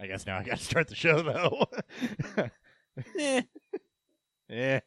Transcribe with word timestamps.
I 0.00 0.06
guess 0.06 0.26
now 0.26 0.38
I 0.38 0.44
got 0.44 0.58
to 0.58 0.64
start 0.70 0.88
the 0.88 0.94
show 0.94 1.22
though. 1.22 1.66
Eh, 3.16 3.42
yeah, 4.48 4.80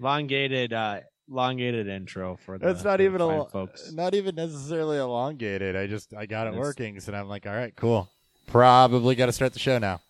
elongated, 0.00 0.72
uh, 0.74 1.00
elongated 1.30 1.88
intro 1.88 2.36
for 2.36 2.58
the. 2.58 2.66
that's 2.66 2.84
not 2.84 3.00
even 3.00 3.20
a 3.22 3.46
folks. 3.46 3.90
not 3.92 4.14
even 4.14 4.34
necessarily 4.34 4.98
elongated. 4.98 5.74
I 5.76 5.86
just 5.86 6.12
I 6.12 6.26
got 6.26 6.46
it 6.46 6.50
It's- 6.50 6.60
working, 6.60 7.00
so 7.00 7.14
I'm 7.14 7.26
like, 7.28 7.46
all 7.46 7.54
right, 7.54 7.74
cool. 7.74 8.10
Probably 8.46 9.14
got 9.14 9.26
to 9.26 9.32
start 9.32 9.52
the 9.54 9.58
show 9.58 9.78
now. 9.78 10.00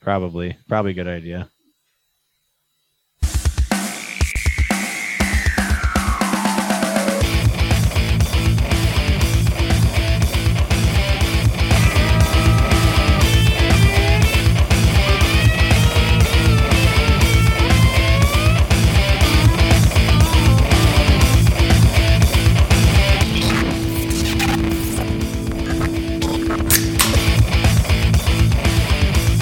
Probably, 0.00 0.56
probably 0.68 0.92
a 0.92 0.94
good 0.94 1.08
idea. 1.08 1.50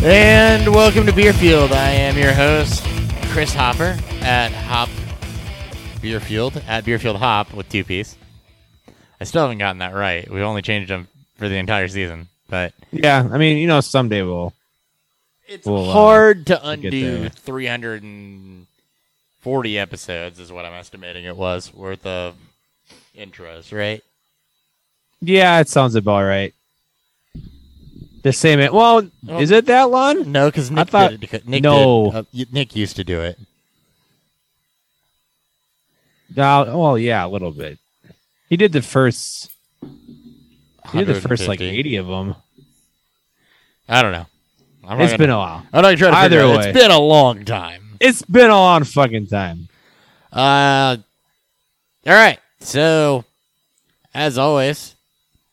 And 0.06 0.74
welcome 0.74 1.06
to 1.06 1.12
Beerfield. 1.12 1.72
I 1.72 1.88
am 1.90 2.18
your 2.18 2.32
host, 2.34 2.84
Chris 3.30 3.54
Hopper 3.54 3.96
at 4.20 4.52
Hop 4.52 4.90
Beerfield 6.02 6.62
at 6.66 6.84
Beerfield 6.84 7.16
Hop 7.16 7.54
with 7.54 7.70
two 7.70 7.84
P's. 7.84 8.14
I 9.18 9.24
still 9.24 9.40
haven't 9.42 9.56
gotten 9.58 9.78
that 9.78 9.94
right. 9.94 10.30
We've 10.30 10.42
only 10.42 10.60
changed 10.60 10.90
them 10.90 11.08
for 11.36 11.48
the 11.48 11.54
entire 11.56 11.88
season, 11.88 12.28
but 12.50 12.74
Yeah, 12.92 13.26
I 13.32 13.38
mean, 13.38 13.56
you 13.56 13.66
know, 13.66 13.80
someday 13.80 14.20
we'll. 14.22 14.52
it's 15.48 15.66
We'll, 15.66 15.88
uh, 15.88 15.92
hard 15.94 16.48
to 16.48 16.68
undo 16.68 17.30
340 17.30 19.78
episodes, 19.78 20.38
is 20.38 20.52
what 20.52 20.66
I'm 20.66 20.74
estimating 20.74 21.24
it 21.24 21.36
was 21.36 21.72
worth 21.72 22.04
of 22.04 22.34
intros, 23.16 23.72
right? 23.72 24.02
Yeah, 25.22 25.60
it 25.60 25.68
sounds 25.70 25.94
about 25.94 26.24
right. 26.24 26.52
The 28.24 28.32
same. 28.32 28.58
Well, 28.72 29.06
Oh. 29.28 29.38
is 29.38 29.50
it 29.50 29.66
that 29.66 29.90
long? 29.90 30.32
No, 30.32 30.48
because 30.48 30.70
Nick 30.70 30.88
thought- 30.88 31.10
did 31.10 31.24
it. 31.32 31.46
Nick 31.46 31.62
No. 31.62 32.24
did, 32.32 32.46
uh, 32.48 32.50
Nick 32.52 32.74
used 32.74 32.96
to 32.96 33.04
do 33.04 33.20
it. 33.20 33.38
Uh, 36.36 36.64
well, 36.74 36.98
yeah, 36.98 37.24
a 37.24 37.28
little 37.28 37.50
bit. 37.52 37.78
He 38.48 38.56
did 38.56 38.72
the 38.72 38.82
first. 38.82 39.50
He 40.92 40.98
did 40.98 41.06
the 41.06 41.20
first 41.20 41.46
like 41.48 41.60
eighty 41.60 41.96
of 41.96 42.06
them. 42.06 42.34
I 43.88 44.02
don't 44.02 44.12
know. 44.12 44.26
I'm 44.86 45.00
It's 45.00 45.12
gonna- 45.12 45.18
been 45.18 45.30
a 45.30 45.38
while. 45.38 45.66
I'm 45.72 45.82
not 45.82 45.96
trying 45.98 46.12
to 46.12 46.16
Either 46.18 46.40
figure 46.40 46.54
it 46.54 46.56
way. 46.58 46.70
It's 46.70 46.78
been 46.78 46.90
a 46.90 46.98
long 46.98 47.44
time. 47.44 47.96
It's 48.00 48.22
been 48.22 48.50
a 48.50 48.54
long 48.54 48.84
fucking 48.84 49.26
time. 49.28 49.68
Uh, 50.32 50.96
all 52.06 52.12
right. 52.12 52.38
So, 52.60 53.24
as 54.14 54.36
always, 54.38 54.94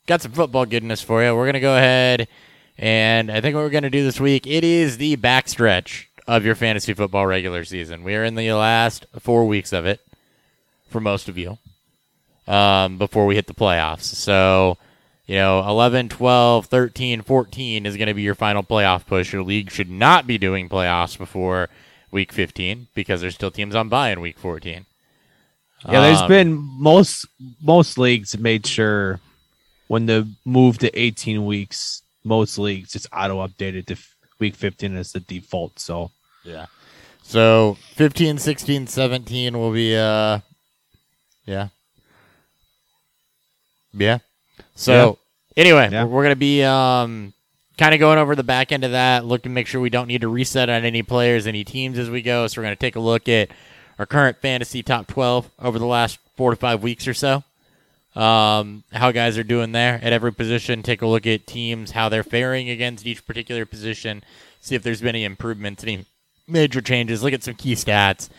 got 0.08 0.22
some 0.22 0.31
football 0.31 0.66
goodness 0.66 1.02
for 1.02 1.23
you. 1.23 1.36
We're 1.36 1.45
gonna 1.45 1.59
go 1.59 1.75
ahead 1.75 2.27
and 2.82 3.32
I 3.32 3.40
think 3.40 3.56
what 3.56 3.62
we're 3.62 3.70
gonna 3.70 3.90
do 3.90 4.04
this 4.04 4.20
week. 4.20 4.46
It 4.46 4.64
is 4.66 4.98
the 4.98 5.16
backstretch 5.16 6.06
of 6.28 6.44
your 6.44 6.56
fantasy 6.56 6.94
football 6.94 7.26
regular 7.28 7.64
season. 7.64 8.04
We 8.04 8.16
are 8.16 8.23
in 8.23 8.36
the 8.36 8.52
last 8.54 9.06
four 9.20 9.46
weeks 9.46 9.72
of 9.72 9.86
it 9.86 10.02
for 10.90 11.00
most 11.00 11.30
of 11.30 11.38
you. 11.38 11.58
Um, 12.48 12.98
before 12.98 13.28
we 13.28 13.36
hit 13.36 13.48
the 13.48 13.54
playoffs. 13.54 14.02
So, 14.02 14.78
you 15.26 15.36
know, 15.36 15.66
11, 15.70 16.10
12, 16.10 16.66
13, 16.66 17.22
14 17.22 17.86
is 17.86 17.96
going 17.96 18.08
to 18.08 18.14
be 18.16 18.23
your 18.23 18.36
final 18.36 18.64
playoff 18.64 19.06
push. 19.06 19.32
Your 19.32 19.44
league 19.44 19.70
should 19.72 19.90
not 19.90 20.28
be 20.28 20.38
doing 20.38 20.68
playoffs 20.68 21.18
before 21.18 21.70
week 22.10 22.34
15 22.34 22.88
because 22.94 23.22
there's 23.22 23.36
still 23.36 23.52
teams 23.52 23.76
on 23.76 23.88
bye 23.90 24.10
in 24.10 24.20
week 24.20 24.38
14. 24.40 24.86
Yeah, 25.89 26.02
there's 26.02 26.22
Um, 26.22 26.28
been 26.28 26.54
most 26.58 27.26
most 27.61 27.98
leagues 27.98 28.38
made 28.38 28.66
sure 28.66 29.20
when 29.88 30.08
the 30.08 30.28
move 30.44 30.78
to 30.80 31.00
18 31.00 31.45
weeks, 31.45 32.02
most 32.23 32.58
leagues 32.58 32.95
it's 32.95 33.08
auto 33.15 33.45
updated 33.45 33.86
to 33.87 33.95
week 34.39 34.55
15 34.55 34.95
as 34.95 35.11
the 35.11 35.20
default. 35.21 35.80
So 35.80 36.11
Yeah. 36.43 36.65
So 37.23 37.77
15, 37.95 38.37
16, 38.39 38.87
17 38.87 39.58
will 39.58 39.71
be 39.71 39.95
uh 39.95 40.39
yeah. 41.45 41.70
Yeah. 43.93 44.20
So 44.76 45.17
anyway, 45.58 45.89
Yeah. 45.92 46.04
we're, 46.05 46.10
we're 46.11 46.23
going 46.23 46.36
to 46.36 46.39
be 46.39 46.64
um 46.64 47.33
kind 47.77 47.93
of 47.93 47.99
going 47.99 48.20
over 48.20 48.36
the 48.36 48.43
back 48.43 48.71
end 48.71 48.83
of 48.83 48.92
that, 48.92 49.26
looking 49.26 49.49
to 49.52 49.54
make 49.54 49.67
sure 49.67 49.81
we 49.81 49.89
don't 49.89 50.08
need 50.08 50.21
to 50.21 50.27
reset 50.27 50.70
on 50.70 50.86
any 50.86 51.02
players, 51.04 51.48
any 51.48 51.64
teams 51.64 51.98
as 51.98 52.10
we 52.10 52.21
go. 52.21 52.48
So 52.48 52.61
we're 52.61 52.65
going 52.65 52.76
to 52.76 52.80
take 52.80 52.95
a 52.95 52.99
look 52.99 53.27
at 53.27 53.49
our 53.98 54.05
current 54.05 54.37
fantasy 54.42 54.83
top 54.83 55.08
12 55.08 55.49
over 55.60 55.80
the 55.80 55.86
last 55.86 56.20
4 56.37 56.52
to 56.52 56.55
5 56.55 56.83
weeks 56.83 57.08
or 57.08 57.14
so. 57.14 57.43
Um, 58.16 58.83
how 58.92 59.11
guys 59.11 59.38
are 59.38 59.44
doing 59.44 59.72
there 59.72 59.99
at 60.04 60.11
every 60.11 60.33
position. 60.33 60.83
Take 60.83 61.02
a 61.02 61.08
look 61.08 61.26
at 61.26 61.48
teams, 61.48 61.92
how 61.92 62.10
they're 62.10 62.23
faring 62.23 62.70
against 62.70 63.05
each 63.05 63.26
particular 63.26 63.66
position. 63.66 64.23
See 64.60 64.76
if 64.76 64.83
there's 64.83 65.02
been 65.02 65.10
any 65.10 65.23
improvements, 65.23 65.83
any 65.83 66.05
major 66.48 66.82
changes. 66.82 67.23
Look 67.23 67.33
at 67.33 67.44
some 67.44 67.55
key 67.55 67.73
stats. 67.73 68.30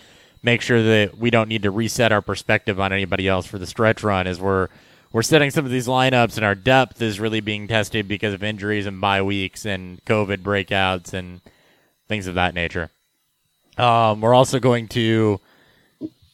Make 0.42 0.60
sure 0.60 0.82
that 0.82 1.16
we 1.16 1.30
don't 1.30 1.48
need 1.48 1.62
to 1.62 1.70
reset 1.70 2.12
our 2.12 2.20
perspective 2.20 2.78
on 2.80 2.92
anybody 2.92 3.28
else 3.28 3.46
for 3.46 3.58
the 3.58 3.66
stretch 3.66 4.02
run 4.02 4.26
as 4.26 4.40
we're 4.40 4.68
we're 5.12 5.22
setting 5.22 5.50
some 5.50 5.66
of 5.66 5.70
these 5.70 5.86
lineups 5.86 6.36
and 6.36 6.44
our 6.44 6.54
depth 6.54 7.02
is 7.02 7.20
really 7.20 7.40
being 7.40 7.68
tested 7.68 8.08
because 8.08 8.32
of 8.32 8.42
injuries 8.42 8.86
and 8.86 8.98
bye 9.00 9.20
weeks 9.20 9.66
and 9.66 10.02
COVID 10.06 10.38
breakouts 10.38 11.12
and 11.12 11.42
things 12.08 12.26
of 12.26 12.34
that 12.34 12.54
nature. 12.54 12.90
Um, 13.76 14.22
we're 14.22 14.34
also 14.34 14.58
going 14.58 14.88
to 14.88 15.38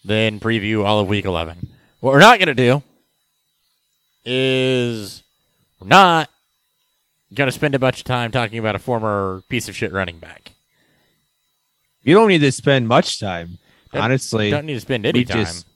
then 0.05 0.39
preview 0.39 0.85
all 0.85 1.01
of 1.01 1.09
week 1.09 1.25
11. 1.25 1.69
What 2.01 2.13
we're 2.13 2.21
not 2.21 2.39
going 2.39 2.49
to 2.49 2.55
do 2.55 2.83
is 4.31 5.23
not 5.83 6.29
going 7.35 7.49
to 7.49 7.53
spend 7.53 7.75
a 7.75 7.79
bunch 7.79 7.99
of 7.99 8.05
time 8.05 8.31
talking 8.31 8.59
about 8.59 8.75
a 8.75 8.79
former 8.79 9.43
piece 9.49 9.69
of 9.69 9.77
shit 9.77 9.93
running 9.93 10.19
back. 10.19 10.53
you 12.03 12.15
don't 12.15 12.29
need 12.29 12.39
to 12.41 12.53
spend 12.53 12.89
much 12.89 13.19
time. 13.21 13.59
Don't- 13.93 14.03
Honestly, 14.05 14.51
Don't 14.51 14.67
need 14.67 14.75
to 14.75 14.81
spend 14.81 15.07
any 15.07 15.25
time. 15.25 15.45
just- 15.45 15.67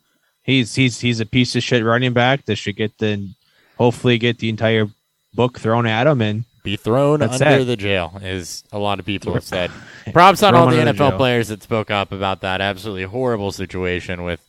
he's 0.42 0.74
he's 0.74 1.00
he's 1.00 1.20
a 1.20 1.26
piece 1.26 1.54
of 1.56 1.62
shit 1.62 1.84
running 1.84 2.12
back 2.12 2.44
that 2.46 2.56
should 2.56 2.76
get 2.76 2.96
the 2.98 3.30
hopefully 3.78 4.18
get 4.18 4.38
the 4.38 4.48
entire 4.48 4.86
book 5.34 5.58
thrown 5.58 5.86
at 5.86 6.06
him 6.06 6.20
and 6.20 6.44
be 6.62 6.76
thrown 6.76 7.22
under 7.22 7.64
the 7.64 7.76
jail, 7.76 8.18
is 8.22 8.62
a 8.70 8.78
lot 8.78 9.00
of 9.00 9.06
people 9.06 9.34
have 9.34 9.42
said. 9.44 9.70
Props 10.12 10.42
on 10.42 10.54
all 10.54 10.68
the 10.68 10.78
under 10.80 10.92
the 10.92 10.98
NFL 10.98 11.16
players 11.16 11.48
that 11.48 11.62
spoke 11.62 11.90
up 11.90 12.12
about 12.12 12.42
that 12.42 12.60
absolutely 12.60 13.04
horrible 13.04 13.50
situation 13.50 14.22
with 14.24 14.40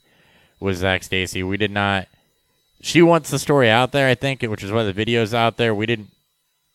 with 0.59 0.77
Zac 0.77 1.03
Stacy. 1.03 1.41
We 1.43 1.57
did 1.57 1.71
not. 1.71 2.07
She 2.83 3.01
wants 3.01 3.31
the 3.31 3.39
story 3.39 3.69
out 3.69 3.93
there, 3.93 4.09
I 4.09 4.13
think, 4.13 4.41
which 4.41 4.61
is 4.61 4.69
why 4.69 4.83
the 4.83 4.91
video's 4.91 5.33
out 5.33 5.55
there. 5.55 5.73
We 5.73 5.85
didn't 5.85 6.11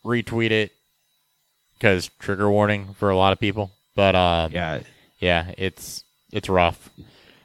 retweet 0.03 0.49
it 0.49 0.71
because 1.75 2.09
trigger 2.17 2.49
warning 2.49 2.95
for 2.95 3.11
a 3.11 3.15
lot 3.15 3.31
of 3.31 3.39
people. 3.39 3.69
But 3.95 4.15
um, 4.15 4.51
yeah. 4.51 4.79
yeah, 5.19 5.53
it's 5.55 6.03
it's 6.31 6.49
rough. 6.49 6.89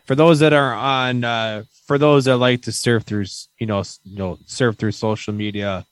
For 0.06 0.14
those 0.14 0.38
that 0.38 0.54
are 0.54 0.72
on, 0.72 1.24
uh, 1.24 1.64
for 1.86 1.98
those 1.98 2.24
that 2.24 2.38
like 2.38 2.62
to 2.62 2.72
surf 2.72 3.02
through, 3.02 3.26
you 3.58 3.66
know, 3.66 3.82
you 4.02 4.16
know, 4.16 4.38
surf 4.46 4.76
through 4.76 4.92
social 4.92 5.34
media, 5.34 5.84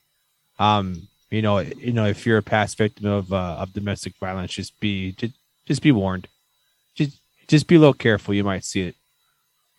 um, 0.59 1.09
you 1.31 1.43
know, 1.43 1.59
you 1.59 1.93
know, 1.93 2.07
if 2.07 2.25
you're 2.25 2.39
a 2.39 2.43
past 2.43 2.79
victim 2.79 3.05
of 3.05 3.35
uh, 3.35 3.57
of 3.59 3.75
domestic 3.75 4.15
violence, 4.19 4.53
just 4.53 4.81
be 4.81 5.13
just, 5.13 5.35
just 5.67 5.83
be 5.83 5.93
warned. 5.93 6.27
Just 6.95 7.19
just 7.49 7.67
be 7.67 7.75
a 7.75 7.79
little 7.79 7.93
careful. 7.93 8.33
You 8.33 8.45
might 8.45 8.65
see 8.65 8.81
it. 8.83 8.97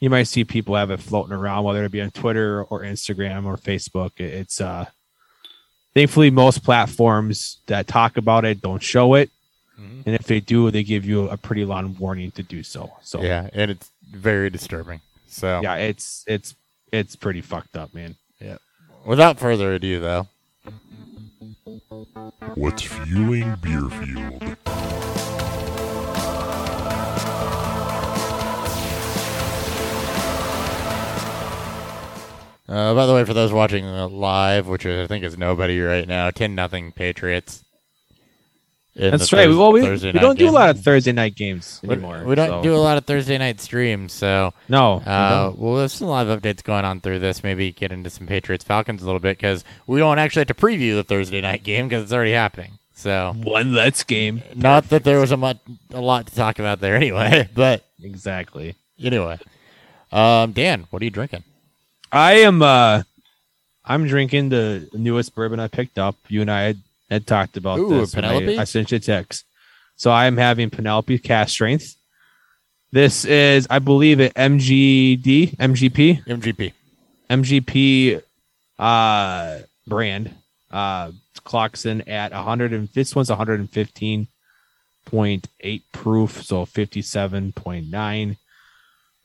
You 0.04 0.10
might 0.10 0.24
see 0.24 0.44
people 0.44 0.76
have 0.76 0.92
it 0.92 1.00
floating 1.00 1.32
around, 1.32 1.64
whether 1.64 1.82
it 1.86 1.92
be 1.94 2.02
on 2.02 2.12
Twitter 2.12 2.64
or 2.66 2.82
Instagram 2.82 3.46
or 3.46 3.56
Facebook. 3.56 4.12
It's 4.20 4.60
uh, 4.60 4.88
thankfully 5.94 6.30
most 6.30 6.62
platforms 6.62 7.60
that 7.68 7.88
talk 7.88 8.18
about 8.18 8.44
it 8.44 8.62
don't 8.62 8.84
show 8.84 9.14
it, 9.14 9.30
Mhm. 9.80 10.04
and 10.06 10.14
if 10.14 10.24
they 10.24 10.42
do, 10.42 10.70
they 10.72 10.84
give 10.84 11.06
you 11.06 11.30
a 11.30 11.38
pretty 11.38 11.64
long 11.64 11.96
warning 11.98 12.32
to 12.32 12.44
do 12.44 12.64
so. 12.64 12.92
So 13.02 13.22
Yeah, 13.22 13.48
and 13.54 13.72
it's 13.72 13.92
very 14.12 14.50
disturbing. 14.50 15.00
So 15.30 15.62
yeah, 15.64 15.76
it's 15.76 16.26
it's 16.28 16.54
it's 16.92 17.16
pretty 17.16 17.40
fucked 17.40 17.78
up, 17.78 17.94
man. 17.94 18.18
Yeah. 18.42 18.58
Without 19.06 19.40
further 19.40 19.74
ado, 19.74 20.02
though, 20.02 20.28
What's 22.56 22.82
fueling 22.82 23.56
Beerfield? 23.62 24.53
Uh, 32.74 32.94
by 32.96 33.06
the 33.06 33.14
way, 33.14 33.24
for 33.24 33.34
those 33.34 33.52
watching 33.54 33.86
live, 33.86 34.68
which 34.68 34.86
I 34.86 35.06
think 35.08 35.24
is 35.24 35.38
nobody 35.38 35.80
right 35.80 36.08
now, 36.08 36.32
ten 36.32 36.56
nothing 36.56 36.92
Patriots. 36.92 37.64
That's 38.96 39.34
right. 39.34 39.46
Thurs- 39.48 39.56
well, 39.58 39.72
we, 39.72 39.82
we 39.82 40.12
don't 40.12 40.38
do 40.38 40.48
a 40.48 40.52
lot 40.52 40.70
of 40.70 40.80
Thursday 40.84 41.12
night 41.12 41.36
games 41.36 41.80
We- 41.84 41.94
anymore. 41.94 42.24
We 42.26 42.36
don't 42.36 42.48
so- 42.48 42.64
do 42.64 42.76
a 42.76 42.78
lot 42.78 42.98
of 42.98 43.06
Thursday 43.06 43.38
night 43.40 43.60
streams, 43.60 44.14
so 44.14 44.54
No. 44.70 44.98
we 44.98 45.12
uh, 45.12 45.30
don't. 45.46 45.60
well, 45.60 45.76
there's 45.78 45.94
some 45.94 46.08
live 46.10 46.28
updates 46.28 46.64
going 46.64 46.86
on 46.86 47.02
through 47.02 47.18
this. 47.20 47.44
Maybe 47.44 47.72
get 47.72 47.92
into 47.92 48.10
some 48.12 48.28
Patriots 48.28 48.64
Falcons 48.64 49.02
a 49.02 49.06
little 49.06 49.20
bit 49.20 49.38
because 49.38 49.64
we 49.88 50.00
don't 50.00 50.20
actually 50.20 50.42
have 50.42 50.48
to 50.50 50.54
preview 50.54 50.94
the 50.96 51.04
Thursday 51.04 51.42
night 51.42 51.64
game 51.64 51.88
because 51.88 52.04
it's 52.04 52.14
already 52.14 52.34
happening. 52.34 52.74
So 52.96 53.34
One 53.42 53.74
let's 53.74 54.04
game. 54.04 54.44
not 54.56 54.90
that 54.90 55.04
there 55.04 55.20
was 55.20 55.32
a 55.32 55.38
much 55.38 55.58
a 55.92 56.00
lot 56.00 56.28
to 56.28 56.36
talk 56.36 56.60
about 56.60 56.80
there 56.80 56.96
anyway, 57.04 57.50
but 57.56 57.84
Exactly. 58.02 58.76
anyway. 59.02 59.40
Um, 60.12 60.52
Dan, 60.52 60.86
what 60.92 61.02
are 61.02 61.06
you 61.06 61.12
drinking? 61.12 61.44
I 62.14 62.34
am 62.42 62.62
uh 62.62 63.02
I'm 63.84 64.08
drinking 64.08 64.50
the 64.50 64.88
newest 64.94 65.34
bourbon 65.34 65.60
I 65.60 65.68
picked 65.68 65.98
up. 65.98 66.16
You 66.30 66.42
and 66.42 66.52
I 66.52 66.62
had, 66.62 66.78
had 67.10 67.28
talked 67.28 67.58
about 67.58 67.80
Ooh, 67.80 68.00
this. 68.00 68.14
Penelope? 68.14 68.58
I, 68.58 68.62
I 68.62 68.66
sent 68.66 68.92
you 68.92 68.98
a 68.98 69.00
text. 69.00 69.46
So 69.98 70.12
I 70.12 70.28
am 70.28 70.38
having 70.38 70.70
Penelope 70.70 71.18
cask 71.20 71.52
strength. 71.52 71.96
This 72.92 73.26
is, 73.26 73.68
I 73.70 73.80
believe, 73.80 74.20
it 74.20 74.34
MGD, 74.36 75.58
MGP, 75.58 76.26
MGP. 76.26 76.74
MGP 77.30 78.22
uh 78.78 79.60
brand. 79.88 80.36
Uh 80.72 81.12
clocks 81.44 81.86
in 81.86 82.08
at 82.08 82.32
100 82.32 82.74
and 82.74 82.88
this 82.90 83.16
one's 83.16 83.30
115.8 83.30 85.82
proof, 85.92 86.44
so 86.44 86.66
57.9 86.66 88.38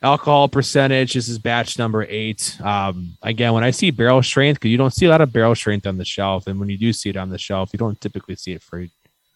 alcohol 0.02 0.48
percentage. 0.48 1.14
This 1.14 1.28
is 1.28 1.38
batch 1.38 1.78
number 1.78 2.04
eight. 2.08 2.56
Um, 2.62 3.16
again, 3.22 3.52
when 3.52 3.64
I 3.64 3.70
see 3.70 3.90
barrel 3.90 4.22
strength, 4.22 4.60
because 4.60 4.70
you 4.70 4.76
don't 4.76 4.94
see 4.94 5.06
a 5.06 5.10
lot 5.10 5.20
of 5.20 5.32
barrel 5.32 5.54
strength 5.54 5.86
on 5.86 5.98
the 5.98 6.04
shelf, 6.04 6.46
and 6.46 6.58
when 6.60 6.68
you 6.68 6.78
do 6.78 6.92
see 6.92 7.10
it 7.10 7.16
on 7.16 7.30
the 7.30 7.38
shelf, 7.38 7.70
you 7.72 7.78
don't 7.78 8.00
typically 8.00 8.36
see 8.36 8.52
it 8.52 8.62
for 8.62 8.86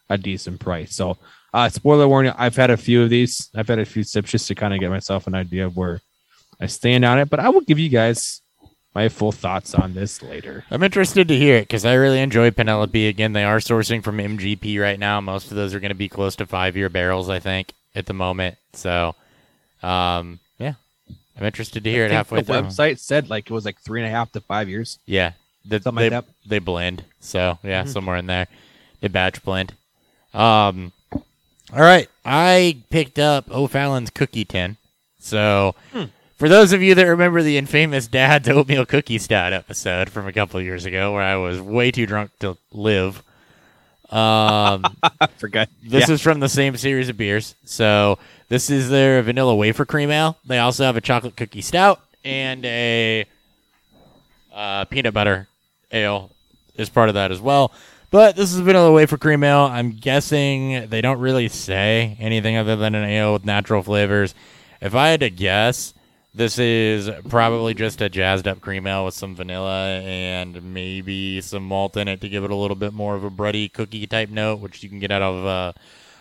a 0.09 0.17
decent 0.17 0.59
price. 0.59 0.95
So, 0.95 1.17
uh, 1.53 1.69
spoiler 1.69 2.07
warning: 2.07 2.33
I've 2.37 2.55
had 2.55 2.69
a 2.69 2.77
few 2.77 3.03
of 3.03 3.09
these. 3.09 3.49
I've 3.55 3.67
had 3.67 3.79
a 3.79 3.85
few 3.85 4.03
sips 4.03 4.31
just 4.31 4.47
to 4.47 4.55
kind 4.55 4.73
of 4.73 4.79
get 4.79 4.89
myself 4.89 5.27
an 5.27 5.35
idea 5.35 5.65
of 5.65 5.77
where 5.77 6.01
I 6.59 6.67
stand 6.67 7.05
on 7.05 7.19
it. 7.19 7.29
But 7.29 7.39
I 7.39 7.49
will 7.49 7.61
give 7.61 7.79
you 7.79 7.89
guys 7.89 8.41
my 8.95 9.09
full 9.09 9.31
thoughts 9.31 9.73
on 9.73 9.93
this 9.93 10.21
later. 10.21 10.65
I'm 10.69 10.83
interested 10.83 11.27
to 11.27 11.35
hear 11.37 11.55
it 11.57 11.63
because 11.67 11.85
I 11.85 11.93
really 11.93 12.19
enjoy 12.19 12.51
Penelope. 12.51 13.07
Again, 13.07 13.33
they 13.33 13.43
are 13.43 13.57
sourcing 13.57 14.03
from 14.03 14.17
MGP 14.17 14.79
right 14.79 14.99
now. 14.99 15.19
Most 15.19 15.49
of 15.49 15.57
those 15.57 15.73
are 15.73 15.79
going 15.79 15.89
to 15.89 15.95
be 15.95 16.09
close 16.09 16.35
to 16.37 16.45
five 16.45 16.77
year 16.77 16.89
barrels, 16.89 17.29
I 17.29 17.39
think, 17.39 17.73
at 17.95 18.05
the 18.05 18.13
moment. 18.13 18.57
So, 18.73 19.15
um, 19.81 20.39
I'm 21.37 21.45
interested 21.45 21.83
to 21.83 21.89
hear 21.89 22.03
I 22.03 22.05
it 22.05 22.09
think 22.09 22.15
halfway 22.17 22.41
the 22.41 22.45
through. 22.45 22.61
website 22.69 22.99
said 22.99 23.29
like 23.29 23.49
it 23.49 23.53
was 23.53 23.65
like 23.65 23.79
three 23.79 24.01
and 24.01 24.07
a 24.07 24.11
half 24.11 24.31
to 24.33 24.41
five 24.41 24.69
years. 24.69 24.99
Yeah, 25.05 25.31
the, 25.65 25.81
Something 25.81 25.99
they, 26.09 26.09
like 26.15 26.25
that. 26.25 26.33
they 26.45 26.59
blend. 26.59 27.03
So 27.19 27.57
yeah, 27.63 27.83
Mhm. 27.83 27.89
somewhere 27.89 28.17
in 28.17 28.27
there, 28.27 28.47
they 29.01 29.07
batch 29.07 29.43
blend. 29.43 29.73
Um, 30.33 30.91
all 31.11 31.21
right, 31.81 32.07
I 32.25 32.77
picked 32.89 33.17
up 33.19 33.49
O'Fallon's 33.49 34.09
cookie 34.11 34.45
tin. 34.45 34.77
So 35.19 35.73
Hmm. 35.91 36.05
for 36.37 36.47
those 36.49 36.71
of 36.73 36.81
you 36.83 36.93
that 36.95 37.05
remember 37.07 37.41
the 37.41 37.57
infamous 37.57 38.07
Dad's 38.07 38.47
oatmeal 38.49 38.85
cookie 38.85 39.17
stout 39.17 39.53
episode 39.53 40.09
from 40.09 40.27
a 40.27 40.33
couple 40.33 40.59
of 40.59 40.65
years 40.65 40.85
ago, 40.85 41.13
where 41.13 41.23
I 41.23 41.35
was 41.35 41.59
way 41.61 41.89
too 41.91 42.05
drunk 42.05 42.31
to 42.39 42.57
live. 42.71 43.23
Um, 44.13 44.83
I 45.19 45.25
forgot. 45.37 45.69
this 45.81 46.07
Yeah. 46.07 46.13
is 46.13 46.21
from 46.21 46.39
the 46.39 46.49
same 46.49 46.77
series 46.77 47.09
of 47.09 47.17
beers. 47.17 47.55
So 47.65 48.19
this 48.53 48.69
is 48.69 48.87
their 48.87 49.19
vanilla 49.23 49.55
wafer 49.55 49.83
cream 49.83 50.11
ale. 50.11 50.37
They 50.45 50.59
also 50.59 50.83
have 50.83 50.95
a 50.95 51.01
chocolate 51.01 51.35
cookie 51.35 51.63
stout 51.63 51.99
and 52.23 52.63
a 52.63 53.25
uh, 54.53 54.85
peanut 54.85 55.11
butter 55.11 55.47
ale 55.91 56.29
is 56.75 56.87
part 56.87 57.09
of 57.09 57.15
that 57.15 57.31
as 57.31 57.41
well. 57.41 57.71
But 58.11 58.35
this 58.35 58.53
is 58.53 58.59
vanilla 58.59 58.91
wafer 58.91 59.17
cream 59.17 59.43
ale. 59.43 59.61
I'm 59.61 59.89
guessing 59.89 60.87
they 60.87 61.01
don't 61.01 61.17
really 61.17 61.49
say 61.49 62.15
anything 62.19 62.55
other 62.55 62.75
than 62.75 62.93
an 62.93 63.09
ale 63.09 63.33
with 63.33 63.43
natural 63.43 63.81
flavors. 63.81 64.35
If 64.79 64.93
I 64.93 65.07
had 65.07 65.21
to 65.21 65.31
guess, 65.31 65.95
this 66.35 66.59
is 66.59 67.09
probably 67.29 67.73
just 67.73 68.01
a 68.01 68.09
jazzed 68.09 68.47
up 68.47 68.61
cream 68.61 68.85
ale 68.85 69.05
with 69.05 69.15
some 69.15 69.35
vanilla 69.35 69.99
and 70.01 70.61
maybe 70.75 71.41
some 71.41 71.63
malt 71.63 71.97
in 71.97 72.07
it 72.07 72.21
to 72.21 72.29
give 72.29 72.43
it 72.43 72.51
a 72.51 72.55
little 72.55 72.77
bit 72.77 72.93
more 72.93 73.15
of 73.15 73.23
a 73.23 73.31
bready 73.31 73.73
cookie 73.73 74.05
type 74.05 74.29
note, 74.29 74.59
which 74.59 74.83
you 74.83 74.89
can 74.89 74.99
get 74.99 75.09
out 75.09 75.23
of 75.23 75.43
uh, 75.43 75.73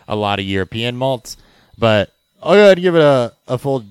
a 0.09 0.17
lot 0.17 0.39
of 0.39 0.47
European 0.47 0.97
malts. 0.97 1.37
But 1.77 2.11
I'll 2.43 2.55
go 2.55 2.61
ahead 2.61 2.79
and 2.79 2.83
give 2.83 2.95
it 2.97 3.03
a, 3.03 3.33
a 3.49 3.59
full 3.59 3.85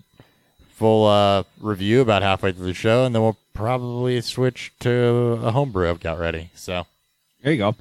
full 0.75 1.07
uh, 1.07 1.43
review 1.59 2.01
about 2.01 2.21
halfway 2.21 2.51
through 2.51 2.65
the 2.65 2.73
show, 2.73 3.05
and 3.05 3.13
then 3.15 3.21
we'll 3.21 3.37
probably 3.53 4.19
switch 4.21 4.71
to 4.79 5.39
a 5.43 5.51
homebrew 5.51 5.89
I've 5.89 5.99
got 5.99 6.17
ready. 6.19 6.49
So, 6.55 6.85
There 7.43 7.51
you 7.51 7.57
go. 7.59 7.67
all 7.67 7.75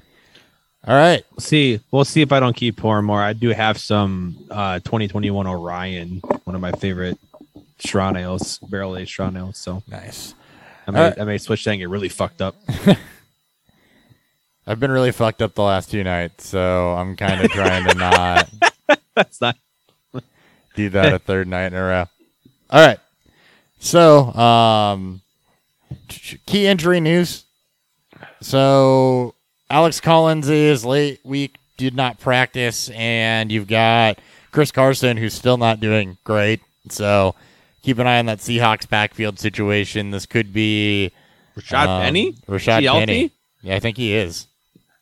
right. 0.95 1.23
We'll 1.31 1.39
see. 1.39 1.79
We'll 1.91 2.05
see 2.05 2.21
if 2.21 2.31
I 2.31 2.39
don't 2.39 2.55
keep 2.55 2.77
pouring 2.77 3.05
more. 3.05 3.21
I 3.21 3.33
do 3.33 3.49
have 3.49 3.77
some 3.79 4.37
uh 4.49 4.79
2021 4.79 5.47
Orion, 5.47 6.19
one 6.43 6.55
of 6.55 6.61
my 6.61 6.71
favorite 6.73 7.17
Strong 7.79 8.15
ales, 8.17 8.59
barrel 8.59 8.95
aged 8.95 9.09
Strong 9.09 9.35
ales. 9.37 9.57
So 9.57 9.81
Nice. 9.89 10.35
I 10.87 10.91
may, 10.91 10.99
right. 11.01 11.19
I 11.19 11.23
may 11.25 11.37
switch 11.39 11.63
that 11.65 11.71
and 11.71 11.79
get 11.79 11.89
really 11.89 12.09
fucked 12.09 12.41
up. 12.41 12.55
I've 14.67 14.79
been 14.79 14.91
really 14.91 15.11
fucked 15.11 15.41
up 15.41 15.55
the 15.55 15.63
last 15.63 15.89
two 15.89 16.03
nights, 16.03 16.47
so 16.47 16.93
I'm 16.95 17.15
kind 17.15 17.43
of 17.43 17.49
trying 17.51 17.87
to 17.87 17.95
not 17.95 18.49
That's 19.15 19.41
not. 19.41 19.55
Do 20.75 20.89
that 20.89 21.13
a 21.13 21.19
third 21.19 21.47
night 21.47 21.67
in 21.67 21.73
a 21.75 21.81
row. 21.81 22.05
All 22.69 22.85
right. 22.87 22.99
So, 23.79 24.31
um, 24.33 25.21
key 26.07 26.67
injury 26.67 26.99
news. 26.99 27.43
So, 28.41 29.33
Alex 29.69 29.99
Collins 29.99 30.49
is 30.49 30.85
late 30.85 31.19
week, 31.23 31.57
did 31.77 31.95
not 31.95 32.19
practice, 32.19 32.89
and 32.89 33.51
you've 33.51 33.67
got 33.67 34.19
Chris 34.51 34.71
Carson, 34.71 35.17
who's 35.17 35.33
still 35.33 35.57
not 35.57 35.79
doing 35.79 36.17
great. 36.23 36.61
So, 36.89 37.35
keep 37.81 37.97
an 37.99 38.07
eye 38.07 38.19
on 38.19 38.27
that 38.27 38.39
Seahawks 38.39 38.87
backfield 38.87 39.39
situation. 39.39 40.11
This 40.11 40.25
could 40.25 40.53
be 40.53 41.11
Rashaad 41.57 41.87
um, 41.87 42.01
Penny 42.03 42.33
Rashaad 42.47 42.79
Is 42.81 42.85
healthy? 42.85 42.99
Penny. 43.05 43.31
Yeah, 43.63 43.75
I 43.75 43.79
think 43.79 43.97
he 43.97 44.13
is. 44.13 44.47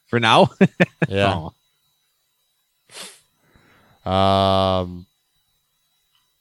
for 0.07 0.19
now. 0.19 0.49
Yeah. 1.07 1.49
Oh. 4.05 4.11
Um, 4.11 5.05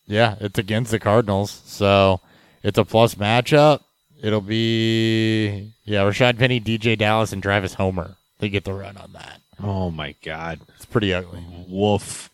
yeah, 0.09 0.35
it's 0.41 0.59
against 0.59 0.91
the 0.91 0.99
Cardinals, 0.99 1.63
so 1.65 2.21
it's 2.65 2.79
a 2.79 2.85
plus 2.85 3.15
matchup. 3.15 3.83
It'll 4.21 4.41
be 4.41 5.73
yeah, 5.85 6.01
Rashaad 6.03 6.39
Penny, 6.39 6.61
DJ 6.61 6.99
Dallas, 6.99 7.33
and 7.33 7.41
Travis 7.43 7.75
Homer. 7.75 8.17
They 8.41 8.49
get 8.49 8.65
the 8.65 8.73
run 8.73 8.97
on 8.97 9.13
that. 9.13 9.41
Oh 9.63 9.91
my 9.93 10.15
god. 10.25 10.61
It's 10.77 10.85
pretty 10.87 11.15
ugly. 11.15 11.45
Woof. 11.69 12.31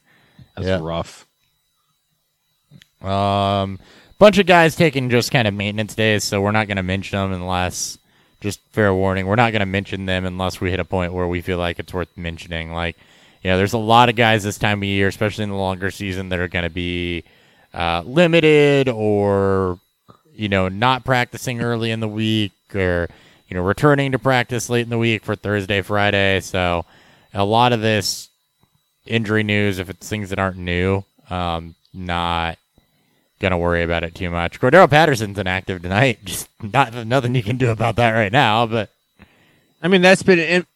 That's 0.57 0.67
Yeah. 0.67 0.79
rough. 0.83 1.27
Um, 3.03 3.79
bunch 4.19 4.39
of 4.39 4.47
guys 4.47 4.77
taking 4.77 5.11
just 5.11 5.31
kind 5.31 5.47
of 5.47 5.55
maintenance 5.55 5.95
days, 5.95 6.25
so 6.25 6.41
we're 6.41 6.53
not 6.53 6.67
going 6.69 6.77
to 6.79 6.83
mention 6.83 7.19
them 7.19 7.33
unless. 7.33 7.99
Just 8.41 8.61
fair 8.73 8.93
warning, 8.95 9.27
we're 9.27 9.37
not 9.37 9.53
going 9.53 9.61
to 9.61 9.67
mention 9.67 10.05
them 10.05 10.27
unless 10.27 10.61
we 10.61 10.69
hit 10.71 10.79
a 10.79 10.85
point 10.85 11.15
where 11.15 11.27
we 11.27 11.41
feel 11.41 11.57
like 11.57 11.79
it's 11.79 11.95
worth 11.95 12.15
mentioning. 12.15 12.73
Like, 12.73 12.95
you 13.43 13.49
know, 13.51 13.57
there's 13.57 13.73
a 13.73 13.79
lot 13.79 14.11
of 14.11 14.17
guys 14.17 14.43
this 14.43 14.59
time 14.59 14.81
of 14.81 14.85
year, 14.85 15.09
especially 15.09 15.45
in 15.45 15.51
the 15.51 15.57
longer 15.57 15.91
season, 15.91 16.29
that 16.29 16.39
are 16.39 16.49
going 16.49 16.65
to 16.65 16.69
be 16.69 17.25
uh, 17.75 18.03
limited 18.07 18.89
or, 18.89 19.79
you 20.33 20.49
know, 20.49 20.69
not 20.69 21.05
practicing 21.05 21.61
early 21.61 21.91
in 21.91 22.01
the 22.01 22.09
week 22.09 22.53
or, 22.75 23.09
you 23.49 23.57
know, 23.57 23.63
returning 23.63 24.13
to 24.13 24.19
practice 24.19 24.71
late 24.71 24.83
in 24.83 24.91
the 24.91 24.99
week 24.99 25.25
for 25.25 25.35
Thursday, 25.37 25.83
Friday. 25.83 26.41
So, 26.41 26.85
a 27.35 27.45
lot 27.45 27.73
of 27.73 27.81
this 27.81 28.29
injury 29.07 29.43
news, 29.43 29.79
if 29.79 29.91
it's 29.91 30.09
things 30.09 30.31
that 30.31 30.39
aren't 30.39 30.57
new, 30.57 31.05
um, 31.31 31.75
not 31.93 32.59
gonna 33.41 33.59
worry 33.59 33.83
about 33.83 34.05
it 34.05 34.15
too 34.15 34.31
much. 34.31 34.61
Cordarrelle 34.61 34.89
Patterson's 34.89 35.39
inactive 35.39 35.83
tonight. 35.83 36.21
Just 36.25 36.49
not 36.63 36.95
nothing 37.07 37.35
you 37.35 37.43
can 37.43 37.57
do 37.57 37.71
about 37.71 37.97
that 37.97 38.13
right 38.13 38.33
now. 38.33 38.67
But 38.67 38.91
I 39.83 39.89
mean, 39.89 40.01
that's 40.01 40.23
been 40.23 40.39
and, 40.39 40.67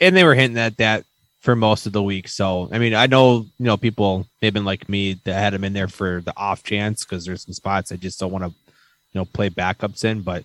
and 0.00 0.16
they 0.16 0.24
were 0.24 0.34
hinting 0.34 0.58
at 0.58 0.76
that 0.78 1.04
for 1.44 1.54
most 1.54 1.84
of 1.84 1.92
the 1.92 2.02
week. 2.02 2.26
So 2.26 2.70
I 2.72 2.78
mean, 2.78 2.94
I 2.94 3.06
know 3.06 3.46
you 3.58 3.66
know 3.66 3.76
people 3.76 4.26
they've 4.40 4.52
been 4.52 4.64
like 4.64 4.88
me 4.88 5.20
that 5.24 5.34
had 5.34 5.52
him 5.52 5.62
in 5.62 5.74
there 5.74 5.88
for 5.88 6.22
the 6.22 6.32
off 6.38 6.62
chance 6.62 7.04
because 7.04 7.26
there's 7.26 7.44
some 7.44 7.52
spots 7.52 7.92
I 7.92 7.96
just 7.96 8.18
don't 8.18 8.32
want 8.32 8.44
to 8.44 8.50
you 8.50 9.20
know 9.20 9.26
play 9.26 9.50
backups 9.50 10.06
in. 10.06 10.22
But 10.22 10.44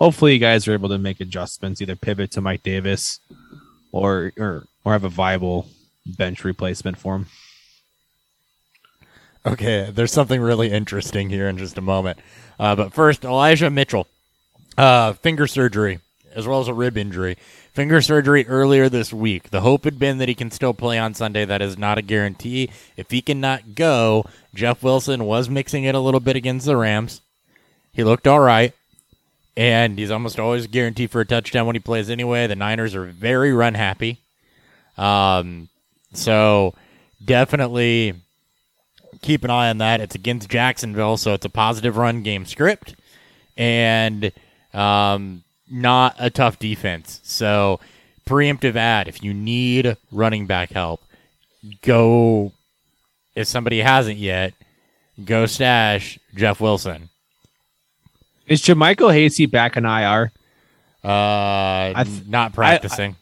hopefully, 0.00 0.32
you 0.32 0.38
guys 0.38 0.66
are 0.66 0.72
able 0.72 0.88
to 0.88 0.96
make 0.96 1.20
adjustments, 1.20 1.82
either 1.82 1.96
pivot 1.96 2.30
to 2.32 2.40
Mike 2.40 2.62
Davis 2.62 3.20
or 3.92 4.32
or 4.38 4.64
or 4.86 4.92
have 4.92 5.04
a 5.04 5.10
viable 5.10 5.68
bench 6.06 6.44
replacement 6.44 6.96
for 6.96 7.16
him. 7.16 7.26
okay, 9.44 9.90
there's 9.92 10.12
something 10.12 10.40
really 10.40 10.70
interesting 10.70 11.28
here 11.28 11.46
in 11.46 11.58
just 11.58 11.76
a 11.76 11.82
moment. 11.82 12.20
Uh, 12.58 12.74
but 12.74 12.94
first, 12.94 13.22
Elijah 13.22 13.68
Mitchell, 13.68 14.06
uh, 14.78 15.12
finger 15.12 15.46
surgery 15.46 16.00
as 16.34 16.46
well 16.46 16.60
as 16.60 16.68
a 16.68 16.74
rib 16.74 16.96
injury. 16.96 17.36
Finger 17.78 18.02
surgery 18.02 18.44
earlier 18.48 18.88
this 18.88 19.12
week. 19.12 19.50
The 19.50 19.60
hope 19.60 19.84
had 19.84 20.00
been 20.00 20.18
that 20.18 20.28
he 20.28 20.34
can 20.34 20.50
still 20.50 20.74
play 20.74 20.98
on 20.98 21.14
Sunday. 21.14 21.44
That 21.44 21.62
is 21.62 21.78
not 21.78 21.96
a 21.96 22.02
guarantee. 22.02 22.70
If 22.96 23.12
he 23.12 23.22
cannot 23.22 23.76
go, 23.76 24.24
Jeff 24.52 24.82
Wilson 24.82 25.22
was 25.26 25.48
mixing 25.48 25.84
it 25.84 25.94
a 25.94 26.00
little 26.00 26.18
bit 26.18 26.34
against 26.34 26.66
the 26.66 26.76
Rams. 26.76 27.20
He 27.92 28.02
looked 28.02 28.26
all 28.26 28.40
right. 28.40 28.72
and 29.56 29.96
he's 29.96 30.10
almost 30.10 30.40
always 30.40 30.66
guaranteed 30.66 31.12
for 31.12 31.20
a 31.20 31.24
touchdown 31.24 31.66
when 31.66 31.76
he 31.76 31.78
plays 31.78 32.10
anyway. 32.10 32.48
The 32.48 32.56
Niners 32.56 32.96
are 32.96 33.04
very 33.04 33.52
run 33.52 33.74
happy. 33.74 34.18
Um, 34.96 35.68
so 36.12 36.74
definitely 37.24 38.14
keep 39.22 39.44
an 39.44 39.50
eye 39.50 39.70
on 39.70 39.78
that. 39.78 40.00
It's 40.00 40.16
against 40.16 40.48
Jacksonville, 40.48 41.16
so 41.16 41.32
it's 41.32 41.46
a 41.46 41.48
positive 41.48 41.96
run 41.96 42.24
game 42.24 42.44
script 42.44 42.96
and 43.56 44.32
um, 44.74 45.44
not 45.70 46.14
a 46.18 46.30
tough 46.30 46.58
defense. 46.58 47.20
So 47.24 47.80
preemptive 48.26 48.76
ad. 48.76 49.08
If 49.08 49.22
you 49.22 49.32
need 49.34 49.96
running 50.12 50.46
back 50.46 50.70
help, 50.70 51.02
go. 51.82 52.52
If 53.34 53.46
somebody 53.46 53.78
hasn't 53.80 54.18
yet, 54.18 54.52
go 55.24 55.46
stash 55.46 56.18
Jeff 56.34 56.60
Wilson. 56.60 57.08
Is 58.46 58.62
JaMycal 58.62 59.12
Hasty 59.12 59.46
back 59.46 59.76
in 59.76 59.84
IR? 59.84 60.32
Uh, 61.04 62.02
th- 62.04 62.26
not 62.26 62.52
practicing. 62.52 63.16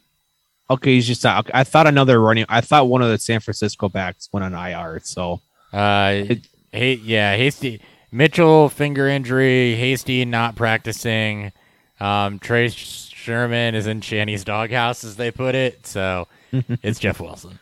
Okay, 0.71 0.95
he's 0.95 1.07
just. 1.07 1.25
I, 1.27 1.43
I 1.53 1.65
thought 1.65 1.87
another 1.87 2.21
running. 2.21 2.47
I 2.49 2.61
thought 2.61 2.89
one 2.89 3.03
of 3.03 3.11
the 3.11 3.19
San 3.19 3.41
Francisco 3.41 3.89
backs 3.89 4.29
went 4.33 4.45
on 4.45 4.55
IR. 4.55 5.01
So 5.05 5.41
uh, 5.73 6.13
it- 6.29 6.47
hey, 6.73 6.95
yeah, 6.95 7.37
Hasty 7.37 7.81
Mitchell 8.11 8.69
finger 8.69 9.09
injury. 9.09 9.75
Hasty 9.75 10.25
not 10.25 10.55
practicing. 10.57 11.53
Um, 12.01 12.39
Trey 12.39 12.69
Sermon 12.69 13.75
is 13.75 13.87
in 13.87 14.01
Shanny's 14.01 14.45
doghouse, 14.45 15.03
as 15.05 15.17
they 15.17 15.31
put 15.31 15.55
it. 15.55 15.87
So 15.87 16.29
it's 16.53 16.99
Jeff 16.99 17.21
Wilson. 17.21 17.59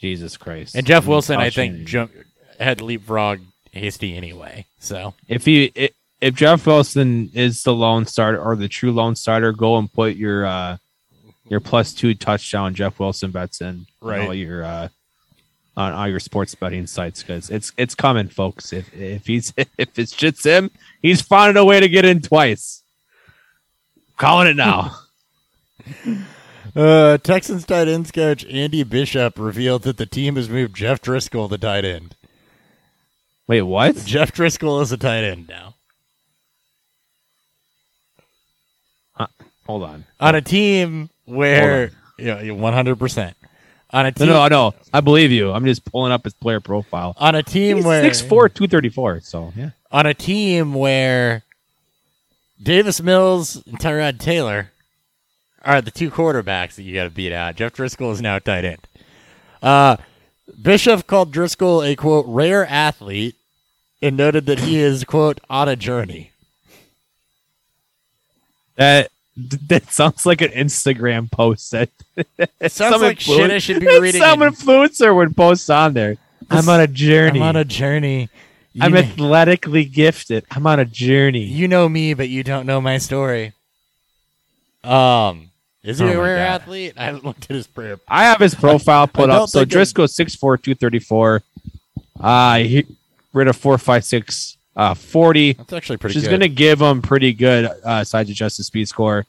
Jesus 0.00 0.36
Christ. 0.36 0.74
And 0.74 0.86
Jeff 0.86 1.06
Wilson, 1.06 1.36
I 1.36 1.50
think, 1.50 1.72
Shannon. 1.74 1.86
jump, 1.86 2.12
had 2.60 2.80
leapfrog 2.80 3.40
Hasty 3.72 4.16
anyway. 4.16 4.66
So 4.78 5.14
if 5.28 5.44
he 5.44 5.72
i- 5.76 5.90
if 6.20 6.34
Jeff 6.34 6.64
Wilson 6.66 7.30
is 7.34 7.62
the 7.64 7.74
lone 7.74 8.06
starter 8.06 8.40
or 8.40 8.54
the 8.56 8.68
true 8.68 8.92
lone 8.92 9.16
starter, 9.16 9.52
go 9.52 9.76
and 9.76 9.92
put 9.92 10.14
your 10.16 10.46
uh 10.46 10.76
your 11.48 11.60
plus 11.60 11.92
two 11.92 12.14
touchdown 12.14 12.74
Jeff 12.74 12.98
Wilson 13.00 13.30
bets 13.32 13.60
in 13.60 13.86
Right. 14.00 14.20
all 14.26 14.32
your 14.34 14.64
uh 14.64 14.88
on 15.76 15.92
all 15.92 16.06
your 16.08 16.20
sports 16.20 16.54
betting 16.54 16.86
sites 16.86 17.22
because 17.22 17.50
it's 17.50 17.72
it's 17.76 17.94
coming, 17.96 18.28
folks. 18.28 18.72
If 18.72 18.94
if 18.94 19.26
he's 19.26 19.52
if 19.78 19.98
it's 19.98 20.12
just 20.12 20.44
him, 20.46 20.70
he's 21.02 21.20
finding 21.20 21.56
a 21.60 21.64
way 21.64 21.80
to 21.80 21.88
get 21.88 22.04
in 22.04 22.22
twice. 22.22 22.82
Calling 24.16 24.48
it 24.48 24.56
now. 24.56 24.96
Uh, 26.76 27.18
Texans 27.18 27.64
tight 27.64 27.86
ends 27.86 28.10
coach 28.10 28.44
Andy 28.46 28.82
Bishop 28.82 29.38
revealed 29.38 29.82
that 29.82 29.96
the 29.96 30.06
team 30.06 30.34
has 30.34 30.48
moved 30.48 30.74
Jeff 30.74 31.00
Driskel 31.00 31.48
to 31.48 31.56
tight 31.56 31.84
end. 31.84 32.16
Wait, 33.46 33.62
what? 33.62 33.94
Jeff 34.04 34.32
Driskel 34.32 34.82
is 34.82 34.90
a 34.90 34.96
tight 34.96 35.22
end 35.22 35.46
now 35.46 35.74
Hold 39.66 39.82
on. 39.84 40.04
on 40.20 40.34
a 40.34 40.42
team 40.42 41.08
where 41.24 41.90
yeah, 42.18 42.50
one 42.50 42.72
hundred 42.74 42.98
percent 42.98 43.36
on 43.90 44.04
a 44.06 44.08
No, 44.10 44.12
team 44.12 44.26
no, 44.28 44.48
no. 44.48 44.74
I 44.92 45.00
believe 45.00 45.30
you. 45.30 45.52
I'm 45.52 45.64
just 45.64 45.84
pulling 45.84 46.12
up 46.12 46.24
his 46.24 46.34
player 46.34 46.60
profile. 46.60 47.14
on 47.18 47.34
a 47.34 47.42
team 47.42 47.76
He's 47.78 47.86
where 47.86 48.02
6'4", 48.04 48.28
234. 48.52 49.20
So 49.20 49.52
yeah. 49.56 49.70
on 49.90 50.06
a 50.06 50.12
team 50.12 50.74
where 50.74 51.44
Davis 52.62 53.00
Mills 53.02 53.56
and 53.66 53.78
Tyrod 53.78 54.18
Taylor 54.18 54.70
are 55.62 55.80
the 55.80 55.90
two 55.90 56.10
quarterbacks 56.10 56.74
that 56.74 56.82
you 56.82 56.94
got 56.94 57.04
to 57.04 57.10
beat 57.10 57.32
out. 57.32 57.56
Jeff 57.56 57.74
Driskel 57.74 58.12
is 58.12 58.20
now 58.20 58.38
tight 58.38 58.64
end. 58.64 58.86
Uh, 59.62 59.96
Bishop 60.60 61.06
called 61.06 61.32
Driskel 61.32 61.86
a 61.90 61.96
quote 61.96 62.26
rare 62.28 62.66
athlete 62.66 63.34
and 64.02 64.16
noted 64.16 64.46
that 64.46 64.60
he 64.60 64.78
is 64.78 65.04
quote 65.04 65.40
on 65.48 65.68
a 65.68 65.76
journey. 65.76 66.30
That 68.76 69.10
that 69.68 69.90
sounds 69.90 70.26
like 70.26 70.40
an 70.42 70.50
Instagram 70.50 71.30
post 71.30 71.70
that 71.72 71.90
It 72.16 72.70
sounds 72.72 72.94
some 72.94 73.02
like 73.02 73.18
shit 73.20 73.50
I 73.50 73.58
should 73.58 73.80
be 73.80 73.86
reading. 73.98 74.20
Some 74.20 74.42
in- 74.42 74.52
influencer 74.52 75.14
would 75.14 75.36
post 75.36 75.70
on 75.70 75.94
there. 75.94 76.16
I'm 76.50 76.68
on 76.68 76.80
a 76.80 76.86
journey. 76.86 77.40
I'm 77.40 77.46
on 77.46 77.56
a 77.56 77.64
journey. 77.64 78.28
You, 78.74 78.82
I'm 78.82 78.92
kn- 78.92 79.04
athletically 79.04 79.84
gifted. 79.84 80.44
I'm 80.50 80.66
on 80.66 80.80
a 80.80 80.84
journey. 80.84 81.44
you 81.44 81.68
know 81.68 81.88
me, 81.88 82.12
but 82.12 82.28
you 82.28 82.42
don't 82.42 82.66
know 82.66 82.80
my 82.80 82.98
story. 82.98 83.52
Um, 84.82 85.50
is 85.82 85.98
he 85.98 86.04
Oh 86.06 86.08
a 86.08 86.20
rare 86.22 86.36
God. 86.38 86.62
athlete? 86.62 86.94
I 86.96 87.04
haven't 87.04 87.24
looked 87.24 87.44
at 87.44 87.54
his 87.56 87.66
prayer. 87.66 87.98
I 88.08 88.24
have 88.24 88.40
his 88.40 88.54
profile 88.54 89.06
put 89.06 89.30
up. 89.30 89.48
So 89.48 89.60
think 89.60 89.72
I- 89.74 89.76
Driskel 89.78 90.08
6'4", 90.08 90.60
234. 90.62 91.42
Uh, 92.20 92.56
he 92.58 92.86
rid 93.32 93.48
of 93.48 93.56
456, 93.56 94.56
uh, 94.76 94.94
40. 94.94 95.52
That's 95.54 95.72
actually 95.72 95.96
pretty 95.98 96.14
She's 96.14 96.28
to 96.40 96.48
give 96.48 96.80
him 96.80 97.00
pretty 97.02 97.32
good 97.32 97.70
uh, 97.84 98.04
size 98.04 98.28
adjusted 98.30 98.64
speed 98.64 98.88
score. 98.88 99.24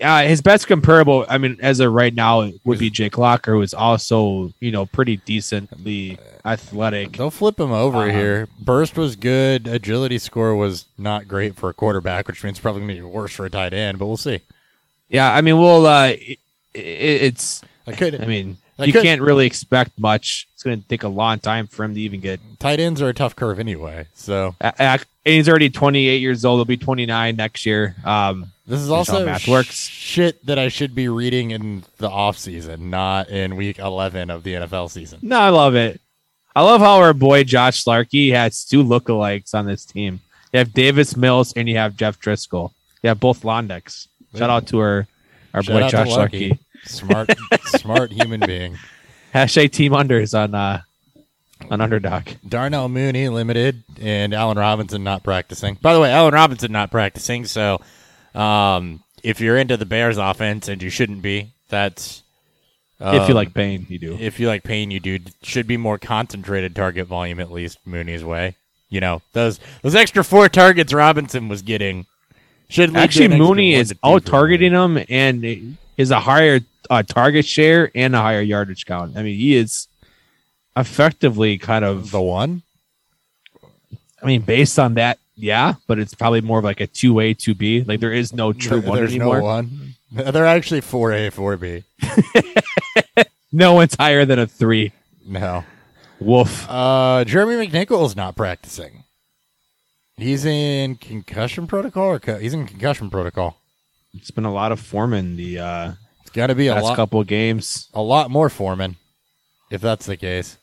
Uh, 0.00 0.22
his 0.22 0.40
best 0.40 0.68
comparable, 0.68 1.26
I 1.28 1.38
mean, 1.38 1.56
as 1.60 1.80
of 1.80 1.92
right 1.92 2.14
now, 2.14 2.48
would 2.64 2.78
be 2.78 2.88
Jake 2.88 3.18
Locker, 3.18 3.52
who 3.54 3.62
is 3.62 3.74
also, 3.74 4.52
you 4.60 4.70
know, 4.70 4.86
pretty 4.86 5.16
decently 5.16 6.18
athletic. 6.44 7.16
They'll 7.16 7.32
flip 7.32 7.58
him 7.58 7.72
over 7.72 7.98
Uh-huh. 8.02 8.10
here. 8.10 8.48
Burst 8.60 8.96
was 8.96 9.16
good. 9.16 9.66
Agility 9.66 10.18
score 10.18 10.54
was 10.54 10.84
not 10.96 11.26
great 11.26 11.56
for 11.56 11.68
a 11.68 11.74
quarterback, 11.74 12.28
which 12.28 12.44
means 12.44 12.60
probably 12.60 12.82
going 12.82 12.94
to 12.96 13.02
be 13.02 13.08
worse 13.08 13.32
for 13.32 13.44
a 13.46 13.50
tight 13.50 13.72
end, 13.72 13.98
but 13.98 14.06
we'll 14.06 14.16
see. 14.16 14.40
Yeah, 15.08 15.32
I 15.34 15.40
mean, 15.40 15.58
well, 15.58 15.84
uh, 15.86 16.08
it, 16.08 16.38
it's, 16.74 17.62
I 17.86 17.92
could. 17.92 18.20
I 18.22 18.26
mean, 18.26 18.56
I 18.78 18.84
you 18.84 18.92
could- 18.92 19.02
can't 19.02 19.20
really 19.20 19.46
expect 19.46 19.98
much. 19.98 20.46
It's 20.54 20.62
going 20.62 20.80
to 20.80 20.88
take 20.88 21.02
a 21.02 21.08
long 21.08 21.38
time 21.40 21.66
for 21.66 21.84
him 21.84 21.94
to 21.94 22.00
even 22.00 22.20
get. 22.20 22.40
tight 22.58 22.80
ends 22.80 23.00
are 23.02 23.08
a 23.08 23.14
tough 23.14 23.34
curve 23.36 23.58
anyway. 23.60 24.06
So 24.14 24.54
a- 24.60 24.72
a- 24.78 25.00
And 25.26 25.34
he's 25.34 25.48
already 25.48 25.68
28 25.70 26.20
years 26.20 26.44
old. 26.44 26.58
He'll 26.58 26.64
be 26.64 26.76
29 26.76 27.36
next 27.36 27.66
year. 27.66 27.94
Um, 28.04 28.52
this 28.66 28.80
is 28.80 28.90
also 28.90 29.24
math 29.24 29.46
works. 29.48 29.86
shit 29.88 30.44
that 30.46 30.58
I 30.58 30.68
should 30.68 30.94
be 30.94 31.08
reading 31.08 31.50
in 31.52 31.84
the 31.98 32.08
off 32.08 32.36
season, 32.38 32.90
not 32.90 33.28
in 33.30 33.56
week 33.56 33.78
11 33.78 34.30
of 34.30 34.42
the 34.42 34.54
NFL 34.54 34.90
season. 34.90 35.18
no, 35.22 35.38
I 35.38 35.48
love 35.50 35.74
it. 35.74 36.00
I 36.56 36.62
love 36.62 36.80
how 36.80 36.98
our 36.98 37.12
boy 37.14 37.44
Josh 37.44 37.84
Larkey 37.86 38.30
has 38.32 38.64
two 38.64 38.82
lookalikes 38.82 39.54
on 39.54 39.66
this 39.66 39.84
team. 39.84 40.20
You 40.52 40.58
have 40.58 40.72
Davis 40.72 41.16
Mills 41.16 41.52
and 41.54 41.68
you 41.68 41.76
have 41.76 41.96
Jeff 41.96 42.18
Driskel. 42.20 42.72
You 43.02 43.08
have 43.08 43.20
both 43.20 43.42
Londex. 43.42 44.08
Shout 44.36 44.50
out 44.50 44.66
to 44.68 44.78
our 44.80 45.06
our 45.54 45.62
Shout 45.62 45.74
boy 45.74 45.82
out 45.84 45.90
to 45.90 45.96
Josh 45.96 46.08
Larky. 46.08 46.58
Smart, 46.88 47.30
smart 47.66 48.12
human 48.12 48.40
being. 48.40 48.76
Hashtag 49.34 49.72
Team 49.72 49.92
Unders 49.92 50.38
on 50.38 50.54
uh 50.54 50.80
on 51.70 51.80
Underdog. 51.80 52.28
Darnell 52.46 52.88
Mooney 52.88 53.28
limited 53.28 53.82
and 54.00 54.32
Allen 54.32 54.58
Robinson 54.58 55.04
not 55.04 55.22
practicing. 55.22 55.74
By 55.80 55.94
the 55.94 56.00
way, 56.00 56.10
Allen 56.10 56.34
Robinson 56.34 56.72
not 56.72 56.90
practicing. 56.90 57.44
So, 57.44 57.80
um, 58.34 59.02
if 59.22 59.40
you're 59.40 59.56
into 59.56 59.76
the 59.76 59.86
Bears 59.86 60.18
offense 60.18 60.68
and 60.68 60.82
you 60.82 60.90
shouldn't 60.90 61.22
be, 61.22 61.52
that's 61.68 62.22
if 63.00 63.28
you 63.28 63.34
um, 63.34 63.34
like 63.34 63.54
pain, 63.54 63.86
you 63.88 63.98
do. 63.98 64.16
if 64.18 64.40
you 64.40 64.48
like 64.48 64.64
pain, 64.64 64.90
you 64.90 65.00
do 65.00 65.18
should 65.42 65.66
be 65.66 65.76
more 65.76 65.98
concentrated 65.98 66.74
target 66.74 67.06
volume 67.06 67.40
at 67.40 67.52
least 67.52 67.78
Mooney's 67.84 68.24
way. 68.24 68.56
You 68.88 69.00
know 69.00 69.22
those 69.34 69.60
those 69.82 69.94
extra 69.94 70.24
four 70.24 70.48
targets 70.48 70.92
Robinson 70.92 71.48
was 71.48 71.62
getting 71.62 72.06
should 72.68 72.94
Actually, 72.96 73.38
Mooney 73.38 73.74
is 73.74 73.94
out 74.04 74.24
targeting 74.26 74.72
him 74.72 74.98
and 75.08 75.76
is 75.98 76.10
a 76.10 76.20
higher 76.20 76.60
uh, 76.88 77.02
target 77.02 77.44
share 77.44 77.90
and 77.94 78.14
a 78.16 78.18
higher 78.18 78.40
yardage 78.40 78.86
count. 78.86 79.16
I 79.18 79.22
mean, 79.22 79.36
he 79.36 79.54
is 79.54 79.86
effectively 80.76 81.58
kind 81.58 81.84
of 81.84 82.10
the 82.10 82.20
one. 82.22 82.62
I 84.22 84.26
mean, 84.26 84.40
based 84.42 84.78
on 84.78 84.94
that, 84.94 85.18
yeah, 85.36 85.74
but 85.86 85.98
it's 85.98 86.14
probably 86.14 86.40
more 86.40 86.58
of 86.58 86.64
like 86.64 86.80
a 86.80 86.86
two 86.86 87.20
A, 87.20 87.34
two 87.34 87.54
B. 87.54 87.82
Like 87.84 88.00
there 88.00 88.12
is 88.12 88.32
no 88.32 88.52
true 88.54 88.80
There- 88.80 88.88
one 88.90 88.98
There's 88.98 89.10
anymore. 89.14 89.38
no 89.38 89.44
one. 89.44 89.94
They're 90.10 90.46
actually 90.46 90.80
four 90.80 91.12
A, 91.12 91.28
four 91.30 91.56
B. 91.58 91.84
No 93.50 93.72
one's 93.72 93.94
higher 93.94 94.26
than 94.26 94.38
a 94.38 94.46
three. 94.46 94.92
No. 95.26 95.64
Woof. 96.20 96.66
Uh, 96.68 97.24
Jeremy 97.24 97.66
McNichols 97.66 98.14
not 98.14 98.36
practicing. 98.36 99.04
He's 100.18 100.44
in 100.44 100.96
concussion 100.96 101.66
protocol, 101.66 102.08
or 102.08 102.18
co- 102.18 102.38
he's 102.38 102.52
in 102.52 102.66
concussion 102.66 103.08
protocol. 103.08 103.56
It's 104.14 104.30
been 104.30 104.44
a 104.44 104.52
lot 104.52 104.72
of 104.72 104.80
Foreman 104.80 105.36
the 105.36 105.58
uh, 105.58 105.92
It's 106.22 106.30
got 106.30 106.48
to 106.48 106.54
be 106.54 106.68
a 106.68 106.74
last 106.74 106.84
lot, 106.84 106.96
couple 106.96 107.20
of 107.20 107.26
games. 107.26 107.88
a 107.94 108.02
lot 108.02 108.30
more 108.30 108.48
Foreman, 108.48 108.96
if 109.70 109.80
that's 109.80 110.06
the 110.06 110.16
case. 110.16 110.58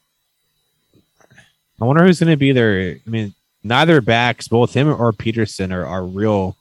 I 1.82 1.86
wonder 1.86 2.04
who's 2.06 2.20
going 2.20 2.32
to 2.32 2.38
be 2.38 2.52
there. 2.52 2.98
I 3.06 3.10
mean, 3.10 3.34
neither 3.64 4.00
backs, 4.02 4.48
both 4.48 4.74
him 4.74 4.88
or 4.88 5.12
Peterson, 5.12 5.72
are, 5.72 5.86
are 5.86 6.06
real, 6.06 6.56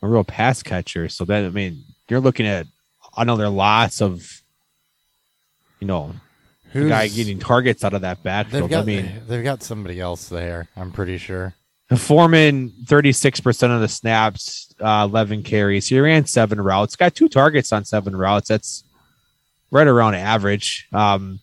a 0.00 0.08
real 0.08 0.24
pass 0.24 0.62
catcher. 0.62 1.08
So 1.08 1.24
that 1.24 1.44
I 1.44 1.50
mean, 1.50 1.82
you're 2.08 2.20
looking 2.20 2.46
at 2.46 2.66
another 3.16 3.48
lots 3.48 4.00
of, 4.00 4.42
you 5.80 5.86
know, 5.86 6.14
the 6.72 6.88
guy 6.88 7.08
getting 7.08 7.38
targets 7.38 7.82
out 7.82 7.94
of 7.94 8.02
that 8.02 8.22
backfield. 8.22 8.70
got, 8.70 8.82
I 8.82 8.86
mean, 8.86 9.22
they've 9.26 9.42
got 9.44 9.62
somebody 9.62 10.00
else 10.00 10.28
there. 10.28 10.68
I'm 10.76 10.92
pretty 10.92 11.18
sure. 11.18 11.54
Foreman, 11.96 12.70
36% 12.84 13.74
of 13.74 13.80
the 13.80 13.88
snaps, 13.88 14.74
uh, 14.80 15.06
11 15.08 15.42
carries. 15.42 15.88
He 15.88 15.98
ran 15.98 16.26
seven 16.26 16.60
routes, 16.60 16.96
got 16.96 17.14
two 17.14 17.28
targets 17.28 17.72
on 17.72 17.84
seven 17.84 18.14
routes. 18.14 18.48
That's 18.48 18.84
right 19.70 19.86
around 19.86 20.14
average. 20.14 20.86
Um, 20.92 21.40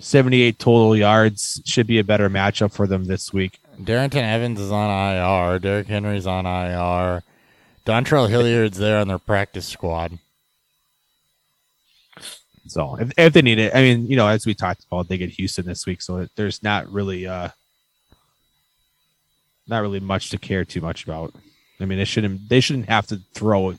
78 0.00 0.58
total 0.58 0.94
yards 0.94 1.62
should 1.64 1.86
be 1.86 1.98
a 1.98 2.04
better 2.04 2.28
matchup 2.28 2.72
for 2.72 2.86
them 2.86 3.06
this 3.06 3.32
week. 3.32 3.60
Darrynton 3.80 4.22
Evans 4.22 4.60
is 4.60 4.70
on 4.70 4.90
IR. 4.90 5.58
Derrick 5.58 5.86
Henry's 5.86 6.26
on 6.26 6.46
IR. 6.46 7.22
Dontrell 7.86 8.28
Hilliard's 8.28 8.78
there 8.78 8.98
on 8.98 9.08
their 9.08 9.18
practice 9.18 9.66
squad. 9.66 10.18
So 12.66 12.96
if, 12.96 13.10
if 13.16 13.32
they 13.32 13.42
need 13.42 13.58
it, 13.58 13.74
I 13.74 13.80
mean, 13.80 14.06
you 14.06 14.16
know, 14.16 14.28
as 14.28 14.44
we 14.44 14.54
talked 14.54 14.84
about, 14.84 15.08
they 15.08 15.16
get 15.16 15.30
Houston 15.30 15.64
this 15.64 15.86
week, 15.86 16.02
so 16.02 16.28
there's 16.36 16.62
not 16.62 16.90
really, 16.92 17.26
uh, 17.26 17.48
not 19.68 19.80
really 19.80 20.00
much 20.00 20.30
to 20.30 20.38
care 20.38 20.64
too 20.64 20.80
much 20.80 21.04
about. 21.04 21.34
I 21.80 21.84
mean, 21.84 21.98
they 21.98 22.04
shouldn't, 22.04 22.48
they 22.48 22.60
shouldn't 22.60 22.88
have 22.88 23.06
to 23.08 23.20
throw, 23.34 23.74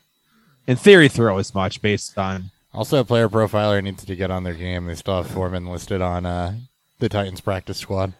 in 0.68 0.76
theory, 0.78 1.10
throw 1.10 1.38
as 1.38 1.54
much 1.54 1.82
based 1.82 2.18
on 2.18 2.52
Also, 2.74 3.00
a 3.00 3.06
player 3.06 3.28
profiler 3.28 3.84
needs 3.84 4.06
to 4.06 4.16
get 4.16 4.32
on 4.32 4.44
their 4.44 4.54
game. 4.54 4.86
They 4.86 4.96
still 4.96 5.24
have 5.24 5.32
Foreman 5.32 5.66
listed 5.66 6.02
on 6.02 6.26
uh, 6.26 6.56
the 7.00 7.10
Titans 7.10 7.42
practice 7.42 7.78
squad. 7.78 8.14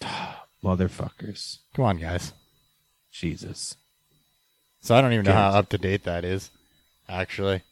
Motherfuckers. 0.64 1.58
Come 1.74 1.84
on, 1.84 1.98
guys. 1.98 2.32
Jesus. 3.12 3.76
So 4.80 4.94
I 4.94 5.00
don't 5.00 5.12
even 5.12 5.26
know 5.26 5.32
how 5.32 5.50
up 5.50 5.68
to 5.70 5.78
date 5.78 6.04
that 6.04 6.24
is. 6.24 6.50
Actually, 7.08 7.62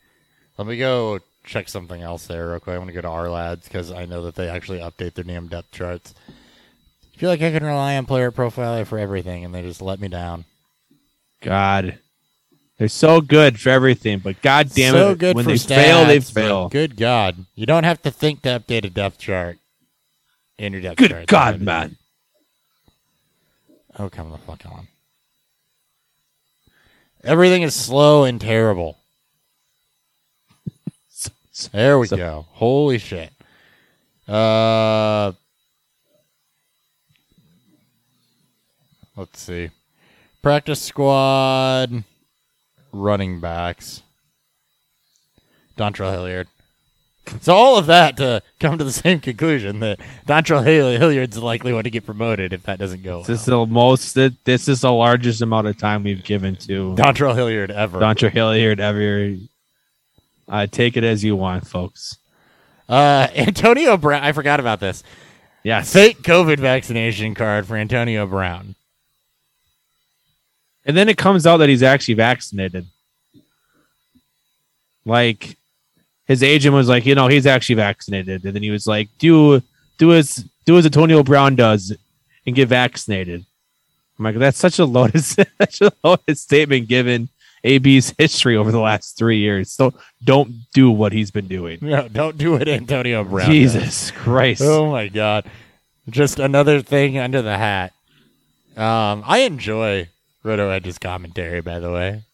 let 0.59 0.67
me 0.67 0.77
go 0.77 1.21
check 1.45 1.69
something 1.69 2.03
else 2.03 2.27
there 2.27 2.51
real 2.51 2.61
quick. 2.61 2.75
I 2.75 2.79
want 2.79 2.89
to 2.89 2.95
go 2.95 3.01
to 3.01 3.09
our 3.09 3.29
lads 3.29 3.67
because 3.67 3.91
I 3.91 4.05
know 4.05 4.23
that 4.23 4.35
they 4.35 4.49
actually 4.49 4.79
update 4.79 5.15
their 5.15 5.25
damn 5.25 5.49
depth 5.49 5.73
charts. 5.73 6.15
I 7.21 7.23
feel 7.23 7.29
like 7.29 7.43
I 7.43 7.51
can 7.51 7.63
rely 7.63 7.99
on 7.99 8.07
player 8.07 8.33
profiler 8.33 8.87
for 8.87 8.99
everything, 8.99 9.45
and 9.45 9.55
they 9.55 9.61
just 9.61 9.83
let 9.83 10.01
me 10.01 10.09
down. 10.09 10.47
God. 11.43 11.99
They're 12.79 12.89
so 12.89 13.21
good 13.21 13.61
for 13.61 13.69
everything, 13.69 14.21
but 14.21 14.41
god 14.41 14.71
damn 14.73 14.95
so 14.95 15.11
it, 15.11 15.19
good 15.19 15.37
when 15.37 15.45
for 15.45 15.51
they 15.51 15.57
stats, 15.59 15.67
fail, 15.75 16.07
they 16.07 16.21
fail. 16.21 16.69
Good 16.71 16.97
God, 16.97 17.45
you 17.55 17.67
don't 17.67 17.85
have 17.85 18.01
to 18.05 18.11
think 18.11 18.41
to 18.41 18.59
update 18.59 18.87
a 18.87 18.89
depth 18.89 19.19
chart 19.19 19.59
in 20.57 20.73
your 20.73 20.81
depth 20.81 20.97
Good 20.97 21.11
chart. 21.11 21.21
Good 21.27 21.29
God, 21.29 21.61
man. 21.61 21.99
Oh, 23.99 24.09
come 24.09 24.31
the 24.31 24.39
fuck 24.39 24.65
on. 24.65 24.89
Everything 27.23 27.61
is 27.61 27.75
slow 27.75 28.25
and 28.25 28.41
terrible. 28.41 28.97
There 31.71 31.99
we 31.99 32.07
So- 32.07 32.17
go. 32.17 32.47
Holy 32.53 32.97
shit. 32.97 33.31
Uh, 34.27 35.33
let's 39.21 39.41
see. 39.41 39.71
Practice 40.43 40.81
squad, 40.81 42.05
running 42.93 43.41
backs. 43.41 44.03
Dontrell 45.77 46.13
Hilliard. 46.13 46.49
So 47.43 47.55
all 47.55 47.77
of 47.77 47.87
that 47.87 48.17
to 48.17 48.43
come 48.59 48.79
to 48.79 48.85
the 48.85 48.93
same 49.05 49.21
conclusion 49.21 49.81
that 49.81 50.01
Dontrell 50.27 50.65
Hill- 50.65 50.99
Hilliard's 50.99 51.37
the 51.37 51.45
likely 51.45 51.73
one 51.73 51.85
to 51.85 51.91
get 51.91 52.05
promoted 52.05 52.53
if 52.53 52.63
that 52.65 52.79
doesn't 52.79 53.03
go. 53.03 53.23
This 53.23 53.41
is 53.41 53.47
the 53.47 53.67
most. 53.67 54.15
This 54.15 54.69
is 54.69 54.81
the 54.81 54.93
largest 54.93 55.43
amount 55.43 55.67
of 55.67 55.79
time 55.79 56.03
we've 56.03 56.25
given 56.25 56.57
to 56.57 56.95
Dontrell 56.95 57.35
Hilliard 57.35 57.71
ever. 57.71 58.01
Dontre 58.01 58.31
Hilliard 58.31 58.81
ever. 58.81 59.37
Uh, 60.49 60.67
take 60.67 60.97
it 60.97 61.05
as 61.05 61.23
you 61.23 61.37
want, 61.37 61.67
folks. 61.67 62.17
Uh, 62.89 63.29
Antonio 63.37 63.97
Brown. 63.97 64.25
I 64.25 64.33
forgot 64.33 64.59
about 64.59 64.81
this. 64.81 65.05
Yes. 65.63 65.93
Fake 65.93 66.23
COVID 66.23 66.59
vaccination 66.59 67.35
card 67.35 67.67
for 67.67 67.77
Antonio 67.77 68.27
Brown. 68.27 68.75
And 70.87 70.97
then 70.97 71.09
it 71.09 71.19
comes 71.19 71.47
out 71.47 71.59
that 71.59 71.69
he's 71.69 71.83
actually 71.83 72.15
vaccinated. 72.15 72.87
Like 75.05 75.57
his 76.27 76.43
agent 76.43 76.75
was 76.75 76.89
like, 76.89 77.07
you 77.07 77.15
know, 77.15 77.29
he's 77.29 77.47
actually 77.47 77.75
vaccinated, 77.77 78.45
and 78.45 78.55
then 78.55 78.63
he 78.63 78.71
was 78.71 78.87
like, 78.87 79.09
do 79.19 79.63
do 79.99 80.13
as 80.15 80.45
do 80.65 80.79
as 80.79 80.85
Antonio 80.85 81.23
Brown 81.23 81.57
does 81.57 81.97
and 82.47 82.55
get 82.55 82.69
vaccinated. 82.69 83.45
I'm 84.19 84.25
like, 84.25 84.37
that's 84.37 84.59
such 84.59 84.79
a 84.79 84.85
loaded 84.85 85.23
such 85.25 85.81
a 85.81 85.93
loaded 86.05 86.39
statement 86.39 86.89
given 86.89 87.29
AB's 87.65 88.15
history 88.19 88.57
over 88.57 88.71
the 88.71 88.81
last 88.81 89.17
three 89.17 89.39
years. 89.39 89.71
So 89.71 89.95
don't 90.23 90.67
do 90.73 90.91
what 90.91 91.13
he's 91.13 91.31
been 91.31 91.49
doing. 91.49 91.79
No, 91.81 92.09
don't 92.09 92.39
do 92.39 92.55
it, 92.57 92.69
Antonio 92.69 93.25
Brown. 93.25 93.47
does. 93.47 93.49
Jesus 93.49 94.11
Christ. 94.11 94.63
Oh 94.63 94.91
my 94.91 95.09
God. 95.09 95.45
Just 96.09 96.39
another 96.39 96.81
thing 96.81 97.19
under 97.19 97.43
the 97.43 97.57
hat. 97.57 97.93
Um, 98.77 99.23
I 99.27 99.39
enjoy 99.41 100.09
Roto 100.43 100.71
Edge's 100.71 100.99
commentary, 100.99 101.61
by 101.61 101.79
the 101.79 101.91
way. 101.91 102.25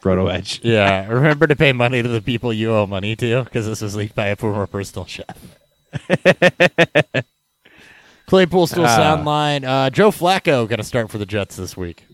Proto 0.00 0.30
Edge. 0.30 0.60
Yeah, 0.62 1.08
remember 1.08 1.46
to 1.46 1.56
pay 1.56 1.72
money 1.72 2.02
to 2.02 2.08
the 2.08 2.22
people 2.22 2.52
you 2.52 2.72
owe 2.72 2.86
money 2.86 3.16
to, 3.16 3.44
because 3.44 3.66
this 3.66 3.80
was 3.82 3.96
leaked 3.96 4.14
by 4.14 4.28
a 4.28 4.36
former 4.36 4.66
personal 4.66 5.06
chef. 5.06 5.56
Claypool 8.26 8.66
still 8.66 8.84
Ah. 8.84 8.96
sound 8.96 9.24
line. 9.24 9.64
Uh, 9.64 9.90
Joe 9.90 10.10
Flacco 10.10 10.68
going 10.68 10.76
to 10.78 10.84
start 10.84 11.10
for 11.10 11.18
the 11.18 11.26
Jets 11.26 11.56
this 11.56 11.76
week. 11.76 12.04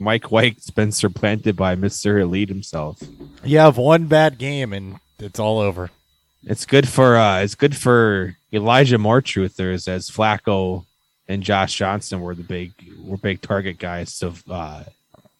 Mike 0.00 0.30
White's 0.30 0.70
been 0.70 0.90
supplanted 0.92 1.56
by 1.56 1.76
Mr. 1.76 2.20
Elite 2.20 2.48
himself. 2.48 3.00
You 3.44 3.58
have 3.58 3.78
one 3.78 4.06
bad 4.06 4.38
game 4.38 4.72
and 4.72 4.98
it's 5.20 5.38
all 5.38 5.60
over. 5.60 5.90
It's 6.42 6.66
good 6.66 6.88
for 6.88 7.16
uh 7.16 7.38
it's 7.40 7.54
good 7.54 7.76
for 7.76 8.36
Elijah 8.52 8.98
Moore 8.98 9.22
truthers 9.22 9.86
as 9.88 10.10
Flacco 10.10 10.84
and 11.28 11.42
Josh 11.42 11.76
Johnson 11.76 12.20
were 12.20 12.34
the 12.34 12.42
big 12.42 12.72
were 13.02 13.16
big 13.16 13.40
target 13.40 13.78
guys 13.78 14.18
to 14.18 14.32
uh 14.48 14.84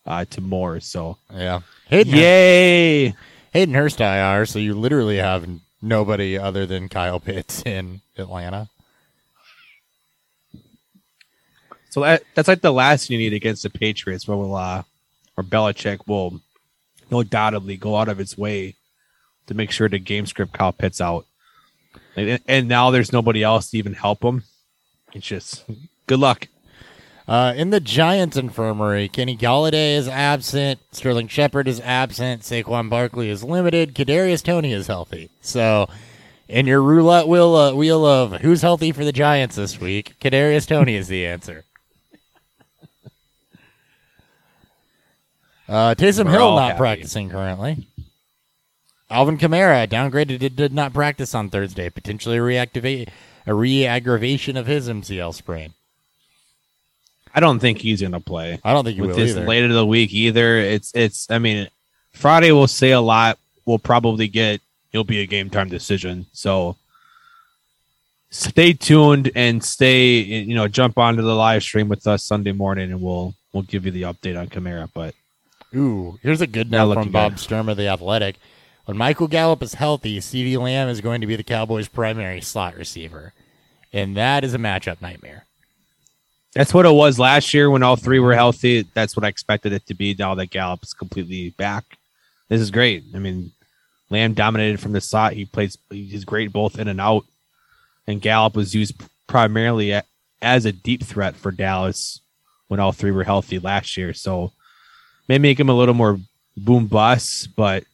uh 0.07 0.25
to 0.27 0.41
Moore. 0.41 0.81
So 0.81 1.19
Yeah. 1.33 1.61
Hayden, 1.89 2.15
yay. 2.15 3.15
Hayden 3.53 3.75
Hurst 3.75 4.01
IR, 4.01 4.47
so 4.47 4.59
you 4.59 4.75
literally 4.75 5.19
have 5.19 5.49
nobody 5.81 6.37
other 6.39 6.67
than 6.67 6.89
Kyle 6.89 7.21
Pitts 7.21 7.63
in 7.63 8.01
Atlanta. 8.17 8.69
So 11.91 12.01
that, 12.01 12.25
that's 12.35 12.49
like 12.49 12.63
the 12.63 12.73
last 12.73 13.09
you 13.09 13.19
need 13.19 13.33
against 13.33 13.63
the 13.63 13.71
Patriots 13.71 14.27
where 14.27 14.37
will 14.37 14.57
uh 14.57 14.83
or 15.37 15.45
Belichick 15.45 16.07
will 16.07 16.41
undoubtedly 17.11 17.77
go 17.77 17.97
out 17.97 18.09
of 18.09 18.21
its 18.21 18.37
way 18.37 18.75
to 19.47 19.55
make 19.55 19.71
sure 19.71 19.89
the 19.89 19.99
game 19.99 20.27
script 20.27 20.53
Kyle 20.53 20.73
Pitts 20.73 21.01
out. 21.01 21.27
And, 22.17 22.41
and 22.47 22.69
now 22.69 22.91
there's 22.91 23.13
nobody 23.13 23.43
else 23.43 23.71
to 23.71 23.79
even 23.79 23.95
help 23.95 24.25
him. 24.25 24.45
It's 25.15 25.27
just 25.27 25.65
good 26.07 26.19
luck. 26.19 26.49
Uh, 27.27 27.55
in 27.57 27.71
the 27.71 27.81
Giants 27.81 28.37
infirmary, 28.37 29.09
Kenny 29.09 29.37
Golladay 29.37 29.95
is 29.97 30.09
absent. 30.09 30.81
Sterling 30.93 31.29
Shepard 31.29 31.67
is 31.67 31.81
absent. 31.81 32.43
Saquon 32.43 32.91
Barkley 32.91 33.31
is 33.31 33.43
limited. 33.43 33.95
Kadarius 33.95 34.43
Toney 34.43 34.73
is 34.73 34.89
healthy. 34.89 35.31
So, 35.41 35.89
in 36.49 36.67
your 36.67 36.83
roulette 36.83 37.27
wheel, 37.27 37.55
uh, 37.55 37.73
wheel 37.75 38.05
of 38.05 38.43
who's 38.43 38.61
healthy 38.61 38.93
for 38.93 39.07
the 39.07 39.13
Giants 39.13 39.57
this 39.57 39.81
week, 39.81 40.17
Kadarius 40.21 40.67
Toney 40.67 40.97
is 40.97 41.09
the 41.09 41.25
answer. 41.27 41.65
Uh, 45.67 45.95
Taysom 45.95 46.27
We're 46.27 46.33
Hill 46.33 46.57
not 46.57 46.67
happy. 46.73 46.79
practicing 46.79 47.31
currently. 47.31 47.89
Alvin 49.09 49.39
Kamara 49.39 49.89
downgraded 49.89 50.39
did, 50.41 50.57
did 50.57 50.75
not 50.75 50.93
practice 50.93 51.35
on 51.35 51.49
Thursday, 51.49 51.89
potentially 51.89 52.37
reactivate 52.37 53.09
a 53.47 53.55
re-aggravation 53.55 54.57
of 54.57 54.67
his 54.67 54.89
MCL 54.89 55.35
sprain. 55.35 55.75
I 57.35 57.41
don't 57.41 57.59
think 57.59 57.79
he's 57.79 58.01
gonna 58.01 58.21
play. 58.21 58.61
I 58.63 58.73
don't 58.73 58.85
think 58.85 58.95
he 58.95 59.01
with 59.01 59.11
will 59.11 59.17
this 59.17 59.33
either. 59.37 59.47
late 59.47 59.65
of 59.65 59.73
the 59.73 59.85
week 59.87 60.13
either. 60.13 60.57
It's 60.59 60.93
it's. 60.95 61.29
I 61.31 61.39
mean, 61.39 61.69
Friday 62.13 62.53
will 62.53 62.69
say 62.69 62.93
a 62.93 63.01
lot. 63.01 63.39
We'll 63.65 63.79
probably 63.81 64.29
get. 64.29 64.61
It'll 64.93 65.05
be 65.05 65.21
a 65.21 65.27
game 65.27 65.51
time 65.51 65.69
decision. 65.69 66.27
So 66.33 66.77
stay 68.31 68.73
tuned 68.73 69.33
and 69.35 69.65
stay. 69.65 70.19
You 70.21 70.55
know, 70.55 70.69
jump 70.69 70.97
onto 70.97 71.23
the 71.23 71.35
live 71.35 71.65
stream 71.65 71.89
with 71.89 72.07
us 72.07 72.23
Sunday 72.23 72.53
morning, 72.53 72.93
and 72.93 73.03
we'll 73.03 73.35
we'll 73.53 73.65
give 73.65 73.85
you 73.85 73.91
the 73.91 74.03
update 74.03 74.39
on 74.39 74.47
Kamara. 74.47 74.89
But 74.95 75.15
Ooh, 75.75 76.21
here's 76.23 76.41
a 76.41 76.47
good 76.47 76.71
Not 76.71 76.87
note 76.87 76.95
from 76.95 77.11
Bob 77.11 77.33
good. 77.33 77.41
Sturm 77.41 77.69
of 77.69 77.77
the 77.77 77.89
Athletic. 77.89 78.37
When 78.85 78.99
Michael 78.99 79.29
Gallup 79.29 79.63
is 79.63 79.75
healthy, 79.75 80.19
CeeDee 80.19 80.59
Lamb 80.59 80.89
is 80.89 81.01
going 81.01 81.23
to 81.23 81.27
be 81.27 81.37
the 81.37 81.43
Cowboys' 81.43 81.89
primary 81.89 82.43
slot 82.43 82.77
receiver, 82.77 83.33
and 83.93 84.15
that 84.17 84.45
is 84.45 84.53
a 84.53 84.59
matchup 84.59 85.01
nightmare. 85.01 85.47
that's 86.53 86.75
what 86.75 86.85
it 86.85 86.93
was 86.93 87.19
last 87.19 87.55
year 87.55 87.71
when 87.71 87.83
all 87.83 87.97
three 87.97 88.19
were 88.19 88.35
healthy. 88.35 88.87
That's 88.95 89.17
what 89.17 89.25
I 89.25 89.29
expected 89.29 89.73
it 89.73 89.87
to 89.87 89.95
be. 89.95 90.15
Now 90.19 90.35
that 90.35 90.51
Gallup 90.51 90.83
is 90.83 90.93
completely 90.93 91.51
back, 91.51 91.85
this 92.49 92.61
is 92.61 92.71
great. 92.71 93.05
I 93.15 93.19
mean, 93.19 93.53
Lamb 94.11 94.35
dominated 94.35 94.81
from 94.81 94.93
the 94.93 95.01
slot. 95.01 95.33
He 95.33 95.47
plays. 95.47 95.79
He's 95.91 96.25
great 96.27 96.53
both 96.53 96.79
in 96.79 96.89
and 96.89 97.01
out. 97.01 97.25
And 98.07 98.21
Gallup 98.21 98.55
was 98.55 98.75
used 98.75 99.03
primarily 99.27 99.99
as 100.43 100.67
a 100.67 100.73
deep 100.73 101.03
threat 101.03 101.37
for 101.37 101.51
Dallas 101.51 102.21
when 102.69 102.81
all 102.81 102.93
three 102.93 103.13
were 103.13 103.25
healthy 103.25 103.59
last 103.59 103.97
year. 103.97 104.13
So 104.13 104.53
may 105.27 105.39
make 105.39 105.59
him 105.59 105.71
a 105.71 105.75
little 105.75 105.95
more 105.95 106.21
boom 106.55 106.87
bust, 106.87 107.57
but 107.57 107.85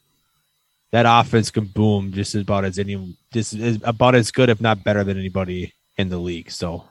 that 0.91 1.05
offense 1.07 1.51
can 1.51 1.65
boom 1.65 2.11
just 2.13 2.35
about 2.35 2.65
as 2.65 2.77
any 2.79 3.15
just 3.33 3.53
is 3.53 3.79
about 3.83 4.15
as 4.15 4.31
good, 4.31 4.49
if 4.49 4.61
not 4.61 4.83
better, 4.83 5.03
than 5.03 5.17
anybody 5.17 5.73
in 5.97 6.09
the 6.09 6.17
league. 6.17 6.51
So 6.51 6.85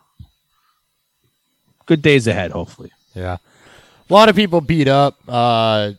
good 1.87 2.03
days 2.03 2.27
ahead, 2.27 2.51
hopefully. 2.51 2.91
Yeah, 3.15 3.37
a 4.09 4.13
lot 4.13 4.29
of 4.29 4.37
people 4.37 4.61
beat 4.61 4.89
up. 4.89 5.19
Uh, 5.29 5.93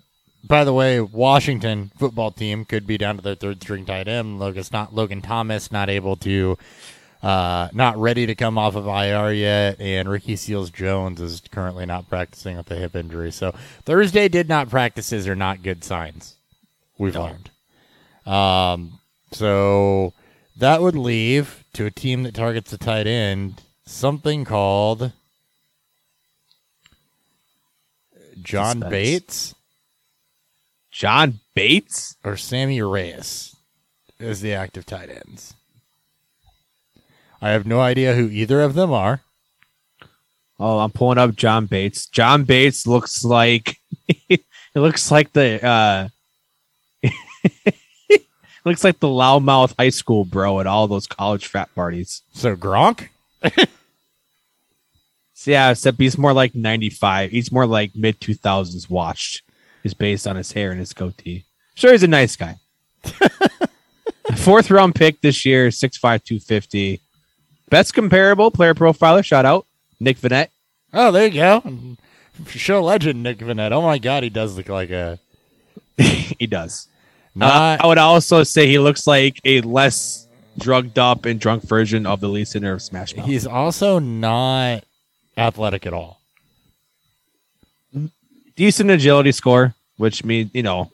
by 0.44 0.64
the 0.64 0.74
way, 0.74 1.00
Washington 1.00 1.92
football 1.98 2.32
team 2.32 2.66
could 2.66 2.88
be 2.88 2.98
down 2.98 3.18
to 3.18 3.22
their 3.22 3.36
third 3.36 3.62
string 3.62 3.86
tight 3.86 4.08
end. 4.08 4.40
Logan's 4.40 4.72
not 4.72 4.94
Logan 4.96 5.22
Thomas, 5.22 5.72
not 5.72 5.88
able 5.90 6.16
to, 6.18 6.58
uh, 7.22 7.68
not 7.74 7.96
ready 7.98 8.26
to 8.26 8.34
come 8.34 8.58
off 8.58 8.76
of 8.76 8.88
IR 8.88 9.32
yet, 9.34 9.80
and 9.80 10.10
Ricky 10.10 10.36
Seals 10.36 10.72
Jones 10.72 11.22
is 11.22 11.42
currently 11.52 11.86
not 11.86 12.10
practicing 12.10 12.58
with 12.58 12.72
a 12.72 12.76
hip 12.76 12.96
injury. 12.96 13.32
So 13.32 13.54
Thursday 13.86 14.28
did 14.28 14.50
not 14.50 14.68
practices 14.70 15.28
are 15.28 15.36
not 15.36 15.62
good 15.62 15.84
signs. 15.84 16.36
We've 16.98 17.14
No. 17.14 17.26
learned. 17.26 17.51
Um, 18.26 19.00
so 19.32 20.14
that 20.58 20.82
would 20.82 20.96
leave 20.96 21.64
to 21.74 21.86
a 21.86 21.92
team 21.92 22.24
that 22.24 22.36
targets 22.36 22.72
the 22.72 22.78
tight 22.78 23.08
end 23.08 23.62
something 23.86 24.46
called 24.46 25.12
John 28.42 28.82
Suspense. 28.82 28.90
Bates. 28.92 29.56
John 30.92 31.40
Bates. 31.56 32.16
or 32.24 32.38
Sammy 32.38 32.82
Reyes 32.82 33.56
as 34.20 34.42
the 34.42 34.54
active 34.54 34.86
tight 34.86 35.10
ends. 35.10 35.54
I 37.42 37.50
have 37.50 37.66
no 37.66 37.80
idea 37.80 38.14
who 38.14 38.28
either 38.30 38.62
of 38.62 38.76
them 38.76 38.92
are. 38.92 39.22
Oh, 40.60 40.78
I'm 40.80 40.92
pulling 40.92 41.18
up 41.18 41.36
John 41.36 41.66
Bates. 41.66 42.06
John 42.06 42.44
Bates 42.44 42.86
looks 42.86 43.24
like 43.24 43.78
it 44.30 44.44
looks 44.76 45.10
like 45.10 45.34
the 45.34 45.66
uh 45.66 46.10
looks 48.66 48.84
like 48.84 49.00
the 49.00 49.08
loudmouth 49.08 49.74
high 49.78 49.90
school 49.90 50.26
bro 50.26 50.60
at 50.60 50.68
all 50.68 50.88
those 50.88 51.08
college 51.08 51.48
frat 51.48 51.74
parties. 51.76 52.22
So 52.34 52.56
Gronk? 52.56 53.10
So 55.34 55.52
yeah, 55.52 55.72
except 55.72 56.00
he's 56.00 56.18
more 56.18 56.34
like 56.34 56.56
95. 56.56 57.32
He's 57.32 57.52
more 57.52 57.66
like 57.66 57.96
mid 57.96 58.20
2000s 58.20 58.90
watched. 58.90 59.44
Is 59.84 59.96
based 59.96 60.28
on 60.28 60.36
his 60.36 60.52
hair 60.52 60.70
and 60.70 60.80
his 60.80 60.94
goatee. 60.94 61.46
Sure, 61.74 61.92
he's 61.92 62.04
a 62.04 62.08
nice 62.08 62.36
guy. 62.36 62.58
Fourth 64.36 64.70
round 64.70 64.94
pick 64.94 65.22
this 65.22 65.44
year, 65.44 65.70
6'5", 65.70 66.00
250. 66.00 67.02
Best 67.70 67.94
comparable 67.96 68.52
player 68.52 68.76
profiler. 68.76 69.26
Shout 69.26 69.46
out 69.46 69.66
Nick 70.00 70.20
Vannett. 70.20 70.50
Oh, 70.94 71.12
there 71.12 71.28
you 71.28 71.34
go. 71.34 71.98
Show 72.46 72.84
legend 72.84 73.24
Nick 73.24 73.40
Vannett. 73.40 73.72
Oh 73.72 73.82
my 73.82 73.98
god, 73.98 74.22
he 74.22 74.30
does 74.30 74.56
look 74.56 74.70
like 74.70 74.92
a 74.92 75.18
he 75.98 76.46
does. 76.48 76.88
Uh, 77.40 77.78
I 77.80 77.88
would 77.88 77.98
also 77.98 78.44
say 78.44 78.68
he 78.68 78.78
looks 78.80 79.08
like 79.08 79.40
a 79.46 79.62
less 79.62 80.28
drugged 80.58 81.00
up 81.00 81.26
and 81.26 81.40
drunk 81.40 81.64
version 81.64 82.06
of 82.06 82.20
the 82.20 82.28
lead 82.28 82.48
singer 82.48 82.74
of 82.74 82.82
Smash 82.82 83.16
Mouth. 83.16 83.26
he's 83.26 83.48
also 83.48 84.00
not 84.00 84.84
athletic 85.38 85.86
at 85.88 85.94
all. 85.94 86.20
Decent 88.56 88.92
agility 88.92 89.32
score, 89.32 89.74
which 89.98 90.24
means 90.24 90.52
you 90.54 90.64
know 90.64 90.92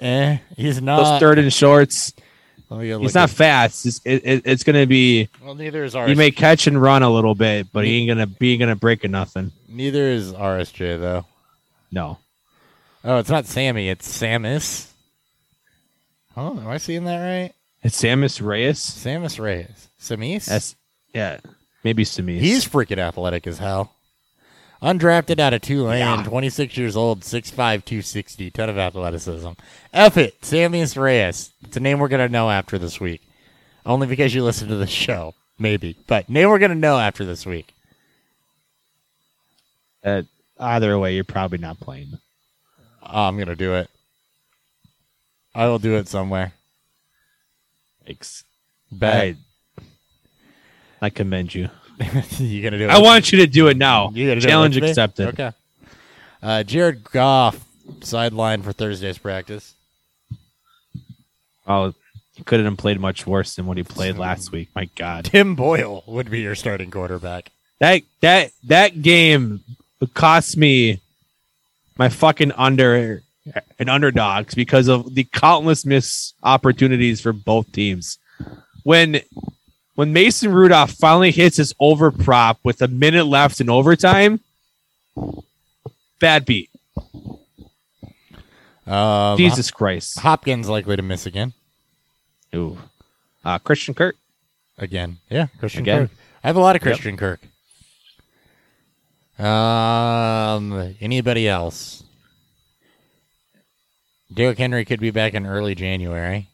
Eh, 0.00 0.38
he's 0.56 0.74
those 0.76 0.82
not 0.84 1.20
third 1.20 1.38
and 1.38 1.52
shorts. 1.52 2.12
He's 2.68 3.14
not 3.14 3.30
fast. 3.30 3.86
It's, 3.86 4.00
it, 4.04 4.22
it, 4.26 4.42
it's 4.44 4.64
going 4.64 4.74
to 4.78 4.86
be 4.86 5.28
well, 5.42 5.54
neither 5.54 5.84
is 5.84 5.94
RSJ. 5.94 6.08
he 6.08 6.14
may 6.16 6.30
catch 6.32 6.66
and 6.66 6.82
run 6.82 7.02
a 7.04 7.08
little 7.08 7.34
bit, 7.36 7.68
but 7.72 7.84
he 7.84 7.98
ain't 7.98 8.08
gonna 8.08 8.26
be 8.26 8.56
gonna 8.56 8.74
break 8.76 9.04
a 9.04 9.08
nothing. 9.08 9.52
neither 9.68 10.02
is 10.10 10.32
RSJ 10.32 10.98
though. 11.00 11.24
No, 11.92 12.18
Oh, 13.04 13.18
it's 13.18 13.30
not 13.30 13.46
Sammy, 13.46 13.88
it's 13.88 14.20
Samus. 14.20 14.90
Oh, 16.36 16.58
am 16.58 16.68
I 16.68 16.78
seeing 16.78 17.04
that 17.04 17.18
right? 17.22 17.52
it's 17.82 18.00
Samus 18.02 18.44
Reyes. 18.44 18.78
Samus 18.80 19.38
Reyes. 19.42 19.88
Samis? 20.00 20.46
That's 20.46 20.74
yeah, 21.14 21.38
maybe 21.84 22.04
Samis. 22.04 22.40
He's 22.40 22.66
freaking 22.66 22.98
athletic 22.98 23.46
as 23.46 23.58
hell. 23.58 23.92
Undrafted 24.82 25.38
out 25.38 25.54
of 25.54 25.62
Tulane, 25.62 25.98
Yeah. 26.00 26.22
26 26.22 26.76
years 26.76 26.96
old, 26.96 27.22
6'5", 27.22 27.54
260, 27.56 28.50
ton 28.50 28.68
of 28.68 28.76
athleticism. 28.76 29.52
F 29.94 30.18
it, 30.18 30.38
Samus 30.42 31.00
Reyes. 31.00 31.50
It's 31.64 31.78
a 31.78 31.80
name 31.80 31.98
we're 31.98 32.08
going 32.08 32.26
to 32.26 32.32
know 32.32 32.50
after 32.50 32.76
this 32.78 33.00
week. 33.00 33.22
Only 33.86 34.06
because 34.06 34.34
you 34.34 34.44
listen 34.44 34.68
to 34.68 34.76
the 34.76 34.86
show, 34.86 35.34
maybe. 35.58 35.96
But 36.06 36.28
name 36.28 36.50
we're 36.50 36.58
going 36.58 36.72
to 36.72 36.74
know 36.76 36.98
after 36.98 37.24
this 37.24 37.46
week. 37.46 37.72
uh, 40.04 40.22
either 40.60 40.98
way. 40.98 41.14
You're 41.14 41.24
probably 41.24 41.58
not 41.58 41.80
playing. 41.80 42.18
Oh, 43.02 43.22
I'm 43.22 43.36
going 43.36 43.48
to 43.48 43.56
do 43.56 43.74
it. 43.76 43.88
I 45.56 45.68
will 45.68 45.78
do 45.78 45.96
it 45.96 46.06
somewhere. 46.06 46.52
Thanks. 48.04 48.44
Bet. 48.92 49.36
I, 49.80 49.82
I 51.00 51.10
commend 51.10 51.54
you. 51.54 51.70
you 52.38 52.60
going 52.60 52.72
to 52.72 52.78
do 52.78 52.84
it? 52.84 52.90
I 52.90 52.98
want 52.98 53.32
you 53.32 53.38
to 53.38 53.46
do 53.46 53.68
it 53.68 53.78
now. 53.78 54.10
You 54.10 54.26
do 54.26 54.32
it 54.32 54.40
Challenge 54.42 54.76
accepted. 54.76 55.28
Okay. 55.28 55.52
Uh, 56.42 56.62
Jared 56.62 57.04
Goff, 57.04 57.64
sideline 58.02 58.60
for 58.60 58.72
Thursday's 58.72 59.16
practice. 59.16 59.74
Oh, 61.66 61.94
he 62.34 62.44
couldn't 62.44 62.66
have 62.66 62.76
played 62.76 63.00
much 63.00 63.26
worse 63.26 63.56
than 63.56 63.64
what 63.64 63.78
he 63.78 63.82
played 63.82 64.18
last 64.18 64.52
week. 64.52 64.68
My 64.74 64.90
God, 64.94 65.24
Tim 65.24 65.54
Boyle 65.54 66.04
would 66.06 66.30
be 66.30 66.40
your 66.40 66.54
starting 66.54 66.90
quarterback. 66.90 67.50
that 67.80 68.02
that 68.20 68.52
that 68.64 69.00
game 69.00 69.64
cost 70.12 70.58
me 70.58 71.00
my 71.96 72.10
fucking 72.10 72.52
under 72.52 73.22
and 73.78 73.88
underdogs 73.88 74.54
because 74.54 74.88
of 74.88 75.14
the 75.14 75.24
countless 75.24 75.84
missed 75.86 76.34
opportunities 76.42 77.20
for 77.20 77.32
both 77.32 77.70
teams. 77.72 78.18
When 78.82 79.20
when 79.94 80.12
Mason 80.12 80.52
Rudolph 80.52 80.92
finally 80.92 81.30
hits 81.30 81.56
his 81.56 81.74
over 81.80 82.10
prop 82.10 82.58
with 82.62 82.82
a 82.82 82.88
minute 82.88 83.24
left 83.24 83.60
in 83.60 83.70
overtime, 83.70 84.40
bad 86.20 86.44
beat. 86.44 86.70
Um, 88.86 89.36
Jesus 89.36 89.70
Christ. 89.70 90.20
Hopkins 90.20 90.68
likely 90.68 90.96
to 90.96 91.02
miss 91.02 91.26
again. 91.26 91.54
Ooh. 92.54 92.78
Uh, 93.44 93.58
Christian 93.58 93.94
Kirk. 93.94 94.16
Again. 94.78 95.18
Yeah, 95.30 95.46
Christian 95.58 95.82
Again. 95.82 96.08
Kirk. 96.08 96.16
I 96.44 96.46
have 96.46 96.56
a 96.56 96.60
lot 96.60 96.76
of 96.76 96.82
Christian 96.82 97.16
Kirk. 97.16 97.40
Um, 99.38 100.94
anybody 101.00 101.48
else? 101.48 102.04
Derrick 104.32 104.58
Henry 104.58 104.84
could 104.84 105.00
be 105.00 105.10
back 105.10 105.34
in 105.34 105.46
early 105.46 105.74
January, 105.74 106.48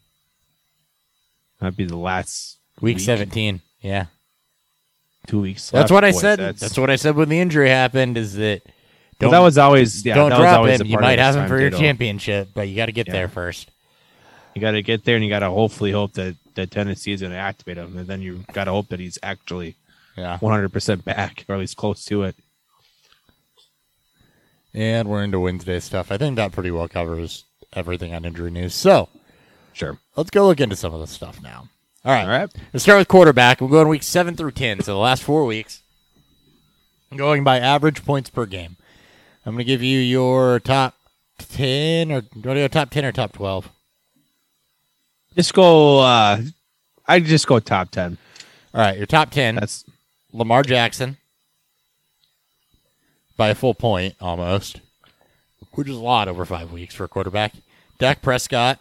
That'd 1.59 1.77
be 1.77 1.85
the 1.85 1.97
last 1.97 2.57
week, 2.81 2.97
Week. 2.97 3.05
17. 3.05 3.61
Yeah, 3.81 4.05
two 5.27 5.41
weeks. 5.41 5.69
that's 5.71 5.89
left, 5.89 5.91
what 5.91 6.03
I 6.03 6.11
boys. 6.11 6.21
said. 6.21 6.39
That's, 6.39 6.59
That's, 6.61 6.77
what 6.77 6.89
I 6.89 6.95
said 6.97 7.15
when 7.15 7.29
the 7.29 7.39
injury 7.39 7.69
happened. 7.69 8.17
Is 8.17 8.35
that 8.35 8.61
don't 9.19 9.31
that 9.31 9.39
was 9.39 9.57
always 9.57 10.05
yeah. 10.05 10.15
don't 10.15 10.29
drop 10.29 10.57
always 10.59 10.81
him. 10.81 10.87
You 10.87 10.99
might 10.99 11.19
have 11.19 11.35
him 11.35 11.47
for 11.47 11.59
your 11.59 11.69
championship, 11.71 12.49
but 12.53 12.67
you 12.67 12.75
got 12.75 12.87
to 12.87 12.91
get 12.91 13.07
Yeah. 13.07 13.13
there 13.13 13.27
first. 13.27 13.69
You 14.55 14.61
got 14.61 14.71
to 14.71 14.81
get 14.83 15.03
there, 15.05 15.15
and 15.15 15.23
you 15.23 15.29
got 15.29 15.39
to 15.39 15.49
hopefully 15.49 15.91
hope 15.91 16.13
that 16.13 16.35
that 16.55 16.69
Tennessee 16.71 17.11
is 17.13 17.21
going 17.21 17.31
to 17.33 17.37
activate 17.39 17.77
him, 17.77 17.97
and 17.97 18.07
then 18.07 18.21
you 18.21 18.45
got 18.53 18.65
to 18.65 18.71
hope 18.71 18.89
that 18.89 18.99
he's 18.99 19.17
actually 19.23 19.75
Yeah. 20.17 20.37
100 20.39 20.71
percent 20.71 21.03
back, 21.03 21.43
or 21.49 21.55
at 21.55 21.59
least 21.59 21.75
close 21.77 22.05
to 22.05 22.23
it. 22.23 22.35
And 24.73 25.07
we're 25.07 25.23
into 25.23 25.39
Wednesday 25.39 25.79
stuff. 25.79 26.11
I 26.11 26.17
think 26.17 26.35
that 26.37 26.51
pretty 26.51 26.71
well 26.71 26.87
covers 26.87 27.45
everything 27.75 28.13
on 28.13 28.25
injury 28.25 28.51
news. 28.51 28.73
So 28.73 29.09
Sure. 29.73 29.97
let's 30.15 30.29
go 30.29 30.45
look 30.47 30.59
into 30.59 30.75
some 30.75 30.93
of 30.93 30.99
the 30.99 31.07
stuff 31.07 31.41
now. 31.41 31.67
All 32.05 32.11
right. 32.11 32.23
All 32.23 32.29
right. 32.29 32.49
Let's 32.73 32.83
start 32.83 32.99
with 32.99 33.07
quarterback. 33.07 33.59
We'll 33.61 33.69
go 33.69 33.81
in 33.81 33.87
week 33.87 34.03
seven 34.03 34.35
through 34.35 34.51
ten. 34.51 34.81
So 34.81 34.93
the 34.93 34.99
last 34.99 35.23
four 35.23 35.45
weeks, 35.45 35.81
going 37.15 37.43
by 37.43 37.59
average 37.59 38.03
points 38.05 38.29
per 38.29 38.45
game. 38.45 38.75
I'm 39.45 39.53
going 39.53 39.59
to 39.59 39.63
give 39.65 39.81
you 39.83 39.99
your 39.99 40.59
top 40.59 40.95
ten, 41.37 42.11
or 42.11 42.21
do 42.21 42.27
you 42.35 42.41
want 42.41 42.57
to 42.57 42.61
go 42.61 42.67
top 42.67 42.89
ten 42.89 43.05
or 43.05 43.11
top 43.11 43.33
twelve? 43.33 43.69
Just 45.35 45.53
go. 45.53 45.99
uh 45.99 46.41
I 47.07 47.19
just 47.19 47.47
go 47.47 47.59
top 47.59 47.89
10. 47.89 48.17
All 48.73 48.79
right, 48.81 48.95
your 48.97 49.05
top 49.05 49.29
ten. 49.31 49.55
That's 49.55 49.83
Lamar 50.31 50.63
Jackson 50.63 51.17
by 53.35 53.49
a 53.49 53.55
full 53.55 53.73
point 53.73 54.15
almost, 54.21 54.79
which 55.73 55.87
is 55.89 55.95
a 55.95 55.99
lot 55.99 56.27
over 56.27 56.45
five 56.45 56.71
weeks 56.71 56.95
for 56.95 57.03
a 57.03 57.07
quarterback. 57.07 57.53
Dak 57.99 58.21
Prescott, 58.21 58.79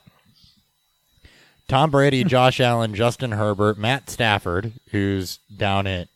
Tom 1.68 1.90
Brady, 1.90 2.24
Josh 2.24 2.60
Allen, 2.60 2.94
Justin 2.94 3.32
Herbert, 3.32 3.78
Matt 3.78 4.10
Stafford, 4.10 4.72
who's 4.90 5.38
down 5.54 5.86
at 5.86 6.08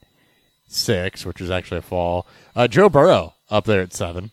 six, 0.69 1.25
which 1.25 1.41
is 1.41 1.51
actually 1.51 1.79
a 1.79 1.83
fall. 1.83 2.27
Uh, 2.55 2.69
Joe 2.69 2.89
Burrow 2.89 3.35
up 3.51 3.65
there 3.65 3.83
at 3.83 3.93
seven. 3.93 4.31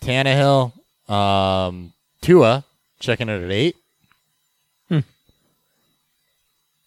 Tannehill, 0.00 0.72
um, 1.08 1.92
Tua 2.20 2.64
checking 2.98 3.28
it 3.28 3.42
at 3.42 3.50
eight. 3.50 3.76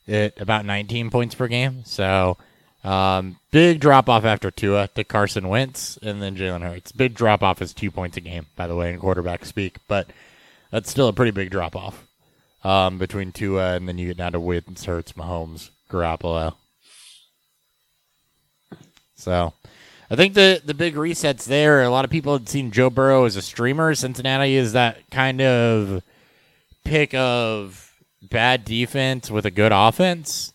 At 0.08 0.39
about 0.39 0.65
19 0.65 1.10
points 1.10 1.34
per 1.34 1.47
game. 1.47 1.84
So, 1.84 2.38
um, 2.86 3.38
big 3.50 3.80
drop 3.80 4.08
off 4.08 4.26
after 4.26 4.52
Tua 4.52 4.88
to 4.89 5.04
Carson 5.04 5.48
Wentz 5.48 5.98
and 6.04 6.21
then 6.21 6.36
Jalen 6.38 6.62
Hurts. 6.62 6.91
Big 6.91 7.15
drop 7.15 7.41
off 7.41 7.60
is 7.62 7.74
two 7.74 7.89
points 7.89 8.15
a 8.15 8.21
game, 8.21 8.45
by 8.56 8.67
the 8.67 8.76
way, 8.76 8.93
in 8.93 9.00
quarterback 9.00 9.43
speak, 9.43 9.78
but 9.88 10.08
that's 10.69 10.91
still 10.91 11.08
a 11.08 11.13
pretty 11.13 11.32
big 11.32 11.50
drop 11.50 11.76
off 11.76 12.06
um, 12.63 13.00
between 13.00 13.32
Tua 13.32 13.74
and 13.76 13.88
then 13.88 13.98
you 13.98 14.08
get 14.08 14.17
down 14.17 14.34
to 14.34 14.39
Wentz, 14.39 14.86
Hurts, 14.86 15.13
Mahomes, 15.13 15.71
Garoppolo. 15.89 16.54
So, 19.15 19.54
I 20.12 20.15
think 20.15 20.36
the 20.36 20.62
the 20.63 20.76
big 20.76 20.93
resets 20.93 21.45
there. 21.45 21.82
A 21.82 21.89
lot 21.89 22.06
of 22.06 22.12
people 22.12 22.34
had 22.34 22.50
seen 22.50 22.69
Joe 22.69 22.91
Burrow 22.91 23.26
as 23.26 23.36
a 23.36 23.41
streamer. 23.41 23.95
Cincinnati 23.95 24.56
is 24.56 24.74
that 24.74 25.10
kind 25.10 25.41
of 25.41 26.04
pick 26.84 27.15
of 27.15 27.93
bad 28.21 28.63
defense 28.65 29.32
with 29.32 29.45
a 29.48 29.52
good 29.52 29.71
offense 29.71 30.54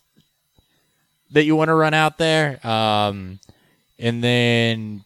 that 1.33 1.45
you 1.45 1.57
want 1.57 1.69
to 1.69 1.75
run 1.75 1.95
out 1.95 2.19
there. 2.19 2.65
Um, 2.67 3.39
and 3.99 4.23
then, 4.23 5.05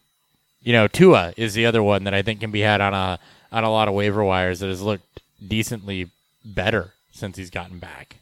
you 0.61 0.73
know, 0.73 0.87
Tua 0.87 1.33
is 1.37 1.53
the 1.53 1.65
other 1.65 1.83
one 1.83 2.05
that 2.05 2.13
I 2.13 2.21
think 2.21 2.39
can 2.39 2.51
be 2.51 2.61
had 2.61 2.81
on 2.81 2.93
a 2.93 3.19
on 3.51 3.63
a 3.63 3.71
lot 3.71 3.87
of 3.87 3.93
waiver 3.93 4.23
wires 4.23 4.59
that 4.59 4.67
has 4.67 4.81
looked 4.81 5.21
decently 5.45 6.09
better 6.43 6.93
since 7.11 7.37
he's 7.37 7.49
gotten 7.49 7.79
back. 7.79 8.17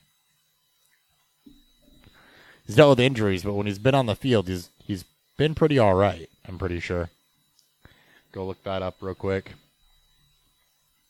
He's 2.66 2.76
dealt 2.76 2.98
with 2.98 3.00
injuries, 3.00 3.44
but 3.44 3.54
when 3.54 3.68
he's 3.68 3.80
been 3.80 3.96
on 3.96 4.06
the 4.06 4.16
field, 4.16 4.48
he's 4.48 4.70
he's 4.86 5.06
been 5.38 5.56
pretty 5.56 5.80
all 5.80 5.96
right. 5.96 6.30
I'm 6.48 6.58
pretty 6.58 6.80
sure. 6.80 7.10
Go 8.32 8.46
look 8.46 8.63
that 8.63 8.82
up 8.82 8.96
real 9.02 9.16
quick. 9.16 9.54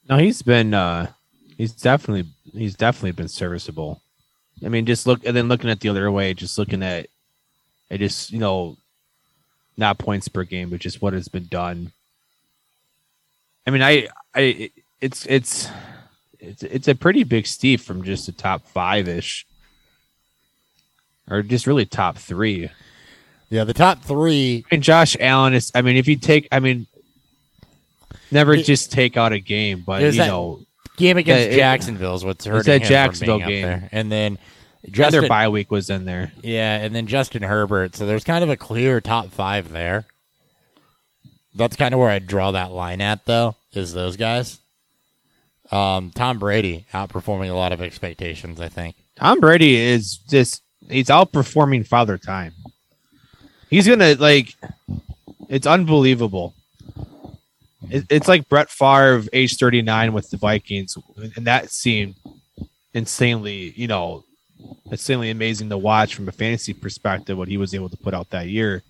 No, 0.10 0.18
he's 0.18 0.42
been 0.42 0.74
uh 0.74 1.12
he's 1.58 1.74
definitely 1.74 2.30
he's 2.54 2.76
definitely 2.76 3.12
been 3.12 3.28
serviceable. 3.28 4.02
I 4.64 4.70
mean, 4.70 4.86
just 4.86 5.06
look 5.08 5.26
and 5.26 5.36
then 5.36 5.48
looking 5.48 5.70
at 5.70 5.80
the 5.80 5.90
other 5.90 6.12
way, 6.12 6.34
just 6.34 6.58
looking 6.58 6.84
at 6.84 7.08
it 7.90 7.98
just, 7.98 8.32
you 8.32 8.40
know, 8.40 8.78
not 9.78 9.98
points 9.98 10.28
per 10.28 10.44
game, 10.44 10.70
but 10.70 10.80
just 10.80 11.02
what 11.02 11.14
has 11.14 11.28
been 11.28 11.46
done. 11.46 11.92
I 13.68 13.72
mean, 13.72 13.82
I 13.82 14.08
I 14.36 14.72
it's 15.02 15.26
it's 15.26 15.70
it's 16.40 16.64
it's 16.64 16.88
a 16.88 16.96
pretty 16.96 17.24
big 17.24 17.48
steep 17.48 17.80
from 17.82 18.04
just 18.04 18.28
a 18.28 18.32
top 18.32 18.64
5ish 18.74 19.46
or 21.30 21.42
just 21.42 21.68
really 21.68 21.86
top 21.86 22.18
3. 22.18 22.70
Yeah, 23.50 23.66
the 23.66 23.74
top 23.74 24.02
three. 24.02 24.66
And 24.72 24.82
Josh 24.82 25.16
Allen 25.20 25.54
is. 25.54 25.72
I 25.76 25.84
mean, 25.84 25.96
if 25.96 26.08
you 26.08 26.16
take, 26.16 26.48
I 26.52 26.60
mean, 26.60 26.88
never 28.32 28.56
It- 28.56 28.64
just 28.64 28.92
take 28.92 29.16
out 29.16 29.32
a 29.32 29.40
game, 29.40 29.84
but 29.86 30.02
you 30.02 30.18
know, 30.18 30.62
Game 30.98 31.18
against 31.18 31.52
it- 31.52 31.56
Jacksonville 31.58 32.16
is 32.16 32.26
what's 32.26 32.46
hurting 32.46 32.64
that 32.66 32.74
him 32.74 32.80
from 32.82 32.90
Jacksonville 32.90 33.40
game. 33.40 33.62
there. 33.62 33.90
And 33.92 34.12
then 34.12 34.40
their 34.84 34.92
Justin, 34.92 35.28
bye 35.28 35.50
week 35.50 35.72
was 35.72 35.90
in 35.90 36.06
there. 36.06 36.32
yeah, 36.42 36.78
and 36.78 36.94
then 36.94 37.08
Justin 37.08 37.44
Herbert. 37.44 37.96
So 37.96 38.06
there's 38.06 38.24
kind 38.24 38.44
of 38.44 38.50
a 38.50 38.58
clear 38.58 39.00
top 39.02 39.30
five 39.30 39.72
there. 39.72 40.06
That's 41.56 41.76
kind 41.76 41.94
of 41.94 42.00
where 42.00 42.10
I 42.10 42.20
draw 42.20 42.52
that 42.52 42.72
line 42.72 43.00
at, 43.00 43.26
though, 43.26 43.56
is 43.74 43.94
those 43.94 44.18
guys. 44.18 44.60
Um, 45.72 46.12
Tom 46.14 46.40
Brady 46.40 46.86
outperforming 46.94 47.50
a 47.50 47.54
lot 47.54 47.72
of 47.72 47.82
expectations, 47.82 48.60
I 48.60 48.70
think. 48.70 48.96
Tom 49.16 49.40
Brady 49.40 49.76
is 49.76 50.18
just 50.18 50.62
he's 50.90 51.08
outperforming 51.08 51.88
Father 51.88 52.18
Time. 52.18 52.54
He's 53.70 53.88
gonna 53.88 54.16
like, 54.16 54.56
it's 55.50 55.66
unbelievable. 55.66 56.54
It, 57.90 58.06
it's 58.10 58.28
like 58.28 58.50
Brett 58.50 58.70
Favre, 58.70 59.24
age 59.32 59.58
thirty 59.58 59.82
nine, 59.82 60.14
with 60.14 60.30
the 60.30 60.38
Vikings, 60.38 60.98
and 61.36 61.48
that 61.48 61.72
seemed 61.72 62.16
insanely, 62.94 63.74
you 63.76 63.88
know, 63.88 64.24
insanely 64.92 65.30
amazing 65.30 65.70
to 65.70 65.78
watch 65.78 66.16
from 66.16 66.28
a 66.28 66.32
fantasy 66.32 66.74
perspective. 66.74 67.38
What 67.38 67.48
he 67.48 67.58
was 67.58 67.74
able 67.74 67.90
to 67.90 67.98
put 67.98 68.14
out 68.14 68.30
that 68.32 68.48
year. 68.48 68.84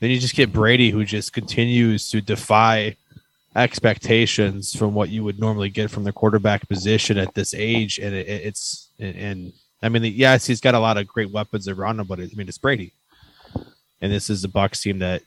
Then 0.00 0.10
you 0.10 0.18
just 0.18 0.34
get 0.36 0.52
Brady, 0.52 0.90
who 0.90 1.04
just 1.04 1.32
continues 1.32 2.10
to 2.10 2.20
defy 2.20 2.96
expectations 3.56 4.76
from 4.76 4.94
what 4.94 5.08
you 5.08 5.24
would 5.24 5.40
normally 5.40 5.70
get 5.70 5.90
from 5.90 6.04
the 6.04 6.12
quarterback 6.12 6.68
position 6.68 7.16
at 7.16 7.34
this 7.34 7.54
age, 7.54 7.98
and 7.98 8.14
it, 8.14 8.28
it's 8.28 8.90
and, 9.00 9.16
and 9.16 9.52
I 9.82 9.88
mean, 9.88 10.04
yes, 10.04 10.46
he's 10.46 10.60
got 10.60 10.74
a 10.74 10.78
lot 10.78 10.98
of 10.98 11.08
great 11.08 11.30
weapons 11.30 11.66
around 11.66 11.98
him, 11.98 12.06
but 12.06 12.20
I 12.20 12.28
mean, 12.34 12.48
it's 12.48 12.58
Brady, 12.58 12.92
and 14.00 14.12
this 14.12 14.28
is 14.28 14.44
a 14.44 14.48
Bucs 14.48 14.82
team 14.82 14.98
that 14.98 15.22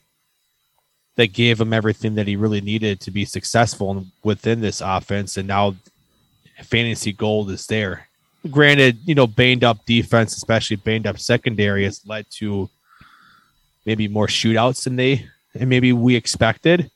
that 1.15 1.33
gave 1.33 1.59
him 1.59 1.73
everything 1.73 2.15
that 2.15 2.27
he 2.27 2.35
really 2.35 2.61
needed 2.61 3.01
to 3.01 3.11
be 3.11 3.25
successful 3.25 4.05
within 4.23 4.61
this 4.61 4.81
offense, 4.81 5.35
and 5.35 5.47
now 5.47 5.75
fantasy 6.63 7.11
gold 7.11 7.49
is 7.49 7.65
there. 7.67 8.08
Granted, 8.49 8.99
you 9.05 9.15
know, 9.15 9.27
banged 9.27 9.63
up 9.63 9.85
defense, 9.85 10.35
especially 10.37 10.77
banged 10.77 11.07
up 11.07 11.19
secondary, 11.19 11.83
has 11.83 12.05
led 12.05 12.25
to 12.31 12.69
maybe 13.85 14.07
more 14.07 14.27
shootouts 14.27 14.83
than 14.83 14.95
they 14.95 15.27
and 15.53 15.69
maybe 15.69 15.93
we 15.93 16.15
expected. 16.15 16.91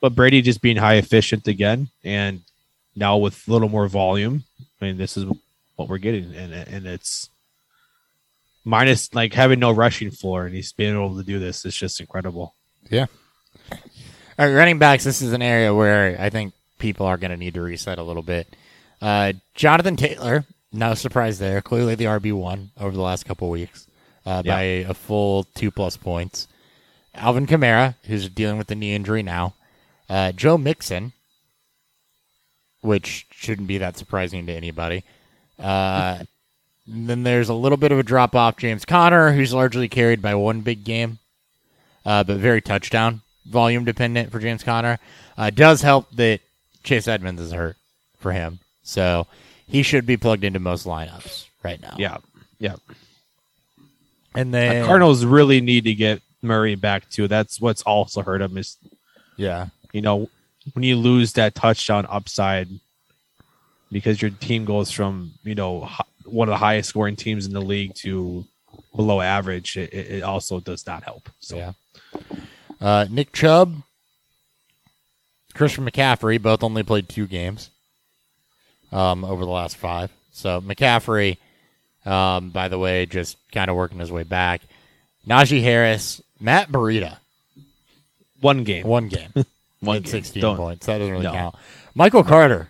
But 0.00 0.14
Brady 0.14 0.42
just 0.42 0.62
being 0.62 0.76
high 0.76 0.94
efficient 0.94 1.48
again, 1.48 1.88
and 2.04 2.42
now 2.94 3.16
with 3.16 3.46
a 3.48 3.50
little 3.50 3.68
more 3.68 3.88
volume. 3.88 4.44
I 4.80 4.86
mean, 4.86 4.96
this 4.96 5.16
is 5.16 5.24
what 5.76 5.88
we're 5.88 5.98
getting, 5.98 6.34
and 6.34 6.52
and 6.52 6.86
it's 6.86 7.28
minus 8.64 9.12
like 9.12 9.34
having 9.34 9.58
no 9.58 9.72
rushing 9.72 10.10
floor, 10.12 10.46
and 10.46 10.54
he's 10.54 10.72
being 10.72 10.94
able 10.94 11.16
to 11.16 11.24
do 11.24 11.40
this. 11.40 11.64
It's 11.64 11.76
just 11.76 12.00
incredible. 12.00 12.54
Yeah. 12.90 13.06
All 13.72 14.46
right, 14.46 14.54
running 14.54 14.78
backs. 14.78 15.02
This 15.02 15.20
is 15.20 15.32
an 15.32 15.42
area 15.42 15.74
where 15.74 16.16
I 16.20 16.30
think 16.30 16.54
people 16.78 17.06
are 17.06 17.16
going 17.16 17.32
to 17.32 17.36
need 17.36 17.54
to 17.54 17.60
reset 17.60 17.98
a 17.98 18.04
little 18.04 18.22
bit. 18.22 18.46
Uh, 19.00 19.32
Jonathan 19.54 19.96
Taylor, 19.96 20.44
no 20.72 20.94
surprise 20.94 21.38
there. 21.38 21.60
Clearly 21.60 21.94
the 21.94 22.04
RB 22.04 22.32
one 22.32 22.70
over 22.78 22.94
the 22.96 23.02
last 23.02 23.24
couple 23.24 23.48
weeks 23.50 23.86
uh, 24.26 24.42
Yeah. 24.44 24.54
by 24.54 24.62
a 24.62 24.94
full 24.94 25.44
two 25.54 25.70
plus 25.70 25.96
points. 25.96 26.48
Alvin 27.14 27.46
Kamara, 27.46 27.94
who's 28.04 28.28
dealing 28.28 28.58
with 28.58 28.66
the 28.68 28.74
knee 28.74 28.94
injury 28.94 29.22
now. 29.22 29.54
Uh, 30.08 30.32
Joe 30.32 30.56
Mixon, 30.56 31.12
which 32.80 33.26
shouldn't 33.30 33.68
be 33.68 33.78
that 33.78 33.96
surprising 33.96 34.46
to 34.46 34.52
anybody. 34.52 35.04
Uh, 35.58 36.24
then 36.86 37.22
there's 37.22 37.48
a 37.48 37.54
little 37.54 37.78
bit 37.78 37.92
of 37.92 37.98
a 37.98 38.02
drop 38.02 38.34
off. 38.34 38.56
James 38.56 38.84
Conner, 38.84 39.32
who's 39.32 39.52
largely 39.52 39.88
carried 39.88 40.22
by 40.22 40.34
one 40.34 40.60
big 40.60 40.84
game 40.84 41.18
uh, 42.04 42.24
but 42.24 42.38
very 42.38 42.62
touchdown 42.62 43.20
volume 43.46 43.84
dependent 43.84 44.30
for 44.32 44.38
James 44.38 44.64
Conner. 44.64 44.98
Uh, 45.36 45.50
does 45.50 45.82
help 45.82 46.10
that 46.12 46.40
Chase 46.82 47.06
Edmonds 47.06 47.40
is 47.42 47.52
hurt 47.52 47.76
for 48.18 48.32
him, 48.32 48.60
so 48.88 49.26
he 49.66 49.82
should 49.82 50.06
be 50.06 50.16
plugged 50.16 50.44
into 50.44 50.58
most 50.58 50.86
lineups 50.86 51.46
right 51.62 51.80
now. 51.80 51.94
Yeah, 51.98 52.16
yeah. 52.58 52.76
and 54.34 54.52
The 54.52 54.58
then 54.58 54.86
Cardinals 54.86 55.26
really 55.26 55.60
need 55.60 55.84
to 55.84 55.94
get 55.94 56.22
Murray 56.40 56.74
back 56.74 57.08
too. 57.10 57.28
That's 57.28 57.60
what's 57.60 57.82
also 57.82 58.22
hurt 58.22 58.40
him 58.40 58.56
is 58.56 58.78
yeah, 59.36 59.66
you 59.92 60.00
know 60.00 60.30
when 60.72 60.84
you 60.84 60.96
lose 60.96 61.34
that 61.34 61.54
touchdown 61.54 62.06
upside 62.08 62.68
because 63.92 64.22
your 64.22 64.30
team 64.30 64.64
goes 64.64 64.90
from 64.90 65.32
you 65.44 65.54
know 65.54 65.86
one 66.24 66.48
of 66.48 66.52
the 66.52 66.58
highest 66.58 66.88
scoring 66.88 67.16
teams 67.16 67.46
in 67.46 67.52
the 67.52 67.60
league 67.60 67.94
to 67.96 68.46
below 68.96 69.20
average. 69.20 69.76
It, 69.76 69.92
it 69.92 70.10
it 70.12 70.22
also 70.22 70.60
does 70.60 70.86
not 70.86 71.02
help. 71.02 71.28
So 71.40 71.56
yeah. 71.56 71.72
Uh, 72.80 73.06
Nick 73.10 73.32
Chubb, 73.32 73.82
Christian 75.52 75.84
McCaffrey 75.84 76.40
both 76.40 76.62
only 76.62 76.82
played 76.82 77.10
two 77.10 77.26
games 77.26 77.68
um, 78.92 79.24
over 79.24 79.44
the 79.44 79.50
last 79.50 79.76
five. 79.76 80.10
So 80.32 80.60
McCaffrey, 80.60 81.38
um, 82.06 82.50
by 82.50 82.68
the 82.68 82.78
way, 82.78 83.06
just 83.06 83.36
kind 83.52 83.70
of 83.70 83.76
working 83.76 83.98
his 83.98 84.12
way 84.12 84.22
back. 84.22 84.62
Najee 85.26 85.62
Harris, 85.62 86.22
Matt 86.40 86.70
Burita, 86.70 87.18
one 88.40 88.64
game, 88.64 88.86
one 88.86 89.08
game. 89.08 89.30
one 89.80 90.02
game. 90.02 90.10
16 90.10 90.40
Don't- 90.40 90.56
points. 90.56 90.86
That 90.86 90.98
doesn't 90.98 91.12
really 91.12 91.24
No. 91.24 91.32
count. 91.32 91.54
Michael 91.94 92.24
Carter. 92.24 92.68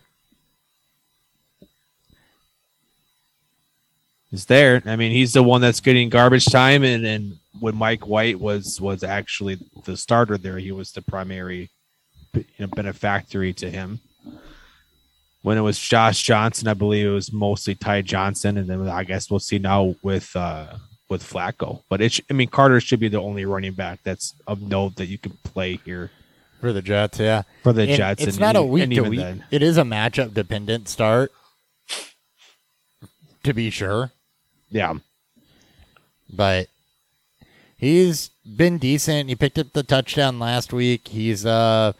is 4.33 4.47
there. 4.47 4.83
I 4.85 4.97
mean, 4.97 5.13
he's 5.13 5.33
the 5.33 5.43
one 5.43 5.61
that's 5.61 5.81
getting 5.81 6.09
garbage 6.11 6.45
time, 6.47 6.85
and 6.85 7.05
and 7.07 7.39
when 7.61 7.75
Mike 7.77 8.07
White 8.07 8.39
was 8.39 8.81
was 8.81 9.03
actually 9.03 9.59
the 9.85 9.97
starter 9.97 10.37
there, 10.39 10.59
he 10.59 10.73
was 10.73 10.93
the 10.93 11.03
primary 11.03 11.71
you 12.35 12.45
know, 12.59 12.67
benefactory 12.69 13.53
to 13.55 13.71
him. 13.71 14.01
When 15.43 15.57
it 15.57 15.61
was 15.63 15.79
Josh 15.79 16.23
Johnson, 16.23 16.67
I 16.69 16.75
believe 16.75 17.07
it 17.07 17.11
was 17.11 17.33
mostly 17.33 17.75
Ty 17.75 18.03
Johnson, 18.03 18.59
and 18.59 18.67
then 18.69 18.89
I 18.89 19.05
guess 19.05 19.31
we'll 19.31 19.41
see 19.41 19.59
now 19.59 19.95
with 20.03 20.35
uh 20.35 20.75
with 21.09 21.23
Flacco. 21.23 21.83
But 21.89 22.01
it, 22.03 22.13
sh- 22.13 22.21
I 22.29 22.35
mean, 22.35 22.49
Carter 22.49 22.81
should 22.81 23.01
be 23.01 23.09
the 23.09 23.21
only 23.21 23.45
running 23.47 23.73
back 23.73 24.01
that's 24.03 24.35
of 24.47 24.61
note 24.61 24.97
that 24.97 25.07
you 25.07 25.17
can 25.17 25.33
play 25.45 25.77
here 25.85 26.11
For 26.61 26.73
the 26.73 26.83
Jets, 26.83 27.19
yeah. 27.19 27.43
for 27.63 27.73
the 27.73 27.83
And 27.83 27.93
Jets. 27.97 28.23
it's 28.23 28.33
and 28.37 28.41
not 28.41 28.57
a 28.57 28.63
week 28.63 28.91
to 28.91 29.03
week. 29.03 29.21
then. 29.21 29.45
It 29.51 29.63
is 29.63 29.79
a 29.79 29.85
matchup 29.85 30.35
dependent 30.35 30.87
start, 30.89 31.33
to 33.45 33.55
be 33.55 33.71
sure. 33.71 34.11
Yeah, 34.71 34.95
But 36.31 36.67
he's 37.79 38.29
been 38.45 38.77
decent. 38.77 39.31
He 39.31 39.35
picked 39.35 39.59
up 39.59 39.73
the 39.73 39.83
touchdown 39.83 40.39
last 40.39 40.75
week. 40.75 41.09
He's 41.09 41.47
uh 41.47 41.95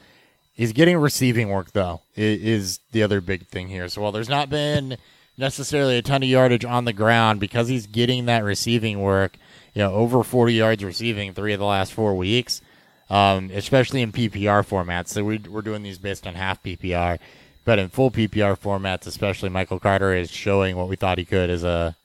he's 0.59 0.73
getting 0.75 0.99
receiving 0.99 1.49
work 1.49 1.73
though. 1.73 2.03
Is 2.15 2.81
the 2.93 3.03
other 3.03 3.23
big 3.23 3.47
thing 3.47 3.69
here. 3.69 3.89
So 3.89 4.03
while 4.03 4.13
there's 4.13 4.29
not 4.29 4.51
been 4.51 4.99
necessarily 5.39 5.97
a 5.97 6.03
ton 6.03 6.23
of 6.23 6.29
yardage 6.29 6.65
on 6.67 6.85
the 6.85 6.93
ground 6.93 7.41
because 7.41 7.69
he's 7.69 7.87
getting 7.87 8.27
that 8.27 8.45
receiving 8.45 9.01
work, 9.01 9.39
you 9.73 9.81
know, 9.81 9.95
over 9.95 10.23
40 10.23 10.53
yards 10.53 10.85
receiving 10.85 11.33
three 11.33 11.55
of 11.55 11.61
the 11.61 11.65
last 11.65 11.95
four 11.95 12.15
weeks, 12.15 12.61
um, 13.09 13.51
especially 13.55 14.03
in 14.03 14.13
PPR 14.13 14.67
formats. 14.67 15.09
So 15.09 15.25
we, 15.25 15.39
we're 15.39 15.63
doing 15.63 15.85
these 15.85 15.99
based 15.99 16.27
on 16.27 16.35
half 16.35 16.63
PPR, 16.63 17.19
but 17.65 17.79
in 17.79 17.89
full 17.89 18.11
PPR 18.11 18.59
formats, 18.59 19.07
especially 19.07 19.49
Michael 19.49 19.79
Carter 19.79 20.13
is 20.13 20.31
showing 20.31 20.77
what 20.77 20.89
we 20.89 20.97
thought 20.97 21.19
he 21.19 21.25
could 21.25 21.49
as 21.49 21.63
a 21.63 21.97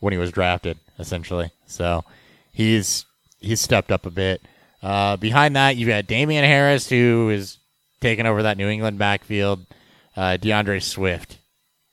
when 0.00 0.12
he 0.12 0.18
was 0.18 0.30
drafted, 0.30 0.78
essentially. 0.98 1.50
So 1.66 2.04
he's 2.52 3.06
he's 3.40 3.62
stepped 3.62 3.90
up 3.90 4.04
a 4.04 4.10
bit. 4.10 4.42
Uh, 4.82 5.16
behind 5.16 5.56
that, 5.56 5.76
you've 5.76 5.88
got 5.88 6.06
Damien 6.06 6.44
Harris, 6.44 6.90
who 6.90 7.30
is 7.30 7.56
taking 8.00 8.26
over 8.26 8.42
that 8.42 8.58
New 8.58 8.68
England 8.68 8.98
backfield. 8.98 9.66
Uh, 10.16 10.36
D'Andre 10.36 10.78
Swift, 10.80 11.38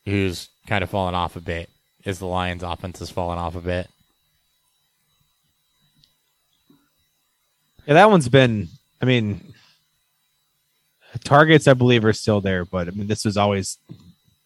who's 0.06 0.50
kind 0.68 0.84
of 0.84 0.90
fallen 0.90 1.14
off 1.14 1.36
a 1.36 1.42
bit, 1.42 1.70
as 2.06 2.20
the 2.20 2.26
Lions' 2.26 2.64
offense 2.64 3.00
has 3.00 3.10
fallen 3.10 3.38
off 3.38 3.56
a 3.56 3.62
bit. 3.62 3.90
Yeah, 7.86 7.96
that 7.96 8.10
one's 8.10 8.30
been. 8.30 8.70
I 9.02 9.06
mean, 9.06 9.54
targets 11.24 11.68
I 11.68 11.74
believe 11.74 12.06
are 12.06 12.14
still 12.14 12.40
there, 12.40 12.64
but 12.64 12.88
I 12.88 12.92
mean, 12.92 13.08
this 13.08 13.26
was 13.26 13.36
always 13.36 13.78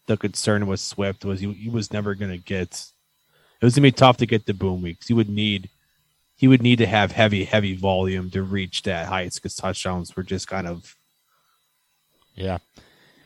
the 0.06 0.16
concern 0.16 0.66
with 0.66 0.80
Swift 0.80 1.24
was 1.24 1.40
he, 1.40 1.52
he 1.52 1.70
was 1.70 1.92
never 1.92 2.14
going 2.14 2.32
to 2.32 2.38
get. 2.38 2.84
It 3.60 3.64
was 3.64 3.74
going 3.74 3.82
to 3.82 3.92
be 3.92 3.92
tough 3.92 4.16
to 4.18 4.26
get 4.26 4.46
the 4.46 4.54
boom 4.54 4.82
weeks. 4.82 5.08
He 5.08 5.14
would 5.14 5.28
need, 5.28 5.68
he 6.36 6.48
would 6.48 6.62
need 6.62 6.78
to 6.78 6.86
have 6.86 7.12
heavy, 7.12 7.44
heavy 7.44 7.76
volume 7.76 8.30
to 8.30 8.42
reach 8.42 8.82
that 8.82 9.06
heights 9.06 9.36
because 9.36 9.56
touchdowns 9.56 10.16
were 10.16 10.22
just 10.22 10.46
kind 10.46 10.66
of 10.66 10.96
Yeah. 12.38 12.58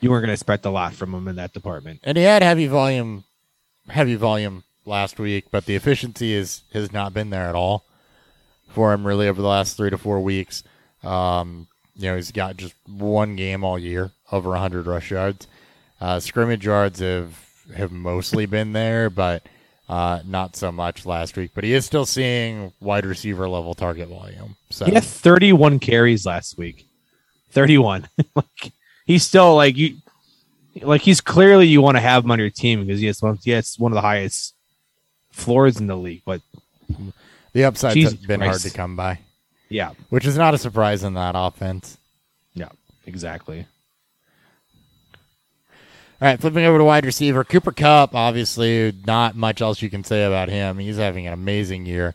you 0.01 0.11
weren't 0.11 0.23
going 0.23 0.29
to 0.29 0.33
expect 0.35 0.65
a 0.65 0.71
lot 0.71 0.95
from 0.95 1.15
him 1.15 1.29
in 1.29 1.37
that 1.37 1.53
department. 1.53 2.01
And 2.03 2.17
he 2.19 2.25
had 2.25 2.43
heavy 2.43 2.67
volume, 2.67 3.25
heavy 3.89 4.15
volume 4.17 4.65
last 4.87 5.19
week, 5.21 5.47
but 5.51 5.67
the 5.67 5.77
efficiency 5.77 6.33
is 6.35 6.63
has 6.73 6.93
not 6.93 7.15
been 7.15 7.31
there 7.31 7.49
at 7.49 7.55
all 7.55 7.85
for 8.71 8.93
him 8.93 9.07
really 9.07 9.29
over 9.29 9.41
the 9.41 9.49
last 9.49 9.77
three 9.77 9.91
to 9.91 9.99
four 9.99 10.21
weeks. 10.21 10.65
Um, 11.05 11.69
you 11.95 12.09
know, 12.09 12.17
he's 12.17 12.33
got 12.33 12.57
just 12.57 12.75
one 12.87 13.37
game 13.37 13.63
all 13.65 13.79
year 13.79 14.11
over 14.33 14.49
100 14.51 14.87
rush 14.87 15.11
yards. 15.11 15.47
Uh, 16.01 16.19
scrimmage 16.19 16.65
yards 16.65 16.99
have 17.01 17.39
have 17.77 17.93
mostly 17.93 18.47
been 18.47 18.73
there, 18.73 19.09
but 19.11 19.47
uh, 19.89 20.21
not 20.27 20.57
so 20.57 20.73
much 20.73 21.07
last 21.07 21.37
week. 21.37 21.53
But 21.55 21.65
he 21.65 21.75
is 21.75 21.85
still 21.85 22.07
seeing 22.07 22.73
wide 22.81 23.05
receiver 23.07 23.49
level 23.49 23.75
target 23.75 24.09
volume. 24.09 24.57
So 24.71 24.87
He 24.87 24.93
had 24.95 25.05
31 25.05 25.79
carries 25.79 26.25
last 26.27 26.57
week. 26.59 26.87
31. 27.51 28.09
like 28.35 28.73
he's 29.07 29.25
still 29.25 29.55
like 29.55 29.77
you 29.77 29.97
like 30.81 31.03
he's 31.03 31.21
clearly 31.21 31.67
you 31.67 31.83
want 31.83 31.97
to 31.97 32.01
have 32.01 32.25
him 32.25 32.31
on 32.31 32.39
your 32.39 32.51
team 32.51 32.87
because 32.87 33.01
he 33.01 33.07
has 33.07 33.21
one 33.21 33.39
he 33.43 33.51
has 33.51 33.79
one 33.79 33.93
of 33.93 33.95
the 33.95 34.01
highest 34.03 34.55
floors 35.31 35.79
in 35.79 35.87
the 35.87 35.97
league. 35.97 36.23
But 36.25 36.41
the 37.53 37.65
upside's 37.65 37.95
Jesus 37.95 38.15
been 38.15 38.41
hard 38.41 38.61
to 38.61 38.71
come 38.71 38.97
by, 38.97 39.21
yeah, 39.69 39.93
which 40.09 40.27
is 40.27 40.37
not 40.37 40.55
a 40.55 40.59
surprise 40.59 41.03
in 41.03 41.15
that 41.15 41.35
offense. 41.37 41.99
yeah, 42.55 42.71
exactly. 43.07 43.67
All 46.21 46.29
right, 46.29 46.41
flipping 46.41 46.65
over 46.65 46.79
to 46.79 46.85
wide 46.85 47.05
receiver, 47.05 47.43
Cooper 47.43 47.73
Kupp. 47.73 48.15
Obviously, 48.15 48.95
not 49.05 49.35
much 49.35 49.61
else 49.61 49.83
you 49.83 49.91
can 49.91 50.05
say 50.05 50.25
about 50.25 50.49
him. 50.49 50.79
He's 50.79 50.97
having 50.97 51.27
an 51.27 51.33
amazing 51.33 51.85
year. 51.85 52.15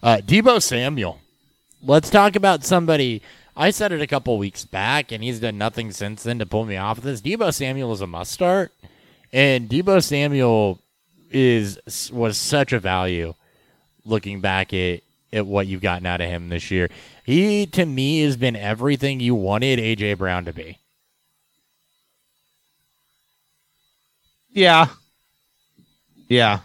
Uh, 0.00 0.18
Deebo 0.24 0.62
Samuel. 0.62 1.18
Let's 1.82 2.08
talk 2.08 2.36
about 2.36 2.62
somebody. 2.64 3.20
I 3.58 3.70
said 3.70 3.90
it 3.90 4.00
a 4.00 4.06
couple 4.06 4.38
weeks 4.38 4.64
back, 4.64 5.10
and 5.10 5.22
he's 5.22 5.40
done 5.40 5.58
nothing 5.58 5.90
since 5.90 6.22
then 6.22 6.38
to 6.38 6.46
pull 6.46 6.64
me 6.64 6.76
off 6.76 6.98
of 6.98 7.04
this. 7.04 7.20
Deebo 7.20 7.52
Samuel 7.52 7.92
is 7.92 8.00
a 8.00 8.06
must 8.06 8.30
start, 8.30 8.72
and 9.32 9.68
Deebo 9.68 10.00
Samuel 10.00 10.80
is 11.32 11.80
was 12.12 12.38
such 12.38 12.72
a 12.72 12.78
value. 12.78 13.34
Looking 14.04 14.40
back 14.40 14.72
at 14.72 15.00
at 15.32 15.44
what 15.44 15.66
you've 15.66 15.82
gotten 15.82 16.06
out 16.06 16.20
of 16.20 16.28
him 16.28 16.50
this 16.50 16.70
year, 16.70 16.88
he 17.24 17.66
to 17.66 17.84
me 17.84 18.22
has 18.22 18.36
been 18.36 18.54
everything 18.54 19.18
you 19.18 19.34
wanted 19.34 19.80
AJ 19.80 20.18
Brown 20.18 20.44
to 20.44 20.52
be. 20.52 20.78
Yeah, 24.50 24.86
yeah. 26.28 26.60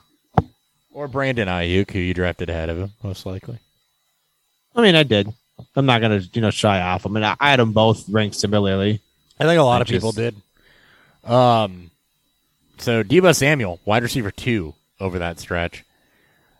Or 0.91 1.07
Brandon 1.07 1.47
Aiyuk, 1.47 1.89
who 1.89 1.97
you 1.97 2.13
drafted 2.13 2.51
ahead 2.51 2.69
of 2.69 2.77
him, 2.77 2.91
most 3.01 3.25
likely. 3.25 3.57
I 4.75 4.81
mean, 4.83 4.93
I 4.93 5.01
did. 5.01 5.33
I'm 5.75 5.85
not 5.85 6.01
gonna 6.01 6.21
you 6.33 6.41
know 6.41 6.51
shy 6.51 6.81
off. 6.81 7.05
I 7.05 7.09
mean, 7.09 7.23
I, 7.23 7.35
I 7.39 7.51
had 7.51 7.59
them 7.59 7.73
both 7.73 8.07
ranked 8.09 8.35
similarly. 8.35 9.01
I 9.39 9.45
think 9.45 9.59
a 9.59 9.63
lot 9.63 9.79
I 9.79 9.81
of 9.81 9.87
people 9.87 10.11
did. 10.11 10.35
Um, 11.23 11.91
so 12.77 13.03
Deebo 13.03 13.35
Samuel, 13.35 13.79
wide 13.85 14.03
receiver 14.03 14.31
two 14.31 14.73
over 14.99 15.19
that 15.19 15.39
stretch. 15.39 15.83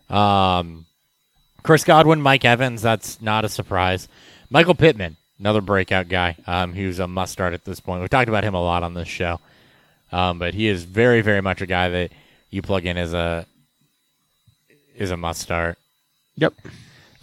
Um, 0.10 0.86
Chris 1.63 1.84
Godwin, 1.84 2.22
Mike 2.22 2.46
Evans, 2.46 2.82
that's 2.82 3.22
not 3.22 3.46
a 3.46 3.50
surprise. 3.50 4.08
Michael 4.50 4.76
Pittman, 4.76 5.18
another 5.39 5.62
breakout 5.62 6.10
guy, 6.10 6.36
um, 6.46 6.74
who's 6.74 7.00
a 7.00 7.08
must 7.08 7.32
start 7.32 7.54
at 7.54 7.66
this 7.66 7.80
point. 7.80 8.02
We 8.02 8.08
talked 8.08 8.30
about 8.30 8.44
him 8.44 8.54
a 8.54 8.62
lot 8.62 8.84
on 8.84 8.94
this 8.94 9.08
show, 9.08 9.39
um, 10.12 10.39
but 10.39 10.54
he 10.54 10.68
is 10.68 10.84
very, 10.84 11.22
very 11.22 11.42
much 11.42 11.62
a 11.62 11.66
guy 11.66 11.89
that 11.89 12.12
you 12.50 12.62
plug 12.62 12.86
in 12.86 12.98
as 12.98 13.13
a 13.13 13.46
is 14.96 15.12
a 15.12 15.18
must 15.18 15.42
start. 15.42 15.78
Yep. 16.36 16.54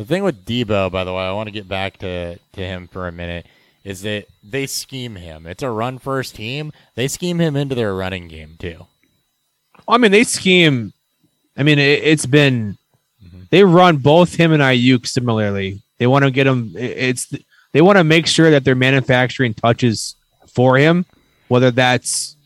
The 0.00 0.06
thing 0.06 0.22
with 0.22 0.46
Deebo, 0.46 0.90
by 0.90 1.04
the 1.04 1.12
way, 1.12 1.24
I 1.24 1.32
want 1.32 1.48
to 1.48 1.50
get 1.52 1.68
back 1.68 1.98
to, 1.98 2.38
to 2.38 2.60
him 2.62 2.88
for 2.88 3.06
a 3.06 3.12
minute, 3.12 3.44
is 3.84 4.00
that 4.00 4.28
they 4.42 4.66
scheme 4.66 5.16
him. 5.16 5.46
It's 5.46 5.62
a 5.62 5.68
run 5.68 5.98
first 5.98 6.36
team. 6.36 6.72
They 6.94 7.06
scheme 7.06 7.38
him 7.38 7.54
into 7.54 7.74
their 7.74 7.94
running 7.94 8.26
game 8.26 8.56
too. 8.58 8.86
I 9.86 9.98
mean, 9.98 10.10
they 10.10 10.24
scheme. 10.24 10.94
I 11.54 11.64
mean, 11.64 11.78
it, 11.78 12.02
it's 12.02 12.24
been 12.24 12.78
mm-hmm. 13.22 13.40
they 13.50 13.62
run 13.62 13.98
both 13.98 14.36
him 14.36 14.52
and 14.52 14.62
Aiyuk 14.62 15.06
similarly. 15.06 15.82
They 15.98 16.06
want 16.06 16.24
to 16.24 16.30
get 16.30 16.46
him. 16.46 16.72
it- 16.78 16.96
It's 16.96 17.34
they 17.72 17.82
want 17.82 17.98
to 17.98 18.04
make 18.04 18.26
sure 18.26 18.50
that 18.52 18.64
they're 18.64 18.74
manufacturing 18.74 19.52
touches 19.52 20.16
for 20.48 20.78
him, 20.78 21.04
whether 21.48 21.70
that's 21.70 22.36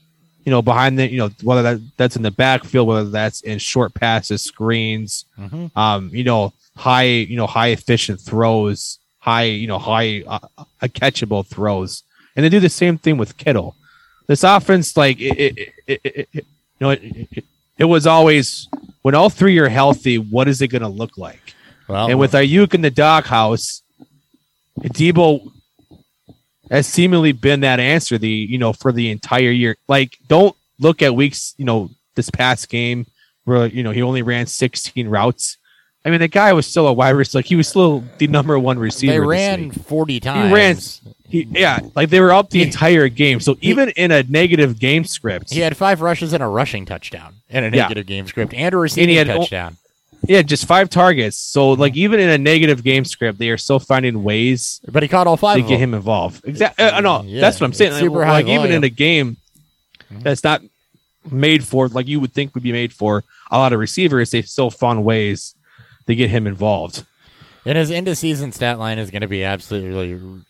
you 0.45 0.51
know 0.51 0.63
behind 0.63 0.99
the 0.99 1.11
you 1.11 1.19
know 1.19 1.31
whether 1.43 1.63
that 1.63 1.81
that's 1.97 2.17
in 2.17 2.23
the 2.23 2.31
backfield, 2.31 2.87
whether 2.89 3.09
that's 3.11 3.41
in 3.43 3.59
short 3.59 3.95
passes, 3.95 4.43
screens, 4.43 5.25
Mhm. 5.39 5.71
um, 5.77 6.11
you 6.13 6.25
know 6.25 6.53
high 6.77 7.05
you 7.05 7.37
know 7.37 7.47
high 7.47 7.69
efficient 7.69 8.21
throws, 8.21 8.99
high 9.21 9.45
you 9.45 9.67
know 9.67 9.79
high 9.79 10.23
uh, 10.27 10.39
uh, 10.59 10.65
catchable 10.89 11.47
throws, 11.47 12.03
and 12.37 12.45
they 12.45 12.49
do 12.49 12.61
the 12.61 12.69
same 12.69 12.99
thing 12.99 13.17
with 13.17 13.37
Kittle. 13.37 13.75
This 14.27 14.43
offense, 14.45 14.97
like 14.97 15.21
it, 15.21 15.73
it, 15.87 16.01
it, 16.05 16.29
you 16.35 16.43
know, 16.81 16.91
it, 16.91 17.01
it, 17.31 17.45
it 17.79 17.85
was 17.85 18.07
always 18.07 18.69
when 19.03 19.15
all 19.15 19.29
three 19.31 19.59
are 19.59 19.69
healthy. 19.69 20.17
What 20.19 20.49
is 20.49 20.63
it 20.63 20.69
going 20.69 20.83
to 20.83 20.89
look 20.89 21.19
like? 21.19 21.55
Well, 21.89 22.09
And 22.09 22.19
with 22.19 22.33
Aiyuk 22.33 22.73
in 22.73 22.81
the 22.81 22.91
doghouse, 22.91 23.83
Deebo 24.81 25.53
has 26.71 26.87
seemingly 26.87 27.33
been 27.33 27.61
that 27.61 27.81
answer. 27.81 28.19
The 28.19 28.29
you 28.29 28.59
know 28.59 28.73
for 28.73 28.93
the 28.93 29.11
entire 29.11 29.51
year. 29.51 29.77
Like, 29.89 30.19
don't 30.29 30.57
look 30.79 31.03
at 31.03 31.15
weeks. 31.15 31.55
You 31.59 31.65
know, 31.65 31.91
this 32.15 32.31
past 32.31 32.69
game 32.69 33.07
where 33.45 33.67
you 33.67 33.83
know 33.83 33.91
he 33.91 34.03
only 34.03 34.23
ran 34.23 34.47
16 34.47 35.09
routes. 35.09 35.59
I 36.07 36.11
mean, 36.11 36.21
the 36.21 36.29
guy 36.29 36.53
was 36.53 36.67
still 36.67 36.87
a 36.87 36.93
wide 36.93 37.11
receiver. 37.11 37.39
Like 37.39 37.47
he 37.47 37.57
was 37.57 37.67
still 37.67 38.05
the 38.19 38.27
number 38.27 38.59
one 38.59 38.79
receiver. 38.79 39.13
they 39.15 39.21
ran 39.21 39.71
forty 39.71 40.21
times. 40.21 40.49
He 40.49 40.55
ran- 40.55 40.79
He, 41.27 41.49
yeah, 41.59 41.79
like 41.97 42.11
they 42.11 42.21
were 42.21 42.33
up 42.33 42.51
the 42.51 42.63
entire 42.63 43.09
game. 43.09 43.41
So 43.41 43.57
even 43.63 43.89
in 43.91 44.11
a 44.11 44.23
negative 44.25 44.79
game 44.79 45.05
script, 45.05 45.51
He 45.53 45.61
had 45.61 45.75
five 45.77 46.03
rushes 46.03 46.35
and 46.35 46.43
a 46.43 46.47
rushing 46.47 46.85
touchdown 46.85 47.37
in 47.49 47.65
a 47.65 47.69
Yeah. 47.75 47.83
negative 47.85 48.07
game 48.07 48.27
script 48.27 48.53
and 48.53 48.75
a 48.75 48.77
receiving 48.79 49.19
o- 49.19 49.25
touchdown. 49.39 49.79
Yeah, 50.27 50.43
just 50.43 50.67
five 50.67 50.91
targets. 50.91 51.37
So 51.37 51.71
like 51.73 51.97
even 51.97 52.21
in 52.21 52.29
a 52.31 52.39
negative 52.39 52.83
game 52.83 53.05
script, 53.05 53.39
they 53.39 53.51
are 53.51 53.59
still 53.59 53.79
finding 53.79 54.23
ways 54.25 54.81
But 54.91 55.03
he 55.03 55.09
caught 55.09 55.27
all 55.27 55.37
five. 55.37 55.57
to 55.59 55.63
of 55.63 55.69
get 55.69 55.75
them. 55.77 55.91
him 55.91 55.95
involved. 55.95 56.45
Exactly. 56.47 56.85
Uh, 56.85 57.01
no, 57.01 57.23
Yeah, 57.23 57.41
that's 57.41 57.61
what 57.61 57.67
I'm 57.67 57.73
saying. 57.73 57.93
it's 57.93 58.01
Like, 58.01 58.09
super 58.11 58.25
high 58.25 58.33
like, 58.43 58.47
even 58.47 58.73
in 58.73 58.85
a 58.85 58.89
game 58.89 59.37
that's 60.11 60.45
not 60.45 60.63
made 61.31 61.65
for 61.65 61.89
like 61.89 62.07
you 62.07 62.21
would 62.21 62.33
think 62.33 62.55
would 62.55 62.63
be 62.63 62.73
made 62.73 62.93
for 62.93 63.25
a 63.51 63.59
lot 63.59 63.73
of 63.73 63.81
receivers, 63.81 64.31
they 64.31 64.43
still 64.43 64.71
found 64.71 65.05
ways 65.05 65.55
to 66.07 66.15
get 66.15 66.31
him 66.31 66.47
involved. 66.47 67.05
And 67.67 67.79
his 67.79 67.91
end 67.91 68.09
of 68.09 68.19
season 68.19 68.53
stat 68.53 68.79
line 68.79 68.99
is 68.99 69.11
going 69.11 69.23
to 69.23 69.29
be 69.29 69.43
absolutely 69.43 70.15
r- 70.15 70.41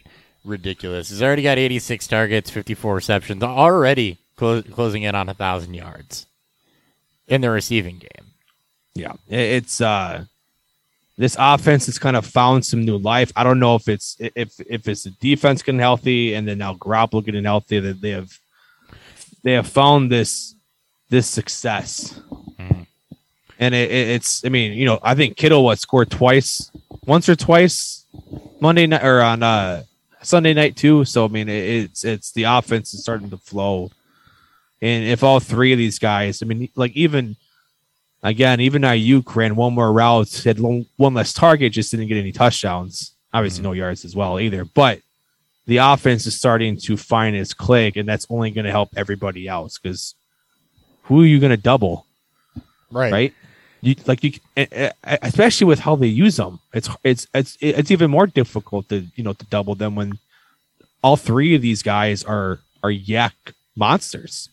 ridiculous. 0.44 1.10
He's 1.10 1.22
already 1.22 1.42
got 1.42 1.58
86 1.58 2.06
targets, 2.08 2.50
54 2.50 2.94
receptions, 2.96 3.42
already 3.42 4.18
clo- 4.36 4.62
closing 4.62 5.04
in 5.04 5.14
on 5.14 5.28
a 5.28 5.34
thousand 5.34 5.74
yards 5.74 6.26
in 7.28 7.40
the 7.40 7.50
receiving 7.50 7.98
game. 7.98 8.32
Yeah, 8.94 9.12
it's 9.28 9.80
uh 9.80 10.24
this 11.16 11.36
offense 11.38 11.86
has 11.86 11.98
kind 11.98 12.16
of 12.16 12.26
found 12.26 12.64
some 12.64 12.84
new 12.84 12.96
life. 12.96 13.32
I 13.36 13.44
don't 13.44 13.60
know 13.60 13.74
if 13.76 13.88
it's 13.88 14.16
if 14.18 14.54
if 14.68 14.88
it's 14.88 15.04
the 15.04 15.10
defense 15.10 15.62
getting 15.62 15.80
healthy 15.80 16.34
and 16.34 16.46
then 16.46 16.58
now 16.58 16.74
Garoppolo 16.74 17.24
getting 17.24 17.44
healthy 17.44 17.78
that 17.80 18.00
they 18.00 18.10
have 18.10 18.38
they 19.42 19.52
have 19.52 19.66
found 19.66 20.10
this 20.10 20.54
this 21.10 21.28
success. 21.28 22.20
Mhm. 22.58 22.86
And 23.58 23.74
it, 23.74 23.90
it, 23.90 24.08
it's 24.10 24.44
I 24.44 24.48
mean, 24.48 24.72
you 24.72 24.84
know, 24.84 24.98
I 25.02 25.14
think 25.14 25.36
Kittle 25.36 25.64
what 25.64 25.78
scored 25.78 26.10
twice, 26.10 26.70
once 27.06 27.28
or 27.28 27.36
twice 27.36 28.04
Monday 28.60 28.86
night 28.86 29.04
or 29.04 29.20
on 29.22 29.42
uh 29.42 29.82
Sunday 30.22 30.54
night 30.54 30.76
too. 30.76 31.04
So 31.04 31.24
I 31.24 31.28
mean, 31.28 31.48
it, 31.48 31.64
it's 31.84 32.04
it's 32.04 32.32
the 32.32 32.44
offense 32.44 32.94
is 32.94 33.02
starting 33.02 33.30
to 33.30 33.36
flow. 33.38 33.90
And 34.82 35.04
if 35.04 35.22
all 35.22 35.40
three 35.40 35.72
of 35.72 35.78
these 35.78 35.98
guys, 35.98 36.42
I 36.42 36.46
mean, 36.46 36.68
like 36.74 36.92
even 36.92 37.36
again, 38.24 38.60
even 38.60 38.82
Aiyuk 38.82 39.36
ran 39.36 39.54
one 39.54 39.74
more 39.74 39.92
route, 39.92 40.42
had 40.42 40.58
one 40.58 40.86
less 40.98 41.32
target, 41.32 41.72
just 41.72 41.92
didn't 41.92 42.08
get 42.08 42.16
any 42.16 42.32
touchdowns. 42.32 43.12
Obviously, 43.32 43.62
no 43.62 43.70
mm-hmm. 43.70 43.78
yards 43.78 44.04
as 44.04 44.16
well 44.16 44.40
either. 44.40 44.64
But 44.64 45.00
the 45.66 45.76
offense 45.76 46.26
is 46.26 46.36
starting 46.36 46.76
to 46.78 46.96
find 46.96 47.36
its 47.36 47.54
click, 47.54 47.96
and 47.96 48.08
that's 48.08 48.26
only 48.30 48.50
going 48.50 48.64
to 48.64 48.70
help 48.70 48.90
everybody 48.96 49.46
else 49.46 49.78
because 49.78 50.14
who 51.04 51.22
are 51.22 51.26
you 51.26 51.38
going 51.38 51.50
to 51.50 51.56
double, 51.56 52.06
right? 52.90 53.12
Right. 53.12 53.34
You 53.82 53.96
like 54.06 54.24
you, 54.24 54.32
especially 55.04 55.66
with 55.66 55.78
how 55.78 55.94
they 55.94 56.06
use 56.06 56.36
them. 56.36 56.58
It's 56.72 56.88
it's 57.04 57.26
it's 57.34 57.58
it's 57.60 57.90
even 57.90 58.10
more 58.10 58.26
difficult 58.26 58.88
to 58.88 59.04
you 59.14 59.22
know 59.22 59.34
to 59.34 59.44
double 59.46 59.74
them 59.74 59.94
when 59.94 60.18
all 61.02 61.16
three 61.16 61.54
of 61.54 61.60
these 61.60 61.82
guys 61.82 62.24
are 62.24 62.60
are 62.82 62.90
YAC 62.90 63.32
monsters. 63.76 64.48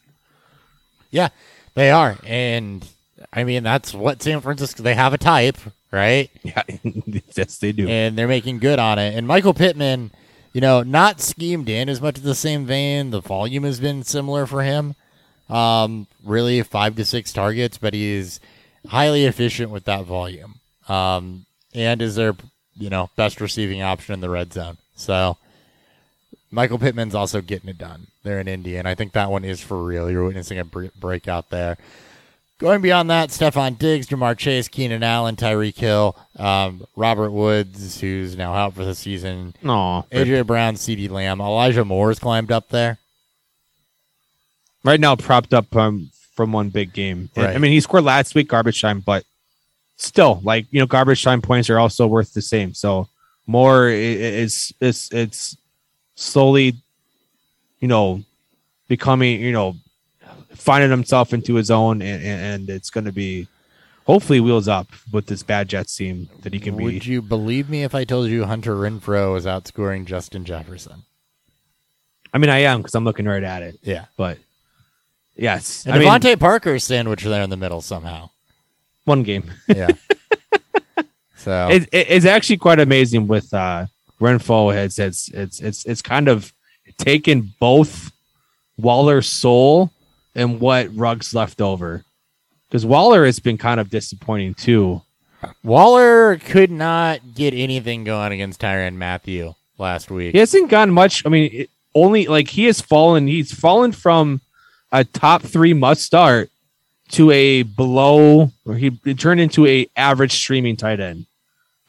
Yeah, 1.11 1.29
they 1.75 1.91
are. 1.91 2.17
And 2.25 2.85
I 3.33 3.43
mean, 3.43 3.63
that's 3.63 3.93
what 3.93 4.21
San 4.21 4.41
Francisco, 4.41 4.83
they 4.83 4.95
have 4.95 5.13
a 5.13 5.17
type, 5.17 5.57
right? 5.91 6.29
Yeah, 6.43 6.63
yes, 7.35 7.57
they 7.57 7.71
do. 7.71 7.87
and 7.87 8.17
they're 8.17 8.27
making 8.27 8.59
good 8.59 8.79
on 8.79 8.99
it. 8.99 9.15
And 9.15 9.27
Michael 9.27 9.53
Pittman, 9.53 10.11
you 10.53 10.61
know, 10.61 10.83
not 10.83 11.21
schemed 11.21 11.69
in 11.69 11.89
as 11.89 12.01
much 12.01 12.17
as 12.17 12.23
the 12.23 12.35
same 12.35 12.65
vein. 12.65 13.11
The 13.11 13.21
volume 13.21 13.63
has 13.63 13.79
been 13.79 14.03
similar 14.03 14.45
for 14.45 14.63
him. 14.63 14.95
Um, 15.49 16.07
really 16.23 16.61
five 16.63 16.95
to 16.95 17.05
six 17.05 17.33
targets, 17.33 17.77
but 17.77 17.93
he's 17.93 18.39
highly 18.87 19.25
efficient 19.25 19.69
with 19.69 19.85
that 19.85 20.05
volume. 20.05 20.55
Um, 20.87 21.45
and 21.73 22.01
is 22.01 22.15
their, 22.15 22.35
you 22.77 22.89
know, 22.89 23.09
best 23.15 23.39
receiving 23.41 23.81
option 23.81 24.13
in 24.13 24.21
the 24.21 24.29
red 24.29 24.51
zone. 24.53 24.77
So 24.95 25.37
Michael 26.51 26.79
Pittman's 26.79 27.15
also 27.15 27.41
getting 27.41 27.69
it 27.69 27.77
done 27.77 28.07
there 28.23 28.39
in 28.39 28.47
Indy, 28.47 28.75
and 28.77 28.87
I 28.87 28.95
think 28.95 29.13
that 29.13 29.31
one 29.31 29.45
is 29.45 29.61
for 29.61 29.81
real. 29.81 30.09
You're 30.11 30.25
witnessing 30.25 30.59
a 30.59 30.65
breakout 30.65 31.49
there. 31.49 31.77
Going 32.61 32.81
beyond 32.81 33.09
that, 33.09 33.29
Stefon 33.29 33.79
Diggs, 33.79 34.05
Ja'Marr 34.05 34.37
Chase, 34.37 34.67
Keenan 34.67 35.01
Allen, 35.01 35.35
Tyreek 35.35 35.75
Hill, 35.75 36.15
um, 36.37 36.85
Robert 36.95 37.31
Woods, 37.31 37.99
who's 37.99 38.37
now 38.37 38.53
out 38.53 38.75
for 38.75 38.85
the 38.85 38.93
season, 38.93 39.55
No, 39.63 40.05
AJ 40.11 40.45
Brown, 40.45 40.75
CeeDee 40.75 41.09
Lamb, 41.09 41.41
Elijah 41.41 41.83
Moore's 41.83 42.19
climbed 42.19 42.51
up 42.51 42.69
there. 42.69 42.99
right 44.83 44.99
now 44.99 45.15
propped 45.15 45.55
up 45.55 45.75
um, 45.75 46.11
from 46.35 46.51
one 46.51 46.69
big 46.69 46.93
game. 46.93 47.31
Right. 47.35 47.55
I 47.55 47.57
mean, 47.57 47.71
he 47.71 47.79
scored 47.81 48.03
last 48.03 48.35
week, 48.35 48.47
garbage 48.49 48.79
time, 48.79 48.99
but 48.99 49.23
still, 49.97 50.39
like 50.43 50.67
you 50.69 50.79
know, 50.79 50.85
garbage 50.85 51.23
time 51.23 51.41
points 51.41 51.67
are 51.71 51.79
also 51.79 52.05
worth 52.05 52.31
the 52.35 52.41
same. 52.43 52.75
So 52.75 53.07
more 53.47 53.87
i- 53.87 53.91
i- 53.93 53.95
is 54.43 54.71
it's 54.79 55.11
it's 55.11 55.57
slowly, 56.15 56.75
you 57.79 57.87
know, 57.87 58.21
becoming 58.87 59.41
you 59.41 59.51
know, 59.51 59.75
finding 60.61 60.91
himself 60.91 61.33
into 61.33 61.55
his 61.55 61.71
own, 61.71 62.01
and, 62.01 62.23
and, 62.23 62.69
it's 62.69 62.91
going 62.91 63.05
to 63.05 63.11
be 63.11 63.47
hopefully 64.05 64.39
wheels 64.39 64.67
up 64.67 64.87
with 65.11 65.25
this 65.25 65.41
bad 65.41 65.67
Jets 65.67 65.95
team 65.95 66.29
that 66.43 66.53
he 66.53 66.59
can 66.59 66.77
be. 66.77 66.83
Would 66.83 67.05
you 67.05 67.21
believe 67.21 67.67
me 67.69 67.83
if 67.83 67.95
I 67.95 68.03
told 68.03 68.29
you 68.29 68.45
Hunter 68.45 68.75
Renfrow 68.75 69.35
is 69.37 69.45
outscoring 69.45 70.05
Justin 70.05 70.45
Jefferson? 70.45 71.03
I 72.33 72.37
mean, 72.37 72.49
I 72.51 72.59
am 72.59 72.77
because 72.79 72.93
I'm 72.95 73.03
looking 73.03 73.25
right 73.25 73.43
at 73.43 73.63
it, 73.63 73.79
Yeah. 73.81 74.05
but 74.15 74.37
yes, 75.35 75.85
And 75.85 75.95
I 75.95 75.99
mean, 75.99 76.07
DeVante 76.07 76.39
Parker 76.39 76.75
is 76.75 76.83
sandwiched 76.83 77.25
there 77.25 77.41
in 77.41 77.49
the 77.49 77.57
middle 77.57 77.81
somehow. 77.81 78.29
one 79.05 79.23
game. 79.23 79.51
Yeah. 79.67 79.89
so 81.35 81.69
it, 81.71 81.83
it- 81.91 82.07
it's 82.09 82.25
actually 82.25 82.57
quite 82.57 82.79
amazing 82.79 83.27
with 83.27 83.51
uh 83.53 83.87
Renfrow 84.21 84.71
has 84.73 84.99
it's 84.99 85.29
it's 85.29 85.59
it's 85.59 85.83
it's 85.85 86.01
kind 86.03 86.27
of 86.27 86.53
taken 86.99 87.51
both 87.59 88.11
Waller's 88.77 89.27
soul 89.27 89.91
and 90.35 90.59
what 90.59 90.95
Ruggs 90.95 91.33
left 91.33 91.61
over. 91.61 92.03
Because 92.67 92.85
Waller 92.85 93.25
has 93.25 93.39
been 93.39 93.57
kind 93.57 93.79
of 93.79 93.89
disappointing 93.89 94.53
too. 94.53 95.01
Waller 95.63 96.37
could 96.37 96.71
not 96.71 97.33
get 97.33 97.53
anything 97.53 98.03
going 98.03 98.31
against 98.31 98.61
Tyrann 98.61 98.95
Mathieu 98.95 99.53
last 99.77 100.09
week. 100.09 100.33
He 100.33 100.37
hasn't 100.37 100.69
gotten 100.69 100.93
much. 100.93 101.25
I 101.25 101.29
mean, 101.29 101.49
it, 101.51 101.69
only 101.93 102.27
like 102.27 102.47
he 102.47 102.65
has 102.65 102.79
fallen. 102.79 103.27
He's 103.27 103.53
fallen 103.53 103.91
from 103.91 104.41
a 104.91 105.03
top 105.03 105.41
three 105.41 105.73
must 105.73 106.03
start 106.03 106.49
to 107.09 107.31
a 107.31 107.63
below, 107.63 108.51
or 108.65 108.75
he 108.75 108.91
turned 108.91 109.41
into 109.41 109.67
a 109.67 109.87
average 109.97 110.31
streaming 110.31 110.77
tight 110.77 110.99
end. 110.99 111.25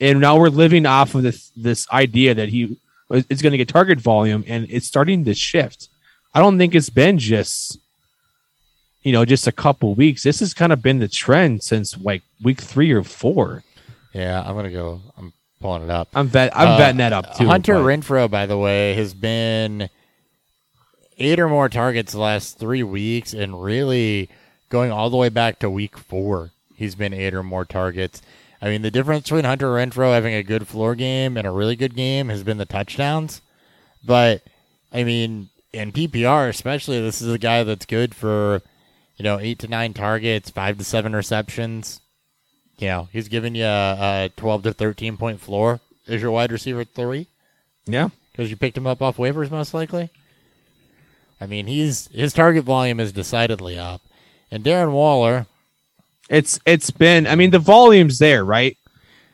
And 0.00 0.20
now 0.20 0.36
we're 0.36 0.48
living 0.48 0.84
off 0.86 1.14
of 1.14 1.22
this 1.22 1.50
this 1.56 1.88
idea 1.90 2.34
that 2.34 2.48
he 2.48 2.76
is 3.10 3.42
going 3.42 3.52
to 3.52 3.58
get 3.58 3.68
target 3.68 4.00
volume, 4.00 4.44
and 4.48 4.66
it's 4.68 4.86
starting 4.86 5.24
to 5.24 5.34
shift. 5.34 5.88
I 6.34 6.40
don't 6.40 6.58
think 6.58 6.74
it's 6.74 6.90
been 6.90 7.18
just 7.18 7.78
you 9.02 9.12
know 9.12 9.24
just 9.24 9.46
a 9.46 9.52
couple 9.52 9.94
weeks. 9.94 10.22
This 10.22 10.40
has 10.40 10.54
kind 10.54 10.72
of 10.72 10.82
been 10.82 10.98
the 10.98 11.08
trend 11.08 11.62
since 11.62 11.96
like 11.98 12.22
week 12.42 12.60
three 12.60 12.90
or 12.92 13.02
four. 13.02 13.62
Yeah, 14.12 14.42
I'm 14.46 14.54
gonna 14.54 14.70
go. 14.70 15.00
I'm 15.16 15.32
pulling 15.60 15.82
it 15.84 15.90
up. 15.90 16.08
I'm 16.14 16.28
bet 16.28 16.56
I'm 16.56 16.68
Uh, 16.68 16.78
betting 16.78 16.98
that 16.98 17.12
up 17.12 17.36
too. 17.36 17.46
Hunter 17.46 17.74
but- 17.74 17.84
Renfrow, 17.84 18.30
by 18.30 18.46
the 18.46 18.58
way, 18.58 18.94
has 18.94 19.14
been 19.14 19.88
eight 21.18 21.38
or 21.38 21.48
more 21.48 21.68
targets 21.68 22.12
the 22.12 22.18
last 22.18 22.58
three 22.58 22.82
weeks, 22.82 23.32
and 23.32 23.62
really 23.62 24.28
going 24.68 24.90
all 24.90 25.10
the 25.10 25.16
way 25.16 25.28
back 25.28 25.58
to 25.60 25.70
week 25.70 25.98
four, 25.98 26.50
he's 26.74 26.94
been 26.94 27.12
eight 27.12 27.34
or 27.34 27.42
more 27.42 27.64
targets. 27.64 28.22
I 28.60 28.68
mean, 28.68 28.82
the 28.82 28.90
difference 28.90 29.24
between 29.24 29.44
Hunter 29.44 29.66
Renfrow 29.68 30.12
having 30.14 30.34
a 30.34 30.42
good 30.42 30.66
floor 30.68 30.94
game 30.94 31.36
and 31.36 31.46
a 31.46 31.50
really 31.50 31.76
good 31.76 31.94
game 31.96 32.28
has 32.28 32.42
been 32.42 32.58
the 32.58 32.64
touchdowns. 32.64 33.42
But 34.04 34.42
I 34.92 35.04
mean, 35.04 35.48
in 35.72 35.92
PPR 35.92 36.48
especially, 36.48 37.00
this 37.00 37.20
is 37.20 37.32
a 37.32 37.38
guy 37.38 37.62
that's 37.64 37.86
good 37.86 38.14
for 38.14 38.62
you 39.22 39.28
know 39.28 39.38
eight 39.38 39.60
to 39.60 39.68
nine 39.68 39.94
targets, 39.94 40.50
five 40.50 40.78
to 40.78 40.84
seven 40.84 41.14
receptions. 41.14 42.00
You 42.78 42.88
know, 42.88 43.08
he's 43.12 43.28
giving 43.28 43.54
you 43.54 43.64
a, 43.64 44.24
a 44.24 44.30
twelve 44.36 44.64
to 44.64 44.72
thirteen 44.72 45.16
point 45.16 45.38
floor 45.40 45.78
as 46.08 46.20
your 46.20 46.32
wide 46.32 46.50
receiver 46.50 46.82
three 46.82 47.28
yeah. 47.86 48.08
because 48.32 48.50
you 48.50 48.56
picked 48.56 48.76
him 48.76 48.88
up 48.88 49.00
off 49.00 49.18
waivers 49.18 49.48
most 49.48 49.74
likely. 49.74 50.10
I 51.40 51.46
mean, 51.46 51.68
he's 51.68 52.08
his 52.08 52.32
target 52.32 52.64
volume 52.64 52.98
is 52.98 53.12
decidedly 53.12 53.78
up, 53.78 54.00
and 54.50 54.64
Darren 54.64 54.90
Waller. 54.90 55.46
It's 56.28 56.58
it's 56.66 56.90
been 56.90 57.28
I 57.28 57.36
mean 57.36 57.52
the 57.52 57.60
volume's 57.60 58.18
there, 58.18 58.44
right? 58.44 58.76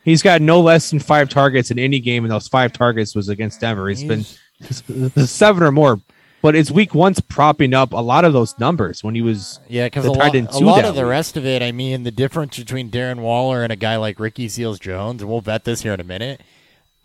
He's 0.05 0.21
got 0.21 0.39
no 0.39 0.61
less 0.61 0.91
than 0.91 0.99
five 0.99 1.29
targets 1.29 1.71
in 1.71 1.79
any 1.79 1.99
game, 1.99 2.25
and 2.25 2.31
those 2.31 2.47
five 2.47 2.73
targets 2.73 3.15
was 3.15 3.27
against 3.27 3.61
Denver. 3.61 3.89
He's 3.89 4.03
been 4.03 4.23
seven 5.25 5.63
or 5.63 5.71
more, 5.71 5.99
but 6.41 6.55
it's 6.55 6.71
week 6.71 6.95
one's 6.95 7.19
propping 7.19 7.73
up 7.73 7.91
a 7.93 7.97
lot 7.97 8.25
of 8.25 8.33
those 8.33 8.57
numbers 8.59 9.03
when 9.03 9.15
he 9.15 9.21
was 9.21 9.59
uh, 9.63 9.65
Yeah, 9.67 9.85
because 9.87 10.05
a, 10.05 10.11
lot, 10.11 10.33
a 10.33 10.59
lot 10.59 10.85
of 10.85 10.95
the 10.95 11.05
rest 11.05 11.37
of 11.37 11.45
it, 11.45 11.61
I 11.61 11.71
mean, 11.71 12.03
the 12.03 12.11
difference 12.11 12.57
between 12.57 12.89
Darren 12.89 13.19
Waller 13.19 13.63
and 13.63 13.71
a 13.71 13.75
guy 13.75 13.97
like 13.97 14.19
Ricky 14.19 14.47
Seals 14.47 14.79
Jones, 14.79 15.21
and 15.21 15.29
we'll 15.29 15.41
vet 15.41 15.65
this 15.65 15.81
here 15.81 15.93
in 15.93 15.99
a 15.99 16.05
minute, 16.05 16.41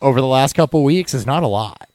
over 0.00 0.20
the 0.20 0.26
last 0.26 0.54
couple 0.54 0.84
weeks 0.84 1.14
is 1.14 1.26
not 1.26 1.42
a 1.42 1.48
lot. 1.48 1.88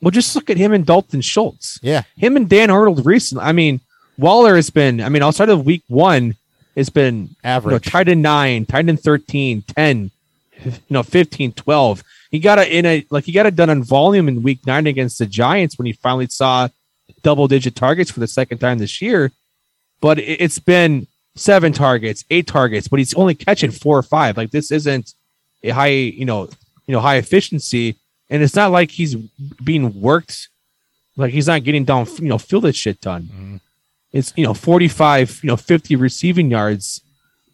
well. 0.00 0.10
Just 0.10 0.34
look 0.36 0.50
at 0.50 0.56
him 0.56 0.72
and 0.72 0.84
Dalton 0.84 1.20
Schultz. 1.20 1.78
Yeah. 1.82 2.02
Him 2.16 2.36
and 2.36 2.48
Dan 2.48 2.70
Arnold 2.70 3.06
recently. 3.06 3.44
I 3.44 3.52
mean, 3.52 3.80
Waller 4.18 4.54
has 4.56 4.70
been. 4.70 5.00
I 5.00 5.08
mean, 5.08 5.22
outside 5.22 5.48
of 5.48 5.64
week 5.64 5.82
one, 5.88 6.36
it's 6.76 6.90
been 6.90 7.14
you 7.16 7.28
know, 7.42 7.50
Average. 7.50 7.86
tight 7.86 8.08
end 8.08 8.22
nine, 8.22 8.66
tight 8.66 8.88
end 8.88 9.00
13, 9.00 9.62
10, 9.62 10.10
you 10.64 10.72
know, 10.90 11.02
15, 11.02 11.52
12. 11.52 12.02
He 12.30 12.38
got 12.40 12.58
it 12.58 12.68
in 12.68 12.84
a 12.84 13.06
like 13.10 13.24
he 13.24 13.32
got 13.32 13.46
it 13.46 13.56
done 13.56 13.70
on 13.70 13.82
volume 13.82 14.28
in 14.28 14.42
week 14.42 14.66
nine 14.66 14.86
against 14.86 15.18
the 15.18 15.26
Giants 15.26 15.78
when 15.78 15.86
he 15.86 15.92
finally 15.92 16.26
saw 16.26 16.68
double 17.22 17.48
digit 17.48 17.74
targets 17.74 18.10
for 18.10 18.20
the 18.20 18.26
second 18.26 18.58
time 18.58 18.78
this 18.78 19.00
year. 19.02 19.32
But 20.00 20.18
it- 20.18 20.40
it's 20.40 20.58
been 20.58 21.06
seven 21.36 21.72
targets, 21.72 22.24
eight 22.30 22.46
targets, 22.46 22.88
but 22.88 22.98
he's 22.98 23.14
only 23.14 23.34
catching 23.34 23.70
four 23.70 23.98
or 23.98 24.02
five. 24.02 24.36
Like 24.36 24.50
this 24.50 24.70
isn't 24.70 25.14
a 25.62 25.70
high, 25.70 25.88
you 25.88 26.24
know, 26.24 26.44
you 26.86 26.92
know, 26.92 27.00
high 27.00 27.16
efficiency. 27.16 27.96
And 28.30 28.42
it's 28.42 28.54
not 28.54 28.70
like 28.72 28.90
he's 28.90 29.14
being 29.62 30.00
worked 30.00 30.48
like 31.16 31.32
he's 31.32 31.46
not 31.46 31.62
getting 31.62 31.84
down, 31.84 32.06
you 32.18 32.28
know, 32.28 32.38
field 32.38 32.64
that 32.64 32.74
shit 32.74 33.00
done. 33.00 33.22
Mm-hmm. 33.24 33.56
It's 34.12 34.32
you 34.36 34.44
know 34.44 34.54
45, 34.54 35.40
you 35.42 35.48
know 35.48 35.56
50 35.56 35.96
receiving 35.96 36.50
yards, 36.50 37.00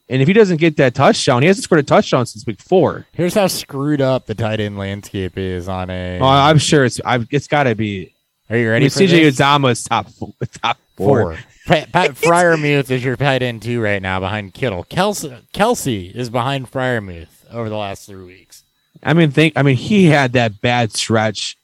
and 0.09 0.21
if 0.21 0.29
he 0.29 0.35
doesn't 0.35 0.59
get 0.59 0.77
that 0.77 0.95
touchdown, 0.95 1.43
he 1.43 1.49
hasn't 1.49 1.65
scored 1.65 1.79
a 1.81 1.83
touchdown 1.83 2.27
since 2.27 2.47
week 2.47 2.61
four. 2.61 3.07
Here's 3.13 3.35
how 3.35 3.47
screwed 3.47 4.01
up 4.03 4.27
the 4.27 4.35
tight 4.35 4.61
end 4.61 4.77
landscape 4.79 5.39
is 5.39 5.69
on 5.69 5.89
a. 5.91 6.19
Oh, 6.21 6.25
I'm 6.27 6.59
sure 6.59 6.85
it's 6.85 7.01
I've, 7.05 7.27
it's 7.31 7.47
got 7.49 7.63
to 7.65 7.75
be. 7.75 8.13
Are 8.51 8.57
you 8.57 8.69
ready 8.69 8.85
mean, 8.85 8.91
for 8.91 9.01
CJ 9.01 9.09
this? 9.09 9.39
Uzomah 9.39 9.71
is 9.71 9.85
top 9.85 10.09
four, 10.09 10.35
top 10.61 10.77
four. 10.97 11.23
Four. 11.23 11.39
Pat, 11.67 11.93
Pat 11.93 12.11
Freiermuth 12.11 12.91
is 12.91 13.05
your 13.05 13.17
tight 13.17 13.43
end 13.43 13.63
two 13.63 13.81
right 13.81 14.03
now 14.03 14.19
behind 14.19 14.55
Kittle. 14.55 14.85
Kelce, 14.85 15.43
Kelce 15.55 16.13
is 16.13 16.31
behind 16.31 16.71
Freiermuth 16.71 17.49
over 17.53 17.69
the 17.69 17.77
last 17.77 18.07
three 18.07 18.25
weeks. 18.25 18.65
I 19.05 19.15
mean, 19.15 19.31
think 19.31 19.55
I 19.57 19.63
mean 19.63 19.77
he 19.77 20.07
had 20.07 20.33
that 20.33 20.61
bad 20.61 20.93
stretch. 20.93 21.57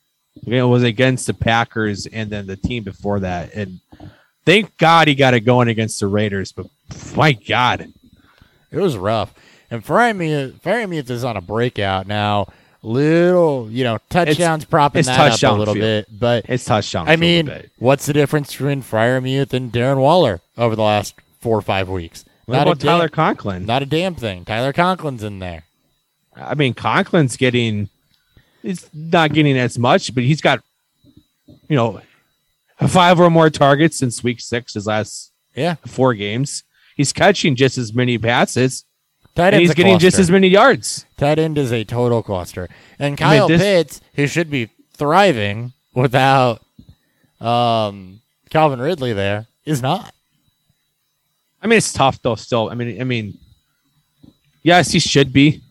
It 0.46 0.62
was 0.62 0.84
against 0.84 1.26
the 1.26 1.34
Packers 1.34 2.06
and 2.06 2.30
then 2.30 2.46
the 2.46 2.56
team 2.56 2.84
before 2.84 3.20
that, 3.20 3.52
and 3.54 3.80
thank 4.44 4.76
God 4.78 5.08
he 5.08 5.14
got 5.14 5.34
it 5.34 5.40
going 5.40 5.68
against 5.68 5.98
the 5.98 6.06
Raiders. 6.06 6.52
But 6.52 6.66
my 7.16 7.32
God, 7.32 7.92
It 8.70 8.78
was 8.78 8.96
rough. 8.96 9.34
And 9.70 9.84
Freiermuth, 9.84 10.60
Freiermuth 10.60 11.10
is 11.10 11.24
on 11.24 11.36
a 11.36 11.40
breakout 11.40 12.06
now. 12.06 12.46
Little, 12.82 13.68
you 13.70 13.84
know, 13.84 13.98
touchdowns 14.10 14.64
propping 14.64 15.00
it's 15.00 15.08
that 15.08 15.42
up 15.42 15.56
a 15.56 15.58
little 15.58 15.74
field. 15.74 16.06
bit. 16.08 16.18
But 16.20 16.44
it's 16.48 16.64
touchdown. 16.64 17.08
I 17.08 17.16
mean, 17.16 17.50
what's 17.78 18.06
the 18.06 18.12
difference 18.12 18.52
between 18.52 18.82
Freiermuth 18.82 19.52
and 19.52 19.72
Darren 19.72 19.98
Waller 19.98 20.40
over 20.56 20.76
the 20.76 20.82
last 20.82 21.14
four 21.40 21.58
or 21.58 21.62
five 21.62 21.88
weeks? 21.88 22.24
what 22.46 22.54
not 22.54 22.66
a 22.68 22.70
about 22.70 22.80
Tyler 22.80 23.08
Conklin? 23.08 23.66
Not 23.66 23.82
a 23.82 23.86
damn 23.86 24.14
thing. 24.14 24.44
Tyler 24.44 24.72
Conklin's 24.72 25.24
in 25.24 25.40
there. 25.40 25.64
I 26.36 26.54
mean, 26.54 26.74
Conklin's 26.74 27.36
getting, 27.36 27.88
he's 28.62 28.88
not 28.94 29.32
getting 29.32 29.58
as 29.58 29.78
much, 29.78 30.14
but 30.14 30.22
he's 30.22 30.40
got, 30.40 30.62
you 31.68 31.76
know, 31.76 32.00
five 32.86 33.18
or 33.18 33.30
more 33.30 33.50
targets 33.50 33.98
since 33.98 34.22
week 34.22 34.40
six, 34.40 34.74
his 34.74 34.86
last 34.86 35.32
Yeah, 35.54 35.74
four 35.86 36.14
games. 36.14 36.62
He's 36.96 37.12
catching 37.12 37.56
just 37.56 37.78
as 37.78 37.92
many 37.92 38.16
passes, 38.16 38.84
tight 39.36 39.54
and 39.54 39.60
he's 39.60 39.74
getting 39.74 39.98
just 39.98 40.18
as 40.18 40.30
many 40.30 40.48
yards. 40.48 41.06
Tight 41.16 41.38
end 41.38 41.56
is 41.58 41.72
a 41.72 41.84
total 41.84 42.22
cluster. 42.22 42.68
And 42.98 43.06
I 43.06 43.08
mean, 43.10 43.16
Kyle 43.16 43.48
this- 43.48 43.62
Pitts, 43.62 44.00
who 44.14 44.26
should 44.26 44.50
be 44.50 44.70
thriving 44.94 45.72
without 45.94 46.62
um, 47.40 48.20
Calvin 48.50 48.80
Ridley 48.80 49.12
there, 49.12 49.46
is 49.64 49.82
not. 49.82 50.12
I 51.62 51.66
mean, 51.68 51.78
it's 51.78 51.92
tough 51.92 52.20
though. 52.22 52.34
Still, 52.34 52.70
I 52.70 52.74
mean, 52.74 53.00
I 53.00 53.04
mean, 53.04 53.38
yes, 54.62 54.90
he 54.90 54.98
should 54.98 55.32
be, 55.32 55.62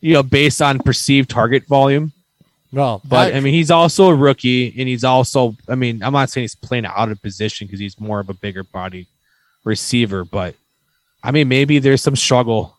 you 0.00 0.14
know, 0.14 0.22
based 0.22 0.60
on 0.62 0.78
perceived 0.78 1.30
target 1.30 1.66
volume. 1.66 2.12
Well, 2.72 3.00
But 3.04 3.34
I 3.34 3.40
mean, 3.40 3.54
he's 3.54 3.70
also 3.70 4.08
a 4.08 4.14
rookie, 4.14 4.68
and 4.78 4.88
he's 4.88 5.04
also. 5.04 5.56
I 5.68 5.76
mean, 5.76 6.02
I'm 6.02 6.12
not 6.12 6.30
saying 6.30 6.42
he's 6.42 6.54
playing 6.54 6.84
out 6.84 7.10
of 7.10 7.22
position 7.22 7.66
because 7.66 7.80
he's 7.80 7.98
more 7.98 8.20
of 8.20 8.28
a 8.28 8.34
bigger 8.34 8.64
body 8.64 9.06
receiver. 9.64 10.24
But 10.24 10.56
I 11.26 11.32
mean, 11.32 11.48
maybe 11.48 11.80
there's 11.80 12.02
some 12.02 12.14
struggle, 12.14 12.76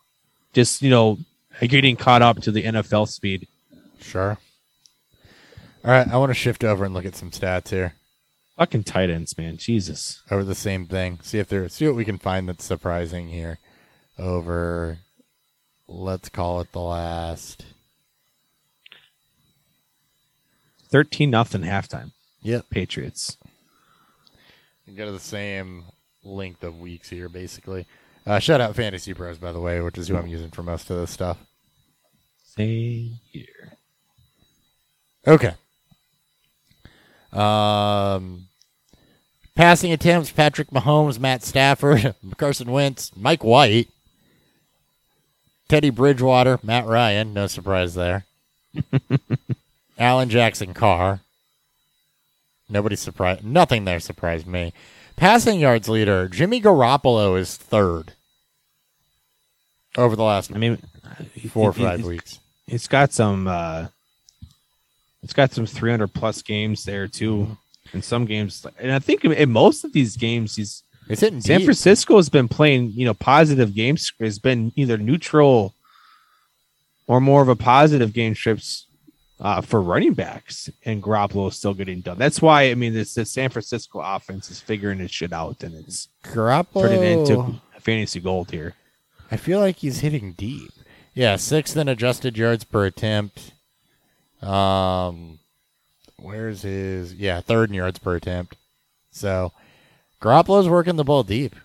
just 0.54 0.82
you 0.82 0.90
know, 0.90 1.18
getting 1.60 1.98
caught 1.98 2.22
up 2.22 2.40
to 2.44 2.52
the 2.52 2.64
NFL 2.64 3.10
speed. 3.10 3.48
Sure. 4.00 4.38
All 5.84 5.92
right, 5.92 6.08
I 6.08 6.16
want 6.18 6.30
to 6.30 6.34
shift 6.34 6.64
over 6.64 6.86
and 6.86 6.94
look 6.94 7.06
at 7.06 7.16
some 7.16 7.30
stats 7.32 7.70
here 7.70 7.94
Fucking 8.58 8.86
tight 8.86 9.10
ends, 9.10 9.38
man. 9.38 9.58
Jesus. 9.58 10.24
over 10.32 10.44
the 10.44 10.56
same 10.56 10.88
thing. 10.88 11.20
See 11.22 11.40
if 11.40 11.48
there, 11.48 11.68
see 11.70 11.86
what 11.86 11.96
we 11.96 12.06
can 12.06 12.18
find 12.18 12.50
that's 12.50 12.64
surprising 12.64 13.28
here. 13.28 13.60
Over, 14.18 14.98
let's 15.88 16.30
call 16.30 16.62
it 16.62 16.72
the 16.72 16.80
last. 16.80 17.66
13 20.90 21.30
nothing 21.30 21.62
halftime. 21.62 22.12
Yep, 22.42 22.70
Patriots. 22.70 23.38
we 24.88 24.94
go 24.94 25.06
to 25.06 25.12
the 25.12 25.20
same 25.20 25.84
length 26.24 26.64
of 26.64 26.80
weeks 26.80 27.10
here, 27.10 27.30
basically. 27.30 27.86
Uh, 28.28 28.40
shout 28.40 28.60
out 28.60 28.76
Fantasy 28.76 29.14
Pros, 29.14 29.38
by 29.38 29.54
the 29.54 29.60
way, 29.62 29.80
which 29.80 29.98
is 29.98 30.10
who 30.10 30.18
I'm 30.18 30.28
using 30.28 30.50
for 30.50 30.62
most 30.62 30.90
of 30.90 30.98
this 30.98 31.12
stuff. 31.12 31.38
Same 32.44 33.20
year. 33.32 33.78
Okay. 35.26 35.54
Um, 37.32 38.50
passing 39.56 39.94
attempts: 39.94 40.30
Patrick 40.30 40.72
Mahomes, 40.72 41.20
Matt 41.20 41.42
Stafford, 41.42 42.16
Carson 42.38 42.70
Wentz, 42.70 43.16
Mike 43.16 43.46
White, 43.46 43.88
Teddy 45.70 45.90
Bridgewater, 45.90 46.60
Matt 46.62 46.86
Ryan. 46.86 47.34
No 47.34 47.48
surprise 47.48 47.94
there. 47.94 48.26
Alan 49.98 50.30
Jackson 50.30 50.74
Carr. 50.74 51.22
Nobody 52.68 52.98
surprised. 52.98 53.46
Nothing 53.46 53.86
there 53.86 54.02
surprised 54.02 54.48
me. 54.48 54.74
Passing 55.16 55.62
yards 55.62 55.88
leader 55.88 56.28
Jimmy 56.28 56.62
Garoppolo 56.62 57.40
is 57.40 57.56
third 57.56 58.16
over 59.98 60.16
the 60.16 60.24
last 60.24 60.52
I 60.54 60.58
mean, 60.58 60.78
four 61.50 61.70
or 61.70 61.74
five 61.74 62.04
weeks. 62.04 62.40
It's 62.68 62.88
got 62.88 63.14
some. 63.14 63.48
uh 63.48 63.88
It's 65.24 65.34
got 65.34 65.52
some 65.52 65.66
300 65.66 66.14
plus 66.14 66.42
games 66.42 66.84
there 66.84 67.08
too. 67.08 67.58
In 67.94 68.02
some 68.02 68.26
games, 68.26 68.66
and 68.80 68.92
I 68.92 69.00
think 69.00 69.24
in 69.24 69.50
most 69.50 69.86
of 69.86 69.94
these 69.94 70.18
games, 70.18 70.58
he's 70.58 70.84
It's 71.08 71.22
San 71.22 71.40
deep. 71.40 71.64
Francisco 71.64 72.18
has 72.18 72.28
been 72.28 72.50
playing, 72.50 72.92
you 72.92 73.06
know, 73.06 73.14
positive 73.14 73.74
games. 73.74 74.12
Has 74.20 74.40
been 74.40 74.74
either 74.76 74.98
neutral 74.98 75.74
or 77.08 77.22
more 77.22 77.42
of 77.42 77.48
a 77.48 77.56
positive 77.56 78.12
game 78.12 78.36
strips 78.36 78.86
uh, 79.40 79.62
for 79.62 79.82
running 79.82 80.14
backs, 80.14 80.70
and 80.84 81.02
Garoppolo 81.02 81.48
is 81.48 81.56
still 81.56 81.74
getting 81.74 82.02
done. 82.02 82.18
That's 82.18 82.42
why 82.42 82.64
I 82.64 82.76
mean, 82.76 82.94
this 82.94 83.14
the 83.14 83.24
San 83.24 83.50
Francisco 83.50 84.02
offense 84.04 84.52
is 84.52 84.60
figuring 84.60 85.00
its 85.00 85.14
shit 85.14 85.32
out, 85.32 85.64
and 85.64 85.74
it's 85.76 86.10
Garoppolo 86.26 86.82
turning 86.82 87.04
into 87.04 87.56
fantasy 87.80 88.20
gold 88.20 88.52
here. 88.52 88.74
I 89.32 89.38
feel 89.38 89.60
like 89.60 89.78
he's 89.78 90.00
hitting 90.00 90.34
deep. 90.34 90.72
Yeah, 91.14 91.36
sixth 91.36 91.76
in 91.76 91.88
adjusted 91.88 92.38
yards 92.38 92.64
per 92.64 92.86
attempt. 92.86 93.54
Um, 94.42 95.40
where's 96.18 96.62
his? 96.62 97.14
Yeah, 97.14 97.42
third 97.42 97.70
in 97.70 97.76
yards 97.76 98.00
per 98.00 98.16
attempt. 98.16 98.56
So, 99.12 99.52
Garoppolo's 100.22 100.70
working 100.70 100.96
the 100.96 101.04
ball 101.04 101.24
deep. 101.24 101.56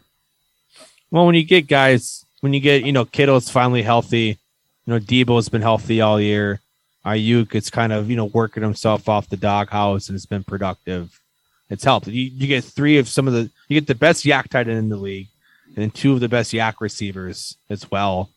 Well, 1.11 1.27
when 1.27 1.35
you 1.35 1.45
get 1.45 1.69
guys, 1.69 2.25
when 2.41 2.55
you 2.55 2.61
get 2.61 2.85
you 2.85 2.93
know 2.93 3.05
Kittle's 3.05 3.51
finally 3.51 3.83
healthy, 3.83 4.39
you 4.87 4.95
know 4.95 4.99
Deebo's 4.99 5.49
been 5.49 5.63
healthy 5.63 6.01
all 6.01 6.21
year. 6.21 6.61
Aiyuk, 7.05 7.55
it's 7.55 7.71
kind 7.71 7.93
of 7.93 8.09
you 8.09 8.17
know 8.17 8.27
working 8.27 8.63
himself 8.63 9.09
off 9.09 9.29
the 9.29 9.37
doghouse 9.37 10.09
and 10.09 10.17
it's 10.17 10.27
been 10.27 10.45
productive. 10.45 11.21
It's 11.69 11.85
helped. 11.85 12.07
You, 12.07 12.23
you 12.23 12.47
get 12.47 12.65
three 12.65 12.99
of 12.99 13.09
some 13.09 13.27
of 13.27 13.35
the 13.35 13.51
you 13.69 13.79
get 13.79 13.87
the 13.87 13.95
best 13.95 14.25
YAC 14.25 14.49
tight 14.49 14.69
end 14.69 14.79
in 14.79 14.89
the 14.89 14.97
league, 14.97 15.29
and 15.77 15.95
two 15.95 16.13
of 16.13 16.21
the 16.21 16.29
best 16.29 16.53
YAC 16.53 16.75
receivers 16.81 17.57
as 17.71 17.91
well. 17.91 18.31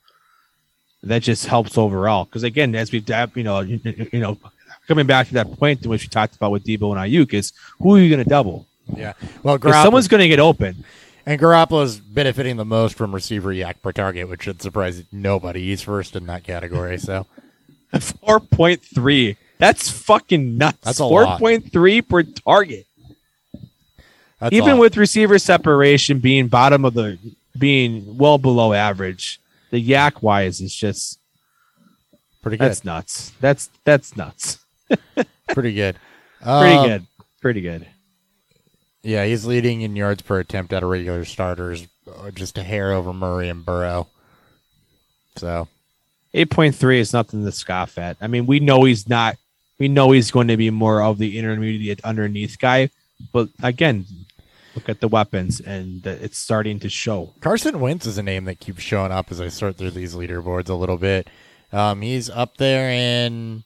That 1.04 1.22
just 1.22 1.46
helps 1.46 1.78
overall. 1.78 2.26
Because 2.26 2.44
again, 2.44 2.74
as 2.76 2.92
we've 2.92 3.06
dab- 3.06 3.38
you 3.38 3.44
know 3.44 3.60
you, 3.60 3.80
you 4.12 4.20
know 4.20 4.38
coming 4.88 5.06
back 5.06 5.28
to 5.28 5.34
that 5.36 5.52
point 5.54 5.84
in 5.84 5.90
which 5.90 6.04
we 6.04 6.08
talked 6.08 6.36
about 6.36 6.52
with 6.52 6.64
Deebo 6.64 6.92
and 6.92 7.12
Aiyuk 7.12 7.34
is 7.34 7.54
who 7.80 7.96
are 7.96 8.00
you 8.00 8.10
going 8.10 8.24
to 8.24 8.30
double? 8.30 8.68
Yeah. 8.96 9.14
Well, 9.44 9.56
If 9.56 9.62
Garoppolo, 9.62 9.84
someone's 9.84 10.08
going 10.08 10.22
to 10.22 10.28
get 10.28 10.40
open, 10.40 10.84
and 11.26 11.40
Garoppolo's 11.40 11.98
benefiting 11.98 12.58
the 12.58 12.66
most 12.66 12.96
from 12.96 13.14
receiver 13.14 13.50
YAC 13.50 13.82
per 13.82 13.92
target, 13.92 14.30
which 14.30 14.44
should 14.44 14.62
surprise 14.62 15.04
nobody. 15.12 15.62
He's 15.62 15.82
first 15.82 16.16
in 16.16 16.26
that 16.28 16.44
category. 16.44 16.98
So, 16.98 17.26
Four 18.00 18.40
point 18.40 18.84
three. 18.84 19.38
That's 19.58 19.90
fucking 19.90 20.58
nuts. 20.58 20.78
That's 20.84 21.00
a 21.00 21.08
Four 21.08 21.38
point 21.38 21.72
three 21.72 22.02
per 22.02 22.24
target. 22.24 22.85
That's 24.46 24.56
Even 24.56 24.78
with 24.78 24.98
receiver 24.98 25.40
separation 25.40 26.20
being 26.20 26.48
bottom 26.48 26.86
of 26.86 26.94
the 26.94 27.18
being 27.58 28.18
well 28.18 28.38
below 28.38 28.74
average, 28.74 29.40
the 29.72 29.84
YAC 29.84 30.22
wise 30.22 30.62
is 30.62 30.74
just 30.76 31.20
pretty 32.42 32.58
good. 32.58 32.66
that's 32.70 32.84
nuts. 32.86 33.32
That's 33.42 33.70
that's 33.84 34.16
nuts. 34.16 34.60
pretty 35.50 35.74
good. 35.74 35.98
Pretty 36.42 36.76
Um, 36.76 36.88
good. 36.88 37.06
Pretty 37.42 37.62
good. 37.62 37.88
Yeah, 39.04 39.26
he's 39.26 39.46
leading 39.46 39.82
in 39.82 39.96
yards 39.96 40.22
per 40.22 40.40
attempt 40.40 40.74
out 40.74 40.84
of 40.84 40.90
regular 40.90 41.26
starters, 41.26 41.88
uh, 42.08 42.32
just 42.32 42.58
a 42.58 42.64
hair 42.64 42.92
over 42.92 43.14
Murray 43.14 43.50
and 43.50 43.64
Burrow. 43.66 44.08
So, 45.38 45.68
Eight 46.34 46.50
point 46.50 46.76
three 46.76 47.00
is 47.00 47.14
nothing 47.14 47.46
to 47.46 47.52
scoff 47.52 47.98
at. 47.98 48.18
I 48.22 48.28
mean, 48.28 48.46
we 48.46 48.60
know 48.60 48.84
he's 48.84 49.08
not. 49.08 49.38
We 49.80 49.88
know 49.88 50.12
he's 50.12 50.32
going 50.32 50.48
to 50.50 50.58
be 50.58 50.70
more 50.70 51.02
of 51.02 51.18
the 51.18 51.38
intermediate 51.38 52.02
underneath 52.04 52.58
guy, 52.60 52.90
but 53.34 53.50
again, 53.62 54.06
look 54.76 54.90
at 54.90 55.00
the 55.00 55.08
weapons, 55.08 55.60
and 55.60 56.06
it's 56.06 56.38
starting 56.38 56.80
to 56.80 56.90
show. 56.90 57.34
Carson 57.42 57.80
Wentz 57.80 58.06
is 58.06 58.18
a 58.18 58.24
name 58.24 58.46
that 58.46 58.60
keeps 58.60 58.82
showing 58.84 59.12
up 59.12 59.32
as 59.32 59.40
I 59.42 59.48
sort 59.48 59.78
through 59.78 59.92
these 59.92 60.16
leaderboards 60.16 60.70
a 60.70 60.74
little 60.74 60.98
bit. 60.98 61.30
Um, 61.72 62.02
he's 62.02 62.30
up 62.30 62.58
there 62.58 62.90
in 62.90 63.64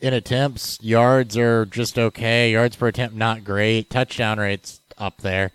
in 0.00 0.14
attempts. 0.14 0.78
Yards 0.82 1.36
are 1.36 1.64
just 1.64 1.98
okay. 1.98 2.52
Yards 2.52 2.76
per 2.76 2.88
attempt 2.88 3.16
not 3.16 3.44
great. 3.44 3.90
Touchdown 3.90 4.38
rates 4.38 4.80
up 4.96 5.18
there. 5.18 5.50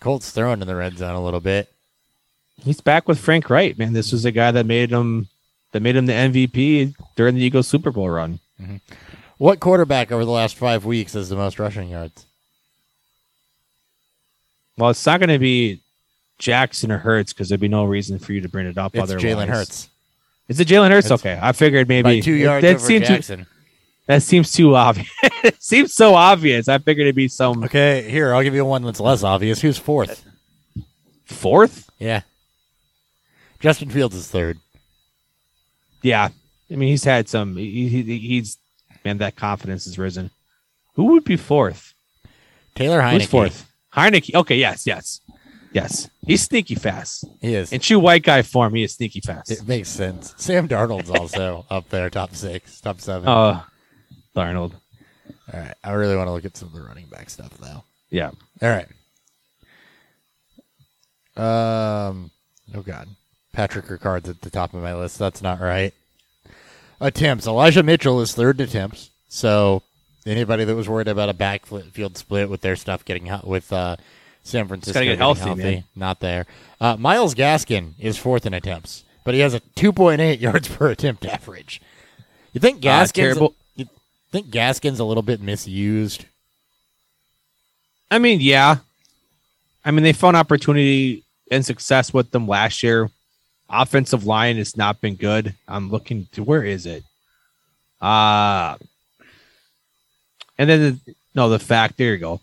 Colts 0.00 0.30
throwing 0.30 0.60
in 0.60 0.66
the 0.68 0.76
red 0.76 0.96
zone 0.96 1.14
a 1.14 1.22
little 1.24 1.40
bit. 1.40 1.72
he's 2.62 2.80
back 2.80 3.08
with 3.08 3.18
Frank 3.18 3.50
Reich, 3.50 3.78
man. 3.78 3.92
This 3.92 4.12
was 4.12 4.24
a 4.24 4.30
guy 4.32 4.50
that 4.52 4.64
made 4.66 4.90
him 4.90 5.28
that 5.72 5.82
made 5.82 5.96
him 5.96 6.06
the 6.06 6.12
MVP 6.12 6.94
during 7.16 7.34
the 7.34 7.42
Eagles 7.42 7.68
Super 7.68 7.90
Bowl 7.90 8.08
run. 8.08 8.40
What 9.38 9.60
quarterback 9.60 10.10
over 10.10 10.24
the 10.24 10.30
last 10.30 10.56
five 10.56 10.84
weeks 10.84 11.12
has 11.12 11.28
the 11.28 11.36
most 11.36 11.58
rushing 11.58 11.90
yards? 11.90 12.26
Well, 14.78 14.90
it's 14.90 15.04
not 15.04 15.18
going 15.20 15.30
to 15.30 15.38
be 15.38 15.82
Jackson 16.38 16.92
or 16.92 16.98
Hurts 16.98 17.32
because 17.32 17.48
there'd 17.48 17.60
be 17.60 17.68
no 17.68 17.84
reason 17.84 18.18
for 18.18 18.32
you 18.32 18.40
to 18.40 18.48
bring 18.48 18.66
it 18.66 18.78
up. 18.78 18.94
It's 18.94 19.02
otherwise, 19.02 19.24
Jalen 19.24 19.48
Hurts 19.48 19.88
Is 20.46 20.60
it 20.60 20.68
Jalen 20.68 20.90
Hurts? 20.90 21.10
It's 21.10 21.20
Okay, 21.20 21.38
I 21.40 21.52
figured 21.52 21.88
maybe 21.88 22.22
two 22.22 22.32
yards 22.32 22.62
that 22.62 22.76
over 22.76 22.86
seems 22.86 23.08
too, 23.08 23.14
Jackson. 23.14 23.46
that 24.06 24.22
seems 24.22 24.52
too 24.52 24.76
obvious. 24.76 25.10
it 25.42 25.60
seems 25.62 25.94
so 25.94 26.14
obvious. 26.14 26.68
I 26.68 26.78
figured 26.78 27.06
it'd 27.06 27.16
be 27.16 27.28
some 27.28 27.64
Okay, 27.64 28.08
here 28.08 28.32
I'll 28.32 28.42
give 28.42 28.54
you 28.54 28.64
one 28.64 28.82
that's 28.84 29.00
less 29.00 29.24
obvious. 29.24 29.60
Who's 29.60 29.78
fourth? 29.78 30.24
fourth. 31.24 31.90
Yeah, 31.98 32.22
Justin 33.58 33.90
Fields 33.90 34.14
is 34.14 34.28
third. 34.28 34.58
Yeah, 36.02 36.28
I 36.70 36.76
mean 36.76 36.90
he's 36.90 37.04
had 37.04 37.28
some. 37.28 37.56
He, 37.56 37.88
he, 37.88 38.18
he's 38.18 38.56
man, 39.04 39.18
that 39.18 39.34
confidence 39.34 39.86
has 39.86 39.98
risen. 39.98 40.30
Who 40.94 41.06
would 41.06 41.24
be 41.24 41.36
fourth? 41.36 41.94
Taylor 42.76 43.00
Heinicke. 43.00 43.22
Who's 43.22 43.26
fourth? 43.26 43.67
Heinicke. 43.94 44.34
Okay, 44.34 44.56
yes, 44.56 44.86
yes, 44.86 45.20
yes. 45.72 46.08
He's 46.26 46.42
sneaky 46.42 46.74
fast. 46.74 47.24
He 47.40 47.54
is. 47.54 47.72
In 47.72 47.80
true 47.80 47.98
white 47.98 48.22
guy 48.22 48.42
form, 48.42 48.74
he 48.74 48.82
is 48.82 48.94
sneaky 48.94 49.20
fast. 49.20 49.50
It 49.50 49.66
makes 49.66 49.88
sense. 49.88 50.34
Sam 50.36 50.68
Darnold's 50.68 51.10
also 51.10 51.64
up 51.70 51.88
there, 51.88 52.10
top 52.10 52.34
six, 52.34 52.80
top 52.80 53.00
seven. 53.00 53.28
Oh, 53.28 53.64
Darnold. 54.36 54.74
All 55.52 55.60
right. 55.60 55.74
I 55.82 55.92
really 55.92 56.16
want 56.16 56.28
to 56.28 56.32
look 56.32 56.44
at 56.44 56.56
some 56.56 56.68
of 56.68 56.74
the 56.74 56.82
running 56.82 57.06
back 57.06 57.30
stuff, 57.30 57.56
though. 57.58 57.82
Yeah. 58.10 58.30
All 58.62 58.68
right. 58.68 58.88
Um. 61.36 62.30
Oh 62.74 62.82
God, 62.82 63.08
Patrick 63.52 63.88
Ricard's 63.88 64.28
at 64.28 64.40
the 64.40 64.50
top 64.50 64.74
of 64.74 64.82
my 64.82 64.94
list. 64.94 65.18
That's 65.18 65.40
not 65.40 65.60
right. 65.60 65.94
Attempts. 67.00 67.46
Elijah 67.46 67.82
Mitchell 67.82 68.20
is 68.20 68.34
third 68.34 68.60
in 68.60 68.68
attempts. 68.68 69.10
So 69.28 69.82
anybody 70.26 70.64
that 70.64 70.74
was 70.76 70.88
worried 70.88 71.08
about 71.08 71.28
a 71.28 71.34
backfield 71.34 72.16
split 72.18 72.48
with 72.48 72.60
their 72.60 72.76
stuff 72.76 73.04
getting 73.04 73.26
hot 73.26 73.46
with 73.46 73.72
uh, 73.72 73.96
San 74.42 74.66
Francisco 74.68 74.98
get 75.00 75.04
getting 75.04 75.18
healthy, 75.18 75.40
healthy, 75.42 75.84
not 75.96 76.20
there. 76.20 76.46
Uh, 76.80 76.96
Myles 76.96 77.34
Gaskin 77.34 77.92
is 77.98 78.16
fourth 78.18 78.46
in 78.46 78.54
attempts, 78.54 79.04
but 79.24 79.34
he 79.34 79.40
has 79.40 79.54
a 79.54 79.60
2.8 79.60 80.40
yards 80.40 80.68
per 80.68 80.90
attempt 80.90 81.24
average. 81.26 81.80
You 82.52 82.60
think 82.60 82.78
Uh, 82.78 82.88
Gaskin's 82.88 83.12
terrible. 83.12 83.54
you 83.76 83.86
think 84.32 84.48
Gaskin's 84.48 85.00
a 85.00 85.04
little 85.04 85.22
bit 85.22 85.40
misused? 85.40 86.24
I 88.10 88.18
mean, 88.18 88.40
yeah. 88.40 88.76
I 89.84 89.90
mean, 89.90 90.02
they 90.02 90.12
found 90.12 90.36
opportunity 90.36 91.24
and 91.50 91.64
success 91.64 92.12
with 92.12 92.30
them 92.30 92.46
last 92.48 92.82
year. 92.82 93.10
Offensive 93.70 94.24
line 94.24 94.56
has 94.56 94.76
not 94.76 95.00
been 95.00 95.14
good. 95.14 95.54
I'm 95.66 95.90
looking 95.90 96.26
to 96.32 96.42
where 96.42 96.64
is 96.64 96.86
it? 96.86 97.04
Uh 98.00 98.76
and 100.58 100.68
then 100.68 101.00
the, 101.06 101.14
no, 101.34 101.48
the 101.48 101.58
fact 101.58 101.96
there 101.96 102.12
you 102.12 102.18
go. 102.18 102.40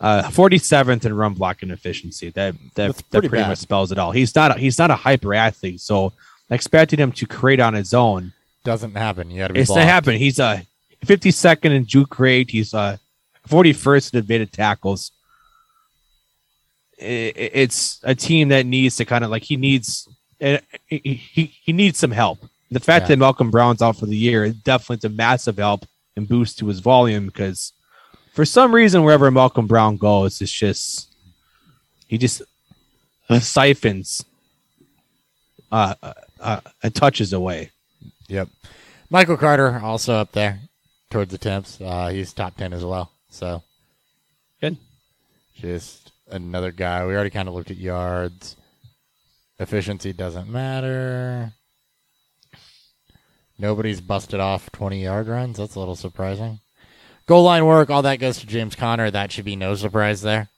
Uh, 0.00 0.22
47th 0.24 1.04
in 1.06 1.14
run 1.14 1.34
blocking 1.34 1.70
efficiency. 1.70 2.28
That 2.30 2.54
that, 2.54 2.74
That's 2.74 2.96
that 2.98 3.10
pretty 3.10 3.28
pretty 3.28 3.42
bad. 3.44 3.48
much 3.50 3.58
spells 3.58 3.90
it 3.92 3.98
all. 3.98 4.12
He's 4.12 4.34
not 4.34 4.56
a, 4.56 4.60
he's 4.60 4.78
not 4.78 4.90
a 4.90 4.96
hyper 4.96 5.32
athlete, 5.34 5.80
so 5.80 6.12
expecting 6.50 6.98
him 6.98 7.12
to 7.12 7.26
create 7.26 7.60
on 7.60 7.72
his 7.74 7.94
own 7.94 8.32
Doesn't 8.64 8.94
happen. 8.94 9.30
You 9.30 9.38
got 9.38 9.48
to 9.48 9.54
be. 9.54 9.60
it's 9.60 9.70
not 9.70 9.78
happening. 9.84 10.18
He's 10.18 10.38
a 10.38 10.62
52nd 11.06 11.70
in 11.70 11.86
juke 11.86 12.18
rate. 12.18 12.50
He's 12.50 12.74
a 12.74 12.98
41st 13.48 14.12
in 14.14 14.18
evaded 14.18 14.52
tackles. 14.52 15.12
I- 17.00 17.32
I- 17.36 17.50
It's 17.54 18.00
a 18.02 18.14
team 18.14 18.48
that 18.48 18.66
needs 18.66 18.96
to 18.96 19.04
kind 19.04 19.24
of 19.24 19.30
like 19.30 19.42
he 19.42 19.56
needs 19.56 20.08
eh, 20.40 20.58
he 20.86 20.98
he, 21.14 21.44
he 21.62 21.72
needs 21.72 21.98
some 21.98 22.10
help. 22.10 22.38
The 22.70 22.80
fact 22.80 23.04
Yeah. 23.04 23.08
that 23.10 23.18
Malcolm 23.18 23.50
Brown's 23.50 23.80
out 23.82 23.96
for 23.96 24.06
the 24.06 24.16
year 24.16 24.44
is 24.44 24.54
definitely 24.56 25.06
a 25.08 25.12
massive 25.12 25.56
help 25.56 25.86
and 26.16 26.28
boost 26.28 26.58
to 26.58 26.66
his 26.66 26.80
volume 26.80 27.26
because 27.26 27.72
for 28.32 28.44
some 28.44 28.74
reason 28.74 29.04
wherever 29.04 29.30
Malcolm 29.30 29.66
Brown 29.66 29.96
goes, 29.96 30.40
it's 30.40 30.52
just 30.52 31.14
he 32.06 32.18
just 32.18 32.42
siphons 33.40 34.24
uh, 35.72 35.94
uh, 36.02 36.12
uh, 36.40 36.60
touches 36.92 37.32
away. 37.32 37.70
Yep. 38.28 38.48
Michael 39.10 39.36
Carter 39.36 39.80
also 39.82 40.14
up 40.14 40.32
there 40.32 40.60
towards 41.10 41.30
the 41.30 41.38
temps. 41.38 41.80
Uh, 41.80 42.08
he's 42.08 42.32
top 42.32 42.56
ten 42.56 42.72
as 42.72 42.84
well. 42.84 43.10
So 43.30 43.62
Good. 44.60 44.76
just 45.56 46.12
another 46.30 46.72
guy. 46.72 47.06
We 47.06 47.14
already 47.14 47.30
kind 47.30 47.48
of 47.48 47.54
looked 47.54 47.70
at 47.70 47.76
yards. 47.76 48.56
Efficiency 49.58 50.12
doesn't 50.12 50.48
matter. 50.48 51.52
Nobody's 53.58 54.00
busted 54.00 54.40
off 54.40 54.70
20 54.72 55.02
yard 55.02 55.28
runs. 55.28 55.58
That's 55.58 55.74
a 55.74 55.78
little 55.78 55.96
surprising. 55.96 56.60
Goal 57.26 57.44
line 57.44 57.64
work, 57.64 57.88
all 57.88 58.02
that 58.02 58.16
goes 58.16 58.38
to 58.40 58.46
James 58.46 58.74
Conner. 58.74 59.10
That 59.10 59.32
should 59.32 59.44
be 59.44 59.56
no 59.56 59.74
surprise 59.74 60.22
there. 60.22 60.48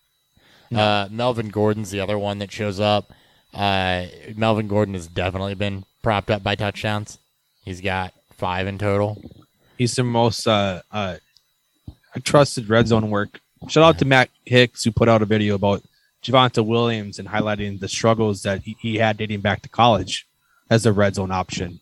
Uh, 0.74 1.09
Melvin 1.11 1.49
Gordon's 1.49 1.90
the 1.90 2.01
other 2.01 2.18
one 2.18 2.38
that 2.38 2.51
shows 2.51 2.80
up. 2.80 3.12
Uh, 3.55 4.07
Melvin 4.34 4.66
Gordon 4.66 4.94
has 4.94 5.07
definitely 5.07 5.55
been 5.55 5.84
propped 6.03 6.30
up 6.30 6.42
by 6.42 6.57
touchdowns. 6.57 7.18
He's 7.64 7.80
got 7.80 8.12
five 8.32 8.66
in 8.66 8.78
total. 8.78 9.22
He's 9.78 9.94
the 9.94 10.03
most 10.03 10.47
uh, 10.47 10.82
uh, 10.90 11.16
trusted 12.24 12.68
red 12.68 12.88
zone 12.88 13.11
work. 13.11 13.40
Shout 13.68 13.84
out 13.84 13.99
to 13.99 14.05
Matt 14.05 14.30
Hicks 14.44 14.84
who 14.84 14.90
put 14.90 15.09
out 15.09 15.22
a 15.22 15.26
video 15.26 15.55
about 15.55 15.82
Javonte 16.22 16.66
Williams 16.66 17.18
and 17.18 17.28
highlighting 17.28 17.78
the 17.78 17.88
struggles 17.88 18.42
that 18.42 18.62
he, 18.62 18.76
he 18.80 18.97
had 18.97 19.16
dating 19.16 19.40
back 19.40 19.62
to 19.62 19.68
college 19.68 20.26
as 20.68 20.84
a 20.84 20.92
red 20.92 21.14
zone 21.14 21.30
option. 21.30 21.80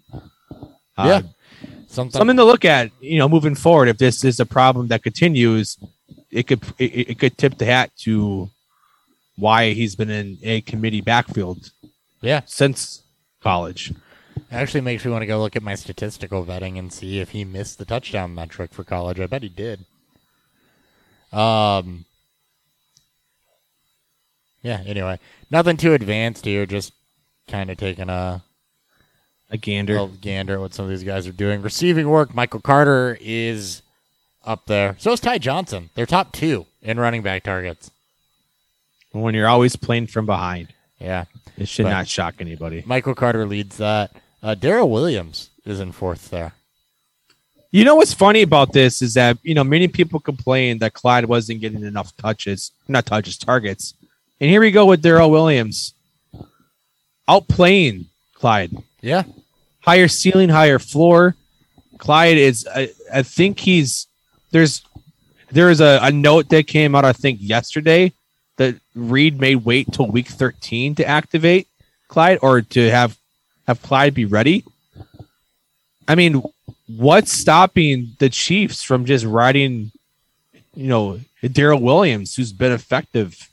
Uh, 0.97 1.07
yeah. 1.07 1.68
Something, 1.86 2.18
something 2.18 2.36
to 2.36 2.45
look 2.45 2.64
at. 2.64 2.90
You 3.01 3.18
know, 3.18 3.28
moving 3.28 3.55
forward, 3.55 3.88
if 3.88 3.99
this 3.99 4.24
is 4.24 4.40
a 4.40 4.47
problem 4.47 4.88
that 4.88 5.03
continues, 5.03 5.78
it 6.30 6.47
could 6.47 6.62
it, 6.78 7.11
it 7.11 7.18
could 7.18 7.38
tip 7.38 7.59
the 7.59 7.66
hat 7.66 7.90
to 7.99 8.51
why 9.36 9.72
he's 9.72 9.97
been 9.97 10.11
in 10.11 10.38
a 10.42 10.61
committee 10.61 11.01
backfield 11.01 11.70
yeah. 12.20 12.40
since 12.47 13.03
college. 13.40 13.92
Actually 14.51 14.80
makes 14.80 15.05
me 15.05 15.11
want 15.11 15.22
to 15.22 15.26
go 15.26 15.40
look 15.40 15.57
at 15.57 15.62
my 15.62 15.74
statistical 15.74 16.45
vetting 16.45 16.78
and 16.78 16.92
see 16.92 17.20
if 17.20 17.30
he 17.30 17.45
missed 17.45 17.78
the 17.78 17.84
touchdown 17.84 18.34
metric 18.34 18.72
for 18.72 18.84
college. 18.84 19.20
I 19.20 19.26
bet 19.26 19.42
he 19.42 19.49
did. 19.49 19.84
Um. 21.32 22.05
Yeah. 24.62 24.82
Anyway, 24.86 25.18
nothing 25.51 25.76
too 25.76 25.95
advanced 25.95 26.45
here. 26.45 26.66
Just 26.66 26.92
kind 27.49 27.70
of 27.70 27.76
taking 27.76 28.09
a 28.09 28.42
A 29.51 29.57
gander. 29.57 29.92
little 29.95 30.09
gander 30.20 30.55
at 30.55 30.61
what 30.61 30.74
some 30.74 30.84
of 30.84 30.90
these 30.90 31.05
guys 31.05 31.26
are 31.26 31.32
doing. 31.32 31.62
Receiving 31.62 32.09
work. 32.09 32.34
Michael 32.34 32.61
Carter 32.61 33.16
is 33.20 33.82
up 34.45 34.66
there. 34.66 34.97
So 34.99 35.12
is 35.12 35.20
Ty 35.20 35.38
Johnson. 35.38 35.90
They're 35.95 36.07
top 36.07 36.32
two 36.32 36.66
in 36.82 36.99
running 36.99 37.22
back 37.22 37.42
targets. 37.45 37.90
when 39.12 39.32
you're 39.34 39.47
always 39.47 39.76
playing 39.76 40.09
from 40.09 40.26
behind, 40.26 40.68
Yeah. 40.99 41.26
it 41.57 41.68
should 41.68 41.84
But- 41.84 41.90
not 41.90 42.09
shock 42.09 42.34
anybody. 42.40 42.82
Michael 42.84 43.14
Carter 43.14 43.47
leads 43.47 43.76
that. 43.76 44.11
Uh, 44.42 44.57
Darrel 44.57 44.90
Williams 44.90 45.51
is 45.64 45.78
in 45.78 45.92
fourth 45.92 46.30
there. 46.30 46.55
You 47.70 47.84
know 47.84 47.95
what's 47.95 48.12
funny 48.12 48.42
about 48.42 48.72
this 48.72 49.01
is 49.03 49.14
that 49.14 49.38
you 49.45 49.55
know 49.55 49.62
many 49.64 49.86
people 49.88 50.18
complained 50.20 50.80
that 50.80 50.95
Clyde 50.95 51.26
wasn't 51.26 51.61
getting 51.61 51.84
enough 51.84 52.16
touches, 52.16 52.72
not 52.88 53.07
touches, 53.07 53.36
targets, 53.38 53.95
and 54.40 54.51
here 54.51 54.61
we 54.61 54.70
go 54.72 54.84
with 54.86 55.01
Darrel 55.03 55.30
Williams 55.30 55.92
outplaying 57.28 58.07
Clyde, 58.34 58.72
Yeah. 59.05 59.24
higher 59.80 60.09
ceiling, 60.09 60.48
higher 60.48 60.78
floor. 60.78 61.36
Clyde 61.98 62.38
is, 62.38 62.66
I, 62.74 62.90
I 63.12 63.22
think 63.22 63.61
he's 63.61 64.07
there's 64.50 64.82
there 65.50 65.70
is 65.70 65.80
a, 65.80 65.98
a 66.02 66.11
note 66.11 66.48
that 66.48 66.66
came 66.66 66.94
out 66.94 67.05
I 67.05 67.12
think 67.12 67.38
yesterday 67.40 68.12
that 68.57 68.76
Reid 68.94 69.38
may 69.40 69.55
wait 69.57 69.92
till 69.92 70.07
week 70.07 70.28
13 70.28 70.94
to 70.96 71.07
activate 71.07 71.68
Clyde 72.09 72.38
or 72.42 72.62
to 72.62 72.90
have 72.90 73.16
have 73.66 73.82
Clyde 73.82 74.14
be 74.14 74.24
ready. 74.24 74.64
I 76.09 76.14
mean, 76.14 76.42
what's 76.86 77.32
stopping 77.32 78.12
the 78.18 78.28
Chiefs 78.28 78.82
from 78.82 79.05
just 79.07 79.24
riding, 79.24 79.90
you 80.74 80.88
know, 80.88 81.20
Darrel 81.42 81.80
Williams, 81.80 82.34
who's 82.34 82.52
been 82.52 82.72
effective 82.72 83.48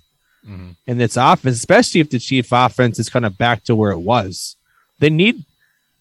Mhm. 0.48 0.76
in 0.88 0.98
this 0.98 1.18
offense, 1.18 1.56
especially 1.58 2.02
if 2.02 2.10
the 2.10 2.18
Chief 2.20 2.48
offense 2.52 2.98
is 3.00 3.10
kind 3.10 3.26
of 3.26 3.38
back 3.38 3.64
to 3.66 3.76
where 3.76 3.92
it 3.92 4.00
was. 4.00 4.56
They 5.02 5.10
need 5.10 5.44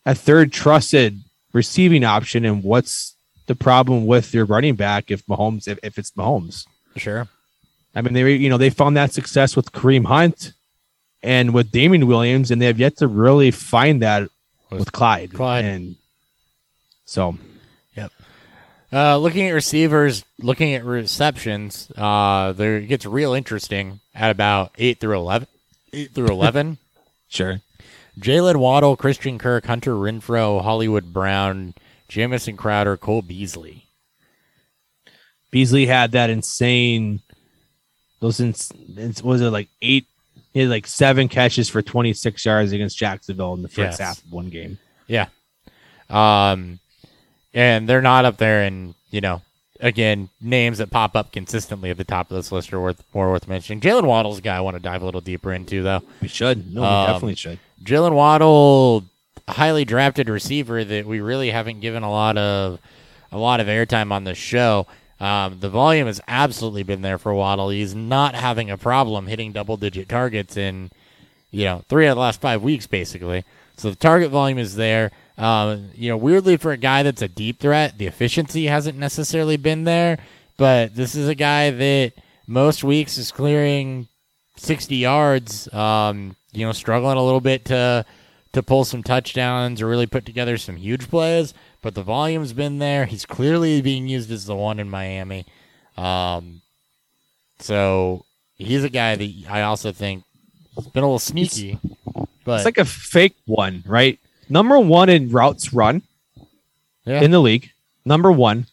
a 0.06 0.14
third 0.14 0.52
trusted 0.52 1.20
receiving 1.52 2.04
option. 2.04 2.44
And 2.44 2.62
what's 2.62 3.14
the 3.46 3.56
problem 3.56 4.06
with 4.06 4.32
your 4.32 4.44
running 4.44 4.76
back 4.76 5.10
if 5.10 5.26
Mahomes, 5.26 5.66
if, 5.66 5.78
if 5.82 5.98
it's 5.98 6.12
Mahomes? 6.12 6.66
Sure. 6.96 7.26
I 7.94 8.02
mean, 8.02 8.12
they 8.14 8.34
you 8.36 8.48
know 8.48 8.58
they 8.58 8.70
found 8.70 8.96
that 8.96 9.12
success 9.12 9.56
with 9.56 9.72
Kareem 9.72 10.04
Hunt 10.04 10.52
and 11.22 11.52
with 11.52 11.72
Damien 11.72 12.06
Williams, 12.06 12.50
and 12.52 12.62
they 12.62 12.66
have 12.66 12.78
yet 12.78 12.96
to 12.98 13.08
really 13.08 13.50
find 13.50 14.00
that 14.02 14.22
With 14.70 14.80
with 14.80 14.92
Clyde. 14.92 15.34
Clyde. 15.34 15.64
and 15.64 15.96
so 17.04 17.36
Uh, 18.92 19.16
looking 19.18 19.46
at 19.46 19.52
receivers, 19.52 20.24
looking 20.40 20.74
at 20.74 20.84
receptions, 20.84 21.92
uh, 21.96 22.50
there 22.52 22.78
it 22.78 22.86
gets 22.88 23.06
real 23.06 23.34
interesting 23.34 24.00
at 24.16 24.32
about 24.32 24.72
eight 24.78 24.98
through 24.98 25.16
eleven. 25.16 25.46
Eight 25.92 26.10
through 26.12 26.26
eleven. 26.38 26.78
sure. 27.28 27.60
Jaylen 28.20 28.56
Waddle, 28.56 28.96
Christian 28.96 29.38
Kirk, 29.38 29.66
Hunter 29.66 29.94
Renfrow, 29.94 30.62
Hollywood 30.62 31.12
Brown, 31.12 31.74
Jamison 32.08 32.56
Crowder, 32.56 32.96
Cole 32.96 33.22
Beasley. 33.22 33.86
Beasley 35.50 35.86
had 35.86 36.12
that 36.12 36.30
insane. 36.30 37.20
Those 38.20 38.38
ins, 38.40 38.72
was 39.22 39.40
it 39.40 39.50
like 39.50 39.68
eight? 39.82 40.06
He 40.52 40.60
had 40.60 40.68
like 40.68 40.86
seven 40.86 41.28
catches 41.28 41.68
for 41.68 41.80
twenty 41.82 42.12
six 42.12 42.44
yards 42.44 42.72
against 42.72 42.98
Jacksonville 42.98 43.54
in 43.54 43.62
the 43.62 43.68
first 43.68 43.98
Yes. 43.98 43.98
half 43.98 44.18
of 44.24 44.32
one 44.32 44.50
game. 44.50 44.78
Yeah. 45.06 45.26
Um, 46.08 46.80
and 47.54 47.88
they're 47.88 48.02
not 48.02 48.24
up 48.24 48.36
there, 48.36 48.62
and 48.62 48.94
you 49.10 49.20
know, 49.20 49.42
again, 49.80 50.28
names 50.40 50.78
that 50.78 50.90
pop 50.90 51.16
up 51.16 51.32
consistently 51.32 51.90
at 51.90 51.96
the 51.96 52.04
top 52.04 52.30
of 52.30 52.36
this 52.36 52.52
list 52.52 52.72
are 52.72 52.80
worth 52.80 53.02
more 53.14 53.30
worth 53.30 53.48
mentioning. 53.48 53.80
Jaylen 53.80 54.04
Waddle's 54.04 54.38
a 54.38 54.42
guy 54.42 54.56
I 54.56 54.60
want 54.60 54.76
to 54.76 54.82
dive 54.82 55.02
a 55.02 55.04
little 55.04 55.20
deeper 55.20 55.52
into, 55.52 55.82
though. 55.82 56.02
We 56.20 56.28
should. 56.28 56.72
No, 56.74 56.82
we 56.82 56.86
Um, 56.86 57.06
definitely 57.06 57.34
should. 57.36 57.58
Jaylen 57.84 58.14
Waddle, 58.14 59.04
highly 59.48 59.84
drafted 59.84 60.28
receiver 60.28 60.84
that 60.84 61.06
we 61.06 61.20
really 61.20 61.50
haven't 61.50 61.80
given 61.80 62.02
a 62.02 62.10
lot 62.10 62.36
of 62.36 62.78
a 63.32 63.38
lot 63.38 63.60
of 63.60 63.66
airtime 63.66 64.12
on 64.12 64.24
the 64.24 64.34
show. 64.34 64.86
Um, 65.20 65.60
the 65.60 65.68
volume 65.68 66.06
has 66.06 66.20
absolutely 66.26 66.82
been 66.82 67.02
there 67.02 67.18
for 67.18 67.34
Waddle. 67.34 67.68
He's 67.70 67.94
not 67.94 68.34
having 68.34 68.70
a 68.70 68.78
problem 68.78 69.26
hitting 69.26 69.52
double 69.52 69.76
digit 69.76 70.08
targets 70.08 70.56
in 70.56 70.90
you 71.50 71.64
know 71.64 71.84
three 71.88 72.06
of 72.06 72.16
the 72.16 72.20
last 72.20 72.40
five 72.40 72.62
weeks, 72.62 72.86
basically. 72.86 73.44
So 73.76 73.90
the 73.90 73.96
target 73.96 74.30
volume 74.30 74.58
is 74.58 74.76
there. 74.76 75.10
Um, 75.38 75.90
you 75.94 76.10
know, 76.10 76.16
weirdly 76.18 76.58
for 76.58 76.72
a 76.72 76.76
guy 76.76 77.02
that's 77.02 77.22
a 77.22 77.28
deep 77.28 77.60
threat, 77.60 77.96
the 77.96 78.06
efficiency 78.06 78.66
hasn't 78.66 78.98
necessarily 78.98 79.56
been 79.56 79.84
there. 79.84 80.18
But 80.58 80.94
this 80.94 81.14
is 81.14 81.28
a 81.28 81.34
guy 81.34 81.70
that 81.70 82.12
most 82.46 82.84
weeks 82.84 83.16
is 83.16 83.32
clearing 83.32 84.08
60 84.56 84.96
yards. 84.96 85.72
Um, 85.72 86.36
you 86.52 86.66
know, 86.66 86.72
struggling 86.72 87.16
a 87.16 87.22
little 87.24 87.40
bit 87.40 87.64
to 87.66 88.04
to 88.52 88.62
pull 88.62 88.84
some 88.84 89.02
touchdowns 89.02 89.80
or 89.80 89.86
really 89.86 90.06
put 90.06 90.26
together 90.26 90.56
some 90.56 90.76
huge 90.76 91.08
plays. 91.08 91.54
But 91.82 91.94
the 91.94 92.02
volume's 92.02 92.52
been 92.52 92.78
there. 92.78 93.06
He's 93.06 93.24
clearly 93.24 93.80
being 93.80 94.08
used 94.08 94.30
as 94.30 94.46
the 94.46 94.56
one 94.56 94.80
in 94.80 94.90
Miami. 94.90 95.46
Um, 95.96 96.60
so 97.58 98.24
he's 98.58 98.84
a 98.84 98.90
guy 98.90 99.14
that 99.16 99.34
I 99.48 99.62
also 99.62 99.92
think 99.92 100.24
has 100.74 100.86
been 100.88 101.02
a 101.02 101.06
little 101.06 101.18
sneaky. 101.18 101.78
But 102.44 102.56
It's 102.56 102.64
like 102.64 102.78
a 102.78 102.84
fake 102.84 103.36
one, 103.46 103.84
right? 103.86 104.18
Number 104.48 104.78
one 104.78 105.08
in 105.08 105.30
routes 105.30 105.72
run 105.72 106.02
yeah, 107.04 107.22
in 107.22 107.30
the 107.30 107.40
league. 107.40 107.70
Number 108.04 108.32
one. 108.32 108.66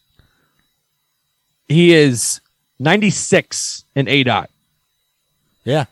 He 1.67 1.93
is 1.93 2.39
96 2.79 3.83
in 3.95 4.07
A 4.07 4.23
dot. 4.23 4.49
yeah, 5.65 5.85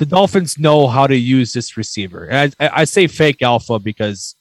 The 0.00 0.06
Dolphins 0.06 0.58
know 0.58 0.88
how 0.88 1.06
to 1.06 1.14
use 1.14 1.52
this 1.52 1.76
receiver. 1.76 2.26
And 2.26 2.54
I, 2.58 2.70
I 2.72 2.84
say 2.84 3.06
fake 3.06 3.42
alpha 3.42 3.78
because, 3.78 4.34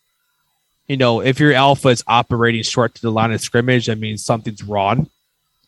you 0.87 0.95
know, 0.95 1.19
if 1.19 1.37
your 1.37 1.51
alpha 1.51 1.89
is 1.89 2.01
operating 2.07 2.63
short 2.63 2.95
to 2.95 3.01
the 3.01 3.11
line 3.11 3.33
of 3.33 3.41
scrimmage, 3.41 3.87
that 3.87 3.97
means 3.97 4.23
something's 4.23 4.63
wrong. 4.63 5.09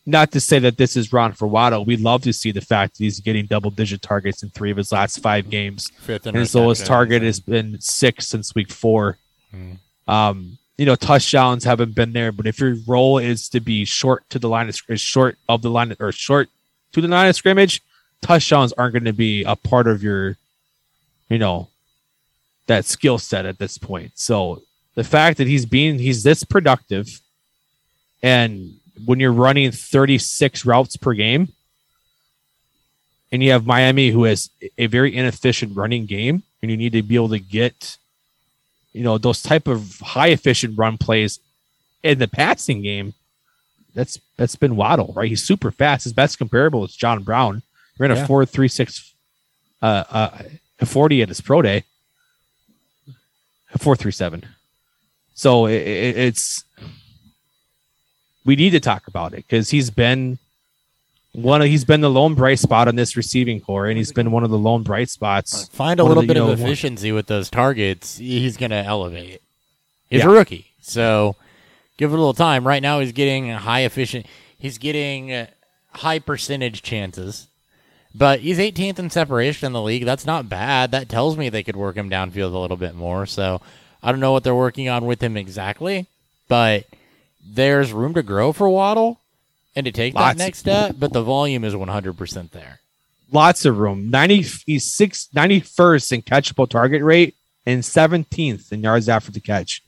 Not 0.06 0.32
to 0.32 0.40
say 0.40 0.58
that 0.60 0.78
this 0.78 0.96
is 0.96 1.12
wrong 1.12 1.32
for 1.32 1.46
Waddle. 1.46 1.84
We 1.84 1.98
love 1.98 2.22
to 2.22 2.32
see 2.32 2.52
the 2.52 2.62
fact 2.62 2.96
that 2.96 3.04
he's 3.04 3.20
getting 3.20 3.44
double 3.44 3.70
digit 3.70 4.00
targets 4.00 4.42
in 4.42 4.48
three 4.48 4.70
of 4.70 4.78
his 4.78 4.92
last 4.92 5.18
five 5.18 5.50
games. 5.50 5.90
fifth 6.00 6.26
and 6.26 6.38
his 6.38 6.54
lowest 6.54 6.86
target 6.86 7.20
has 7.20 7.38
been 7.38 7.78
six 7.78 8.28
since 8.28 8.54
week 8.54 8.70
four. 8.70 9.18
Hmm. 9.50 9.72
Um, 10.08 10.56
you 10.78 10.86
know, 10.86 10.94
touchdowns 10.94 11.64
haven't 11.64 11.94
been 11.94 12.14
there. 12.14 12.32
But 12.32 12.46
if 12.46 12.58
your 12.58 12.76
role 12.86 13.18
is 13.18 13.46
to 13.50 13.60
be 13.60 13.84
short 13.84 14.24
to 14.30 14.38
the 14.38 14.48
line 14.48 14.70
of 14.70 14.80
is 14.88 15.02
short 15.02 15.36
of 15.50 15.60
the 15.60 15.68
line 15.68 15.94
or 16.00 16.12
short 16.12 16.48
to 16.92 17.02
the 17.02 17.08
line 17.08 17.28
of 17.28 17.36
scrimmage, 17.36 17.82
touchdowns 18.22 18.72
aren't 18.72 18.94
going 18.94 19.04
to 19.04 19.12
be 19.12 19.44
a 19.44 19.56
part 19.56 19.86
of 19.86 20.02
your, 20.02 20.36
you 21.28 21.38
know, 21.38 21.68
that 22.66 22.84
skill 22.84 23.18
set 23.18 23.44
at 23.44 23.58
this 23.58 23.76
point. 23.76 24.12
So 24.14 24.62
the 24.94 25.04
fact 25.04 25.38
that 25.38 25.46
he's 25.46 25.66
being 25.66 25.98
he's 25.98 26.22
this 26.22 26.44
productive, 26.44 27.20
and 28.22 28.74
when 29.04 29.20
you're 29.20 29.32
running 29.32 29.72
36 29.72 30.64
routes 30.64 30.96
per 30.96 31.12
game, 31.12 31.48
and 33.30 33.42
you 33.42 33.50
have 33.50 33.66
Miami 33.66 34.10
who 34.10 34.24
has 34.24 34.50
a 34.78 34.86
very 34.86 35.14
inefficient 35.16 35.76
running 35.76 36.06
game, 36.06 36.42
and 36.60 36.70
you 36.70 36.76
need 36.76 36.92
to 36.92 37.02
be 37.02 37.14
able 37.14 37.30
to 37.30 37.38
get, 37.38 37.96
you 38.92 39.02
know, 39.02 39.18
those 39.18 39.42
type 39.42 39.66
of 39.66 39.98
high 40.00 40.28
efficient 40.28 40.78
run 40.78 40.98
plays 40.98 41.40
in 42.02 42.18
the 42.18 42.28
passing 42.28 42.82
game. 42.82 43.14
That's 43.94 44.18
that's 44.36 44.56
been 44.56 44.76
Waddle, 44.76 45.12
right? 45.14 45.28
He's 45.28 45.42
super 45.42 45.70
fast. 45.70 46.04
His 46.04 46.12
best 46.12 46.38
comparable 46.38 46.84
is 46.84 46.94
John 46.94 47.22
Brown. 47.22 47.62
Ran 47.98 48.10
a 48.10 48.14
Yeah. 48.16 48.26
four 48.26 48.44
three 48.46 48.68
six, 48.68 49.14
uh, 49.82 50.04
uh, 50.10 50.38
forty 50.84 51.22
at 51.22 51.28
his 51.28 51.40
pro 51.40 51.62
day. 51.62 51.84
Four 53.78 53.96
three 53.96 54.12
seven. 54.12 54.44
So 55.34 55.66
it, 55.66 55.74
it, 55.82 56.16
it's 56.18 56.64
we 58.44 58.56
need 58.56 58.70
to 58.70 58.80
talk 58.80 59.06
about 59.08 59.32
it 59.32 59.36
because 59.48 59.70
he's 59.70 59.90
been 59.90 60.38
one 61.32 61.62
of 61.62 61.68
he's 61.68 61.84
been 61.84 62.02
the 62.02 62.10
lone 62.10 62.34
bright 62.34 62.58
spot 62.58 62.88
on 62.88 62.96
this 62.96 63.16
receiving 63.16 63.60
core, 63.60 63.86
and 63.86 63.96
he's 63.96 64.12
been 64.12 64.30
one 64.30 64.44
of 64.44 64.50
the 64.50 64.58
lone 64.58 64.82
bright 64.82 65.08
spots. 65.08 65.68
Find 65.68 66.00
a 66.00 66.04
little 66.04 66.22
the, 66.22 66.26
bit 66.28 66.36
you 66.36 66.42
of 66.42 66.48
know, 66.48 66.54
one- 66.54 66.62
efficiency 66.62 67.12
with 67.12 67.26
those 67.26 67.48
targets. 67.50 68.18
He's 68.18 68.56
going 68.56 68.70
to 68.72 68.76
elevate. 68.76 69.40
He's 70.10 70.20
Yeah. 70.20 70.26
a 70.26 70.30
rookie, 70.30 70.66
so 70.82 71.36
give 71.96 72.10
it 72.10 72.14
a 72.14 72.18
little 72.18 72.34
time. 72.34 72.66
Right 72.66 72.82
now, 72.82 73.00
he's 73.00 73.12
getting 73.12 73.48
high 73.48 73.80
efficient. 73.80 74.26
He's 74.58 74.76
getting 74.76 75.46
high 75.94 76.18
percentage 76.18 76.82
chances, 76.82 77.46
but 78.14 78.40
he's 78.40 78.58
18th 78.58 78.98
in 78.98 79.10
separation 79.10 79.66
in 79.66 79.72
the 79.72 79.82
league. 79.82 80.04
That's 80.04 80.26
not 80.26 80.48
bad. 80.48 80.90
That 80.90 81.08
tells 81.08 81.36
me 81.36 81.48
they 81.48 81.62
could 81.62 81.76
work 81.76 81.96
him 81.96 82.10
downfield 82.10 82.54
a 82.54 82.58
little 82.58 82.76
bit 82.76 82.94
more. 82.94 83.26
So 83.26 83.60
I 84.02 84.10
don't 84.10 84.20
know 84.20 84.32
what 84.32 84.44
they're 84.44 84.54
working 84.54 84.88
on 84.88 85.06
with 85.06 85.22
him 85.22 85.36
exactly, 85.36 86.06
but 86.48 86.84
there's 87.44 87.92
room 87.92 88.14
to 88.14 88.22
grow 88.22 88.52
for 88.52 88.68
Waddle 88.68 89.18
and 89.74 89.86
to 89.86 89.92
take 89.92 90.14
Lots. 90.14 90.36
that 90.36 90.44
next 90.44 90.58
step. 90.58 90.96
But 90.98 91.12
the 91.12 91.22
volume 91.22 91.64
is 91.64 91.74
100% 91.74 92.50
there. 92.50 92.80
Lots 93.32 93.64
of 93.64 93.78
room. 93.78 94.10
Ninety 94.10 94.42
he's 94.66 94.84
six 94.84 95.28
ninety 95.32 95.60
first 95.60 96.12
in 96.12 96.20
catchable 96.20 96.68
target 96.68 97.02
rate 97.02 97.34
and 97.64 97.82
seventeenth 97.82 98.70
in 98.74 98.82
yards 98.82 99.08
after 99.08 99.32
the 99.32 99.40
catch. 99.40 99.82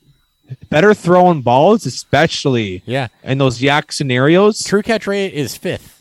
Better 0.71 0.95
throwing 0.95 1.41
balls, 1.43 1.85
especially 1.85 2.81
Yeah, 2.87 3.09
in 3.23 3.37
those 3.37 3.59
YAC 3.59 3.91
scenarios. 3.91 4.63
true 4.63 4.81
catch 4.81 5.05
rate 5.05 5.31
is 5.33 5.55
fifth. 5.55 5.94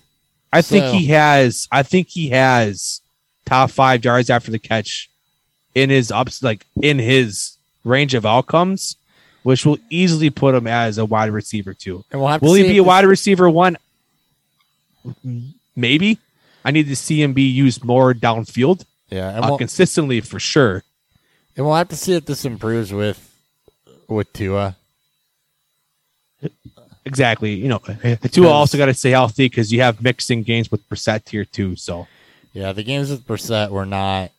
I 0.54 0.62
think 0.62 0.84
he 0.94 1.06
has. 1.08 1.68
I 1.72 1.82
think 1.82 2.08
he 2.08 2.30
has 2.30 3.00
top 3.44 3.70
five 3.70 4.04
yards 4.04 4.30
after 4.30 4.50
the 4.50 4.58
catch 4.58 5.10
in 5.74 5.90
his 5.90 6.10
ups, 6.12 6.42
like 6.42 6.64
in 6.80 6.98
his 6.98 7.56
range 7.84 8.14
of 8.14 8.24
outcomes, 8.24 8.96
which 9.42 9.66
will 9.66 9.78
easily 9.90 10.30
put 10.30 10.54
him 10.54 10.66
as 10.66 10.96
a 10.98 11.04
wide 11.04 11.30
receiver 11.30 11.74
too. 11.74 12.04
And 12.10 12.20
we'll 12.20 12.30
have 12.30 12.40
to 12.40 12.46
Will 12.46 12.54
he 12.54 12.62
be 12.62 12.78
a 12.78 12.84
wide 12.84 13.04
receiver 13.04 13.50
one? 13.50 13.76
Maybe. 15.76 16.18
I 16.64 16.70
need 16.70 16.86
to 16.88 16.96
see 16.96 17.20
him 17.22 17.34
be 17.34 17.42
used 17.42 17.84
more 17.84 18.14
downfield, 18.14 18.86
Yeah, 19.10 19.28
and 19.36 19.44
uh, 19.44 19.48
we'll, 19.48 19.58
consistently 19.58 20.20
for 20.22 20.40
sure. 20.40 20.82
and 21.56 21.66
we'll 21.66 21.74
have 21.74 21.88
to 21.90 21.96
see 21.96 22.14
if 22.14 22.24
this 22.24 22.44
improves 22.46 22.90
with 22.92 23.30
with 24.08 24.32
Tua. 24.32 24.76
Exactly. 27.06 27.54
You 27.54 27.68
know, 27.68 27.78
the 28.02 28.28
Tua 28.32 28.48
also 28.48 28.78
got 28.78 28.86
to 28.86 28.94
stay 28.94 29.10
healthy 29.10 29.46
because 29.48 29.72
you 29.72 29.80
have 29.82 30.02
mixing 30.02 30.42
games 30.42 30.70
with 30.70 30.88
Brissett 30.88 31.28
here 31.28 31.44
too. 31.44 31.76
So 31.76 32.06
Yeah, 32.52 32.72
the 32.72 32.82
games 32.82 33.10
with 33.10 33.26
Brissett 33.26 33.70
were 33.70 33.84
not 33.86 34.30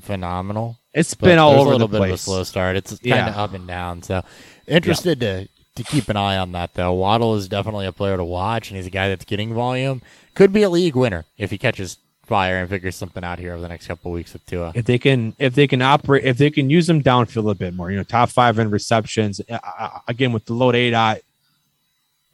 phenomenal. 0.00 0.78
It's 0.94 1.14
been 1.14 1.38
all 1.38 1.52
over 1.60 1.70
a 1.70 1.72
little 1.72 1.88
the 1.88 1.98
bit 2.00 2.08
of 2.08 2.14
a 2.14 2.18
slow 2.18 2.42
start. 2.44 2.76
It's 2.76 2.90
kind 2.92 3.00
Yeah. 3.04 3.28
of 3.30 3.36
up 3.36 3.54
and 3.54 3.66
down. 3.66 4.02
So 4.02 4.22
interested 4.66 5.20
to 5.20 5.48
to 5.76 5.84
keep 5.84 6.08
an 6.08 6.16
eye 6.16 6.36
on 6.36 6.52
that 6.52 6.74
though. 6.74 6.92
Waddle 6.92 7.36
is 7.36 7.48
definitely 7.48 7.86
a 7.86 7.92
player 7.92 8.16
to 8.16 8.24
watch, 8.24 8.68
and 8.70 8.76
he's 8.76 8.86
a 8.86 8.90
guy 8.90 9.08
that's 9.08 9.24
getting 9.24 9.54
volume. 9.54 10.02
Could 10.34 10.52
be 10.52 10.62
a 10.62 10.70
league 10.70 10.96
winner 10.96 11.24
if 11.36 11.50
he 11.52 11.58
catches 11.58 11.98
fire 12.26 12.56
and 12.58 12.68
figures 12.68 12.96
something 12.96 13.22
out 13.24 13.38
here 13.38 13.52
over 13.52 13.62
the 13.62 13.68
next 13.68 13.86
couple 13.86 14.10
of 14.10 14.14
weeks 14.14 14.32
with 14.34 14.44
Tua. 14.44 14.72
if 14.74 14.84
they 14.84 14.98
can 14.98 15.34
if 15.38 15.54
they 15.54 15.66
can 15.66 15.80
operate 15.80 16.24
if 16.24 16.36
they 16.36 16.50
can 16.50 16.68
use 16.68 16.86
them 16.86 17.02
downfield 17.02 17.50
a 17.50 17.54
bit 17.54 17.72
more 17.74 17.90
you 17.90 17.96
know 17.96 18.02
top 18.02 18.28
five 18.28 18.58
in 18.58 18.68
receptions 18.70 19.40
uh, 19.48 19.58
uh, 19.78 20.00
again 20.08 20.30
with 20.32 20.44
the 20.44 20.52
low 20.52 20.70
eight 20.72 20.92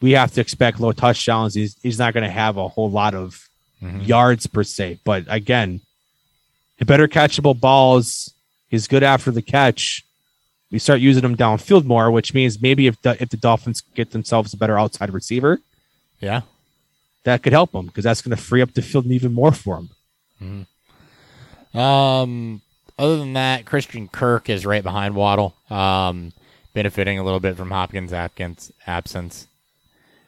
we 0.05 0.11
have 0.13 0.31
to 0.35 0.41
expect 0.43 0.81
low 0.81 0.93
touchdowns. 0.93 1.55
He's, 1.55 1.77
he's 1.83 1.99
not 1.99 2.13
going 2.15 2.25
to 2.25 2.31
have 2.45 2.59
a 2.59 2.69
whole 2.69 2.91
lot 2.91 3.15
of 3.15 3.49
Mhm. 3.83 4.07
yards 4.07 4.47
per 4.47 4.63
se. 4.65 4.99
But 5.05 5.25
again 5.29 5.81
better 6.93 7.09
catchable 7.09 7.59
balls 7.59 8.07
he's 8.69 8.87
good 8.89 9.03
after 9.03 9.31
the 9.31 9.41
catch. 9.43 10.05
We 10.71 10.79
start 10.79 11.01
using 11.01 11.25
him 11.25 11.37
downfield 11.37 11.85
more 11.85 12.11
which 12.11 12.35
means 12.35 12.61
maybe 12.61 12.87
if 12.87 13.01
the 13.03 13.13
if 13.23 13.29
the 13.31 13.39
dolphins 13.39 13.83
get 13.95 14.11
themselves 14.11 14.53
a 14.53 14.57
better 14.59 14.79
outside 14.79 15.11
receiver 15.13 15.61
Yeah. 16.21 16.43
that 17.25 17.43
could 17.43 17.53
help 17.55 17.73
them 17.73 17.87
because 17.87 18.05
that's 18.05 18.21
going 18.23 18.37
to 18.37 18.43
free 18.43 18.61
up 18.63 18.73
the 18.75 18.83
field 18.83 19.07
even 19.07 19.33
more 19.33 19.53
for 19.53 19.75
him. 19.81 19.89
Um, 21.75 22.61
other 22.99 23.17
than 23.17 23.33
that, 23.35 23.65
Christian 23.65 24.09
Kirk 24.09 24.49
is 24.49 24.65
right 24.67 24.83
behind 24.83 25.15
Waddle, 25.15 25.55
um, 25.71 26.33
benefiting 26.75 27.19
a 27.19 27.25
little 27.25 27.41
bit 27.41 27.57
from 27.57 27.71
Hopkins' 27.71 28.13
Atkins 28.13 28.71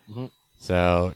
absence. 0.09 0.33
So, 0.59 1.13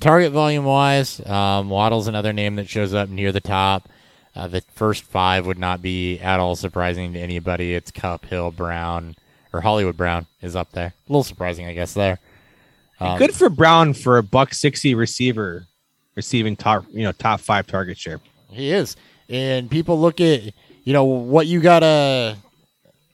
target 0.00 0.32
volume 0.32 0.64
wise, 0.64 1.24
um, 1.26 1.70
Waddle's 1.70 2.08
another 2.08 2.32
name 2.32 2.56
that 2.56 2.68
shows 2.68 2.94
up 2.94 3.08
near 3.08 3.32
the 3.32 3.40
top. 3.40 3.88
Uh, 4.34 4.48
the 4.48 4.60
first 4.74 5.04
five 5.04 5.46
would 5.46 5.58
not 5.58 5.80
be 5.80 6.18
at 6.20 6.38
all 6.40 6.56
surprising 6.56 7.14
to 7.14 7.18
anybody. 7.18 7.74
It's 7.74 7.90
Kupp, 7.90 8.26
Hill, 8.26 8.50
Brown, 8.50 9.16
or 9.52 9.62
Hollywood 9.62 9.96
Brown 9.96 10.26
is 10.42 10.54
up 10.54 10.72
there. 10.72 10.88
A 10.88 11.12
little 11.12 11.24
surprising, 11.24 11.66
I 11.66 11.72
guess. 11.72 11.94
There. 11.94 12.18
Um, 13.00 13.18
Good 13.18 13.34
for 13.34 13.48
Brown 13.48 13.94
for 13.94 14.18
a 14.18 14.22
buck 14.22 14.52
sixty 14.52 14.94
receiver, 14.94 15.66
receiving 16.14 16.54
top 16.54 16.84
you 16.92 17.02
know 17.02 17.12
top 17.12 17.40
five 17.40 17.66
target 17.66 17.96
share. 17.96 18.20
He 18.50 18.70
is. 18.70 18.96
And 19.28 19.70
people 19.70 19.98
look 19.98 20.20
at 20.20 20.42
you 20.84 20.92
know 20.92 21.04
what 21.04 21.46
you 21.46 21.60
got 21.60 21.82
a 21.82 22.36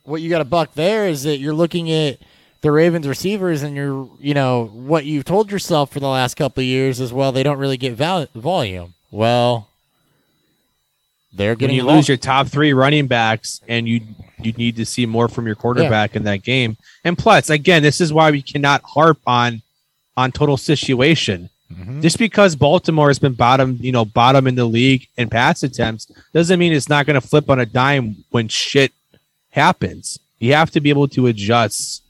what 0.05 0.21
you 0.21 0.29
gotta 0.29 0.45
buck 0.45 0.75
there 0.75 1.07
is 1.07 1.23
that 1.23 1.39
you're 1.39 1.55
looking 1.55 1.91
at 1.91 2.19
the 2.63 2.71
Ravens 2.73 3.07
receivers 3.07 3.63
and 3.63 3.77
you're 3.77 4.09
you 4.21 4.35
know 4.35 4.67
what 4.73 5.05
you've 5.05 5.25
told 5.25 5.51
yourself 5.51 5.91
for 5.93 6.01
the 6.01 6.09
last 6.09 6.35
couple 6.37 6.61
of 6.63 6.67
years 6.67 7.01
as 7.01 7.13
well 7.13 7.33
they 7.33 7.43
don't 7.43 7.59
really 7.59 7.77
get 7.77 7.93
val- 7.95 8.29
volume. 8.35 8.95
Well, 9.11 9.69
they're 11.35 11.53
When 11.53 11.59
getting 11.59 11.77
you 11.77 11.83
lose 11.85 12.09
your 12.09 12.17
top 12.17 12.47
three 12.49 12.73
running 12.73 13.07
backs, 13.07 13.61
and 13.69 13.87
you 13.89 14.01
you 14.41 14.53
need 14.53 14.77
to 14.77 14.85
see 14.87 15.07
more 15.07 15.29
from 15.29 15.47
your 15.47 15.55
quarterback 15.55 16.17
in 16.17 16.25
that 16.25 16.43
game. 16.43 16.77
And 17.05 17.17
plus, 17.17 17.49
again, 17.51 17.83
this 17.83 18.01
is 18.01 18.13
why 18.13 18.31
we 18.31 18.43
cannot 18.43 18.83
harp 18.83 19.19
on 19.27 19.63
on 20.17 20.31
total 20.33 20.57
situation. 20.57 21.49
Mhm. 21.73 22.03
Just 22.03 22.19
because 22.19 22.55
Baltimore 22.55 23.09
has 23.09 23.19
been 23.19 23.33
bottom, 23.33 23.79
you 23.81 23.93
know, 23.93 24.05
bottom 24.05 24.47
in 24.47 24.57
the 24.57 24.67
league 24.67 25.09
in 25.17 25.31
pass 25.31 25.63
attempts, 25.63 26.07
doesn't 26.35 26.59
mean 26.59 26.73
it's 26.73 26.89
not 26.89 27.07
going 27.07 27.19
to 27.19 27.27
flip 27.27 27.49
on 27.49 27.59
a 27.61 27.65
dime 27.67 28.25
when 28.31 28.47
shit 28.49 28.93
happens. 29.53 30.19
You 30.39 30.53
have 30.53 30.71
to 30.73 30.81
be 30.81 30.91
able 30.91 31.09
to 31.09 31.29
adjust 31.29 32.03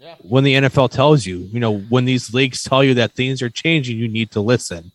Yeah. 0.00 0.14
when 0.22 0.44
the 0.44 0.54
NFL 0.54 0.90
tells 0.90 1.26
you. 1.26 1.48
You 1.52 1.60
know, 1.60 1.78
when 1.78 2.06
these 2.06 2.32
leagues 2.32 2.62
tell 2.62 2.82
you 2.82 2.94
that 2.94 3.12
things 3.12 3.42
are 3.42 3.50
changing, 3.50 3.98
you 3.98 4.08
need 4.08 4.30
to 4.32 4.40
listen. 4.40 4.92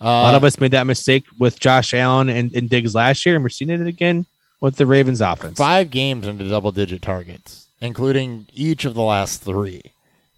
Uh, 0.00 0.04
A 0.08 0.22
lot 0.24 0.34
of 0.34 0.44
us 0.44 0.58
made 0.60 0.70
that 0.72 0.86
mistake 0.86 1.24
with 1.38 1.60
Josh 1.60 1.92
Allen 1.94 2.28
and, 2.28 2.54
and 2.54 2.68
Diggs 2.68 2.94
last 2.94 3.24
year, 3.26 3.34
and 3.34 3.44
we're 3.44 3.48
seeing 3.50 3.70
it 3.70 3.86
again 3.86 4.24
with 4.60 4.76
the 4.76 4.86
Ravens 4.86 5.20
offense. 5.20 5.58
five 5.58 5.90
games 5.90 6.26
into 6.26 6.48
double 6.48 6.72
digit 6.72 7.02
targets, 7.02 7.66
including 7.80 8.46
each 8.54 8.84
of 8.86 8.94
the 8.94 9.02
last 9.02 9.42
three 9.42 9.82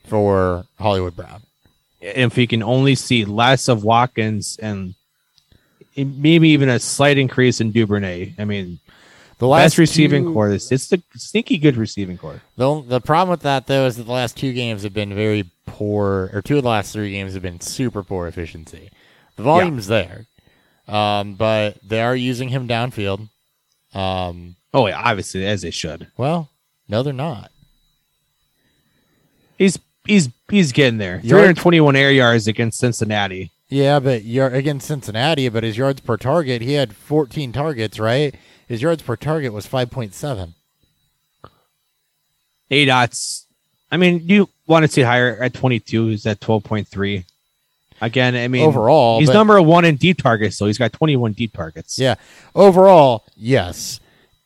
for 0.05 0.65
Hollywood 0.79 1.15
Brown. 1.17 1.43
If 2.01 2.37
we 2.37 2.47
can 2.47 2.63
only 2.63 2.95
see 2.95 3.25
less 3.25 3.69
of 3.69 3.83
Watkins 3.85 4.59
and 4.63 4.95
maybe 5.97 6.49
even 6.51 6.69
a 6.69 6.79
slight 6.79 7.19
increase 7.19 7.61
in 7.61 7.73
Duvernay, 7.73 8.35
I 8.39 8.45
mean, 8.45 8.79
The 9.39 9.47
last 9.47 9.65
best 9.65 9.79
receiving 9.79 10.25
two- 10.25 10.33
core. 10.33 10.51
It's, 10.51 10.71
it's 10.73 10.89
the 10.89 11.01
sneaky 11.17 11.59
good 11.59 11.77
receiving 11.77 12.19
core. 12.19 12.43
The 12.57 12.83
the 12.83 13.01
problem 13.01 13.31
with 13.31 13.43
that 13.43 13.67
though 13.67 13.87
is 13.87 13.97
that 13.97 14.03
the 14.05 14.13
last 14.13 14.37
two 14.37 14.53
games 14.53 14.83
have 14.83 14.93
been 14.95 15.15
very 15.15 15.49
poor, 15.67 16.31
or 16.33 16.43
two 16.43 16.57
of 16.57 16.63
the 16.65 16.69
last 16.69 16.93
three 16.93 17.13
games 17.13 17.35
have 17.35 17.43
been 17.43 17.61
super 17.61 18.03
poor 18.03 18.27
efficiency. 18.27 18.91
The 19.37 19.43
volume's 19.45 19.87
there, 19.87 20.27
um, 20.89 21.35
but 21.35 21.77
they 21.87 22.03
are 22.03 22.17
using 22.17 22.49
him 22.49 22.67
downfield. 22.67 23.29
Um, 23.95 24.57
Oh, 24.75 24.87
yeah, 24.87 25.01
obviously, 25.03 25.47
as 25.47 25.63
they 25.63 25.71
should. 25.71 26.09
well, 26.19 26.51
no, 26.89 27.03
they're 27.03 27.13
not. 27.15 27.51
He's 29.57 29.79
he's 30.05 30.29
he's 30.51 30.73
getting 30.73 30.99
there. 30.99 31.17
Yard- 31.17 31.57
321 31.57 31.97
air 31.97 32.11
yards 32.13 32.47
against 32.47 32.79
Cincinnati. 32.79 33.51
Yeah, 33.71 34.01
but 34.01 34.25
yard 34.25 34.55
against 34.55 34.87
Cincinnati, 34.87 35.49
but 35.51 35.63
his 35.63 35.77
yards 35.77 36.01
per 36.01 36.17
target, 36.17 36.63
he 36.63 36.73
had 36.75 36.95
14 36.97 37.53
targets, 37.53 37.99
right? 37.99 38.35
His 38.69 38.83
yards 38.83 39.03
per 39.03 39.17
target 39.17 39.53
was 39.53 39.67
5.7. 39.67 40.53
A 42.71 42.85
dots. 42.85 43.47
I 43.91 43.97
mean, 43.97 44.21
you 44.25 44.49
want 44.67 44.85
to 44.85 44.93
see 44.93 45.01
higher 45.01 45.37
at 45.43 45.55
22. 45.55 46.09
He's 46.09 46.27
at 46.27 46.41
12.3. 46.41 47.25
Again, 48.01 48.37
I 48.37 48.47
mean, 48.47 48.63
overall, 48.65 49.19
he's 49.19 49.29
but- 49.29 49.35
number 49.35 49.61
one 49.63 49.85
in 49.85 49.97
deep 49.97 50.19
targets, 50.23 50.57
so 50.57 50.67
he's 50.67 50.79
got 50.79 50.93
21 50.93 51.33
deep 51.33 51.53
targets. 51.53 51.99
Yeah. 51.99 52.15
Overall, 52.55 53.25
yes. 53.35 53.99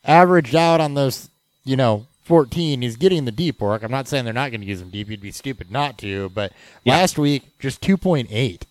Averaged 0.05 0.55
out 0.55 0.79
on 0.81 0.95
those, 0.95 1.29
you 1.63 1.75
know, 1.75 2.07
14, 2.23 2.81
he's 2.81 2.95
getting 2.95 3.25
the 3.25 3.31
deep 3.31 3.59
work. 3.61 3.83
I'm 3.83 3.91
not 3.91 4.07
saying 4.07 4.23
they're 4.25 4.33
not 4.33 4.49
going 4.51 4.61
to 4.61 4.67
use 4.67 4.81
him 4.81 4.89
deep. 4.89 5.09
You'd 5.09 5.21
be 5.21 5.31
stupid 5.31 5.69
not 5.69 5.97
to. 5.99 6.29
But 6.29 6.51
Yeah. 6.83 6.93
last 6.93 7.17
week, 7.19 7.43
just 7.59 7.81
2.8. 7.81 8.63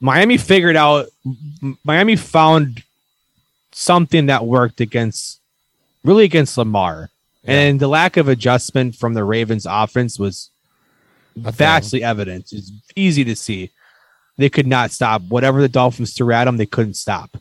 Miami 0.00 0.36
figured 0.38 0.76
out. 0.76 1.06
Miami 1.84 2.16
found 2.16 2.82
something 3.78 4.26
that 4.26 4.44
worked 4.44 4.80
against, 4.80 5.40
really 6.02 6.24
against 6.24 6.58
Lamar, 6.58 7.10
and 7.44 7.78
the 7.78 7.86
lack 7.86 8.16
of 8.16 8.26
adjustment 8.26 8.96
from 8.96 9.14
the 9.14 9.22
Ravens' 9.22 9.66
offense 9.70 10.18
was 10.18 10.50
vastly 11.36 12.02
evident. 12.02 12.52
It's 12.52 12.72
easy 12.96 13.22
to 13.24 13.36
see. 13.36 13.70
They 14.36 14.48
could 14.48 14.66
not 14.66 14.90
stop 14.90 15.22
whatever 15.22 15.60
the 15.60 15.68
Dolphins 15.68 16.12
threw 16.12 16.32
at 16.32 16.44
them. 16.44 16.56
They 16.56 16.66
couldn't 16.66 16.94
stop, 16.94 17.36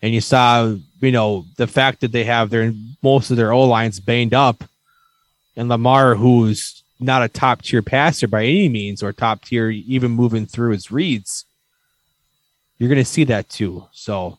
and 0.00 0.14
you 0.14 0.20
saw, 0.20 0.76
you 1.00 1.12
know, 1.12 1.46
the 1.56 1.66
fact 1.66 2.00
that 2.00 2.12
they 2.12 2.24
have 2.24 2.50
their 2.50 2.72
most 3.02 3.32
of 3.32 3.36
their 3.36 3.52
O 3.52 3.64
lines 3.64 3.98
banged 3.98 4.34
up, 4.34 4.62
and 5.56 5.68
Lamar, 5.68 6.14
who's 6.14 6.84
not 7.00 7.24
a 7.24 7.28
top 7.28 7.62
tier 7.62 7.82
passer 7.82 8.28
by 8.28 8.44
any 8.44 8.68
means, 8.68 9.02
or 9.02 9.12
top 9.12 9.44
tier 9.44 9.68
even 9.70 10.12
moving 10.12 10.46
through 10.46 10.70
his 10.70 10.92
reads, 10.92 11.44
you're 12.78 12.88
going 12.88 13.04
to 13.04 13.04
see 13.04 13.24
that 13.24 13.48
too. 13.48 13.88
So 13.90 14.38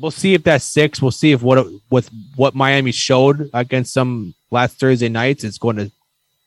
we'll 0.00 0.10
see 0.10 0.34
if 0.34 0.42
that's 0.42 0.64
six. 0.64 1.00
We'll 1.00 1.10
see 1.10 1.32
if 1.32 1.42
what 1.42 1.66
with 1.90 2.10
what 2.36 2.54
Miami 2.54 2.92
showed 2.92 3.50
against 3.52 3.92
some 3.92 4.34
last 4.50 4.78
Thursday 4.78 5.08
nights 5.08 5.44
is 5.44 5.58
going 5.58 5.76
to. 5.76 5.92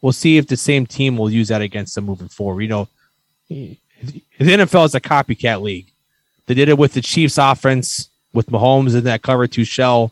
We'll 0.02 0.12
see 0.12 0.38
if 0.38 0.48
the 0.48 0.58
same 0.58 0.86
team 0.86 1.16
will 1.16 1.30
use 1.30 1.48
that 1.48 1.62
against 1.62 1.96
them 1.96 2.06
moving 2.06 2.28
forward. 2.28 2.62
You 2.62 2.68
know, 2.68 2.88
the 3.48 3.78
NFL 4.40 4.86
is 4.86 4.96
a 4.96 5.00
copycat 5.00 5.62
league. 5.62 5.88
They 6.46 6.54
did 6.54 6.68
it 6.68 6.78
with 6.78 6.94
the 6.94 7.02
Chiefs 7.02 7.38
offense 7.38 8.10
with 8.34 8.48
Mahomes 8.48 8.96
in 8.96 9.06
that 9.06 9.22
cover 9.22 9.48
two 9.48 9.64
shell. 9.64 10.12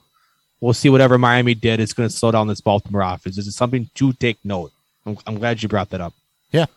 We'll 0.61 0.73
see 0.73 0.89
whatever 0.89 1.17
Miami 1.17 1.55
did. 1.55 1.79
It's 1.79 1.91
going 1.91 2.07
to 2.07 2.15
slow 2.15 2.31
down 2.31 2.47
this 2.47 2.61
Baltimore 2.61 3.01
offense. 3.01 3.35
This 3.35 3.47
is 3.47 3.55
something 3.55 3.89
to 3.95 4.13
take 4.13 4.37
note. 4.43 4.71
I'm, 5.05 5.17
I'm 5.25 5.39
glad 5.39 5.61
you 5.61 5.67
brought 5.67 5.89
that 5.89 6.01
up. 6.01 6.13
Yeah. 6.51 6.67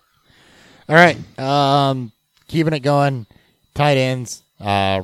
All 0.89 0.97
right. 0.97 1.19
Um, 1.39 2.11
keeping 2.49 2.73
it 2.73 2.81
going. 2.81 3.27
Tight 3.75 3.99
ends. 3.99 4.43
Uh, 4.59 5.03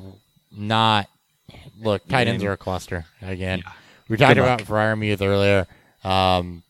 not. 0.50 1.09
Look, 1.80 2.06
tight 2.08 2.28
ends 2.28 2.44
are 2.44 2.52
a 2.52 2.56
cluster 2.56 3.06
again. 3.22 3.62
We 4.08 4.16
talked 4.16 4.38
about. 4.38 4.60
Freiermuth 4.60 5.22
earlier. 5.22 5.66
Um, 6.04 6.62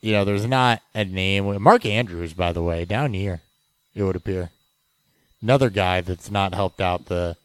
you 0.00 0.12
know, 0.12 0.24
there's 0.24 0.46
not 0.46 0.82
a 0.94 1.04
name. 1.04 1.62
Mark 1.62 1.86
Andrews, 1.86 2.32
by 2.34 2.52
the 2.52 2.62
way, 2.62 2.84
down 2.84 3.12
here, 3.14 3.40
it 3.94 4.02
would 4.02 4.16
appear. 4.16 4.50
Another 5.40 5.70
guy 5.70 6.00
that's 6.00 6.30
not 6.30 6.54
helped 6.54 6.80
out 6.80 7.06
the 7.06 7.36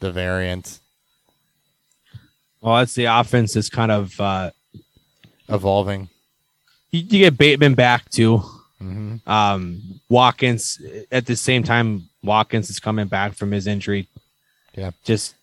the 0.00 0.12
variance 0.12 0.80
Well, 2.60 2.76
that's 2.76 2.94
the 2.94 3.06
offense 3.06 3.56
is 3.56 3.68
kind 3.68 3.90
of 3.90 4.20
uh, 4.20 4.50
evolving. 5.48 6.08
you, 6.90 7.00
you 7.00 7.18
get 7.20 7.38
Bateman 7.38 7.74
back 7.74 8.08
too. 8.10 8.38
hmm 8.78 9.16
Um, 9.26 10.00
Watkins 10.08 10.80
at 11.10 11.26
the 11.26 11.34
same 11.36 11.62
time, 11.64 12.08
Watkins 12.22 12.70
is 12.70 12.78
coming 12.80 13.06
back 13.08 13.34
from 13.34 13.50
his 13.52 13.66
injury. 13.66 14.08
Yeah. 14.76 14.92
Just 15.04 15.34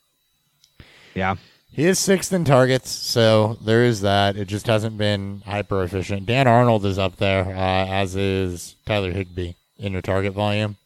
yeah. 1.16 1.36
He 1.72 1.84
is 1.86 2.00
sixth 2.00 2.32
in 2.32 2.46
targets, 2.46 2.90
so 2.90 3.58
there 3.62 3.84
is 3.84 4.00
that. 4.02 4.38
It 4.38 4.48
just 4.48 4.68
hasn't 4.68 4.98
been 4.98 5.42
hyper 5.46 5.84
efficient. 5.84 6.26
Dan 6.26 6.48
Arnold 6.48 6.86
is 6.86 6.98
up 6.98 7.18
there, 7.18 7.44
uh, 7.46 7.86
as 7.88 8.16
is 8.16 8.76
Tyler 8.86 9.12
Higbee 9.12 9.54
in 9.78 9.92
your 9.92 10.02
target 10.02 10.32
volume. 10.34 10.78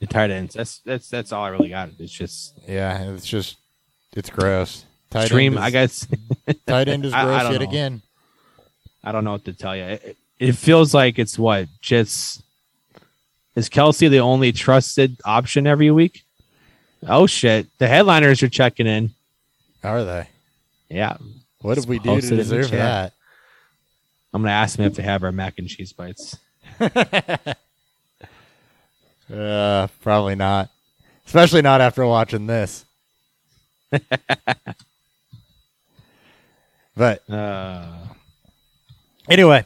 The 0.00 0.06
tight 0.06 0.30
ends. 0.30 0.54
That's 0.54 0.78
that's 0.80 1.08
that's 1.08 1.32
all 1.32 1.44
I 1.44 1.48
really 1.48 1.68
got. 1.68 1.90
It's 1.98 2.12
just 2.12 2.54
Yeah, 2.66 3.10
it's 3.12 3.26
just 3.26 3.56
it's 4.14 4.30
gross. 4.30 4.84
Tight 5.10 5.26
stream. 5.26 5.52
end 5.56 5.60
is, 5.60 5.64
I 5.64 5.70
guess 5.70 6.06
tight 6.66 6.88
end 6.88 7.04
is 7.06 7.12
I- 7.14 7.20
I 7.22 7.24
gross 7.40 7.52
yet 7.52 7.60
know. 7.62 7.68
again. 7.68 8.02
I 9.04 9.12
don't 9.12 9.24
know 9.24 9.32
what 9.32 9.44
to 9.44 9.52
tell 9.52 9.76
you. 9.76 9.84
It, 9.84 10.16
it 10.38 10.52
feels 10.56 10.92
like 10.92 11.18
it's 11.18 11.38
what 11.38 11.68
just 11.80 12.42
is 13.54 13.68
Kelce 13.68 14.10
the 14.10 14.18
only 14.18 14.52
trusted 14.52 15.16
option 15.24 15.66
every 15.66 15.90
week? 15.90 16.22
Oh 17.06 17.26
shit! 17.26 17.66
The 17.78 17.86
headliners 17.88 18.42
are 18.42 18.48
checking 18.48 18.86
in. 18.86 19.10
Are 19.84 20.04
they? 20.04 20.28
Yeah, 20.88 21.16
What 21.60 21.74
did 21.76 21.88
we 21.88 21.98
do 21.98 22.04
to 22.04 22.10
Posted 22.16 22.32
in 22.32 22.36
the 22.38 22.42
deserve 22.44 22.70
that? 22.72 23.12
I'm 24.32 24.42
gonna 24.42 24.52
ask 24.52 24.76
them 24.76 24.86
if 24.86 24.94
they 24.94 25.02
have 25.02 25.22
our 25.24 25.32
mac 25.32 25.58
and 25.58 25.68
cheese 25.68 25.92
bites. 25.92 26.36
Uh, 29.32 29.88
probably 30.02 30.36
not. 30.36 30.70
Especially 31.26 31.60
not 31.60 31.80
after 31.80 32.06
watching 32.06 32.46
this. 32.46 32.84
but 36.96 37.28
Uh, 37.28 37.86
Anyway, 39.28 39.64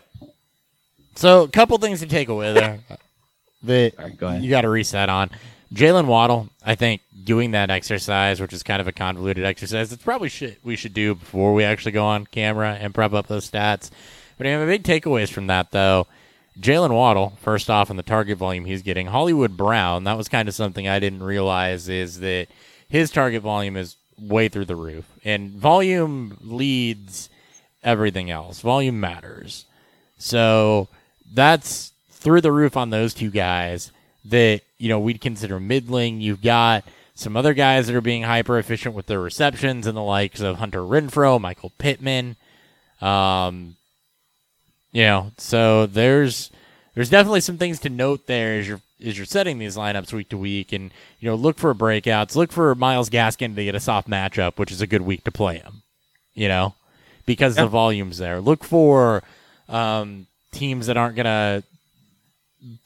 so 1.16 1.42
a 1.42 1.48
couple 1.48 1.76
things 1.76 2.00
to 2.00 2.06
take 2.06 2.28
away 2.30 2.54
there 2.54 2.78
that 3.64 3.98
right, 3.98 4.16
go 4.16 4.32
you 4.36 4.48
got 4.48 4.62
to 4.62 4.70
reset 4.70 5.10
on. 5.10 5.28
Jaylen 5.74 6.06
Waddle, 6.06 6.48
I 6.64 6.74
think, 6.76 7.02
doing 7.24 7.52
that 7.52 7.70
exercise, 7.70 8.40
which 8.40 8.52
is 8.52 8.62
kind 8.62 8.80
of 8.80 8.88
a 8.88 8.92
convoluted 8.92 9.44
exercise, 9.44 9.92
it's 9.92 10.02
probably 10.02 10.28
shit 10.28 10.58
we 10.62 10.76
should 10.76 10.94
do 10.94 11.14
before 11.14 11.54
we 11.54 11.64
actually 11.64 11.92
go 11.92 12.04
on 12.04 12.26
camera 12.26 12.76
and 12.80 12.94
prep 12.94 13.12
up 13.12 13.26
those 13.26 13.50
stats. 13.50 13.90
But 14.38 14.46
I 14.46 14.50
have 14.50 14.62
a 14.62 14.66
big 14.66 14.84
takeaways 14.84 15.30
from 15.30 15.46
that, 15.48 15.70
though. 15.70 16.06
Jaylen 16.58 16.92
Waddle, 16.92 17.38
first 17.42 17.70
off, 17.70 17.90
in 17.90 17.96
the 17.96 18.02
target 18.02 18.38
volume 18.38 18.64
he's 18.64 18.82
getting. 18.82 19.06
Hollywood 19.06 19.56
Brown, 19.56 20.04
that 20.04 20.16
was 20.16 20.28
kind 20.28 20.48
of 20.48 20.54
something 20.54 20.88
I 20.88 20.98
didn't 20.98 21.22
realize 21.22 21.88
is 21.88 22.20
that 22.20 22.48
his 22.88 23.10
target 23.10 23.42
volume 23.42 23.76
is 23.76 23.96
way 24.18 24.48
through 24.48 24.66
the 24.66 24.76
roof. 24.76 25.06
And 25.24 25.50
volume 25.50 26.36
leads 26.42 27.30
everything 27.82 28.30
else. 28.30 28.60
Volume 28.60 29.00
matters. 29.00 29.64
So 30.18 30.88
that's 31.32 31.92
through 32.10 32.42
the 32.42 32.52
roof 32.52 32.76
on 32.76 32.90
those 32.90 33.14
two 33.14 33.30
guys 33.30 33.92
that, 34.26 34.60
you 34.76 34.88
know, 34.88 35.00
we'd 35.00 35.20
consider 35.20 35.58
middling. 35.58 36.20
You've 36.20 36.42
got 36.42 36.84
some 37.14 37.36
other 37.36 37.54
guys 37.54 37.86
that 37.86 37.96
are 37.96 38.00
being 38.00 38.22
hyper 38.22 38.58
efficient 38.58 38.94
with 38.94 39.06
their 39.06 39.20
receptions 39.20 39.86
and 39.86 39.96
the 39.96 40.02
likes 40.02 40.40
of 40.40 40.58
Hunter 40.58 40.80
Renfrow, 40.80 41.40
Michael 41.40 41.72
Pittman. 41.78 42.36
Um, 43.00 43.76
you 44.92 45.02
know, 45.02 45.32
so 45.36 45.86
there's 45.86 46.50
there's 46.94 47.10
definitely 47.10 47.40
some 47.40 47.58
things 47.58 47.78
to 47.80 47.88
note 47.88 48.26
there 48.26 48.58
as 48.58 48.68
you're 48.68 48.80
as 49.04 49.16
you're 49.16 49.26
setting 49.26 49.58
these 49.58 49.76
lineups 49.76 50.12
week 50.12 50.28
to 50.30 50.36
week, 50.36 50.72
and 50.72 50.90
you 51.20 51.28
know, 51.28 51.34
look 51.34 51.58
for 51.58 51.74
breakouts, 51.74 52.36
look 52.36 52.52
for 52.52 52.74
Myles 52.74 53.10
Gaskin 53.10 53.54
to 53.54 53.64
get 53.64 53.74
a 53.74 53.80
soft 53.80 54.08
matchup, 54.08 54.58
which 54.58 54.72
is 54.72 54.80
a 54.80 54.86
good 54.86 55.02
week 55.02 55.24
to 55.24 55.30
play 55.30 55.58
him. 55.58 55.82
You 56.34 56.48
know, 56.48 56.74
because 57.26 57.56
the 57.56 57.66
volume's 57.66 58.18
there. 58.18 58.40
Look 58.40 58.64
for 58.64 59.22
um, 59.68 60.26
teams 60.52 60.86
that 60.86 60.96
aren't 60.96 61.16
gonna 61.16 61.62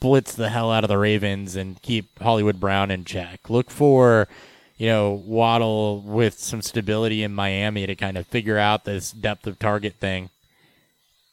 blitz 0.01 0.35
the 0.35 0.49
hell 0.49 0.71
out 0.71 0.85
of 0.85 0.89
the 0.89 0.99
Ravens 0.99 1.57
and 1.57 1.81
keep 1.83 2.19
Hollywood 2.19 2.61
Brown 2.61 2.91
in 2.91 3.05
check. 3.05 3.51
Look 3.51 3.71
for 3.71 4.29
you 4.77 4.87
know 4.87 5.13
Waddle 5.13 6.01
with 6.01 6.39
some 6.39 6.63
stability 6.63 7.23
in 7.23 7.35
Miami 7.35 7.87
to 7.87 7.95
kind 7.95 8.17
of 8.17 8.27
figure 8.27 8.59
out 8.59 8.85
this 8.85 9.11
depth 9.13 9.47
of 9.47 9.59
target 9.59 9.95
thing 9.95 10.31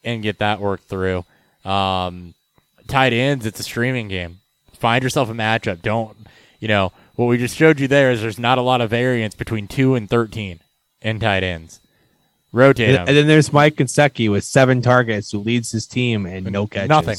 and 0.04 0.24
get 0.24 0.40
that 0.40 0.60
worked 0.60 0.86
through. 0.86 1.26
Um, 1.64 2.34
tight 2.88 3.14
ends, 3.14 3.46
it's 3.46 3.60
a 3.60 3.64
streaming 3.64 4.08
game. 4.08 4.40
Find 4.74 5.04
yourself 5.04 5.30
a 5.30 5.34
matchup. 5.34 5.82
Don't, 5.82 6.18
you 6.60 6.68
know, 6.68 6.92
what 7.16 7.28
we 7.28 7.38
just 7.38 7.56
showed 7.56 7.80
you 7.80 7.88
there 7.88 8.12
is 8.12 8.22
there's 8.22 8.40
not 8.40 8.58
a 8.58 8.64
lot 8.64 8.82
of 8.82 8.90
variance 8.90 9.36
between 9.36 9.68
2 9.68 9.96
and 9.96 10.10
13 10.10 10.60
in 11.02 11.20
tight 11.20 11.44
ends. 11.44 11.80
Rotate 12.52 12.90
and, 12.90 12.96
them. 12.98 13.08
and 13.08 13.18
then 13.18 13.28
there's 13.28 13.54
Mike 13.54 13.76
Gesicki 13.76 14.30
with 14.30 14.44
seven 14.44 14.82
targets, 14.82 15.32
who 15.32 15.40
leads 15.40 15.72
his 15.72 15.86
team 15.86 16.26
and 16.26 16.52
no 16.52 16.68
catches. 16.68 16.90
Nothing. 16.90 17.18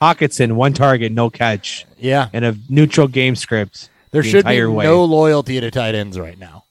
Hockenson, 0.00 0.52
one 0.52 0.72
target, 0.72 1.12
no 1.12 1.28
catch, 1.28 1.86
yeah. 1.98 2.28
and 2.32 2.44
a 2.44 2.56
neutral 2.68 3.08
game 3.08 3.34
script. 3.34 3.90
There 4.10 4.22
the 4.22 4.28
should 4.28 4.44
be 4.44 4.64
way. 4.64 4.84
no 4.84 5.04
loyalty 5.04 5.60
to 5.60 5.70
tight 5.70 5.94
ends 5.94 6.18
right 6.18 6.38
now. 6.38 6.64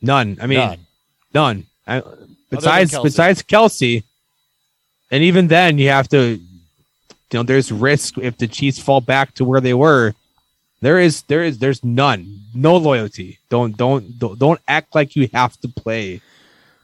None. 0.00 0.38
I 0.40 0.46
mean, 0.46 0.58
None. 0.58 0.86
none. 1.34 1.66
I, 1.86 2.02
besides 2.50 2.92
Kelce. 2.92 3.02
besides 3.02 3.42
Kelce, 3.42 4.04
and 5.10 5.24
even 5.24 5.48
then, 5.48 5.78
you 5.78 5.88
have 5.88 6.08
to. 6.10 6.40
You 7.30 7.38
know, 7.38 7.42
there's 7.42 7.70
risk 7.70 8.16
if 8.16 8.38
the 8.38 8.46
Chiefs 8.46 8.78
fall 8.78 9.00
back 9.00 9.34
to 9.34 9.44
where 9.44 9.60
they 9.60 9.74
were. 9.74 10.14
There 10.80 10.98
is, 10.98 11.22
there 11.22 11.42
is, 11.42 11.58
there's 11.58 11.84
none, 11.84 12.40
no 12.54 12.76
loyalty. 12.76 13.38
Don't, 13.50 13.76
don't, 13.76 14.18
don't, 14.18 14.38
don't 14.38 14.60
act 14.68 14.94
like 14.94 15.16
you 15.16 15.28
have 15.34 15.60
to 15.60 15.68
play. 15.68 16.20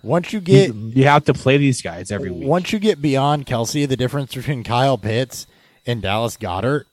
Once 0.04 0.32
you 0.32 0.40
get 0.40 0.74
you, 0.74 0.92
you 0.94 1.04
have 1.04 1.24
to 1.24 1.34
play 1.34 1.56
these 1.56 1.80
guys 1.82 2.10
every 2.12 2.30
week. 2.30 2.46
Once 2.46 2.72
you 2.72 2.78
get 2.78 3.00
beyond 3.00 3.46
Kelce, 3.46 3.88
the 3.88 3.96
difference 3.96 4.34
between 4.34 4.62
Kyle 4.62 4.98
Pitts 4.98 5.46
and 5.86 6.02
Dallas 6.02 6.36
Goedert 6.36 6.84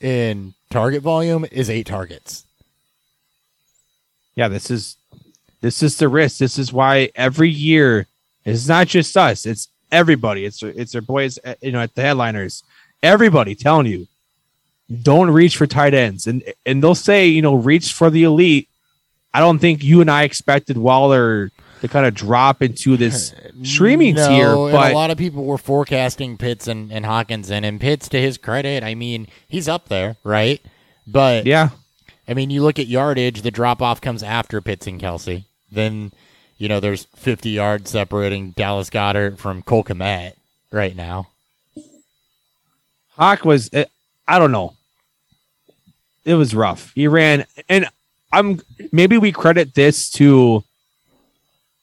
in 0.00 0.54
target 0.70 1.02
volume 1.02 1.44
is 1.52 1.68
eight 1.70 1.86
targets. 1.86 2.44
Yeah, 4.34 4.48
this 4.48 4.70
is 4.70 4.96
This 5.60 5.82
is 5.82 5.96
the 5.98 6.08
risk. 6.08 6.38
This 6.38 6.58
is 6.58 6.72
why 6.72 7.10
every 7.14 7.50
year 7.50 8.06
it's 8.44 8.68
not 8.68 8.86
just 8.88 9.16
us. 9.16 9.46
It's 9.46 9.68
everybody. 9.92 10.44
It's 10.44 10.62
it's 10.62 10.92
their 10.92 11.02
boys, 11.02 11.38
uh, 11.44 11.54
you 11.62 11.72
know, 11.72 11.80
at 11.80 11.94
the 11.94 12.02
headliners. 12.02 12.62
Everybody 13.02 13.54
telling 13.54 13.86
you, 13.86 14.06
don't 15.02 15.30
reach 15.30 15.56
for 15.56 15.66
tight 15.66 15.94
ends, 15.94 16.26
and 16.26 16.42
and 16.66 16.82
they'll 16.82 16.94
say, 16.94 17.28
you 17.28 17.42
know, 17.42 17.54
reach 17.54 17.92
for 17.92 18.10
the 18.10 18.24
elite. 18.24 18.68
I 19.32 19.40
don't 19.40 19.58
think 19.58 19.82
you 19.82 20.00
and 20.00 20.10
I 20.10 20.24
expected 20.24 20.76
Waller 20.78 21.50
to 21.80 21.88
kind 21.88 22.06
of 22.06 22.14
drop 22.14 22.62
into 22.62 22.96
this 22.96 23.34
streaming 23.62 24.14
no, 24.14 24.28
tier, 24.28 24.54
but 24.54 24.92
a 24.92 24.94
lot 24.94 25.10
of 25.10 25.18
people 25.18 25.44
were 25.44 25.58
forecasting 25.58 26.36
Pitts 26.36 26.66
and, 26.66 26.92
and 26.92 27.04
Hockenson, 27.04 27.64
and 27.64 27.80
Pitts, 27.80 28.08
to 28.10 28.20
his 28.20 28.38
credit, 28.38 28.82
I 28.82 28.94
mean, 28.94 29.28
he's 29.48 29.68
up 29.68 29.88
there, 29.88 30.16
right? 30.24 30.60
But 31.06 31.46
yeah, 31.46 31.70
I 32.26 32.34
mean, 32.34 32.50
you 32.50 32.62
look 32.62 32.78
at 32.78 32.86
yardage, 32.86 33.42
the 33.42 33.50
drop 33.50 33.82
off 33.82 34.00
comes 34.00 34.22
after 34.22 34.60
Pitts 34.60 34.86
and 34.86 35.00
Kelce. 35.00 35.44
Then, 35.70 36.12
you 36.56 36.68
know, 36.68 36.80
there's 36.80 37.04
50 37.16 37.50
yards 37.50 37.90
separating 37.90 38.52
Dallas 38.52 38.90
Goedert 38.90 39.38
from 39.38 39.62
Cole 39.62 39.84
Kmet 39.84 40.34
right 40.70 40.96
now. 40.96 41.28
Hawk 43.16 43.44
was, 43.44 43.68
eh, 43.72 43.84
I 44.26 44.38
don't 44.38 44.52
know. 44.52 44.74
It 46.24 46.34
was 46.34 46.54
rough. 46.54 46.92
He 46.94 47.06
ran, 47.06 47.44
and 47.68 47.86
I'm 48.32 48.60
maybe 48.92 49.18
we 49.18 49.30
credit 49.30 49.74
this 49.74 50.10
to 50.12 50.64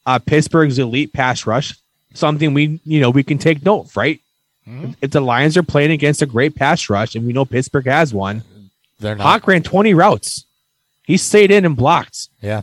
uh, 0.06 0.18
Pittsburgh's 0.18 0.78
elite 0.78 1.12
pass 1.12 1.46
rush, 1.46 1.74
something 2.14 2.54
we 2.54 2.80
you 2.84 3.00
know 3.00 3.10
we 3.10 3.22
can 3.22 3.38
take 3.38 3.64
note, 3.64 3.94
right? 3.96 4.20
Mhm. 4.68 4.94
If 5.00 5.10
the 5.10 5.20
Lions 5.20 5.56
are 5.56 5.62
playing 5.62 5.90
against 5.90 6.22
a 6.22 6.26
great 6.26 6.54
pass 6.54 6.88
rush, 6.88 7.14
and 7.14 7.26
we 7.26 7.32
know 7.32 7.44
Pittsburgh 7.44 7.86
has 7.86 8.14
one, 8.14 8.42
They're 9.00 9.16
not. 9.16 9.24
Hawk 9.24 9.46
ran 9.48 9.62
20 9.62 9.92
routes. 9.94 10.44
He 11.04 11.16
stayed 11.16 11.50
in 11.50 11.64
and 11.64 11.76
blocked. 11.76 12.28
Yeah. 12.40 12.62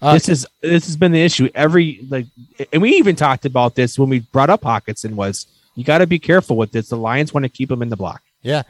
Uh, 0.00 0.14
this 0.14 0.28
is 0.28 0.46
this 0.60 0.86
has 0.86 0.96
been 0.96 1.12
the 1.12 1.22
issue 1.22 1.48
every 1.54 2.00
like, 2.08 2.26
and 2.72 2.82
we 2.82 2.90
even 2.96 3.16
talked 3.16 3.46
about 3.46 3.74
this 3.74 3.98
when 3.98 4.08
we 4.10 4.20
brought 4.20 4.50
up 4.50 4.62
Hockenson. 4.62 5.14
Was 5.14 5.46
you 5.74 5.82
got 5.82 5.98
to 5.98 6.06
be 6.06 6.18
careful 6.18 6.56
with 6.56 6.72
this? 6.72 6.88
The 6.90 6.96
Lions 6.96 7.32
want 7.34 7.44
to 7.44 7.48
keep 7.48 7.70
him 7.70 7.82
in 7.82 7.88
the 7.88 7.96
block. 7.96 8.22
Yeah. 8.42 8.62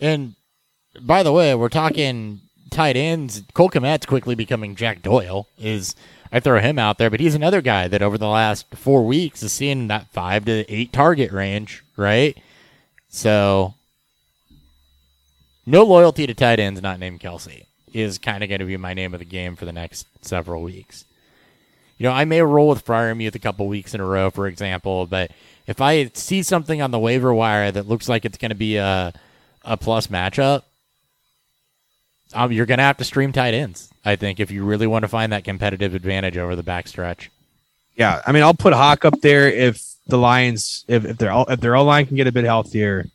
And 0.00 0.34
by 1.00 1.22
the 1.22 1.32
way, 1.32 1.54
we're 1.54 1.70
talking 1.70 2.40
tight 2.70 2.96
ends. 2.96 3.42
Cole 3.54 3.70
Kmet's 3.70 4.06
quickly 4.06 4.34
becoming 4.34 4.76
Jack 4.76 5.02
Doyle. 5.02 5.48
Is 5.58 5.94
I 6.32 6.40
throw 6.40 6.60
him 6.60 6.78
out 6.78 6.96
there, 6.96 7.10
but 7.10 7.20
he's 7.20 7.34
another 7.34 7.60
guy 7.60 7.88
that 7.88 8.00
over 8.00 8.16
the 8.16 8.26
last 8.26 8.66
four 8.74 9.04
weeks 9.04 9.42
is 9.42 9.52
seeing 9.52 9.88
that 9.88 10.08
five 10.08 10.46
to 10.46 10.68
eight 10.72 10.92
target 10.92 11.30
range, 11.30 11.84
right? 11.96 12.36
So 13.10 13.74
no 15.66 15.84
loyalty 15.84 16.26
to 16.26 16.34
tight 16.34 16.58
ends 16.58 16.80
not 16.80 16.98
named 16.98 17.20
Kelce 17.20 17.66
is 17.92 18.16
kind 18.16 18.42
of 18.42 18.48
going 18.48 18.60
to 18.60 18.66
be 18.66 18.78
my 18.78 18.94
name 18.94 19.12
of 19.12 19.20
the 19.20 19.26
game 19.26 19.54
for 19.54 19.66
the 19.66 19.72
next 19.72 20.06
several 20.22 20.62
weeks. 20.62 21.04
You 21.98 22.04
know, 22.04 22.12
I 22.12 22.24
may 22.24 22.40
roll 22.40 22.70
with 22.70 22.84
Freiermuth 22.84 23.34
a 23.34 23.38
couple 23.38 23.68
weeks 23.68 23.94
in 23.94 24.00
a 24.00 24.06
row, 24.06 24.30
for 24.30 24.46
example, 24.46 25.06
but 25.06 25.30
if 25.66 25.80
I 25.80 26.10
see 26.14 26.42
something 26.42 26.80
on 26.80 26.90
the 26.90 26.98
waiver 26.98 27.32
wire 27.32 27.70
that 27.70 27.86
looks 27.86 28.08
like 28.08 28.24
it's 28.24 28.38
going 28.38 28.48
to 28.48 28.56
be 28.56 28.76
a 28.76 29.12
a 29.64 29.76
plus 29.76 30.08
matchup, 30.08 30.62
um, 32.34 32.52
you're 32.52 32.66
going 32.66 32.78
to 32.78 32.84
have 32.84 32.96
to 32.98 33.04
stream 33.04 33.32
tight 33.32 33.54
ends. 33.54 33.90
I 34.04 34.16
think 34.16 34.40
if 34.40 34.50
you 34.50 34.64
really 34.64 34.86
want 34.86 35.02
to 35.02 35.08
find 35.08 35.32
that 35.32 35.44
competitive 35.44 35.94
advantage 35.94 36.36
over 36.36 36.56
the 36.56 36.62
backstretch. 36.62 37.28
Yeah, 37.94 38.22
I 38.26 38.32
mean, 38.32 38.42
I'll 38.42 38.54
put 38.54 38.72
Hawk 38.72 39.04
up 39.04 39.20
there 39.20 39.48
if 39.48 39.82
the 40.06 40.18
Lions, 40.18 40.84
if, 40.88 41.04
if 41.04 41.18
their 41.18 41.32
if 41.48 41.60
their 41.60 41.76
O 41.76 41.84
line 41.84 42.06
can 42.06 42.16
get 42.16 42.26
a 42.26 42.32
bit 42.32 42.44
healthier, 42.44 43.06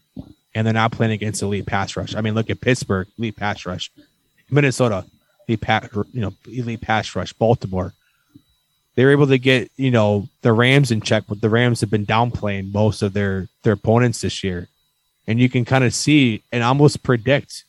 and 0.54 0.66
they're 0.66 0.74
not 0.74 0.92
playing 0.92 1.12
against 1.12 1.42
elite 1.42 1.66
pass 1.66 1.96
rush. 1.96 2.16
I 2.16 2.22
mean, 2.22 2.34
look 2.34 2.50
at 2.50 2.62
Pittsburgh, 2.62 3.08
elite 3.18 3.36
pass 3.36 3.66
rush, 3.66 3.92
Minnesota, 4.50 5.06
elite 5.48 5.62
pass, 5.62 5.90
you 6.12 6.22
know, 6.22 6.34
elite 6.48 6.82
pass 6.82 7.16
rush, 7.16 7.34
Baltimore. 7.34 7.94
They 8.96 9.06
were 9.06 9.12
able 9.12 9.28
to 9.28 9.38
get 9.38 9.72
you 9.78 9.92
know 9.92 10.28
the 10.42 10.54
Rams 10.54 10.92
in 10.92 11.02
check, 11.02 11.26
but 11.28 11.42
the 11.42 11.50
Rams 11.50 11.82
have 11.82 11.92
been 11.92 12.06
downplaying 12.06 12.72
most 12.72 13.02
of 13.02 13.14
their 13.14 13.48
their 13.64 13.74
opponents 13.74 14.22
this 14.22 14.44
year, 14.44 14.68
and 15.28 15.40
you 15.40 15.50
can 15.50 15.66
kind 15.66 15.84
of 15.84 15.94
see 15.94 16.44
and 16.52 16.64
almost 16.64 17.04
predict. 17.04 17.64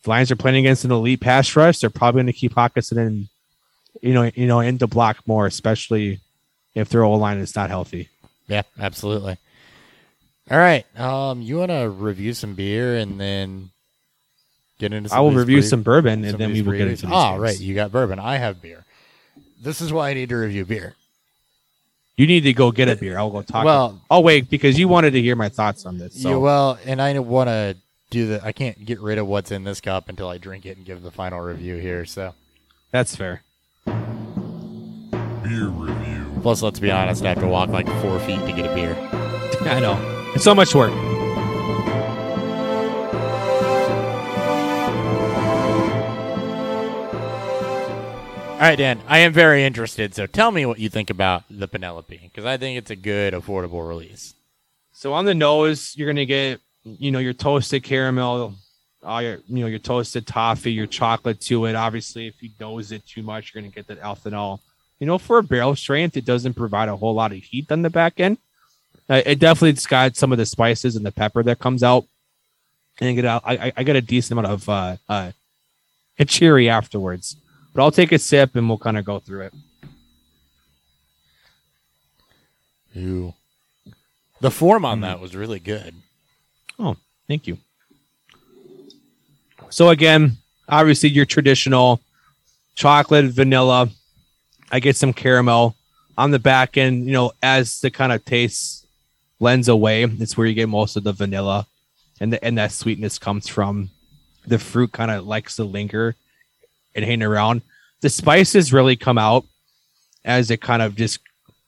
If 0.00 0.06
Lions 0.08 0.30
are 0.30 0.36
playing 0.36 0.58
against 0.58 0.84
an 0.84 0.92
elite 0.92 1.20
pass 1.20 1.54
rush, 1.56 1.80
they're 1.80 1.90
probably 1.90 2.20
going 2.22 2.32
to 2.32 2.38
keep 2.38 2.54
Hockenson 2.54 2.98
in 2.98 3.28
you 4.00 4.14
know, 4.14 4.30
you 4.34 4.46
know, 4.46 4.60
in 4.60 4.68
into 4.68 4.86
block 4.86 5.18
more, 5.26 5.46
especially 5.46 6.20
if 6.74 6.88
their 6.88 7.04
O 7.04 7.12
line 7.14 7.38
is 7.38 7.54
not 7.54 7.68
healthy. 7.70 8.08
Yeah, 8.46 8.62
absolutely. 8.78 9.36
All 10.50 10.58
right. 10.58 10.84
Um, 10.98 11.42
you 11.42 11.58
want 11.58 11.70
to 11.70 11.88
review 11.90 12.32
some 12.34 12.54
beer 12.54 12.96
and 12.96 13.20
then 13.20 13.70
get 14.78 14.92
into. 14.92 15.08
Some 15.08 15.18
I 15.18 15.20
will 15.20 15.32
review 15.32 15.62
some 15.62 15.82
bourbon 15.82 16.24
and 16.24 16.38
then 16.38 16.52
we 16.52 16.62
will 16.62 16.72
get 16.72 16.88
into 16.88 17.06
Oh, 17.06 17.32
games. 17.32 17.40
right. 17.40 17.60
You 17.60 17.74
got 17.74 17.92
bourbon. 17.92 18.18
I 18.18 18.36
have 18.38 18.62
beer. 18.62 18.84
This 19.62 19.80
is 19.80 19.92
why 19.92 20.10
I 20.10 20.14
need 20.14 20.30
to 20.30 20.36
review 20.36 20.64
beer. 20.64 20.94
You 22.16 22.26
need 22.26 22.40
to 22.42 22.52
go 22.52 22.70
get 22.70 22.88
a 22.88 22.96
beer. 22.96 23.18
I'll 23.18 23.30
go 23.30 23.42
talk. 23.42 23.64
Well- 23.64 24.00
I'll 24.10 24.22
wait 24.22 24.50
because 24.50 24.78
you 24.78 24.88
wanted 24.88 25.12
to 25.12 25.22
hear 25.22 25.36
my 25.36 25.48
thoughts 25.48 25.86
on 25.86 25.98
this. 25.98 26.20
So 26.20 26.30
Yeah, 26.30 26.36
well, 26.36 26.78
and 26.84 27.00
I 27.00 27.18
want 27.18 27.48
to 27.48 27.76
do 28.10 28.26
the. 28.26 28.44
I 28.44 28.52
can't 28.52 28.84
get 28.84 29.00
rid 29.00 29.18
of 29.18 29.26
what's 29.26 29.50
in 29.50 29.64
this 29.64 29.80
cup 29.80 30.08
until 30.08 30.28
I 30.28 30.38
drink 30.38 30.66
it 30.66 30.76
and 30.76 30.84
give 30.84 31.02
the 31.02 31.10
final 31.10 31.40
review 31.40 31.76
here. 31.76 32.04
So, 32.04 32.34
that's 32.90 33.16
fair. 33.16 33.42
Beer 33.86 35.68
review. 35.68 36.26
plus, 36.42 36.62
let's 36.62 36.78
be 36.80 36.90
honest, 36.90 37.24
I 37.24 37.30
have 37.30 37.40
to 37.40 37.46
walk 37.46 37.70
like 37.70 37.86
four 38.02 38.20
feet 38.20 38.40
to 38.40 38.52
get 38.52 38.70
a 38.70 38.74
beer. 38.74 38.94
I 39.62 39.80
know. 39.80 39.98
It's 40.34 40.44
so 40.44 40.54
much 40.54 40.74
work. 40.74 40.92
All 48.52 48.66
right, 48.66 48.76
Dan. 48.76 49.00
I 49.08 49.20
am 49.20 49.32
very 49.32 49.64
interested. 49.64 50.14
So, 50.14 50.26
tell 50.26 50.50
me 50.50 50.66
what 50.66 50.78
you 50.78 50.90
think 50.90 51.08
about 51.08 51.44
the 51.48 51.66
Penelope 51.66 52.20
because 52.22 52.44
I 52.44 52.58
think 52.58 52.76
it's 52.76 52.90
a 52.90 52.96
good, 52.96 53.32
affordable 53.32 53.88
release. 53.88 54.34
So 55.00 55.14
on 55.14 55.24
the 55.24 55.34
nose, 55.34 55.94
you're 55.96 56.06
gonna 56.06 56.26
get 56.26 56.60
you 56.98 57.10
know 57.10 57.18
your 57.18 57.32
toasted 57.32 57.82
caramel, 57.82 58.54
all 59.02 59.22
your 59.22 59.38
you 59.48 59.60
know 59.60 59.66
your 59.66 59.78
toasted 59.78 60.26
toffee, 60.26 60.72
your 60.72 60.86
chocolate 60.86 61.40
to 61.42 61.66
it. 61.66 61.74
Obviously, 61.74 62.26
if 62.26 62.42
you 62.42 62.50
nose 62.58 62.92
it 62.92 63.06
too 63.06 63.22
much, 63.22 63.52
you're 63.54 63.62
gonna 63.62 63.72
get 63.72 63.86
that 63.88 64.00
ethanol. 64.00 64.60
You 64.98 65.06
know, 65.06 65.18
for 65.18 65.38
a 65.38 65.42
barrel 65.42 65.74
strength, 65.76 66.16
it 66.16 66.24
doesn't 66.26 66.54
provide 66.54 66.88
a 66.88 66.96
whole 66.96 67.14
lot 67.14 67.32
of 67.32 67.38
heat 67.38 67.70
on 67.72 67.82
the 67.82 67.90
back 67.90 68.20
end. 68.20 68.36
Uh, 69.08 69.22
it 69.24 69.38
definitely's 69.38 69.86
got 69.86 70.14
some 70.16 70.30
of 70.32 70.38
the 70.38 70.46
spices 70.46 70.94
and 70.96 71.04
the 71.06 71.10
pepper 71.12 71.42
that 71.42 71.58
comes 71.58 71.82
out, 71.82 72.04
and 73.00 73.16
get 73.16 73.24
out. 73.24 73.42
I, 73.44 73.72
I- 73.76 73.82
get 73.82 73.96
a 73.96 74.00
decent 74.02 74.38
amount 74.38 74.52
of 74.52 74.68
uh, 74.68 74.96
uh, 75.08 75.32
a 76.18 76.24
cherry 76.24 76.68
afterwards. 76.68 77.36
But 77.72 77.82
I'll 77.82 77.90
take 77.92 78.12
a 78.12 78.18
sip 78.18 78.56
and 78.56 78.68
we'll 78.68 78.78
kind 78.78 78.98
of 78.98 79.04
go 79.04 79.20
through 79.20 79.42
it. 79.42 79.54
Ooh. 82.96 83.34
The 84.40 84.50
form 84.50 84.84
on 84.84 85.00
that 85.02 85.20
was 85.20 85.36
really 85.36 85.60
good. 85.60 85.94
Oh, 86.80 86.96
thank 87.28 87.46
you. 87.46 87.58
So 89.68 89.90
again, 89.90 90.38
obviously 90.68 91.10
your 91.10 91.26
traditional 91.26 92.00
chocolate, 92.74 93.26
vanilla. 93.26 93.90
I 94.72 94.80
get 94.80 94.96
some 94.96 95.12
caramel 95.12 95.76
on 96.16 96.30
the 96.30 96.38
back 96.38 96.78
end. 96.78 97.06
You 97.06 97.12
know, 97.12 97.32
as 97.42 97.80
the 97.80 97.90
kind 97.90 98.12
of 98.12 98.24
taste 98.24 98.86
blends 99.38 99.68
away, 99.68 100.04
it's 100.04 100.36
where 100.36 100.46
you 100.46 100.54
get 100.54 100.68
most 100.68 100.96
of 100.96 101.04
the 101.04 101.12
vanilla, 101.12 101.66
and 102.20 102.32
the, 102.32 102.44
and 102.44 102.56
that 102.58 102.72
sweetness 102.72 103.18
comes 103.18 103.46
from. 103.46 103.90
The 104.46 104.58
fruit 104.58 104.92
kind 104.92 105.10
of 105.10 105.26
likes 105.26 105.56
to 105.56 105.64
linger 105.64 106.16
and 106.94 107.04
hang 107.04 107.22
around. 107.22 107.60
The 108.00 108.08
spices 108.08 108.72
really 108.72 108.96
come 108.96 109.18
out 109.18 109.44
as 110.24 110.50
it 110.50 110.62
kind 110.62 110.80
of 110.80 110.96
just 110.96 111.20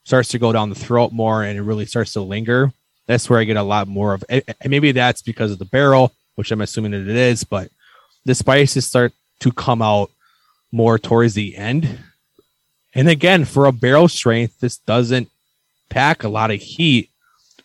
starts 0.05 0.31
to 0.31 0.39
go 0.39 0.53
down 0.53 0.71
the 0.71 0.75
throat 0.75 1.13
more, 1.13 1.43
and 1.43 1.59
it 1.59 1.63
really 1.63 1.87
starts 1.87 2.15
to 2.15 2.23
linger 2.23 2.73
that's 3.07 3.29
where 3.29 3.39
I 3.39 3.45
get 3.45 3.57
a 3.57 3.63
lot 3.63 3.89
more 3.89 4.15
of. 4.15 4.25
And 4.29 4.45
maybe 4.67 4.93
that's 4.93 5.23
because 5.23 5.51
of 5.51 5.59
the 5.59 5.65
barrel, 5.65 6.13
which 6.37 6.51
I'm 6.51 6.61
assuming 6.61 6.93
that 6.93 7.09
it 7.09 7.17
is, 7.17 7.45
but 7.45 7.71
the 8.25 8.35
spices 8.35 8.87
start 8.87 9.13
to 9.41 9.53
come 9.53 9.83
out 9.83 10.11
more 10.71 10.99
towards 10.99 11.35
the 11.35 11.57
end. 11.57 11.99
And 12.95 13.09
again, 13.09 13.45
for 13.45 13.67
a 13.67 13.73
barrel 13.73 14.09
strength, 14.09 14.61
this 14.61 14.79
doesn't 14.79 15.29
pack 15.89 16.25
a 16.25 16.29
lot 16.29 16.51
of 16.51 16.61
heat, 16.61 17.11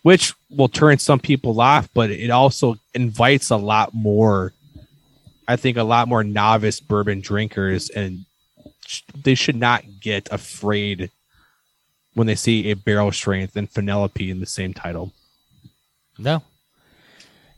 which 0.02 0.34
will 0.50 0.70
turn 0.70 0.98
some 0.98 1.20
people 1.20 1.60
off, 1.62 1.90
but 1.94 2.10
it 2.10 2.30
also 2.30 2.76
invites 2.94 3.50
a 3.50 3.58
lot 3.58 3.94
more. 3.94 4.54
I 5.48 5.56
think 5.56 5.78
a 5.78 5.84
lot 5.84 6.08
more 6.08 6.24
novice 6.24 6.80
bourbon 6.80 7.22
drinkers, 7.22 7.90
and 7.90 8.26
they 9.24 9.36
should 9.36 9.56
not 9.56 9.84
get 10.02 10.28
afraid 10.32 11.12
when 12.14 12.28
they 12.28 12.36
see 12.36 12.72
a 12.72 12.76
barrel 12.76 13.12
strength 13.12 13.56
and 13.56 13.72
Penelope 13.72 14.32
in 14.32 14.40
the 14.40 14.46
same 14.46 14.74
title. 14.74 15.14
No. 16.18 16.44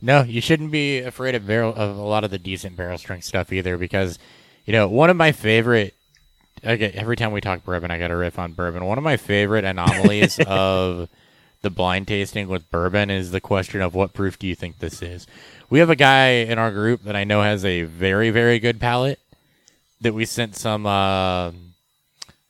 No, 0.02 0.22
you 0.22 0.40
shouldn't 0.40 0.70
be 0.70 1.00
afraid 1.00 1.34
of 1.34 1.46
barrel 1.46 1.74
of 1.74 1.96
a 1.96 2.02
lot 2.02 2.24
of 2.24 2.30
the 2.30 2.38
decent 2.38 2.76
barrel 2.76 2.98
strength 2.98 3.24
stuff 3.24 3.52
either 3.52 3.76
because 3.76 4.18
you 4.64 4.72
know, 4.72 4.88
one 4.88 5.10
of 5.10 5.16
my 5.16 5.32
favorite 5.32 5.94
okay, 6.64 6.92
every 6.94 7.16
time 7.16 7.32
we 7.32 7.40
talk 7.40 7.64
bourbon 7.64 7.90
I 7.90 7.98
got 7.98 8.08
to 8.08 8.16
riff 8.16 8.38
on 8.38 8.52
bourbon. 8.52 8.84
One 8.84 8.98
of 8.98 9.04
my 9.04 9.16
favorite 9.16 9.64
anomalies 9.64 10.38
of 10.46 11.08
the 11.62 11.70
blind 11.70 12.08
tasting 12.08 12.48
with 12.48 12.70
bourbon 12.70 13.10
is 13.10 13.30
the 13.30 13.40
question 13.40 13.82
of 13.82 13.94
what 13.94 14.14
proof 14.14 14.38
do 14.38 14.46
you 14.46 14.54
think 14.54 14.78
this 14.78 15.02
is? 15.02 15.26
We 15.68 15.80
have 15.80 15.90
a 15.90 15.96
guy 15.96 16.28
in 16.28 16.58
our 16.58 16.70
group 16.70 17.02
that 17.04 17.16
I 17.16 17.24
know 17.24 17.42
has 17.42 17.64
a 17.64 17.82
very 17.82 18.30
very 18.30 18.58
good 18.58 18.80
palate 18.80 19.20
that 20.00 20.14
we 20.14 20.24
sent 20.24 20.56
some 20.56 20.86
uh, 20.86 21.50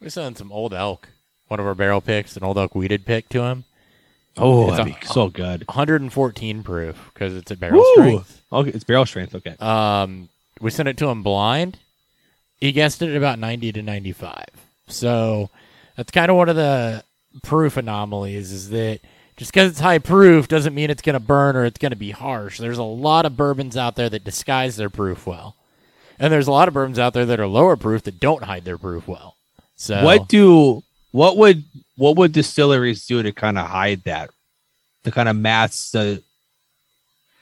We 0.00 0.08
sent 0.08 0.38
some 0.38 0.52
old 0.52 0.72
elk, 0.72 1.08
one 1.48 1.58
of 1.58 1.66
our 1.66 1.74
barrel 1.74 2.00
picks, 2.00 2.36
an 2.36 2.44
old 2.44 2.58
elk 2.58 2.74
wheated 2.74 3.04
pick 3.04 3.28
to 3.30 3.42
him. 3.42 3.64
Oh, 4.36 4.68
It's 4.68 4.76
that'd 4.78 4.94
a- 4.94 4.98
be 5.00 5.06
so 5.06 5.28
good. 5.28 5.64
114 5.68 6.62
proof 6.62 7.10
because 7.12 7.34
it's 7.34 7.50
at 7.50 7.60
barrel 7.60 7.78
Woo! 7.80 7.92
strength. 7.94 8.42
Okay, 8.52 8.70
it's 8.70 8.84
barrel 8.84 9.06
strength. 9.06 9.34
Okay. 9.34 9.56
Um, 9.58 10.28
we 10.60 10.70
sent 10.70 10.88
it 10.88 10.96
to 10.98 11.08
him 11.08 11.22
blind. 11.22 11.78
He 12.60 12.72
guessed 12.72 13.02
it 13.02 13.10
at 13.10 13.16
about 13.16 13.38
90 13.38 13.72
to 13.72 13.82
95. 13.82 14.44
So 14.88 15.50
that's 15.96 16.10
kind 16.10 16.30
of 16.30 16.36
one 16.36 16.48
of 16.48 16.56
the 16.56 17.02
proof 17.42 17.76
anomalies 17.76 18.50
is 18.52 18.70
that 18.70 19.00
just 19.36 19.52
because 19.52 19.70
it's 19.70 19.80
high 19.80 19.98
proof 19.98 20.48
doesn't 20.48 20.74
mean 20.74 20.90
it's 20.90 21.02
going 21.02 21.14
to 21.14 21.20
burn 21.20 21.56
or 21.56 21.64
it's 21.64 21.78
going 21.78 21.90
to 21.92 21.96
be 21.96 22.10
harsh. 22.10 22.58
There's 22.58 22.78
a 22.78 22.82
lot 22.82 23.24
of 23.24 23.36
bourbons 23.36 23.76
out 23.76 23.96
there 23.96 24.10
that 24.10 24.24
disguise 24.24 24.76
their 24.76 24.90
proof 24.90 25.26
well. 25.26 25.56
And 26.18 26.30
there's 26.32 26.48
a 26.48 26.52
lot 26.52 26.68
of 26.68 26.74
bourbons 26.74 26.98
out 26.98 27.14
there 27.14 27.24
that 27.26 27.40
are 27.40 27.46
lower 27.46 27.76
proof 27.76 28.02
that 28.02 28.20
don't 28.20 28.44
hide 28.44 28.64
their 28.66 28.76
proof 28.76 29.08
well. 29.08 29.36
So 29.76 30.04
What 30.04 30.28
do 30.28 30.82
what 31.12 31.36
would 31.36 31.64
what 31.96 32.16
would 32.16 32.32
distilleries 32.32 33.06
do 33.06 33.22
to 33.22 33.32
kind 33.32 33.58
of 33.58 33.66
hide 33.66 34.02
that? 34.04 34.30
To 35.04 35.10
kind 35.10 35.28
of 35.28 35.36
mask 35.36 35.92
the 35.92 36.22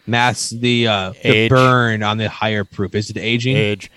mask 0.06 0.50
the 0.58 0.86
uh 0.86 1.12
the 1.22 1.48
burn 1.48 2.02
on 2.02 2.18
the 2.18 2.28
higher 2.28 2.64
proof. 2.64 2.94
Is 2.94 3.10
it 3.10 3.18
aging? 3.18 3.56
age, 3.56 3.90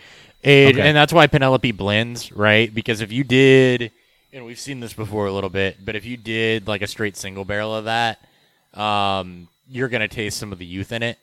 age, 0.44 0.76
Okay. 0.76 0.88
and 0.88 0.96
that's 0.96 1.14
why 1.14 1.28
Penelope 1.28 1.72
blends, 1.72 2.32
right? 2.32 2.74
Because 2.74 3.02
if 3.02 3.12
you 3.12 3.24
did, 3.24 3.92
and 4.34 4.46
we've 4.46 4.60
seen 4.60 4.80
this 4.80 4.94
before 4.94 5.28
a 5.28 5.32
little 5.32 5.50
bit, 5.50 5.78
but 5.86 5.96
if 5.96 6.06
you 6.06 6.18
did 6.18 6.68
like 6.68 6.82
a 6.82 6.88
straight 6.88 7.16
single 7.18 7.46
barrel 7.46 7.76
of 7.76 7.86
that, 7.86 8.20
um, 8.74 9.48
you're 9.70 9.90
gonna 9.90 10.08
taste 10.08 10.38
some 10.38 10.52
of 10.52 10.60
the 10.60 10.66
youth 10.66 10.92
in 10.92 11.04
it, 11.04 11.18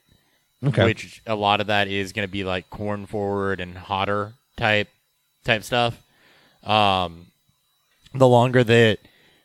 Okay. 0.64 0.84
which 0.84 1.20
a 1.26 1.34
lot 1.34 1.60
of 1.60 1.66
that 1.66 1.88
is 1.88 2.12
gonna 2.12 2.28
be 2.28 2.44
like 2.44 2.70
corn 2.70 3.06
forward 3.06 3.60
and 3.60 3.76
hotter 3.76 4.32
type 4.56 4.88
type 5.44 5.62
stuff. 5.64 6.00
Um, 6.64 7.26
the 8.14 8.28
longer 8.28 8.64
that 8.64 8.98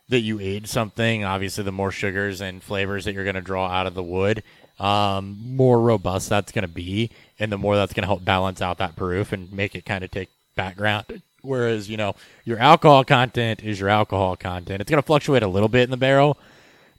that 0.09 0.20
you 0.20 0.39
age 0.39 0.68
something, 0.68 1.24
obviously 1.24 1.64
the 1.64 1.72
more 1.72 1.91
sugars 1.91 2.41
and 2.41 2.61
flavors 2.61 3.05
that 3.05 3.14
you're 3.14 3.24
going 3.24 3.36
to 3.36 3.41
draw 3.41 3.68
out 3.68 3.88
of 3.88 3.93
the 3.93 4.03
wood, 4.03 4.43
um, 4.80 5.38
more 5.55 5.80
robust 5.80 6.30
that's 6.30 6.51
going 6.51 6.64
to 6.64 6.68
be, 6.68 7.09
and 7.39 7.51
the 7.51 7.57
more 7.57 7.76
that's 7.76 7.93
going 7.93 8.03
to 8.03 8.07
help 8.07 8.24
balance 8.24 8.61
out 8.61 8.78
that 8.78 8.95
proof 8.95 9.32
and 9.32 9.51
make 9.51 9.76
it 9.76 9.86
kind 9.86 10.03
of 10.03 10.11
take 10.11 10.30
background. 10.55 11.22
Whereas 11.41 11.89
you 11.89 11.97
know 11.97 12.16
your 12.45 12.57
alcohol 12.59 13.03
content 13.03 13.64
is 13.64 13.80
your 13.80 13.89
alcohol 13.89 14.36
content. 14.36 14.82
It's 14.82 14.89
going 14.89 15.01
to 15.01 15.05
fluctuate 15.05 15.43
a 15.43 15.47
little 15.47 15.68
bit 15.70 15.84
in 15.84 15.91
the 15.91 15.97
barrel, 15.97 16.38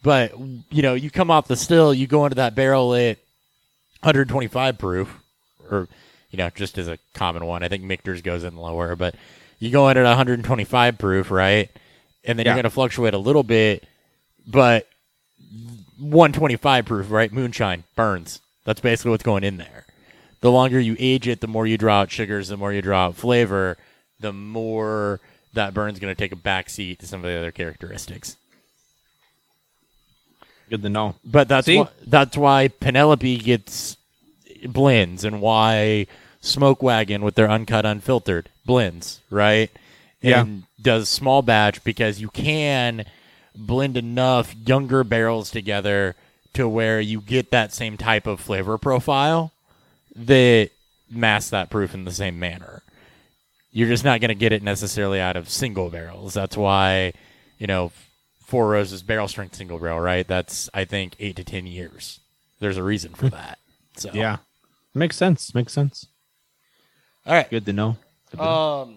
but 0.02 0.38
you 0.38 0.82
know 0.82 0.94
you 0.94 1.10
come 1.10 1.30
off 1.30 1.48
the 1.48 1.56
still, 1.56 1.94
you 1.94 2.06
go 2.06 2.26
into 2.26 2.36
that 2.36 2.54
barrel 2.54 2.94
at 2.94 3.18
125 4.00 4.78
proof, 4.78 5.18
or 5.70 5.88
you 6.30 6.36
know 6.36 6.50
just 6.50 6.76
as 6.78 6.88
a 6.88 6.98
common 7.14 7.46
one. 7.46 7.62
I 7.62 7.68
think 7.68 7.84
Michter's 7.84 8.22
goes 8.22 8.44
in 8.44 8.56
lower, 8.56 8.96
but 8.96 9.14
you 9.64 9.70
go 9.70 9.88
in 9.88 9.96
at 9.96 10.04
125 10.04 10.98
proof, 10.98 11.30
right? 11.30 11.70
And 12.24 12.38
then 12.38 12.46
Yeah. 12.46 12.52
you're 12.52 12.56
going 12.56 12.64
to 12.64 12.70
fluctuate 12.70 13.14
a 13.14 13.18
little 13.18 13.42
bit, 13.42 13.86
but 14.46 14.86
125 15.98 16.84
proof, 16.86 17.10
right? 17.10 17.32
Moonshine 17.32 17.84
burns. 17.96 18.40
That's 18.64 18.80
basically 18.80 19.10
what's 19.10 19.22
going 19.22 19.44
in 19.44 19.56
there. 19.58 19.86
The 20.40 20.50
longer 20.50 20.78
you 20.80 20.96
age 20.98 21.26
it, 21.28 21.40
the 21.40 21.46
more 21.46 21.66
you 21.66 21.78
draw 21.78 22.00
out 22.00 22.10
sugars, 22.10 22.48
the 22.48 22.56
more 22.56 22.72
you 22.72 22.82
draw 22.82 23.06
out 23.06 23.16
flavor, 23.16 23.76
the 24.20 24.32
more 24.32 25.20
that 25.54 25.72
burn's 25.72 25.98
going 25.98 26.14
to 26.14 26.18
take 26.18 26.32
a 26.32 26.36
backseat 26.36 26.98
to 26.98 27.06
some 27.06 27.20
of 27.20 27.30
the 27.30 27.36
other 27.38 27.50
characteristics. 27.52 28.36
Good 30.68 30.82
to 30.82 30.88
know. 30.88 31.14
But 31.24 31.48
that's 31.48 31.68
why, 31.68 31.88
that's 32.06 32.36
why 32.36 32.68
Penelope 32.68 33.38
gets 33.38 33.96
blends 34.66 35.24
and 35.24 35.40
why 35.40 36.06
Smoke 36.44 36.82
Wagon 36.82 37.22
with 37.24 37.36
their 37.36 37.50
uncut 37.50 37.86
unfiltered 37.86 38.50
blends, 38.66 39.20
right? 39.30 39.70
Yeah. 40.20 40.42
And 40.42 40.64
does 40.80 41.08
small 41.08 41.42
batch 41.42 41.82
because 41.84 42.20
you 42.20 42.28
can 42.28 43.04
blend 43.56 43.96
enough 43.96 44.54
younger 44.54 45.04
barrels 45.04 45.50
together 45.50 46.16
to 46.52 46.68
where 46.68 47.00
you 47.00 47.20
get 47.20 47.50
that 47.50 47.72
same 47.72 47.96
type 47.96 48.26
of 48.26 48.40
flavor 48.40 48.78
profile 48.78 49.52
that 50.14 50.70
mask 51.10 51.50
that 51.50 51.70
proof 51.70 51.94
in 51.94 52.04
the 52.04 52.12
same 52.12 52.38
manner. 52.38 52.82
You're 53.72 53.88
just 53.88 54.04
not 54.04 54.20
going 54.20 54.28
to 54.28 54.34
get 54.34 54.52
it 54.52 54.62
necessarily 54.62 55.20
out 55.20 55.36
of 55.36 55.48
single 55.48 55.90
barrels. 55.90 56.34
That's 56.34 56.56
why, 56.56 57.12
you 57.58 57.66
know, 57.66 57.90
Four 58.44 58.68
Roses 58.68 59.02
barrel 59.02 59.26
strength 59.26 59.56
single 59.56 59.78
barrel, 59.78 59.98
right? 59.98 60.26
That's 60.28 60.68
I 60.74 60.84
think 60.84 61.16
eight 61.18 61.36
to 61.36 61.44
ten 61.44 61.66
years. 61.66 62.20
There's 62.60 62.76
a 62.76 62.82
reason 62.82 63.14
for 63.14 63.28
that. 63.30 63.58
So 63.96 64.10
Yeah. 64.12 64.36
Makes 64.94 65.16
sense. 65.16 65.54
Makes 65.54 65.72
sense. 65.72 66.06
All 67.26 67.34
right. 67.34 67.48
Good 67.50 67.66
to 67.66 67.72
know. 67.72 67.96
Good 68.30 68.38
to 68.38 68.42
know. 68.42 68.50
Um, 68.50 68.96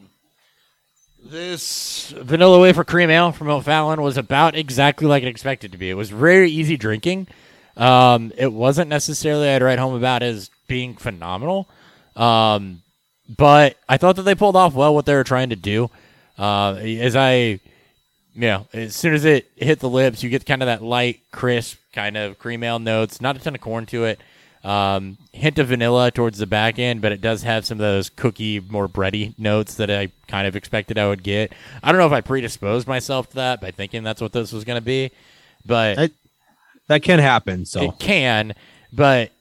this 1.24 2.14
vanilla 2.18 2.60
wafer 2.60 2.84
cream 2.84 3.10
ale 3.10 3.32
from 3.32 3.50
O'Fallon 3.50 4.02
was 4.02 4.18
about 4.18 4.56
exactly 4.56 5.08
like 5.08 5.24
it 5.24 5.28
expected 5.28 5.72
to 5.72 5.78
be. 5.78 5.90
It 5.90 5.96
was 5.96 6.10
very 6.10 6.50
easy 6.50 6.78
drinking. 6.78 7.28
Um, 7.76 8.32
it 8.38 8.52
wasn't 8.52 8.90
necessarily 8.90 9.50
I'd 9.50 9.62
write 9.62 9.80
home 9.80 9.94
about 9.94 10.24
as 10.24 10.50
being 10.68 10.96
phenomenal. 10.96 11.68
Um, 12.16 12.82
but 13.38 13.78
I 13.88 13.98
thought 13.98 14.16
that 14.16 14.24
they 14.24 14.36
pulled 14.36 14.56
off 14.56 14.74
well 14.74 14.96
what 14.96 15.06
they 15.06 15.14
were 15.14 15.24
trying 15.24 15.50
to 15.50 15.56
do. 15.56 15.90
Uh, 16.38 16.76
as 16.76 17.16
I, 17.16 17.34
you 17.36 17.62
know, 18.36 18.68
as 18.74 18.96
soon 18.96 19.14
as 19.14 19.26
it 19.26 19.50
hit 19.56 19.80
the 19.80 19.90
lips, 19.90 20.24
you 20.24 20.30
get 20.30 20.46
kind 20.46 20.62
of 20.62 20.68
that 20.68 20.84
light, 20.84 21.20
crisp 21.32 21.78
kind 21.94 22.16
of 22.16 22.40
cream 22.40 22.64
ale 22.64 22.80
notes. 22.80 23.20
Not 23.22 23.36
a 23.36 23.40
ton 23.40 23.56
of 23.56 23.62
corn 23.62 23.86
to 23.88 24.06
it. 24.06 24.20
Um, 24.68 25.18
hint 25.32 25.60
of 25.60 25.68
vanilla 25.70 26.12
towards 26.12 26.40
the 26.40 26.46
back 26.46 26.78
end, 26.78 27.02
but 27.02 27.14
it 27.14 27.22
does 27.22 27.44
have 27.44 27.66
some 27.66 27.78
of 27.78 27.80
those 27.80 28.10
cookie, 28.10 28.60
more 28.60 28.90
bready 28.90 29.34
notes 29.40 29.76
that 29.76 29.90
I 29.90 30.10
kind 30.28 30.46
of 30.46 30.58
expected 30.58 30.98
I 30.98 31.08
would 31.08 31.24
get. 31.24 31.54
I 31.82 31.92
don't 31.92 32.00
know 32.00 32.08
if 32.08 32.12
I 32.12 32.20
predisposed 32.20 32.86
myself 32.86 33.30
to 33.30 33.36
that 33.36 33.62
by 33.62 33.72
thinking 33.72 34.04
that's 34.04 34.20
what 34.22 34.34
this 34.34 34.52
was 34.52 34.66
going 34.66 34.76
to 34.78 34.86
be, 34.86 35.12
but 35.66 35.98
I- 35.98 36.10
that 36.88 37.02
can 37.02 37.20
happen. 37.20 37.66
So 37.66 37.82
it 37.84 38.00
can, 38.00 38.56
but 38.92 39.32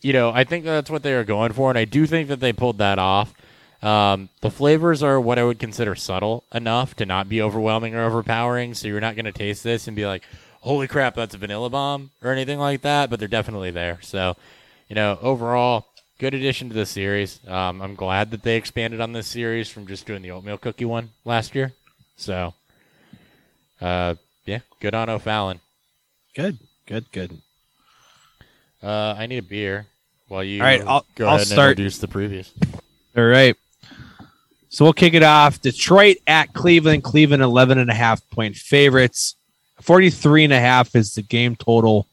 you 0.00 0.14
know, 0.14 0.30
I 0.30 0.44
think 0.44 0.64
that's 0.64 0.88
what 0.88 1.02
they 1.02 1.12
were 1.14 1.24
going 1.24 1.52
for, 1.52 1.68
and 1.70 1.78
I 1.78 1.84
do 1.84 2.06
think 2.06 2.28
that 2.28 2.40
they 2.40 2.54
pulled 2.54 2.78
that 2.78 2.98
off. 2.98 3.34
Um, 3.82 4.30
the 4.40 4.50
flavors 4.50 5.02
are 5.02 5.20
what 5.20 5.38
I 5.38 5.44
would 5.44 5.58
consider 5.58 5.94
subtle 5.94 6.44
enough 6.54 6.94
to 6.96 7.04
not 7.06 7.28
be 7.28 7.42
overwhelming 7.42 7.94
or 7.94 8.04
overpowering, 8.04 8.72
so 8.72 8.88
you're 8.88 9.00
not 9.00 9.14
going 9.14 9.26
to 9.26 9.32
taste 9.32 9.62
this 9.62 9.86
and 9.86 9.94
be 9.96 10.06
like, 10.06 10.22
"Holy 10.62 10.86
crap, 10.88 11.16
that's 11.16 11.34
a 11.34 11.38
vanilla 11.38 11.68
bomb" 11.68 12.10
or 12.22 12.32
anything 12.32 12.58
like 12.58 12.80
that. 12.82 13.10
But 13.10 13.18
they're 13.18 13.28
definitely 13.28 13.70
there. 13.70 13.98
So, 14.02 14.36
you 14.90 14.94
know, 14.96 15.18
overall, 15.22 15.86
good 16.18 16.34
addition 16.34 16.68
to 16.68 16.74
the 16.74 16.84
series. 16.84 17.40
Um, 17.48 17.80
I'm 17.80 17.94
glad 17.94 18.30
that 18.32 18.42
they 18.42 18.56
expanded 18.56 19.00
on 19.00 19.12
this 19.12 19.26
series 19.28 19.70
from 19.70 19.86
just 19.86 20.04
doing 20.04 20.20
the 20.20 20.32
oatmeal 20.32 20.58
cookie 20.58 20.84
one 20.84 21.10
last 21.24 21.54
year. 21.54 21.72
So, 22.16 22.52
uh, 23.80 24.16
yeah, 24.44 24.58
good 24.80 24.94
on 24.94 25.08
O'Fallon. 25.08 25.60
good. 26.34 26.58
Good. 26.86 27.10
Good. 27.12 27.40
Uh, 28.82 29.14
I 29.16 29.26
need 29.26 29.38
a 29.38 29.42
beer. 29.42 29.86
While 30.26 30.42
you 30.42 30.60
All 30.60 30.66
right, 30.66 30.80
I'll- 30.84 31.06
go 31.14 31.26
I'll 31.26 31.36
ahead 31.36 31.40
and 31.42 31.50
start. 31.52 31.70
introduce 31.72 31.98
the 31.98 32.08
previous. 32.08 32.52
All 33.16 33.24
right. 33.24 33.56
So 34.70 34.84
we'll 34.84 34.92
kick 34.92 35.14
it 35.14 35.22
off. 35.22 35.60
Detroit 35.60 36.16
at 36.26 36.52
Cleveland. 36.52 37.04
Cleveland 37.04 37.42
11 37.44 37.78
and 37.78 37.90
a 37.90 37.94
half 37.94 38.28
point 38.30 38.56
favorites. 38.56 39.36
43 39.80 40.44
and 40.44 40.52
a 40.52 40.58
half 40.60 40.94
is 40.96 41.14
the 41.14 41.22
game 41.22 41.54
total. 41.56 42.06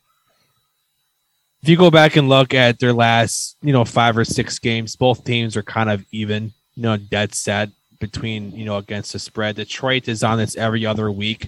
If 1.64 1.70
you 1.70 1.78
go 1.78 1.90
back 1.92 2.16
and 2.16 2.30
look 2.30 2.54
at 2.54 2.80
their 2.80 2.94
last, 2.94 3.58
you 3.62 3.74
know, 3.74 3.84
five 3.84 4.18
or 4.18 4.26
six 4.26 4.60
games, 4.60 4.96
both 4.96 5.24
teams 5.24 5.58
are 5.58 5.64
kind 5.64 5.90
of 5.90 6.06
even, 6.12 6.54
you 6.76 6.84
know, 6.84 6.98
dead 6.98 7.34
set 7.34 7.70
between, 8.00 8.52
you 8.52 8.66
know, 8.66 8.78
against 8.78 9.14
the 9.14 9.20
spread. 9.20 9.56
Detroit 9.56 10.08
is 10.08 10.24
on 10.24 10.38
this 10.38 10.56
every 10.56 10.86
other 10.86 11.12
week 11.12 11.48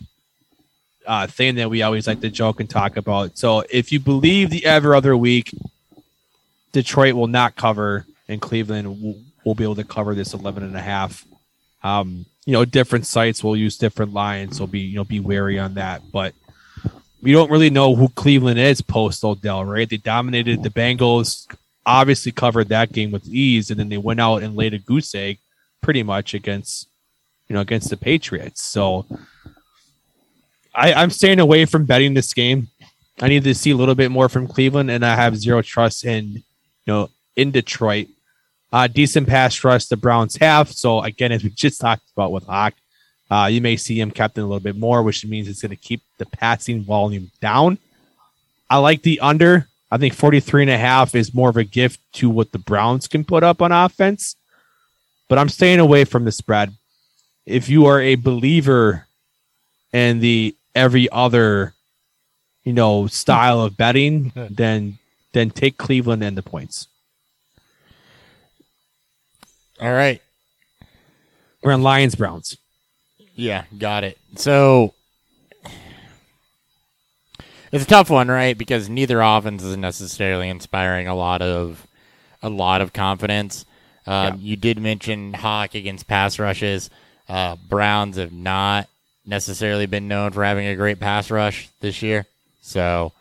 uh, 1.05 1.27
thing 1.27 1.55
that 1.55 1.69
we 1.69 1.81
always 1.81 2.07
like 2.07 2.21
to 2.21 2.29
joke 2.29 2.59
and 2.59 2.69
talk 2.69 2.97
about. 2.97 3.37
So 3.37 3.63
if 3.69 3.91
you 3.91 3.99
believe 3.99 4.49
the 4.49 4.65
every 4.65 4.95
other 4.95 5.15
week, 5.17 5.51
Detroit 6.71 7.15
will 7.15 7.27
not 7.27 7.55
cover 7.55 8.05
and 8.27 8.39
Cleveland 8.39 9.01
will, 9.01 9.19
will 9.43 9.55
be 9.55 9.63
able 9.63 9.75
to 9.75 9.83
cover 9.83 10.13
this 10.13 10.33
11 10.33 10.63
and 10.63 10.75
a 10.75 10.81
half. 10.81 11.25
Um, 11.83 12.25
you 12.45 12.53
know, 12.53 12.65
different 12.65 13.05
sites 13.05 13.43
will 13.43 13.55
use 13.55 13.77
different 13.77 14.13
lines, 14.13 14.57
so 14.57 14.67
be 14.67 14.79
you 14.79 14.95
know 14.95 15.03
be 15.03 15.19
wary 15.19 15.59
on 15.59 15.75
that. 15.75 16.01
But 16.11 16.33
we 17.21 17.31
don't 17.31 17.51
really 17.51 17.69
know 17.69 17.95
who 17.95 18.09
Cleveland 18.09 18.59
is 18.59 18.81
post 18.81 19.23
Odell, 19.23 19.65
right? 19.65 19.89
They 19.89 19.97
dominated 19.97 20.63
the 20.63 20.69
Bengals, 20.69 21.47
obviously 21.85 22.31
covered 22.31 22.69
that 22.69 22.91
game 22.91 23.11
with 23.11 23.27
ease, 23.27 23.69
and 23.69 23.79
then 23.79 23.89
they 23.89 23.97
went 23.97 24.19
out 24.19 24.43
and 24.43 24.55
laid 24.55 24.73
a 24.73 24.79
goose 24.79 25.13
egg 25.15 25.39
pretty 25.81 26.03
much 26.03 26.33
against 26.33 26.87
you 27.47 27.53
know 27.53 27.61
against 27.61 27.89
the 27.89 27.97
Patriots. 27.97 28.63
So 28.63 29.05
I, 30.73 30.93
I'm 30.93 31.09
staying 31.09 31.39
away 31.39 31.65
from 31.65 31.85
betting 31.85 32.13
this 32.13 32.33
game. 32.33 32.69
I 33.21 33.27
need 33.27 33.43
to 33.43 33.55
see 33.55 33.71
a 33.71 33.75
little 33.75 33.95
bit 33.95 34.11
more 34.11 34.29
from 34.29 34.47
Cleveland, 34.47 34.89
and 34.89 35.05
I 35.05 35.15
have 35.15 35.35
zero 35.35 35.61
trust 35.61 36.05
in 36.05 36.25
you 36.31 36.43
know 36.87 37.09
in 37.35 37.51
Detroit. 37.51 38.07
Uh, 38.71 38.87
decent 38.87 39.27
pass 39.27 39.63
rush 39.63 39.87
the 39.87 39.97
Browns 39.97 40.35
have. 40.37 40.71
So 40.71 41.01
again, 41.01 41.31
as 41.31 41.43
we 41.43 41.49
just 41.49 41.81
talked 41.81 42.09
about 42.15 42.31
with 42.31 42.45
Hawk, 42.45 42.75
uh, 43.29 43.47
you 43.51 43.61
may 43.61 43.77
see 43.77 43.99
him 43.99 44.11
captain 44.11 44.43
a 44.43 44.47
little 44.47 44.59
bit 44.59 44.75
more, 44.75 45.03
which 45.03 45.25
means 45.25 45.47
it's 45.47 45.61
going 45.61 45.69
to 45.69 45.75
keep 45.75 46.01
the 46.17 46.25
passing 46.25 46.83
volume 46.83 47.31
down. 47.41 47.77
I 48.69 48.77
like 48.77 49.03
the 49.03 49.19
under. 49.19 49.67
I 49.91 49.97
think 49.97 50.13
43 50.13 50.63
and 50.63 50.71
a 50.71 50.77
half 50.77 51.15
is 51.15 51.33
more 51.33 51.49
of 51.49 51.57
a 51.57 51.63
gift 51.63 51.99
to 52.13 52.29
what 52.29 52.51
the 52.51 52.59
Browns 52.59 53.07
can 53.07 53.23
put 53.23 53.43
up 53.43 53.61
on 53.61 53.71
offense. 53.71 54.35
But 55.27 55.37
I'm 55.37 55.49
staying 55.49 55.79
away 55.79 56.05
from 56.05 56.25
the 56.25 56.31
spread. 56.31 56.73
if 57.45 57.69
you 57.69 57.85
are 57.85 57.99
a 57.99 58.15
believer 58.15 59.07
in 59.91 60.19
the 60.19 60.55
every 60.75 61.09
other, 61.09 61.73
you 62.63 62.73
know, 62.73 63.07
style 63.07 63.61
of 63.61 63.77
betting, 63.77 64.31
then 64.49 64.99
then 65.33 65.49
take 65.51 65.77
Cleveland 65.77 66.23
and 66.23 66.37
the 66.37 66.43
points. 66.43 66.87
All 69.79 69.91
right. 69.91 70.21
We're 71.63 71.73
on 71.73 71.83
Lions 71.83 72.15
Browns. 72.15 72.57
Yeah, 73.39 73.63
got 73.77 74.03
it. 74.03 74.17
So 74.35 74.93
it's 77.71 77.83
a 77.83 77.87
tough 77.87 78.09
one, 78.09 78.27
right? 78.27 78.57
Because 78.57 78.89
neither 78.89 79.21
offense 79.21 79.63
is 79.63 79.77
necessarily 79.77 80.49
inspiring 80.49 81.07
a 81.07 81.15
lot 81.15 81.41
of 81.41 81.85
a 82.41 82.49
lot 82.49 82.81
of 82.81 82.91
confidence. 82.93 83.65
Um, 84.05 84.13
Yeah. 84.13 84.35
You 84.39 84.55
did 84.55 84.79
mention 84.79 85.33
Hawk 85.33 85.75
against 85.75 86.07
pass 86.07 86.37
rushes. 86.39 86.89
Uh, 87.27 87.55
Browns 87.67 88.17
have 88.17 88.33
not 88.33 88.87
necessarily 89.25 89.85
been 89.85 90.07
known 90.07 90.31
for 90.31 90.43
having 90.43 90.67
a 90.67 90.75
great 90.75 90.99
pass 90.99 91.29
rush 91.31 91.69
this 91.79 92.01
year, 92.01 92.25
so 92.61 93.13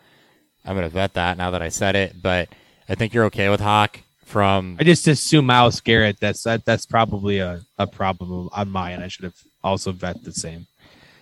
I'm 0.64 0.74
going 0.74 0.88
to 0.88 0.94
vet 0.94 1.14
that 1.14 1.36
now 1.36 1.50
that 1.52 1.62
I 1.62 1.68
said 1.68 1.94
it. 1.94 2.20
But 2.20 2.48
I 2.88 2.94
think 2.94 3.12
you're 3.14 3.26
okay 3.26 3.50
with 3.50 3.60
Hawk 3.60 4.00
from 4.24 4.78
I 4.80 4.84
just 4.84 5.06
assume 5.06 5.46
Myles 5.46 5.80
Garrett. 5.80 6.18
That's 6.20 6.42
that, 6.44 6.64
that's 6.64 6.86
probably 6.86 7.38
a, 7.38 7.60
a 7.78 7.86
problem 7.86 8.48
on 8.52 8.70
my 8.70 8.94
end. 8.94 9.04
I 9.04 9.08
should 9.08 9.24
have 9.24 9.34
also 9.62 9.92
vet 9.92 10.24
the 10.24 10.32
same. 10.32 10.66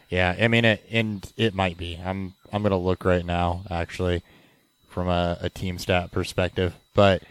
Yeah, 0.09 0.37
I 0.39 0.49
mean 0.49 0.65
it, 0.65 0.85
and 0.91 1.31
it 1.37 1.55
might 1.55 1.77
be. 1.77 2.01
I'm 2.05 2.35
I'm 2.53 2.63
gonna 2.63 2.77
look 2.77 3.05
right 3.05 3.25
now, 3.25 3.63
actually, 3.71 4.23
from 4.89 5.09
a, 5.09 5.39
a 5.41 5.51
team 5.51 5.79
stat 5.79 6.13
perspective. 6.13 6.75
But 6.95 7.23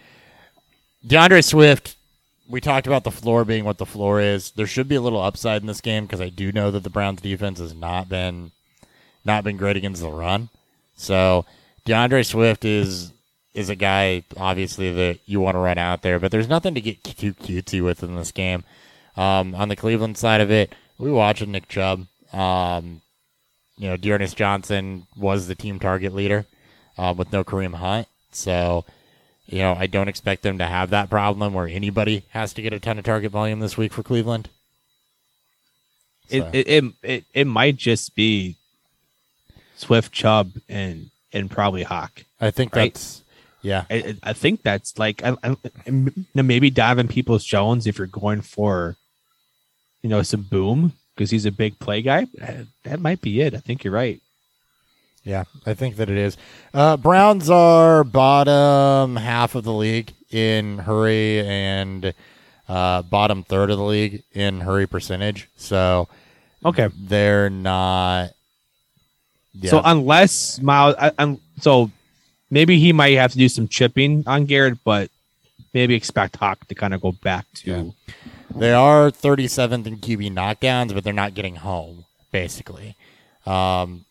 D'Andre 1.05 1.41
Swift, 1.41 1.95
we 2.49 2.59
talked 2.59 2.87
about 2.87 3.03
the 3.03 3.11
floor 3.11 3.45
being 3.45 3.63
what 3.63 3.77
the 3.77 3.85
floor 3.85 4.19
is. 4.19 4.51
There 4.51 4.67
should 4.67 4.87
be 4.87 4.95
a 4.95 5.01
little 5.01 5.21
upside 5.21 5.61
in 5.61 5.67
this 5.67 5.81
game 5.81 6.05
because 6.05 6.21
I 6.21 6.29
do 6.29 6.51
know 6.51 6.71
that 6.71 6.83
the 6.83 6.89
Browns 6.89 7.21
defense 7.21 7.59
has 7.59 7.73
not 7.73 8.09
been 8.09 8.51
not 9.23 9.43
been 9.43 9.57
great 9.57 9.77
against 9.77 10.01
the 10.01 10.09
run. 10.09 10.49
So 10.97 11.45
D'Andre 11.85 12.23
Swift 12.23 12.65
is 12.65 13.11
is 13.53 13.69
a 13.69 13.75
guy 13.75 14.23
obviously 14.35 14.91
that 14.93 15.19
you 15.25 15.39
want 15.39 15.55
to 15.55 15.59
run 15.59 15.77
out 15.77 16.01
there, 16.01 16.19
but 16.19 16.31
there's 16.31 16.49
nothing 16.49 16.73
to 16.75 16.81
get 16.81 17.03
too 17.03 17.33
cutesy 17.33 17.83
with 17.83 18.03
in 18.03 18.15
this 18.15 18.31
game. 18.31 18.63
Um, 19.15 19.55
on 19.55 19.69
the 19.69 19.77
Cleveland 19.77 20.17
side 20.17 20.41
of 20.41 20.51
it, 20.51 20.75
we 20.97 21.11
watching 21.11 21.51
Nick 21.51 21.67
Chubb. 21.67 22.07
Um, 22.33 23.01
you 23.77 23.89
know, 23.89 23.97
D'Ernest 23.97 24.37
Johnson 24.37 25.07
was 25.17 25.47
the 25.47 25.55
team 25.55 25.79
target 25.79 26.13
leader 26.13 26.45
uh, 26.97 27.13
with 27.15 27.31
no 27.31 27.43
Kareem 27.43 27.75
Hunt. 27.75 28.07
So, 28.31 28.85
you 29.47 29.59
know, 29.59 29.73
I 29.77 29.87
don't 29.87 30.07
expect 30.07 30.43
them 30.43 30.57
to 30.57 30.65
have 30.65 30.89
that 30.91 31.09
problem 31.09 31.53
where 31.53 31.67
anybody 31.67 32.23
has 32.29 32.53
to 32.53 32.61
get 32.61 32.73
a 32.73 32.79
ton 32.79 32.97
of 32.97 33.05
target 33.05 33.31
volume 33.31 33.59
this 33.59 33.77
week 33.77 33.93
for 33.93 34.03
Cleveland. 34.03 34.49
It, 36.29 36.41
So- 36.41 36.49
it, 36.53 36.67
it 36.67 36.83
it 37.03 37.23
it 37.33 37.47
might 37.47 37.75
just 37.77 38.15
be 38.15 38.55
Swift, 39.75 40.11
Chubb, 40.11 40.53
and 40.67 41.11
and 41.33 41.51
probably 41.51 41.83
Hawk. 41.83 42.23
I 42.41 42.51
think 42.51 42.75
right. 42.75 42.93
that's 42.93 43.23
yeah. 43.61 43.85
I, 43.89 44.17
I- 44.23 44.33
think 44.33 44.63
that's 44.63 44.97
like 44.97 45.21
I, 45.23 45.35
I, 45.43 45.55
maybe 46.33 46.69
Donovan 46.69 47.07
Peoples 47.07 47.43
Jones 47.45 47.85
if 47.85 47.97
you're 47.97 48.07
going 48.07 48.41
for, 48.41 48.95
you 50.05 50.09
know, 50.09 50.21
some 50.21 50.43
boom 50.43 50.93
because 51.15 51.31
he's 51.31 51.47
a 51.47 51.51
big 51.51 51.79
play 51.79 52.03
guy. 52.03 52.27
That 52.83 52.99
might 52.99 53.21
be 53.21 53.41
it. 53.41 53.55
I 53.55 53.57
think 53.57 53.83
you're 53.83 53.91
right. 53.93 54.21
Yeah, 55.23 55.45
I 55.65 55.73
think 55.73 55.95
that 55.95 56.11
it 56.11 56.17
is. 56.17 56.37
Uh, 56.75 56.95
Browns 56.95 57.49
are 57.49 58.03
bottom 58.03 59.15
half 59.15 59.55
of 59.55 59.63
the 59.63 59.73
league 59.73 60.13
in 60.29 60.77
hurry 60.77 61.39
and 61.39 62.13
uh, 62.69 63.01
bottom 63.01 63.41
third 63.41 63.71
of 63.71 63.79
the 63.79 63.83
league 63.83 64.21
in 64.33 64.59
hurry 64.61 64.85
percentage. 64.85 65.49
So 65.57 66.07
Okay. 66.63 66.89
they're 66.95 67.49
not. 67.49 68.29
Yeah. 69.55 69.71
So 69.71 69.81
unless 69.83 70.61
Myles, 70.61 70.93
I, 70.99 71.11
I'm 71.17 71.39
so 71.59 71.89
maybe 72.51 72.77
he 72.77 72.93
might 72.93 73.17
have 73.17 73.31
to 73.31 73.37
do 73.39 73.49
some 73.49 73.67
chipping 73.67 74.23
on 74.27 74.45
Garrett, 74.45 74.77
but 74.83 75.09
maybe 75.73 75.95
expect 75.95 76.35
Hawk 76.35 76.67
to 76.67 76.75
kind 76.75 76.93
of 76.93 77.01
go 77.01 77.11
back 77.13 77.47
to. 77.63 77.95
They 78.55 78.73
are 78.73 79.11
37th 79.11 79.85
in 79.85 79.97
QB 79.97 80.31
knockdowns, 80.31 80.93
but 80.93 81.03
they're 81.03 81.13
not 81.13 81.33
getting 81.33 81.57
home, 81.57 82.05
basically. 82.31 82.95
Um, 83.45 84.05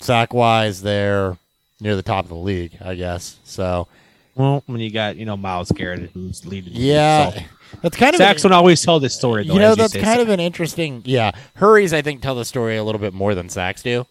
sack 0.00 0.32
wise, 0.32 0.82
they're 0.82 1.36
near 1.80 1.96
the 1.96 2.02
top 2.02 2.24
of 2.24 2.28
the 2.28 2.36
league, 2.36 2.76
I 2.84 2.94
guess. 2.94 3.36
So, 3.44 3.88
Well, 4.34 4.62
when 4.66 4.80
you 4.80 4.90
got 4.90 5.16
you 5.16 5.26
know 5.26 5.36
Myles 5.36 5.70
Garrett 5.72 6.10
who's 6.14 6.46
leading. 6.46 6.72
yeah, 6.74 7.30
so. 7.30 7.40
that's 7.82 7.96
kind 7.96 8.14
of 8.14 8.20
don't 8.20 8.52
always 8.52 8.82
tell 8.82 9.00
this 9.00 9.14
story. 9.14 9.46
Though, 9.46 9.54
you 9.54 9.60
know 9.60 9.74
that's 9.74 9.92
say, 9.92 10.00
kind 10.00 10.16
so- 10.16 10.22
of 10.22 10.28
an 10.28 10.40
interesting. 10.40 11.02
Yeah, 11.04 11.32
hurries 11.56 11.92
I 11.92 12.02
think 12.02 12.22
tell 12.22 12.34
the 12.34 12.44
story 12.44 12.76
a 12.76 12.84
little 12.84 13.00
bit 13.00 13.12
more 13.12 13.34
than 13.34 13.48
sacks 13.48 13.82
do, 13.82 14.06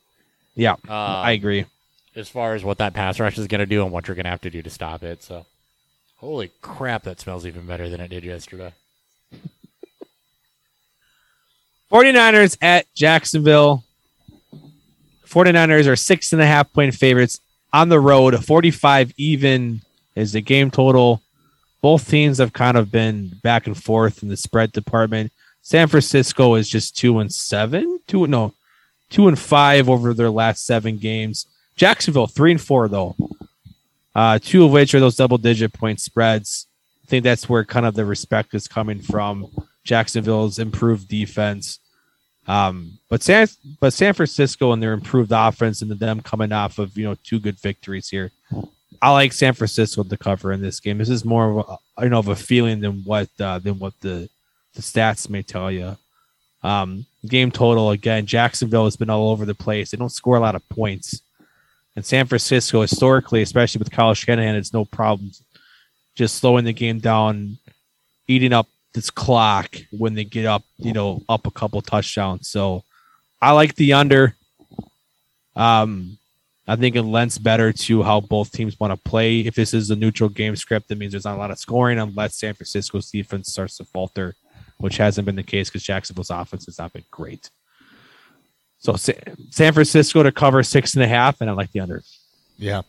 yeah. 0.56 0.74
Uh, 0.88 0.94
I 0.94 1.32
agree. 1.32 1.66
as 2.16 2.28
far 2.28 2.54
as 2.54 2.64
what 2.64 2.78
that 2.80 2.94
pass 2.94 3.20
rush 3.20 3.38
is 3.38 3.48
going 3.48 3.60
to 3.60 3.66
do 3.66 3.84
and 3.84 3.92
what 3.92 4.08
you're 4.08 4.16
going 4.16 4.26
to 4.26 4.32
have 4.32 4.42
to 4.42 4.50
do 4.50 4.62
to 4.62 4.70
stop 4.70 5.02
it. 5.04 5.24
So, 5.24 5.46
holy 6.18 6.52
crap, 6.62 7.04
that 7.04 7.20
smells 7.22 7.46
even 7.46 7.66
better 7.66 7.88
than 7.90 8.02
it 8.02 8.10
did 8.10 8.24
yesterday. 8.26 8.74
49ers 11.92 12.58
at 12.62 12.86
Jacksonville. 12.96 13.84
49ers 15.28 15.88
are 15.88 15.96
six 15.98 16.32
and 16.32 16.42
a 16.42 16.46
half 16.46 16.72
point 16.72 16.96
favorites 16.96 17.42
on 17.74 17.90
the 17.90 18.00
road. 18.00 18.44
45 18.44 19.14
even 19.18 19.82
is 20.16 20.32
the 20.32 20.42
game 20.42 20.72
total. 20.72 21.22
Both 21.82 22.10
teams 22.10 22.38
have 22.38 22.54
kind 22.54 22.78
of 22.78 22.92
been 22.92 23.32
back 23.44 23.68
and 23.68 23.82
forth 23.82 24.24
in 24.24 24.30
the 24.30 24.38
spread 24.38 24.72
department. 24.72 25.34
San 25.62 25.88
Francisco 25.88 26.56
is 26.56 26.70
just 26.70 26.98
two 26.98 27.20
and 27.20 27.34
seven, 27.34 28.00
two 28.08 28.26
no, 28.26 28.54
two 29.10 29.28
and 29.28 29.38
five 29.38 29.90
over 29.90 30.14
their 30.14 30.30
last 30.30 30.66
seven 30.66 30.98
games. 30.98 31.46
Jacksonville 31.76 32.28
three 32.28 32.52
and 32.52 32.62
four 32.62 32.88
though, 32.88 33.16
uh, 34.16 34.40
two 34.42 34.64
of 34.64 34.72
which 34.72 34.94
are 34.94 35.00
those 35.00 35.16
double 35.16 35.38
digit 35.38 35.74
point 35.74 36.00
spreads. 36.00 36.68
I 37.04 37.08
think 37.08 37.24
that's 37.24 37.50
where 37.50 37.66
kind 37.66 37.86
of 37.86 37.96
the 37.96 38.06
respect 38.06 38.54
is 38.54 38.68
coming 38.68 39.02
from. 39.02 39.50
Jacksonville's 39.84 40.60
improved 40.60 41.08
defense. 41.08 41.80
Um, 42.48 42.98
but 43.10 43.22
San 43.22 43.48
but 43.80 43.94
San 43.94 44.14
Francisco 44.14 44.72
and 44.72 44.82
their 44.82 44.94
improved 44.94 45.32
offense 45.34 45.82
and 45.82 45.92
them 45.92 46.22
coming 46.22 46.52
off 46.52 46.80
of 46.80 46.98
you 46.98 47.06
know 47.06 47.16
two 47.24 47.40
good 47.40 47.60
victories 47.60 48.10
here. 48.10 48.32
I 49.02 49.12
like 49.12 49.34
San 49.34 49.54
Francisco 49.54 50.04
to 50.04 50.18
cover 50.18 50.52
in 50.52 50.62
this 50.62 50.80
game. 50.80 50.98
This 50.98 51.10
is 51.10 51.26
more 51.26 51.60
of 51.60 51.80
a, 51.98 52.04
you 52.04 52.10
know 52.10 52.20
of 52.20 52.28
a 52.28 52.36
feeling 52.36 52.80
than 52.80 53.04
what 53.04 53.30
uh, 53.40 53.60
than 53.60 53.80
what 53.80 53.94
the 54.02 54.30
the 54.74 54.82
stats 54.82 55.30
may 55.30 55.44
tell 55.44 55.72
you. 55.72 55.98
Um, 56.64 57.06
game 57.26 57.52
total 57.52 57.92
again, 57.92 58.26
Jacksonville 58.26 58.86
has 58.86 58.96
been 58.96 59.10
all 59.10 59.30
over 59.30 59.46
the 59.46 59.56
place. 59.56 59.92
They 59.92 59.98
don't 59.98 60.10
score 60.10 60.38
a 60.38 60.42
lot 60.42 60.56
of 60.56 60.68
points, 60.70 61.22
and 61.96 62.06
San 62.06 62.26
Francisco 62.26 62.82
historically, 62.82 63.42
especially 63.42 63.80
with 63.80 63.92
Kyle 63.92 64.14
Shanahan, 64.14 64.56
it's 64.56 64.74
no 64.74 64.86
problem 64.86 65.32
just 66.16 66.36
slowing 66.36 66.66
the 66.66 66.74
game 66.74 67.00
down, 67.00 67.58
eating 68.28 68.54
up 68.54 68.68
this 68.94 69.10
clock 69.10 69.78
when 69.92 70.14
they 70.14 70.24
get 70.24 70.46
up, 70.46 70.64
you 70.78 70.94
know, 70.94 71.22
up 71.30 71.48
a 71.48 71.52
couple 71.52 71.82
touchdowns. 71.82 72.48
So 72.48 72.84
I 73.42 73.52
like 73.52 73.76
the 73.76 73.94
under. 73.94 74.36
Um, 75.56 76.18
I 76.68 76.76
think 76.76 76.96
it 76.96 77.04
lends 77.04 77.38
better 77.38 77.74
to 77.74 78.04
how 78.04 78.22
both 78.22 78.52
teams 78.52 78.80
want 78.80 78.92
to 78.92 79.10
play. 79.10 79.40
If 79.42 79.56
this 79.56 79.74
is 79.74 79.90
a 79.90 79.96
neutral 79.96 80.30
game 80.30 80.56
script, 80.56 80.88
that 80.88 80.98
means 80.98 81.12
there's 81.12 81.26
not 81.26 81.36
a 81.36 81.40
lot 81.40 81.52
of 81.52 81.60
scoring 81.60 82.00
unless 82.00 82.38
San 82.38 82.54
Francisco's 82.54 83.10
defense 83.10 83.50
starts 83.50 83.78
to 83.78 83.86
falter, 83.86 84.36
which 84.78 84.98
hasn't 84.98 85.26
been 85.26 85.36
the 85.36 85.44
case 85.44 85.70
because 85.70 85.84
Jacksonville's 85.84 86.30
offense 86.30 86.66
has 86.66 86.78
not 86.78 86.94
been 86.94 87.04
great. 87.12 87.50
So 88.80 88.96
San 88.96 89.74
Francisco 89.74 90.24
to 90.24 90.32
cover 90.32 90.64
six 90.64 90.96
and 90.96 91.04
a 91.04 91.08
half, 91.08 91.42
and 91.42 91.50
I 91.50 91.54
like 91.54 91.72
the 91.72 91.82
under. 91.82 92.04
Yeah. 92.58 92.82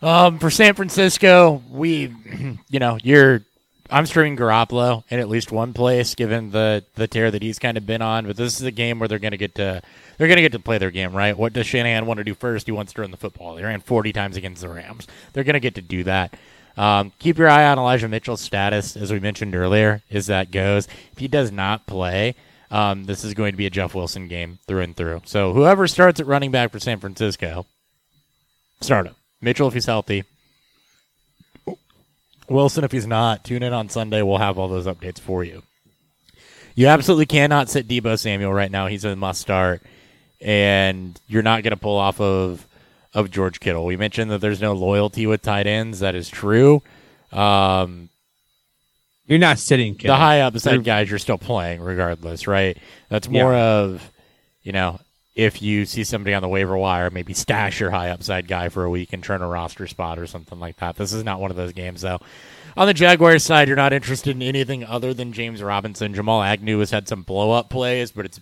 Um, 0.00 0.38
for 0.38 0.50
San 0.50 0.74
Francisco, 0.74 1.62
we, 1.70 2.14
you 2.68 2.78
know, 2.78 2.98
you're, 3.02 3.42
I'm 3.90 4.06
streaming 4.06 4.36
Garoppolo 4.36 5.04
in 5.10 5.20
at 5.20 5.28
least 5.28 5.52
one 5.52 5.74
place, 5.74 6.14
given 6.14 6.50
the 6.50 6.84
the 6.94 7.06
tear 7.06 7.30
that 7.30 7.42
he's 7.42 7.58
kind 7.58 7.76
of 7.76 7.86
been 7.86 8.02
on. 8.02 8.26
But 8.26 8.36
this 8.36 8.60
is 8.60 8.66
a 8.66 8.70
game 8.70 8.98
where 8.98 9.08
they're 9.08 9.18
going 9.18 9.32
to 9.32 9.36
get 9.36 9.54
to, 9.56 9.82
they're 10.16 10.28
going 10.28 10.36
to 10.36 10.42
get 10.42 10.52
to 10.52 10.58
play 10.58 10.78
their 10.78 10.90
game, 10.90 11.14
right? 11.14 11.36
What 11.36 11.52
does 11.52 11.66
Shanahan 11.66 12.06
want 12.06 12.18
to 12.18 12.24
do 12.24 12.34
first? 12.34 12.66
He 12.66 12.72
wants 12.72 12.94
to 12.94 13.02
run 13.02 13.10
the 13.10 13.16
football. 13.16 13.54
They 13.54 13.62
ran 13.62 13.80
40 13.80 14.12
times 14.12 14.36
against 14.36 14.62
the 14.62 14.68
Rams. 14.68 15.06
They're 15.32 15.44
going 15.44 15.54
to 15.54 15.60
get 15.60 15.74
to 15.74 15.82
do 15.82 16.04
that. 16.04 16.34
Um, 16.76 17.12
keep 17.18 17.38
your 17.38 17.48
eye 17.48 17.66
on 17.66 17.78
Elijah 17.78 18.08
Mitchell's 18.08 18.40
status, 18.40 18.96
as 18.96 19.12
we 19.12 19.20
mentioned 19.20 19.54
earlier, 19.54 20.02
as 20.10 20.26
that 20.26 20.50
goes. 20.50 20.88
If 21.12 21.18
he 21.18 21.28
does 21.28 21.52
not 21.52 21.86
play, 21.86 22.34
um, 22.70 23.04
this 23.04 23.22
is 23.22 23.34
going 23.34 23.52
to 23.52 23.56
be 23.56 23.66
a 23.66 23.70
Jeff 23.70 23.94
Wilson 23.94 24.26
game 24.28 24.58
through 24.66 24.80
and 24.80 24.96
through. 24.96 25.22
So 25.24 25.52
whoever 25.52 25.86
starts 25.86 26.18
at 26.20 26.26
running 26.26 26.50
back 26.50 26.72
for 26.72 26.80
San 26.80 26.98
Francisco, 26.98 27.66
start 28.80 29.06
him. 29.06 29.14
Mitchell 29.40 29.68
if 29.68 29.74
he's 29.74 29.86
healthy. 29.86 30.24
Wilson 32.48 32.84
if 32.84 32.92
he's 32.92 33.06
not. 33.06 33.44
Tune 33.44 33.62
in 33.62 33.72
on 33.72 33.88
Sunday. 33.88 34.22
We'll 34.22 34.38
have 34.38 34.58
all 34.58 34.68
those 34.68 34.86
updates 34.86 35.18
for 35.20 35.44
you. 35.44 35.62
You 36.74 36.88
absolutely 36.88 37.26
cannot 37.26 37.68
sit 37.68 37.86
Deebo 37.88 38.18
Samuel 38.18 38.52
right 38.52 38.70
now. 38.70 38.86
He's 38.88 39.04
a 39.04 39.14
must 39.14 39.40
start, 39.40 39.82
and 40.40 41.18
you're 41.28 41.42
not 41.42 41.62
going 41.62 41.70
to 41.70 41.76
pull 41.76 41.96
off 41.96 42.20
of 42.20 42.66
of 43.14 43.30
George 43.30 43.60
Kittle. 43.60 43.84
We 43.84 43.96
mentioned 43.96 44.30
that 44.32 44.40
there's 44.40 44.60
no 44.60 44.72
loyalty 44.72 45.26
with 45.26 45.40
tight 45.42 45.68
ends. 45.68 46.00
That 46.00 46.16
is 46.16 46.28
true. 46.28 46.82
Um, 47.30 48.08
You're 49.26 49.38
not 49.38 49.58
sitting 49.60 49.94
Kittle. 49.94 50.16
the 50.16 50.20
high 50.20 50.40
upside 50.40 50.72
You're- 50.74 50.84
guys 50.84 51.08
you're 51.10 51.18
still 51.20 51.38
playing 51.38 51.80
regardless, 51.80 52.46
right? 52.48 52.76
That's 53.08 53.28
more 53.28 53.54
of, 53.54 54.10
you 54.64 54.72
know, 54.72 54.98
if 55.34 55.60
you 55.60 55.84
see 55.84 56.04
somebody 56.04 56.34
on 56.34 56.42
the 56.42 56.48
waiver 56.48 56.76
wire, 56.76 57.10
maybe 57.10 57.34
stash 57.34 57.80
your 57.80 57.90
high 57.90 58.10
upside 58.10 58.46
guy 58.46 58.68
for 58.68 58.84
a 58.84 58.90
week 58.90 59.12
and 59.12 59.22
turn 59.22 59.42
a 59.42 59.48
roster 59.48 59.86
spot 59.86 60.18
or 60.18 60.26
something 60.26 60.60
like 60.60 60.76
that. 60.76 60.96
This 60.96 61.12
is 61.12 61.24
not 61.24 61.40
one 61.40 61.50
of 61.50 61.56
those 61.56 61.72
games 61.72 62.02
though. 62.02 62.20
On 62.76 62.86
the 62.86 62.94
Jaguars 62.94 63.44
side, 63.44 63.68
you're 63.68 63.76
not 63.76 63.92
interested 63.92 64.34
in 64.34 64.42
anything 64.42 64.84
other 64.84 65.14
than 65.14 65.32
James 65.32 65.62
Robinson. 65.62 66.14
Jamal 66.14 66.42
Agnew 66.42 66.78
has 66.80 66.90
had 66.90 67.08
some 67.08 67.22
blow 67.22 67.52
up 67.52 67.68
plays, 67.68 68.10
but 68.10 68.24
it's 68.24 68.40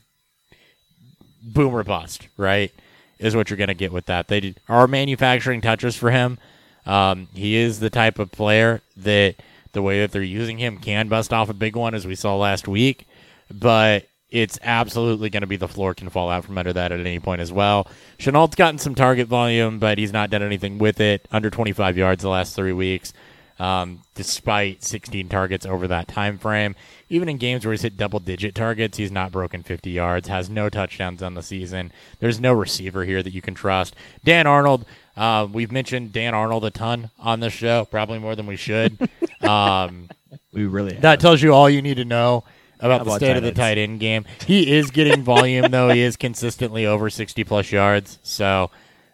boom 1.43 1.75
or 1.75 1.83
bust, 1.83 2.29
right? 2.37 2.73
Is 3.19 3.37
what 3.37 3.51
you're 3.51 3.59
going 3.59 3.69
to 3.69 3.75
get 3.75 3.93
with 3.93 4.07
that. 4.07 4.29
They 4.29 4.55
are 4.69 4.89
manufacturing 4.89 5.61
touches 5.61 5.97
for 5.97 6.11
him. 6.11 6.39
Um, 6.87 7.29
he 7.35 7.57
is 7.57 7.79
the 7.79 7.91
type 7.91 8.19
of 8.19 8.33
player 8.33 8.81
that 8.97 9.37
the 9.73 9.83
way 9.83 10.01
that 10.01 10.13
they're 10.13 10.23
using 10.23 10.59
him 10.59 10.79
can 10.79 11.09
bust 11.09 11.33
off 11.33 11.49
a 11.49 11.55
big 11.55 11.77
one, 11.77 11.95
as 11.95 12.07
we 12.07 12.15
saw 12.15 12.37
last 12.37 12.67
week. 12.67 13.07
But 13.51 14.09
it's 14.33 14.59
absolutely 14.63 15.29
going 15.29 15.43
to 15.43 15.47
be 15.47 15.57
the 15.57 15.69
floor 15.69 15.93
can 15.93 16.09
fall 16.09 16.31
out 16.31 16.45
from 16.45 16.57
under 16.57 16.73
that 16.73 16.91
at 16.91 16.99
any 16.99 17.21
point 17.21 17.43
as 17.43 17.53
well. 17.53 17.87
Shenault's 18.19 18.57
gotten 18.57 18.79
some 18.79 18.95
target 18.95 19.29
volume, 19.29 19.79
but 19.79 19.99
he's 19.99 20.13
not 20.13 20.31
done 20.31 20.43
anything 20.43 20.79
with 20.79 21.01
it. 21.01 21.29
Under 21.31 21.51
25 21.51 21.99
yards 21.99 22.23
the 22.23 22.31
last 22.31 22.57
three 22.57 22.73
weeks, 22.73 23.13
um, 23.59 24.01
despite 24.15 24.83
16 24.83 25.29
targets 25.29 25.67
over 25.67 25.87
that 25.87 26.09
time 26.09 26.39
frame. 26.39 26.75
Even 27.11 27.29
in 27.29 27.37
games 27.37 27.67
where 27.67 27.73
he's 27.73 27.83
hit 27.83 27.99
double-digit 27.99 28.55
targets, 28.55 28.97
he's 28.97 29.13
not 29.13 29.33
broken 29.33 29.63
50 29.63 29.91
yards. 29.91 30.29
Has 30.29 30.49
no 30.49 30.71
touchdowns 30.71 31.23
on 31.23 31.35
the 31.35 31.43
season. 31.43 31.93
There's 32.19 32.41
no 32.41 32.55
receiver 32.55 33.05
here 33.05 33.23
that 33.23 33.35
you 33.35 33.43
can 33.43 33.55
trust. 33.55 33.95
Dan 34.25 34.47
Arnold. 34.47 34.87
Uh, 35.15 35.47
we've 35.53 35.71
mentioned 35.71 36.15
Dan 36.15 36.33
Arnold 36.33 36.65
a 36.65 36.71
ton 36.71 37.11
on 37.19 37.41
this 37.41 37.53
show, 37.53 37.85
probably 37.85 38.19
more 38.19 38.35
than 38.35 38.47
we 38.47 38.57
should. 38.57 38.97
um, 39.43 40.09
we 40.55 40.65
really 40.65 40.97
that 40.97 41.21
tells 41.21 41.43
you 41.43 41.53
all 41.53 41.69
you 41.69 41.83
need 41.83 41.97
to 41.97 42.05
know 42.07 42.45
about, 42.83 42.99
the 43.05 43.11
About 43.11 43.17
state 43.17 43.37
of 43.37 43.43
the 43.43 43.49
ends. 43.49 43.59
tight 43.59 43.79
end 43.79 44.01
game. 44.01 44.25
He 44.47 44.73
is 44.77 44.91
getting 44.91 45.23
volume 45.23 45.71
though. 45.71 45.89
He 45.91 46.01
is 46.01 46.17
consistently 46.17 46.85
over 46.87 47.09
60 47.11 47.45
plus 47.45 47.71
yards. 47.73 48.19
So, 48.23 48.71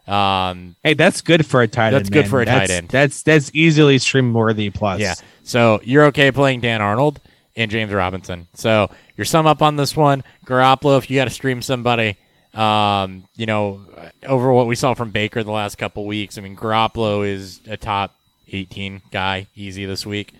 um, 0.06 0.74
Hey, 0.82 0.94
that's 0.94 1.20
good 1.20 1.44
for 1.46 1.60
a 1.62 1.68
tight 1.68 1.90
That's 1.90 1.94
end. 1.94 1.94
That's 2.06 2.08
good 2.10 2.20
man. 2.22 2.30
for 2.30 2.40
a 2.40 2.46
tight 2.46 2.70
end. 2.70 2.88
That's 2.88 3.22
that's 3.22 3.50
easily 3.54 3.98
stream 3.98 4.32
worthy 4.32 4.70
plus. 4.70 5.00
yeah. 5.00 5.14
So 5.44 5.80
you're 5.84 6.04
okay 6.06 6.32
playing 6.32 6.60
Dan 6.60 6.80
Arnold 6.80 7.20
and 7.56 7.70
James 7.70 7.92
Robinson. 7.92 8.46
So 8.54 8.90
your 9.16 9.24
sum 9.24 9.46
up 9.46 9.62
on 9.62 9.76
this 9.76 9.96
one, 9.96 10.24
Garoppolo. 10.46 10.96
If 10.98 11.10
you 11.10 11.16
got 11.16 11.24
to 11.24 11.30
stream 11.30 11.60
somebody, 11.62 12.16
um, 12.54 13.24
you 13.36 13.46
know, 13.46 13.80
over 14.26 14.52
what 14.52 14.66
we 14.66 14.74
saw 14.76 14.94
from 14.94 15.10
Baker 15.10 15.42
the 15.44 15.50
last 15.50 15.76
couple 15.76 16.06
weeks. 16.06 16.38
I 16.38 16.40
mean, 16.40 16.56
Garoppolo 16.56 17.26
is 17.28 17.60
a 17.66 17.76
top 17.76 18.14
18 18.48 19.02
guy, 19.10 19.46
easy 19.54 19.84
this 19.86 20.06
week. 20.06 20.32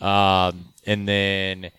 Um, 0.00 0.66
and 0.86 1.08
then 1.08 1.70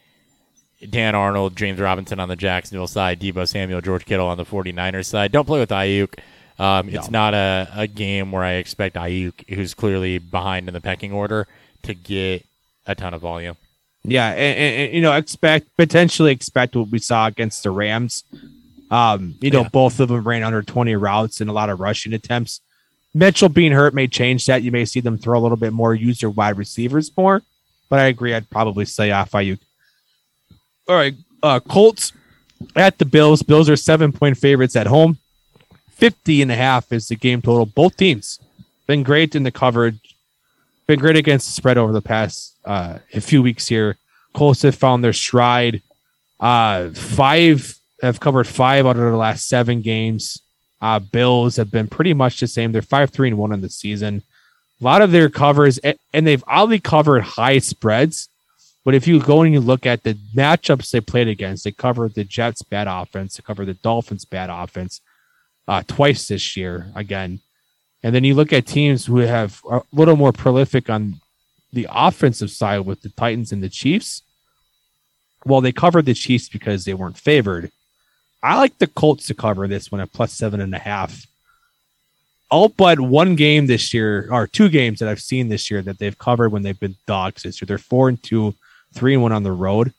Dan 0.87 1.15
Arnold, 1.15 1.55
James 1.55 1.79
Robinson 1.79 2.19
on 2.19 2.29
the 2.29 2.35
Jacksonville 2.35 2.87
side, 2.87 3.19
Deebo 3.19 3.47
Samuel, 3.47 3.81
George 3.81 4.05
Kittle 4.05 4.27
on 4.27 4.37
the 4.37 4.45
49ers 4.45 5.05
side. 5.05 5.31
Don't 5.31 5.45
play 5.45 5.59
with 5.59 5.69
Aiyuk. 5.69 6.19
Um, 6.57 6.89
it's 6.89 7.09
not 7.09 7.33
a, 7.33 7.67
a 7.75 7.87
game 7.87 8.31
where 8.31 8.43
I 8.43 8.53
expect 8.53 8.95
Aiyuk, 8.95 9.49
who's 9.53 9.73
clearly 9.73 10.17
behind 10.17 10.67
in 10.67 10.73
the 10.73 10.81
pecking 10.81 11.11
order, 11.11 11.47
to 11.83 11.93
get 11.93 12.45
a 12.85 12.95
ton 12.95 13.13
of 13.13 13.21
volume. 13.21 13.55
Yeah, 14.03 14.29
and, 14.31 14.57
and- 14.89 14.93
you 14.93 15.01
know, 15.01 15.13
expect 15.13 15.67
potentially 15.77 16.31
expect 16.31 16.75
what 16.75 16.89
we 16.89 16.99
saw 16.99 17.27
against 17.27 17.63
the 17.63 17.71
Rams. 17.71 18.23
Um, 18.91 19.35
you 19.41 19.51
know, 19.51 19.61
Yeah. 19.61 19.69
both 19.69 19.99
of 19.99 20.07
them 20.09 20.27
ran 20.27 20.43
under 20.43 20.61
20 20.63 20.95
routes 20.95 21.41
and 21.41 21.49
a 21.49 21.53
lot 21.53 21.69
of 21.69 21.79
rushing 21.79 22.13
attempts. 22.13 22.59
Mitchell 23.13 23.49
being 23.49 23.71
hurt 23.71 23.93
may 23.93 24.07
change 24.07 24.45
that. 24.47 24.63
You 24.63 24.71
may 24.71 24.85
see 24.85 24.99
them 24.99 25.17
throw 25.17 25.37
a 25.39 25.41
little 25.41 25.57
bit 25.57 25.73
more, 25.73 25.93
use 25.93 26.19
their 26.21 26.29
wide 26.29 26.57
receivers 26.57 27.11
more. 27.17 27.41
But 27.89 27.99
I 27.99 28.05
agree, 28.05 28.33
I'd 28.33 28.49
probably 28.49 28.85
say 28.85 29.11
off 29.11 29.31
Aiyuk. 29.31 29.59
All 30.89 30.95
right, 30.95 31.15
uh, 31.43 31.61
Colts 31.61 32.11
at 32.75 32.97
the 32.97 33.05
Bills. 33.05 33.43
Bills 33.43 33.69
are 33.69 33.77
seven 33.77 34.11
point 34.11 34.37
favorites 34.37 34.75
at 34.75 34.87
home. 34.87 35.19
50 35.91 36.41
and 36.41 36.51
a 36.51 36.55
half 36.55 36.91
is 36.91 37.07
the 37.07 37.15
game 37.15 37.41
total. 37.41 37.65
Both 37.65 37.95
teams 37.95 38.39
been 38.87 39.03
great 39.03 39.35
in 39.35 39.43
the 39.43 39.51
coverage 39.51 40.09
been 40.89 40.99
great 40.99 41.15
against 41.15 41.45
the 41.45 41.51
spread 41.51 41.77
over 41.77 41.91
the 41.91 42.01
past 42.01 42.55
uh, 42.65 42.97
a 43.13 43.21
few 43.21 43.43
weeks 43.43 43.67
here. 43.67 43.95
Colts 44.33 44.63
have 44.63 44.73
found 44.73 45.03
their 45.03 45.13
stride. 45.13 45.83
Uh, 46.39 46.89
five 46.89 47.75
have 48.01 48.19
covered 48.19 48.47
five 48.47 48.87
out 48.87 48.97
of 48.97 49.11
the 49.11 49.15
last 49.15 49.47
seven 49.47 49.81
games. 49.81 50.41
Uh, 50.81 50.97
Bills 50.97 51.57
have 51.57 51.69
been 51.69 51.87
pretty 51.87 52.15
much 52.15 52.39
the 52.39 52.47
same. 52.47 52.71
They're 52.71 52.81
five, 52.81 53.11
three, 53.11 53.27
and 53.27 53.37
one 53.37 53.51
in 53.51 53.61
the 53.61 53.69
season. 53.69 54.23
A 54.81 54.83
lot 54.83 55.03
of 55.03 55.11
their 55.11 55.29
covers, 55.29 55.77
and 55.77 56.25
they've 56.25 56.43
oddly 56.47 56.79
covered 56.79 57.21
high 57.21 57.59
spreads. 57.59 58.28
But 58.85 58.95
if 58.95 59.07
you 59.07 59.19
go 59.19 59.41
and 59.41 59.53
you 59.53 59.59
look 59.59 59.85
at 59.85 60.03
the 60.03 60.13
matchups 60.35 60.91
they 60.91 61.01
played 61.01 61.27
against, 61.27 61.63
they 61.63 61.71
covered 61.71 62.15
the 62.15 62.23
Jets' 62.23 62.61
bad 62.61 62.87
offense, 62.87 63.35
they 63.35 63.43
covered 63.43 63.65
the 63.65 63.73
Dolphins' 63.73 64.25
bad 64.25 64.49
offense 64.49 65.01
uh, 65.67 65.83
twice 65.85 66.27
this 66.27 66.55
year. 66.55 66.91
Again, 66.95 67.41
and 68.03 68.15
then 68.15 68.23
you 68.23 68.33
look 68.33 68.53
at 68.53 68.65
teams 68.65 69.05
who 69.05 69.17
have 69.17 69.61
a 69.69 69.81
little 69.91 70.15
more 70.15 70.31
prolific 70.31 70.89
on 70.89 71.15
the 71.71 71.87
offensive 71.89 72.49
side 72.49 72.79
with 72.79 73.01
the 73.01 73.09
Titans 73.09 73.51
and 73.51 73.61
the 73.61 73.69
Chiefs. 73.69 74.23
Well, 75.45 75.61
they 75.61 75.71
covered 75.71 76.05
the 76.05 76.13
Chiefs 76.13 76.49
because 76.49 76.85
they 76.85 76.93
weren't 76.93 77.17
favored. 77.17 77.71
I 78.41 78.57
like 78.57 78.77
the 78.77 78.87
Colts 78.87 79.27
to 79.27 79.33
cover 79.33 79.67
this 79.67 79.91
one 79.91 80.01
at 80.01 80.13
plus 80.13 80.33
seven 80.33 80.61
and 80.61 80.73
a 80.73 80.79
half. 80.79 81.25
All 82.49 82.69
but 82.69 82.99
one 82.99 83.35
game 83.35 83.67
this 83.67 83.93
year, 83.93 84.27
or 84.31 84.47
two 84.47 84.69
games 84.69 84.99
that 84.99 85.09
I've 85.09 85.21
seen 85.21 85.49
this 85.49 85.69
year 85.69 85.81
that 85.83 85.99
they've 85.99 86.17
covered 86.17 86.51
when 86.51 86.63
they've 86.63 86.79
been 86.79 86.95
dogs 87.05 87.43
this 87.43 87.61
year. 87.61 87.67
They're 87.67 87.77
four 87.77 88.09
and 88.09 88.21
two, 88.23 88.55
three 88.93 89.13
and 89.13 89.23
one 89.23 89.31
on 89.31 89.43
the 89.43 89.51
road. 89.51 89.93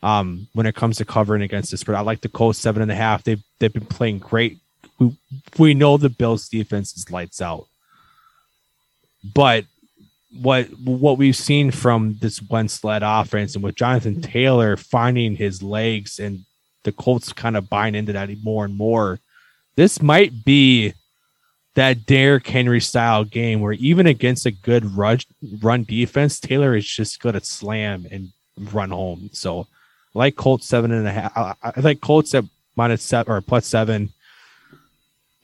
Um, 0.00 0.46
when 0.52 0.66
it 0.66 0.76
comes 0.76 0.98
to 0.98 1.04
covering 1.04 1.42
against 1.42 1.72
the 1.72 1.76
spread, 1.76 1.98
I 1.98 2.02
like 2.02 2.20
the 2.20 2.28
Colts 2.28 2.58
seven 2.58 2.82
and 2.82 2.90
a 2.90 2.94
half. 2.94 3.24
They've 3.24 3.42
they've 3.58 3.72
been 3.72 3.86
playing 3.86 4.20
great 4.20 4.58
we 4.98 5.16
we 5.58 5.74
know 5.74 5.96
the 5.96 6.08
Bills 6.08 6.48
defense 6.48 6.96
is 6.96 7.10
lights 7.10 7.40
out. 7.40 7.66
But 9.34 9.64
what 10.40 10.66
what 10.84 11.18
we've 11.18 11.36
seen 11.36 11.70
from 11.70 12.18
this 12.20 12.42
one 12.42 12.68
sled 12.68 13.02
offense 13.02 13.54
and 13.54 13.64
with 13.64 13.76
Jonathan 13.76 14.20
Taylor 14.20 14.76
finding 14.76 15.36
his 15.36 15.62
legs 15.62 16.18
and 16.18 16.44
the 16.84 16.92
Colts 16.92 17.32
kind 17.32 17.56
of 17.56 17.68
buying 17.68 17.94
into 17.94 18.12
that 18.12 18.30
more 18.42 18.64
and 18.64 18.76
more, 18.76 19.18
this 19.76 20.02
might 20.02 20.44
be 20.44 20.94
that 21.78 22.06
Derrick 22.06 22.46
Henry 22.48 22.80
style 22.80 23.22
game 23.24 23.60
where 23.60 23.72
even 23.74 24.06
against 24.08 24.46
a 24.46 24.50
good 24.50 24.84
run, 24.96 25.18
run 25.62 25.84
defense, 25.84 26.40
Taylor 26.40 26.74
is 26.74 26.84
just 26.84 27.20
going 27.20 27.34
to 27.34 27.44
slam 27.44 28.04
and 28.10 28.32
run 28.72 28.90
home. 28.90 29.30
So, 29.32 29.68
I 30.14 30.18
like 30.18 30.34
Colts 30.36 30.66
seven 30.66 30.90
and 30.90 31.06
a 31.06 31.12
half. 31.12 31.36
I, 31.36 31.54
I 31.62 31.80
like 31.80 32.00
Colts 32.00 32.34
at 32.34 32.44
minus 32.74 33.04
seven 33.04 33.32
or 33.32 33.40
plus 33.40 33.64
seven. 33.66 34.10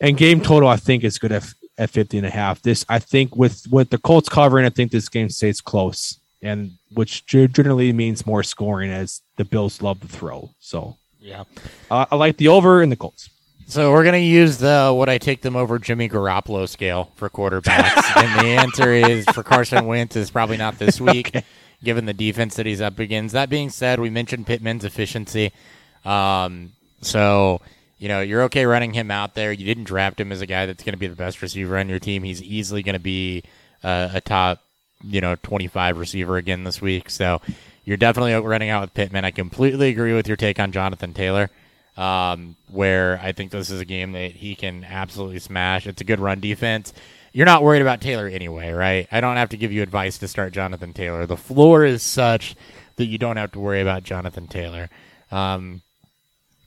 And 0.01 0.16
game 0.16 0.40
total, 0.40 0.69
I 0.69 0.77
think, 0.77 1.05
is 1.05 1.19
good 1.19 1.31
at, 1.31 1.44
at 1.78 1.90
50 1.90 2.19
and 2.19 2.27
a 2.27 2.31
half. 2.31 2.61
This, 2.62 2.85
I 2.89 2.98
think, 2.98 3.36
with 3.36 3.66
with 3.70 3.90
the 3.90 3.98
Colts 3.98 4.28
covering, 4.28 4.66
I 4.66 4.70
think 4.70 4.90
this 4.90 5.09
game 5.09 5.31
stays 5.31 5.61
close, 5.61 6.19
and 6.43 6.73
which 6.94 7.24
generally 7.27 7.93
means 7.93 8.27
more 8.27 8.43
scoring 8.43 8.90
as 8.90 9.20
the 9.36 9.44
Bills 9.44 9.81
love 9.82 10.01
to 10.01 10.09
throw. 10.09 10.51
So, 10.59 10.97
Yeah. 11.20 11.44
uh, 11.93 12.06
I 12.11 12.16
like 12.16 12.39
the 12.39 12.48
over 12.48 12.82
in 12.82 12.90
the 12.90 12.97
Colts. 12.97 13.31
So 13.66 13.93
we're 13.93 14.05
gonna 14.05 14.19
use 14.19 14.59
the 14.59 14.93
what 14.95 15.09
I 15.09 15.19
take 15.19 15.41
them 15.41 15.57
over 15.57 15.78
Jimmy 15.78 16.09
Garoppolo 16.09 16.69
scale 16.69 17.11
for 17.16 17.31
quarterbacks, 17.31 18.16
and 18.23 18.41
the 18.41 18.61
answer 18.61 18.93
is 18.93 19.24
for 19.27 19.43
Carson 19.43 19.86
Wentz 19.86 20.16
is 20.16 20.31
probably 20.31 20.59
not 20.59 20.78
this 20.78 21.01
week, 21.01 21.35
given 21.82 22.05
the 22.05 22.12
defense 22.12 22.57
that 22.57 22.66
he's 22.66 22.82
up 22.82 22.99
against. 22.99 23.32
That 23.32 23.49
being 23.49 23.70
said, 23.70 24.01
we 24.01 24.11
mentioned 24.11 24.47
Pittman's 24.47 24.85
efficiency, 24.85 25.51
um, 26.05 26.73
so 27.01 27.62
you 27.99 28.09
know 28.09 28.20
you're 28.20 28.43
okay 28.43 28.66
running 28.66 28.93
him 28.93 29.11
out 29.11 29.35
there. 29.35 29.51
You 29.51 29.65
didn't 29.65 29.85
draft 29.85 30.20
him 30.20 30.31
as 30.31 30.43
a 30.43 30.47
guy 30.47 30.66
that's 30.66 30.85
going 30.85 30.95
to 30.95 30.99
be 30.99 31.07
the 31.07 31.16
best 31.16 31.41
receiver 31.41 31.78
on 31.78 31.89
your 31.89 31.99
team. 31.99 32.23
He's 32.23 32.43
easily 32.43 32.82
going 32.82 32.95
to 32.95 33.01
be 33.01 33.45
uh, 33.82 34.11
a 34.12 34.20
top, 34.20 34.61
you 35.03 35.23
know, 35.23 35.36
25 35.43 35.99
receiver 35.99 36.36
again 36.36 36.65
this 36.65 36.82
week. 36.82 37.09
So 37.09 37.41
you're 37.85 37.97
definitely 37.97 38.35
running 38.35 38.69
out 38.69 38.82
with 38.82 38.95
Pittman. 38.95 39.24
I 39.24 39.31
completely 39.31 39.89
agree 39.89 40.12
with 40.12 40.28
your 40.28 40.36
take 40.36 40.61
on 40.61 40.70
Jonathan 40.70 41.15
Taylor 41.15 41.51
um, 41.96 42.56
where 42.70 43.20
I 43.22 43.32
think 43.32 43.50
this 43.50 43.70
is 43.70 43.80
a 43.80 43.84
game 43.84 44.12
that 44.12 44.32
he 44.32 44.54
can 44.54 44.84
absolutely 44.84 45.38
smash. 45.38 45.86
It's 45.86 46.00
a 46.00 46.04
good 46.04 46.20
run 46.20 46.40
defense. 46.40 46.92
You're 47.32 47.46
not 47.46 47.62
worried 47.62 47.82
about 47.82 48.00
Taylor 48.00 48.28
anyway, 48.28 48.70
right? 48.72 49.08
I 49.10 49.20
don't 49.20 49.36
have 49.36 49.48
to 49.50 49.56
give 49.56 49.72
you 49.72 49.82
advice 49.82 50.18
to 50.18 50.28
start 50.28 50.52
Jonathan 50.52 50.92
Taylor. 50.92 51.26
The 51.26 51.36
floor 51.36 51.84
is 51.84 52.02
such 52.02 52.54
that 52.96 53.06
you 53.06 53.18
don't 53.18 53.36
have 53.36 53.52
to 53.52 53.60
worry 53.60 53.80
about 53.80 54.04
Jonathan 54.04 54.46
Taylor. 54.46 54.88
Um, 55.32 55.82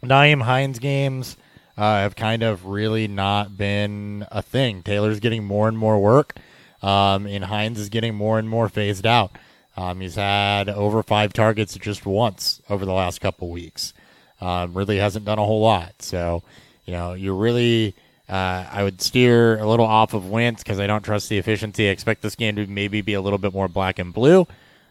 Nyheim 0.03 0.41
Hines 0.41 0.79
games 0.79 1.37
uh, 1.77 1.99
have 1.99 2.15
kind 2.15 2.43
of 2.43 2.65
really 2.65 3.07
not 3.07 3.57
been 3.57 4.25
a 4.31 4.41
thing. 4.41 4.83
Taylor's 4.83 5.19
getting 5.19 5.43
more 5.43 5.67
and 5.67 5.77
more 5.77 5.99
work, 5.99 6.35
um, 6.81 7.25
and 7.25 7.45
Hines 7.45 7.79
is 7.79 7.89
getting 7.89 8.15
more 8.15 8.39
and 8.39 8.49
more 8.49 8.67
phased 8.67 9.05
out. 9.05 9.31
Um, 9.77 10.01
he's 10.01 10.15
had 10.15 10.69
over 10.69 11.03
five 11.03 11.33
targets 11.33 11.75
just 11.75 12.05
once 12.05 12.61
over 12.69 12.85
the 12.85 12.93
last 12.93 13.21
couple 13.21 13.49
weeks. 13.49 13.93
Um, 14.39 14.73
really 14.73 14.97
hasn't 14.97 15.26
done 15.26 15.39
a 15.39 15.45
whole 15.45 15.61
lot. 15.61 15.93
So, 15.99 16.43
you 16.85 16.93
know, 16.93 17.14
you 17.14 17.34
really, 17.34 17.95
uh, 18.30 18.65
I 18.72 18.84
would 18.84 19.01
steer 19.01 19.57
a 19.57 19.68
little 19.68 19.85
off 19.85 20.14
of 20.14 20.30
Wentz 20.30 20.64
because 20.64 20.80
I 20.80 20.88
don't 20.88 21.03
trust 21.03 21.30
the 21.30 21.38
efficiency. 21.38 21.88
I 21.88 21.91
expect 21.91 22.22
this 22.22 22.35
game 22.35 22.55
to 22.57 22.68
maybe 22.68 23.01
be 23.01 23.14
a 23.14 23.22
little 23.22 23.39
bit 23.39 23.53
more 23.53 23.68
black 23.68 23.99
and 23.99 24.14
blue. 24.14 24.47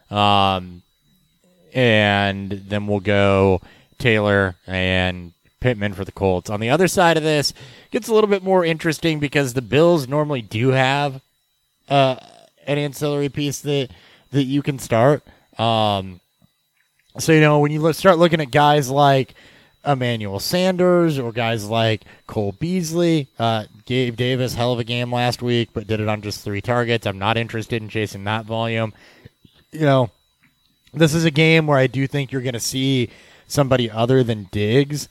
Um, 0.09 0.81
and 1.73 2.51
then 2.51 2.87
we'll 2.87 2.99
go 2.99 3.61
Taylor 3.97 4.55
and 4.65 5.33
Pittman 5.59 5.93
for 5.93 6.05
the 6.05 6.11
Colts. 6.11 6.49
On 6.49 6.59
the 6.59 6.69
other 6.69 6.87
side 6.87 7.17
of 7.17 7.23
this, 7.23 7.53
gets 7.91 8.07
a 8.07 8.13
little 8.13 8.29
bit 8.29 8.43
more 8.43 8.63
interesting 8.63 9.19
because 9.19 9.53
the 9.53 9.61
Bills 9.61 10.07
normally 10.07 10.41
do 10.41 10.69
have 10.69 11.21
uh, 11.89 12.17
an 12.65 12.77
ancillary 12.77 13.29
piece 13.29 13.59
that 13.61 13.89
that 14.31 14.43
you 14.43 14.61
can 14.61 14.77
start. 14.77 15.23
Um, 15.57 16.19
so 17.19 17.31
you 17.31 17.41
know 17.41 17.59
when 17.59 17.71
you 17.71 17.93
start 17.93 18.17
looking 18.17 18.41
at 18.41 18.51
guys 18.51 18.89
like 18.89 19.35
Emmanuel 19.85 20.39
Sanders 20.39 21.17
or 21.17 21.31
guys 21.31 21.65
like 21.65 22.03
Cole 22.27 22.51
Beasley, 22.51 23.27
uh, 23.39 23.65
Gabe 23.85 24.15
Davis, 24.15 24.53
hell 24.53 24.73
of 24.73 24.79
a 24.79 24.83
game 24.83 25.11
last 25.11 25.41
week, 25.41 25.69
but 25.73 25.87
did 25.87 25.99
it 25.99 26.09
on 26.09 26.21
just 26.21 26.43
three 26.43 26.61
targets. 26.61 27.07
I'm 27.07 27.19
not 27.19 27.37
interested 27.37 27.81
in 27.81 27.89
chasing 27.89 28.25
that 28.25 28.45
volume. 28.45 28.93
You 29.71 29.81
know, 29.81 30.11
this 30.93 31.13
is 31.13 31.25
a 31.25 31.31
game 31.31 31.67
where 31.67 31.77
I 31.77 31.87
do 31.87 32.05
think 32.07 32.31
you're 32.31 32.41
going 32.41 32.53
to 32.53 32.59
see 32.59 33.09
somebody 33.47 33.89
other 33.89 34.23
than 34.23 34.49
Diggs 34.51 35.07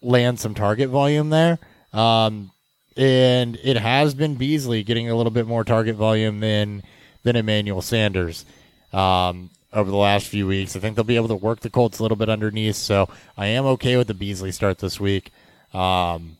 land 0.00 0.38
some 0.38 0.54
target 0.54 0.88
volume 0.88 1.30
there. 1.30 1.58
Um, 1.92 2.52
and 2.96 3.58
it 3.62 3.76
has 3.76 4.14
been 4.14 4.36
Beasley 4.36 4.82
getting 4.82 5.10
a 5.10 5.16
little 5.16 5.30
bit 5.30 5.46
more 5.46 5.64
target 5.64 5.96
volume 5.96 6.40
than 6.40 6.82
than 7.22 7.36
Emmanuel 7.36 7.82
Sanders 7.82 8.46
um, 8.92 9.50
over 9.72 9.90
the 9.90 9.96
last 9.96 10.26
few 10.26 10.46
weeks. 10.46 10.74
I 10.74 10.80
think 10.80 10.96
they'll 10.96 11.04
be 11.04 11.16
able 11.16 11.28
to 11.28 11.36
work 11.36 11.60
the 11.60 11.70
Colts 11.70 11.98
a 11.98 12.02
little 12.02 12.16
bit 12.16 12.28
underneath, 12.28 12.76
so 12.76 13.08
I 13.36 13.46
am 13.46 13.66
okay 13.66 13.96
with 13.96 14.08
the 14.08 14.14
Beasley 14.14 14.52
start 14.52 14.78
this 14.78 14.98
week. 14.98 15.32
Um, 15.72 16.36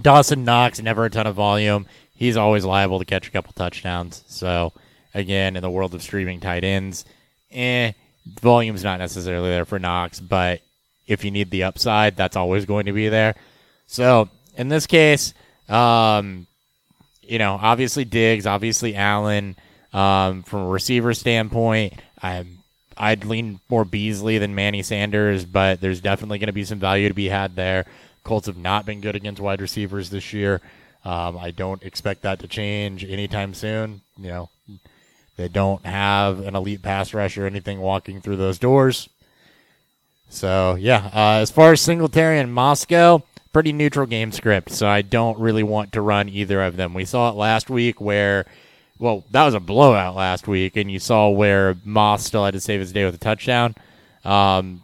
Dawson 0.00 0.44
Knox 0.44 0.80
never 0.80 1.04
a 1.04 1.10
ton 1.10 1.26
of 1.26 1.34
volume. 1.34 1.86
He's 2.14 2.36
always 2.36 2.64
liable 2.64 2.98
to 2.98 3.04
catch 3.04 3.28
a 3.28 3.30
couple 3.30 3.52
touchdowns. 3.52 4.24
So 4.26 4.72
again, 5.14 5.56
in 5.56 5.62
the 5.62 5.70
world 5.70 5.94
of 5.94 6.02
streaming 6.02 6.40
tight 6.40 6.64
ends, 6.64 7.04
eh, 7.52 7.92
volume's 8.40 8.84
not 8.84 8.98
necessarily 8.98 9.50
there 9.50 9.64
for 9.64 9.78
Knox, 9.78 10.20
but 10.20 10.60
if 11.06 11.24
you 11.24 11.30
need 11.30 11.50
the 11.50 11.62
upside, 11.62 12.16
that's 12.16 12.36
always 12.36 12.64
going 12.64 12.86
to 12.86 12.92
be 12.92 13.08
there. 13.08 13.34
So 13.86 14.28
in 14.56 14.68
this 14.68 14.86
case, 14.86 15.34
um, 15.68 16.46
you 17.22 17.38
know, 17.38 17.58
obviously 17.60 18.04
Diggs, 18.04 18.46
obviously 18.46 18.96
Allen. 18.96 19.56
Um, 19.96 20.42
from 20.42 20.60
a 20.60 20.68
receiver 20.68 21.14
standpoint, 21.14 21.94
I'm 22.20 22.58
I'd 22.98 23.24
lean 23.24 23.60
more 23.68 23.84
Beasley 23.84 24.38
than 24.38 24.54
Manny 24.54 24.82
Sanders, 24.82 25.44
but 25.44 25.80
there's 25.80 26.00
definitely 26.00 26.38
going 26.38 26.48
to 26.48 26.52
be 26.52 26.64
some 26.64 26.78
value 26.78 27.08
to 27.08 27.14
be 27.14 27.28
had 27.28 27.56
there. 27.56 27.86
Colts 28.24 28.46
have 28.46 28.56
not 28.56 28.86
been 28.86 29.00
good 29.00 29.16
against 29.16 29.40
wide 29.40 29.60
receivers 29.60 30.10
this 30.10 30.32
year. 30.32 30.60
Um, 31.04 31.38
I 31.38 31.50
don't 31.50 31.82
expect 31.82 32.22
that 32.22 32.40
to 32.40 32.48
change 32.48 33.04
anytime 33.04 33.54
soon. 33.54 34.00
You 34.18 34.28
know, 34.28 34.50
they 35.36 35.48
don't 35.48 35.84
have 35.86 36.40
an 36.40 36.56
elite 36.56 36.82
pass 36.82 37.14
rush 37.14 37.38
or 37.38 37.46
anything 37.46 37.80
walking 37.80 38.20
through 38.20 38.36
those 38.36 38.58
doors. 38.58 39.08
So 40.28 40.74
yeah, 40.74 41.10
uh, 41.14 41.40
as 41.40 41.50
far 41.50 41.72
as 41.72 41.80
Singletary 41.80 42.38
and 42.38 42.52
Moscow, 42.52 43.22
pretty 43.52 43.72
neutral 43.72 44.06
game 44.06 44.32
script. 44.32 44.70
So 44.72 44.88
I 44.88 45.02
don't 45.02 45.38
really 45.38 45.62
want 45.62 45.92
to 45.92 46.00
run 46.02 46.28
either 46.28 46.62
of 46.62 46.76
them. 46.76 46.92
We 46.92 47.04
saw 47.04 47.30
it 47.30 47.36
last 47.36 47.70
week 47.70 48.00
where, 48.00 48.44
well, 48.98 49.24
that 49.30 49.44
was 49.44 49.54
a 49.54 49.60
blowout 49.60 50.14
last 50.16 50.48
week, 50.48 50.76
and 50.76 50.90
you 50.90 50.98
saw 50.98 51.28
where 51.28 51.76
Moss 51.84 52.24
still 52.24 52.44
had 52.44 52.54
to 52.54 52.60
save 52.60 52.80
his 52.80 52.92
day 52.92 53.04
with 53.04 53.14
a 53.14 53.18
touchdown. 53.18 53.74
Um, 54.24 54.82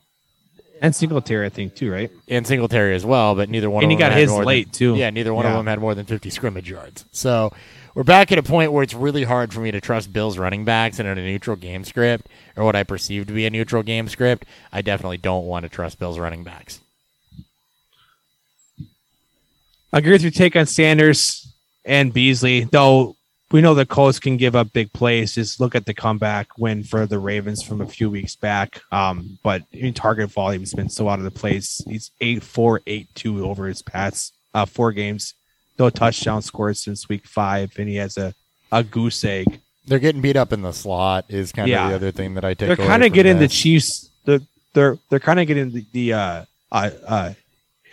And 0.80 0.94
Singletary, 0.94 1.46
I 1.46 1.48
think, 1.48 1.74
too, 1.74 1.90
right? 1.92 2.10
and 2.28 2.46
Singletary 2.46 2.94
as 2.94 3.04
well, 3.06 3.34
but 3.34 3.48
neither 3.48 3.70
one 3.70 3.84
And 3.84 3.92
of 3.92 3.96
he 3.98 4.02
them 4.02 4.10
got 4.10 4.18
his 4.18 4.32
late, 4.32 4.66
than, 4.66 4.72
too. 4.72 4.94
Yeah, 4.96 5.10
neither 5.10 5.32
one 5.32 5.46
of 5.46 5.52
them 5.52 5.66
had 5.66 5.78
more 5.78 5.94
than 5.94 6.06
50 6.06 6.28
scrimmage 6.30 6.68
yards. 6.68 7.04
So 7.12 7.52
we're 7.94 8.02
back 8.02 8.32
at 8.32 8.38
a 8.38 8.42
point 8.42 8.72
where 8.72 8.82
it's 8.82 8.94
really 8.94 9.24
hard 9.24 9.52
for 9.54 9.60
me 9.60 9.70
to 9.70 9.80
trust 9.80 10.12
Bills 10.12 10.38
running 10.38 10.64
backs 10.64 10.98
in 10.98 11.06
a 11.06 11.14
neutral 11.14 11.56
game 11.56 11.84
script 11.84 12.28
or 12.56 12.64
what 12.64 12.74
I 12.76 12.82
perceive 12.82 13.26
to 13.28 13.32
be 13.32 13.46
a 13.46 13.50
neutral 13.50 13.82
game 13.82 14.08
script. 14.08 14.44
I 14.72 14.82
definitely 14.82 15.18
don't 15.18 15.46
want 15.46 15.62
to 15.64 15.68
trust 15.68 15.98
Bills 15.98 16.18
running 16.18 16.42
backs. 16.42 16.80
I 19.92 19.98
agree 19.98 20.12
with 20.12 20.22
your 20.22 20.30
take 20.30 20.56
on 20.56 20.66
Sanders 20.66 21.52
and 21.84 22.12
Beasley, 22.14 22.64
though 22.64 23.14
we 23.52 23.60
know 23.60 23.74
the 23.74 23.86
Colts 23.86 24.18
can 24.18 24.36
give 24.36 24.56
up 24.56 24.72
big 24.72 24.92
plays. 24.92 25.34
Just 25.34 25.60
look 25.60 25.74
at 25.74 25.86
the 25.86 25.94
comeback 25.94 26.58
win 26.58 26.82
for 26.82 27.06
the 27.06 27.18
Ravens 27.18 27.62
from 27.62 27.80
a 27.80 27.86
few 27.86 28.10
weeks 28.10 28.34
back. 28.34 28.80
Um, 28.90 29.38
but 29.42 29.62
in 29.72 29.92
target 29.94 30.30
volume 30.30 30.62
has 30.62 30.72
been 30.74 30.88
so 30.88 31.08
out 31.08 31.18
of 31.18 31.24
the 31.24 31.30
place. 31.30 31.82
He's 31.86 32.10
8 32.20 32.42
4, 32.42 32.80
8 32.86 33.08
2 33.14 33.44
over 33.44 33.66
his 33.66 33.82
past 33.82 34.34
uh, 34.54 34.64
four 34.64 34.92
games. 34.92 35.34
No 35.78 35.90
touchdown 35.90 36.42
scores 36.42 36.82
since 36.82 37.08
week 37.08 37.26
five, 37.26 37.72
and 37.78 37.88
he 37.88 37.96
has 37.96 38.16
a, 38.18 38.34
a 38.70 38.82
goose 38.84 39.24
egg. 39.24 39.60
They're 39.86 39.98
getting 39.98 40.20
beat 40.20 40.36
up 40.36 40.52
in 40.52 40.62
the 40.62 40.72
slot 40.72 41.24
is 41.28 41.50
kind 41.52 41.68
Yeah. 41.68 41.84
of 41.84 41.90
the 41.90 41.96
other 41.96 42.10
thing 42.12 42.34
that 42.34 42.44
I 42.44 42.54
take. 42.54 42.68
They're 42.68 42.86
kind 42.86 43.02
of 43.02 43.12
getting 43.12 43.38
the. 43.38 43.48
Chiefs. 43.48 44.10
They're 44.24 44.40
they're 44.74 44.98
they're 45.10 45.18
kind 45.20 45.40
of 45.40 45.46
getting 45.46 45.70
the, 45.70 45.84
the 45.92 46.12
uh, 46.12 46.44
uh, 46.70 46.90
uh, 47.06 47.32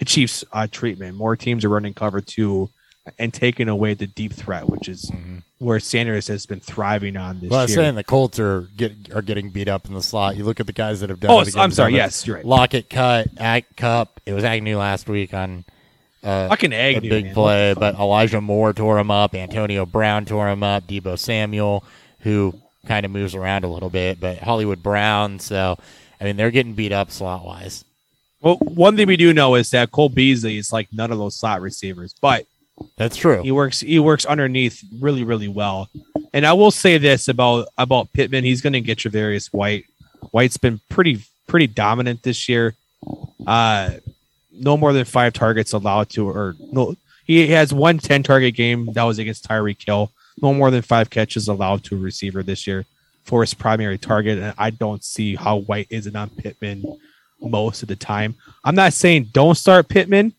Chiefs 0.05 0.43
uh, 0.53 0.67
treatment. 0.69 1.17
More 1.17 1.35
teams 1.35 1.65
are 1.65 1.69
running 1.69 1.93
cover 1.93 2.21
two 2.21 2.69
and 3.17 3.33
taking 3.33 3.69
away 3.69 3.93
the 3.95 4.07
deep 4.07 4.33
threat, 4.33 4.69
which 4.69 4.87
is 4.87 5.09
where 5.59 5.79
Sanders 5.79 6.27
has 6.27 6.45
been 6.45 6.59
thriving 6.59 7.17
on 7.17 7.39
this. 7.39 7.49
Well, 7.49 7.59
I 7.59 7.63
was 7.63 7.71
year. 7.71 7.83
saying 7.83 7.95
the 7.95 8.03
Colts 8.03 8.39
are 8.39 8.67
get 8.75 9.13
are 9.13 9.21
getting 9.21 9.49
beat 9.49 9.67
up 9.67 9.85
in 9.87 9.93
the 9.93 10.01
slot. 10.01 10.35
You 10.37 10.45
look 10.45 10.59
at 10.59 10.65
the 10.65 10.73
guys 10.73 11.01
that 11.01 11.09
have 11.09 11.19
done. 11.19 11.31
Oh, 11.31 11.41
it 11.41 11.55
I'm 11.57 11.71
sorry. 11.71 11.91
them. 11.91 11.97
Yes, 11.97 12.25
you're 12.25 12.37
right. 12.37 12.45
Lockett 12.45 12.89
cut, 12.89 13.27
Ag, 13.37 13.65
Kupp. 13.75 14.19
It 14.25 14.33
was 14.33 14.43
Agnew 14.43 14.77
last 14.77 15.07
week 15.07 15.33
on 15.33 15.65
uh, 16.23 16.49
Fucking 16.49 16.73
a 16.73 16.99
big 16.99 17.25
man. 17.25 17.33
play, 17.33 17.73
but 17.73 17.95
Elijah 17.95 18.41
Moore 18.41 18.73
tore 18.73 18.99
him 18.99 19.11
up. 19.11 19.35
Antonio 19.35 19.85
Brown 19.85 20.25
tore 20.25 20.49
him 20.49 20.63
up. 20.63 20.87
Deebo 20.87 21.17
Samuel, 21.17 21.83
who 22.21 22.53
kind 22.85 23.05
of 23.05 23.11
moves 23.11 23.35
around 23.35 23.63
a 23.63 23.67
little 23.67 23.89
bit, 23.89 24.19
but 24.19 24.39
Hollywood 24.39 24.83
Brown. 24.83 25.39
So, 25.39 25.77
I 26.19 26.23
mean, 26.23 26.35
they're 26.35 26.51
getting 26.51 26.73
beat 26.73 26.91
up 26.91 27.11
slot 27.11 27.45
wise. 27.45 27.85
Well, 28.41 28.55
one 28.57 28.95
thing 28.95 29.07
we 29.07 29.17
do 29.17 29.33
know 29.33 29.55
is 29.55 29.69
that 29.71 29.91
Cole 29.91 30.09
Beasley 30.09 30.57
is 30.57 30.71
like 30.71 30.87
none 30.93 31.11
of 31.11 31.17
those 31.17 31.35
slot 31.35 31.61
receivers, 31.61 32.15
but 32.21 32.45
That's 32.97 33.15
true. 33.15 33.41
he 33.41 33.51
works 33.51 33.79
he 33.79 33.99
works 33.99 34.25
underneath 34.25 34.83
really 34.99 35.23
really 35.23 35.47
well. 35.47 35.89
And 36.33 36.45
I 36.45 36.53
will 36.53 36.71
say 36.71 36.97
this 36.97 37.27
about 37.27 37.67
about 37.77 38.11
Pittman, 38.13 38.43
he's 38.43 38.61
going 38.61 38.73
to 38.73 38.81
get 38.81 38.99
Tre'Davious 38.99 39.47
White. 39.53 39.85
White's 40.31 40.57
been 40.57 40.79
pretty 40.89 41.21
pretty 41.47 41.67
dominant 41.67 42.23
this 42.23 42.49
year. 42.49 42.75
Uh 43.45 43.91
no 44.51 44.75
more 44.75 44.91
than 44.91 45.05
5 45.05 45.31
targets 45.31 45.71
allowed 45.71 46.09
to 46.09 46.27
or 46.27 46.55
no 46.59 46.95
he 47.25 47.47
has 47.47 47.73
one 47.73 47.97
10 47.97 48.23
target 48.23 48.55
game 48.55 48.89
that 48.93 49.03
was 49.03 49.19
against 49.19 49.47
Tyreek 49.47 49.85
Hill. 49.85 50.11
No 50.41 50.53
more 50.53 50.71
than 50.71 50.81
5 50.81 51.09
catches 51.09 51.47
allowed 51.47 51.83
to 51.85 51.95
a 51.95 51.99
receiver 51.99 52.43
this 52.43 52.67
year 52.67 52.85
for 53.23 53.41
his 53.41 53.53
primary 53.53 53.97
target 53.97 54.39
and 54.39 54.53
I 54.57 54.71
don't 54.71 55.03
see 55.03 55.35
how 55.35 55.59
White 55.59 55.87
isn't 55.89 56.15
on 56.15 56.29
Pittman 56.29 56.83
most 57.41 57.81
of 57.81 57.87
the 57.87 57.95
time. 57.95 58.35
I'm 58.63 58.75
not 58.75 58.93
saying 58.93 59.29
don't 59.31 59.55
start 59.55 59.87
Pittman, 59.87 60.33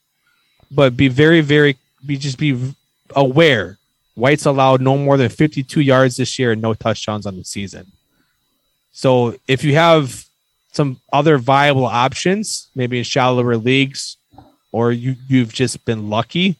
but 0.71 0.97
be 0.97 1.09
very, 1.09 1.41
very, 1.41 1.77
be 2.05 2.17
just 2.17 2.39
be 2.39 2.75
aware. 3.15 3.79
White's 4.15 4.47
allowed 4.47 4.81
no 4.81 4.99
more 4.99 5.17
than 5.17 5.29
52 5.29 5.81
yards 5.81 6.17
this 6.17 6.39
year 6.39 6.53
and 6.53 6.61
no 6.61 6.75
touchdowns 6.75 7.27
on 7.27 7.37
the 7.37 7.45
season. 7.45 7.87
So 8.93 9.37
if 9.49 9.65
you 9.65 9.75
have 9.75 10.25
some 10.73 11.01
other 11.13 11.39
viable 11.39 11.87
options, 11.87 12.69
maybe 12.75 12.99
in 12.99 13.05
shallower 13.05 13.57
leagues, 13.57 14.17
or 14.73 14.93
you 14.93 15.17
you've 15.29 15.53
just 15.53 15.85
been 15.85 16.11
lucky, 16.11 16.57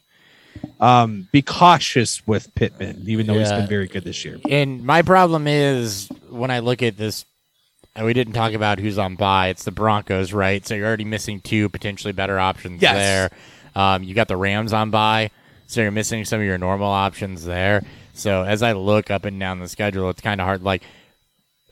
um, 0.79 1.27
be 1.31 1.41
cautious 1.41 2.25
with 2.27 2.53
Pittman, 2.55 3.03
even 3.07 3.27
though 3.27 3.37
he's 3.37 3.51
been 3.51 3.67
very 3.67 3.87
good 3.87 4.03
this 4.03 4.25
year. 4.25 4.39
And 4.49 4.83
my 4.83 5.01
problem 5.01 5.47
is 5.47 6.09
when 6.29 6.51
I 6.51 6.59
look 6.59 6.81
at 6.81 6.97
this, 6.97 7.25
and 7.95 8.05
we 8.05 8.13
didn't 8.13 8.33
talk 8.33 8.53
about 8.53 8.79
who's 8.79 8.97
on 8.97 9.15
bye. 9.15 9.49
It's 9.49 9.63
the 9.65 9.71
Broncos, 9.71 10.33
right? 10.33 10.65
So 10.65 10.75
you're 10.75 10.87
already 10.87 11.03
missing 11.05 11.41
two 11.41 11.69
potentially 11.69 12.13
better 12.13 12.39
options 12.39 12.81
Yes. 12.81 12.95
there. 12.95 13.29
Um, 13.75 14.03
you 14.03 14.13
got 14.13 14.27
the 14.27 14.37
Rams 14.37 14.73
on 14.73 14.91
by, 14.91 15.31
so 15.67 15.81
you're 15.81 15.91
missing 15.91 16.25
some 16.25 16.39
of 16.39 16.45
your 16.45 16.57
normal 16.57 16.91
options 16.91 17.45
there. 17.45 17.83
So 18.13 18.43
as 18.43 18.61
I 18.61 18.73
look 18.73 19.09
up 19.09 19.25
and 19.25 19.39
down 19.39 19.59
the 19.59 19.69
schedule, 19.69 20.09
it's 20.09 20.21
kind 20.21 20.41
of 20.41 20.45
hard. 20.45 20.63
Like 20.63 20.83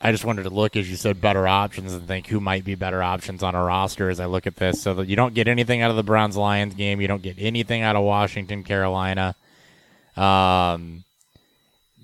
I 0.02 0.12
just 0.12 0.24
wanted 0.24 0.44
to 0.44 0.50
look, 0.50 0.78
as 0.78 0.90
you 0.90 0.96
said, 0.96 1.20
better 1.20 1.46
options 1.48 1.94
and 1.94 2.08
think 2.08 2.28
who 2.28 2.40
might 2.40 2.64
be 2.64 2.76
better 2.76 3.04
options 3.04 3.44
on 3.44 3.54
a 3.56 3.64
roster 3.64 4.10
as 4.10 4.20
I 4.22 4.28
look 4.28 4.48
at 4.48 4.56
this, 4.56 4.82
so 4.82 4.94
that 4.94 5.08
you 5.08 5.18
don't 5.18 5.34
get 5.34 5.50
anything 5.50 5.82
out 5.82 5.90
of 5.92 5.98
the 5.98 6.04
Browns 6.04 6.38
Lions 6.38 6.74
game, 6.74 7.02
you 7.02 7.08
don't 7.08 7.22
get 7.22 7.36
anything 7.38 7.82
out 7.82 7.98
of 7.98 8.04
Washington 8.04 8.64
Carolina. 8.64 9.36
Um, 10.16 11.04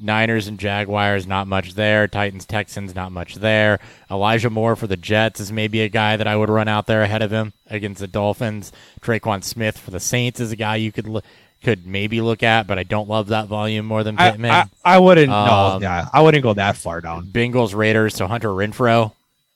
Niners 0.01 0.47
and 0.47 0.59
Jaguars, 0.59 1.25
not 1.25 1.47
much 1.47 1.73
there. 1.75 2.07
Titans, 2.07 2.45
Texans, 2.45 2.93
not 2.95 3.11
much 3.11 3.35
there. 3.35 3.79
Elijah 4.11 4.49
Moore 4.49 4.75
for 4.75 4.87
the 4.87 4.97
Jets 4.97 5.39
is 5.39 5.51
maybe 5.51 5.81
a 5.81 5.89
guy 5.89 6.17
that 6.17 6.27
I 6.27 6.35
would 6.35 6.49
run 6.49 6.67
out 6.67 6.85
there 6.87 7.01
ahead 7.01 7.21
of 7.21 7.31
him 7.31 7.53
against 7.69 8.01
the 8.01 8.07
Dolphins. 8.07 8.71
Tre'Quan 9.01 9.43
Smith 9.43 9.77
for 9.77 9.91
the 9.91 9.99
Saints 9.99 10.39
is 10.39 10.51
a 10.51 10.55
guy 10.55 10.75
you 10.77 10.91
could 10.91 11.21
could 11.63 11.87
maybe 11.87 12.21
look 12.21 12.43
at, 12.43 12.67
but 12.67 12.77
I 12.77 12.83
don't 12.83 13.09
love 13.09 13.29
that 13.29 13.47
volume 13.47 13.87
more 13.87 14.03
than 14.03 14.19
I, 14.19 14.29
Pittman. 14.31 14.51
I, 14.51 14.65
I 14.83 14.99
wouldn't. 14.99 15.29
no, 15.29 15.35
Um, 15.35 15.81
yeah, 15.81 16.07
I 16.13 16.21
wouldn't 16.21 16.43
go 16.43 16.53
that 16.53 16.75
far 16.77 17.01
down. 17.01 17.25
Bengals, 17.27 17.73
Raiders, 17.73 18.13
so 18.15 18.27
Hunter 18.27 18.49
Renfrow. 18.49 19.13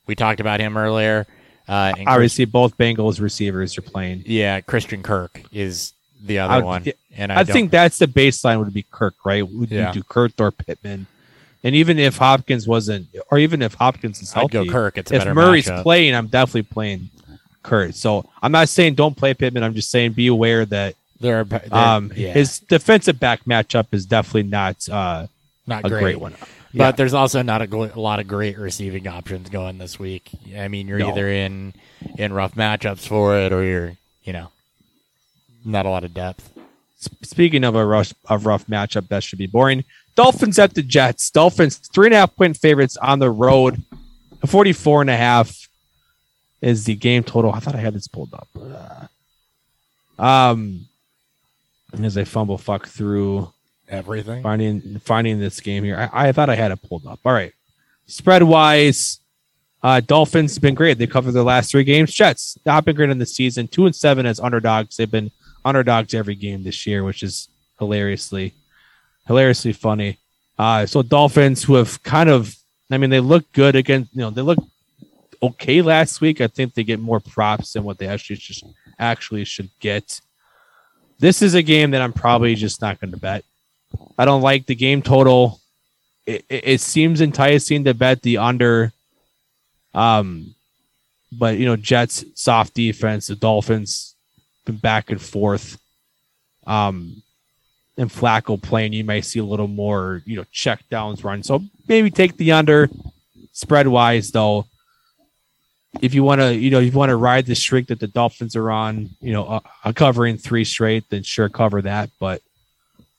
We 0.07 0.15
talked 0.15 0.39
about 0.39 0.59
him 0.59 0.75
earlier. 0.75 1.27
Uh, 1.67 1.93
and 1.95 1.97
Chris- 1.97 2.07
Obviously, 2.07 2.45
both 2.45 2.75
Bengals 2.79 3.21
receivers 3.21 3.77
are 3.77 3.83
playing. 3.83 4.23
yeah, 4.25 4.59
Christian 4.61 5.03
Kirk 5.03 5.43
is 5.51 5.93
the 6.25 6.39
other 6.39 6.53
I- 6.55 6.59
one, 6.61 6.83
yeah, 6.85 6.93
and 7.15 7.31
I, 7.31 7.41
I, 7.41 7.43
think 7.43 7.71
that's 7.71 7.97
the 7.99 8.07
baseline 8.07 8.59
would 8.59 8.73
be 8.73 8.85
Kirk, 8.91 9.15
right? 9.25 9.47
Would 9.47 9.71
Yeah. 9.71 9.87
you 9.87 9.93
do 9.95 10.03
Kirk 10.03 10.33
or 10.39 10.51
Pittman? 10.51 11.07
And 11.63 11.75
even 11.75 11.99
if 11.99 12.17
Hopkins 12.17 12.67
wasn't, 12.67 13.07
or 13.31 13.37
even 13.37 13.61
if 13.61 13.73
Hopkins 13.73 14.21
is 14.21 14.31
I'd 14.33 14.39
healthy, 14.39 14.65
go 14.65 14.71
Kirk. 14.71 14.97
It's 14.97 15.11
if 15.11 15.25
Murray's 15.27 15.67
matchup. 15.67 15.83
playing, 15.83 16.15
I'm 16.15 16.27
definitely 16.27 16.63
playing 16.63 17.09
Kirk. 17.63 17.93
So 17.93 18.29
I'm 18.41 18.51
not 18.53 18.69
saying 18.69 18.95
don't 18.95 19.17
play 19.17 19.33
Pittman. 19.33 19.63
I'm 19.63 19.73
just 19.73 19.91
saying 19.91 20.13
be 20.13 20.27
aware 20.27 20.65
that 20.67 20.95
there 21.19 21.39
are, 21.41 21.61
um, 21.73 22.13
yeah, 22.15 22.31
his 22.31 22.59
defensive 22.59 23.19
back 23.19 23.43
matchup 23.43 23.87
is 23.91 24.05
definitely 24.05 24.43
not 24.43 24.87
uh, 24.87 25.27
not 25.67 25.83
a 25.85 25.89
great. 25.89 26.01
great, 26.01 26.19
one. 26.21 26.31
But 26.31 26.47
Yeah. 26.71 26.91
there's 26.91 27.13
also 27.13 27.41
not 27.41 27.61
a, 27.61 27.67
gl- 27.67 27.93
a 27.93 27.99
lot 27.99 28.19
of 28.19 28.27
great 28.27 28.57
receiving 28.57 29.07
options 29.07 29.49
going 29.49 29.79
this 29.79 29.99
week. 29.99 30.29
I 30.55 30.67
mean, 30.69 30.87
you're 30.87 30.99
No. 30.99 31.09
either 31.09 31.27
in 31.27 31.73
in 32.17 32.31
rough 32.31 32.55
matchups 32.55 33.05
for 33.05 33.37
it, 33.37 33.51
or 33.51 33.63
you're 33.65 33.97
you 34.23 34.31
know 34.31 34.49
not 35.65 35.85
a 35.85 35.89
lot 35.89 36.05
of 36.05 36.13
depth. 36.13 36.49
Speaking 37.23 37.63
of 37.63 37.75
a 37.75 37.85
rough, 37.85 38.13
a 38.29 38.37
rough 38.37 38.67
matchup, 38.67 39.07
that 39.07 39.23
should 39.23 39.39
be 39.39 39.47
boring. 39.47 39.83
Dolphins 40.15 40.59
at 40.59 40.73
the 40.73 40.81
Jets. 40.83 41.29
Dolphins 41.31 41.77
three 41.77 42.07
and 42.07 42.13
a 42.13 42.17
half 42.17 42.35
point 42.35 42.57
favorites 42.57 42.97
on 42.97 43.19
the 43.19 43.29
road. 43.31 43.81
44 44.45 45.01
and 45.01 45.09
a 45.09 45.15
half 45.17 45.67
is 46.61 46.83
the 46.85 46.95
game 46.95 47.23
total. 47.23 47.51
I 47.53 47.59
thought 47.59 47.75
I 47.75 47.79
had 47.79 47.93
this 47.93 48.07
pulled 48.07 48.33
up. 48.33 48.47
Uh, 48.59 50.21
Um, 50.21 50.85
as 52.03 52.17
I 52.17 52.23
fumble 52.25 52.57
fuck 52.57 52.87
through 52.87 53.51
Everything. 53.87 54.43
finding 54.43 54.99
finding 54.99 55.39
this 55.39 55.59
game 55.61 55.83
here. 55.83 56.09
I, 56.13 56.27
I 56.27 56.31
thought 56.33 56.49
I 56.49 56.55
had 56.55 56.71
it 56.71 56.81
pulled 56.87 57.07
up. 57.07 57.19
All 57.25 57.33
right. 57.33 57.53
Spread 58.07 58.43
wise, 58.43 59.19
uh, 59.83 59.99
Dolphins 60.01 60.55
have 60.55 60.61
been 60.61 60.75
great. 60.75 60.97
They 60.97 61.07
covered 61.07 61.31
their 61.31 61.43
last 61.43 61.71
three 61.71 61.83
games. 61.83 62.13
Jets 62.13 62.57
not 62.65 62.83
been 62.85 62.95
great 62.95 63.09
in 63.09 63.17
the 63.19 63.25
season. 63.25 63.67
Two 63.67 63.85
and 63.85 63.95
seven 63.95 64.25
as 64.25 64.39
underdogs. 64.39 64.97
They've 64.97 65.09
been 65.09 65.31
underdogs 65.65 66.13
every 66.13 66.35
game 66.35 66.63
this 66.63 66.85
year, 66.87 67.03
which 67.03 67.23
is 67.23 67.49
hilariously 67.77 68.53
hilariously 69.27 69.73
funny. 69.73 70.17
Uh, 70.57 70.85
so 70.85 71.01
Dolphins 71.01 71.63
who 71.63 71.75
have 71.75 72.01
kind 72.03 72.29
of 72.29 72.55
I 72.91 72.97
mean 72.97 73.09
they 73.09 73.19
look 73.19 73.51
good 73.53 73.75
against 73.75 74.13
you 74.13 74.21
know 74.21 74.29
they 74.29 74.41
look 74.41 74.59
okay 75.41 75.81
last 75.81 76.21
week. 76.21 76.41
I 76.41 76.47
think 76.47 76.73
they 76.73 76.83
get 76.83 76.99
more 76.99 77.19
props 77.19 77.73
than 77.73 77.83
what 77.83 77.97
they 77.97 78.07
actually 78.07 78.37
just 78.37 78.65
actually 78.97 79.45
should 79.45 79.69
get. 79.79 80.19
This 81.19 81.41
is 81.41 81.53
a 81.53 81.61
game 81.61 81.91
that 81.91 82.01
I'm 82.01 82.13
probably 82.13 82.55
just 82.55 82.81
not 82.81 82.99
going 82.99 83.11
to 83.11 83.17
bet. 83.17 83.43
I 84.17 84.25
don't 84.25 84.41
like 84.41 84.65
the 84.65 84.75
game 84.75 85.01
total. 85.01 85.59
It, 86.25 86.45
it, 86.49 86.67
it 86.67 86.81
seems 86.81 87.21
enticing 87.21 87.83
to 87.85 87.93
bet 87.93 88.21
the 88.21 88.37
under. 88.37 88.93
Um, 89.93 90.55
but 91.31 91.57
you 91.57 91.65
know, 91.65 91.75
Jets 91.75 92.23
soft 92.35 92.73
defense, 92.73 93.27
the 93.27 93.35
Dolphins 93.35 94.15
been 94.69 94.77
back 94.77 95.09
and 95.09 95.21
forth. 95.21 95.79
Um, 96.67 97.23
and 97.97 98.09
Flacco 98.09 98.61
playing, 98.61 98.93
you 98.93 99.03
may 99.03 99.21
see 99.21 99.39
a 99.39 99.43
little 99.43 99.67
more, 99.67 100.21
you 100.25 100.37
know, 100.37 100.45
check 100.51 100.81
downs 100.89 101.23
run. 101.23 101.43
So 101.43 101.63
maybe 101.87 102.09
take 102.11 102.37
the 102.37 102.51
under. 102.53 102.89
Spread 103.51 103.87
wise, 103.87 104.31
though, 104.31 104.67
if 106.01 106.13
you 106.13 106.23
want 106.23 106.39
to, 106.39 106.55
you 106.55 106.69
know, 106.69 106.79
you 106.79 106.91
want 106.91 107.09
to 107.09 107.15
ride 107.15 107.45
the 107.45 107.55
streak 107.55 107.87
that 107.87 107.99
the 107.99 108.07
Dolphins 108.07 108.55
are 108.55 108.71
on, 108.71 109.09
you 109.19 109.33
know, 109.33 109.45
uh, 109.45 109.59
uh, 109.83 109.91
covering 109.91 110.37
three 110.37 110.63
straight, 110.63 111.09
then 111.09 111.23
sure 111.23 111.49
cover 111.49 111.81
that. 111.81 112.09
But 112.19 112.41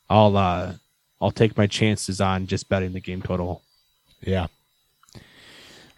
I'll 0.08 0.36
uh 0.36 0.74
I'll 1.20 1.30
take 1.30 1.56
my 1.58 1.66
chances 1.66 2.20
on 2.20 2.46
just 2.46 2.68
betting 2.68 2.92
the 2.92 3.00
game 3.00 3.20
total. 3.20 3.62
Yeah. 4.22 4.46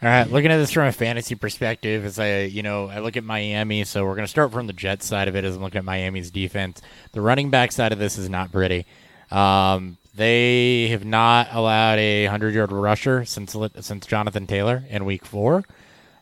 All 0.03 0.09
right, 0.09 0.29
looking 0.29 0.51
at 0.51 0.57
this 0.57 0.73
from 0.73 0.89
a 0.89 0.93
fantasy 0.93 1.37
perspective, 1.37 2.05
as 2.05 2.19
I, 2.19 2.41
you 2.41 2.65
know, 2.65 2.89
I 2.89 2.99
look 2.99 3.17
at 3.17 3.23
Miami, 3.23 3.85
so 3.85 4.05
we're 4.05 4.17
going 4.17 4.27
to 4.27 4.31
start 4.31 4.51
from 4.51 4.67
the 4.67 4.73
Jets 4.73 5.07
side 5.07 5.29
of 5.29 5.37
it 5.37 5.45
as 5.45 5.55
I'm 5.55 5.63
looking 5.63 5.79
at 5.79 5.85
Miami's 5.85 6.33
defense. 6.33 6.83
The 7.13 7.21
running 7.21 7.51
back 7.51 7.71
side 7.71 7.93
of 7.93 8.01
this 8.01 8.19
is 8.19 8.29
not 8.29 8.51
pretty. 8.51 8.85
Um, 9.31 9.99
they 10.13 10.89
have 10.89 11.05
not 11.05 11.51
allowed 11.53 12.01
a 12.01 12.25
100 12.25 12.53
yard 12.53 12.73
rusher 12.73 13.25
since 13.25 13.55
since 13.79 14.05
Jonathan 14.05 14.49
Taylor 14.49 14.83
in 14.89 15.05
week 15.05 15.25
four. 15.25 15.63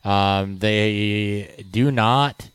Um, 0.04 0.58
they 0.58 1.64
do 1.70 1.90
not 1.90 2.50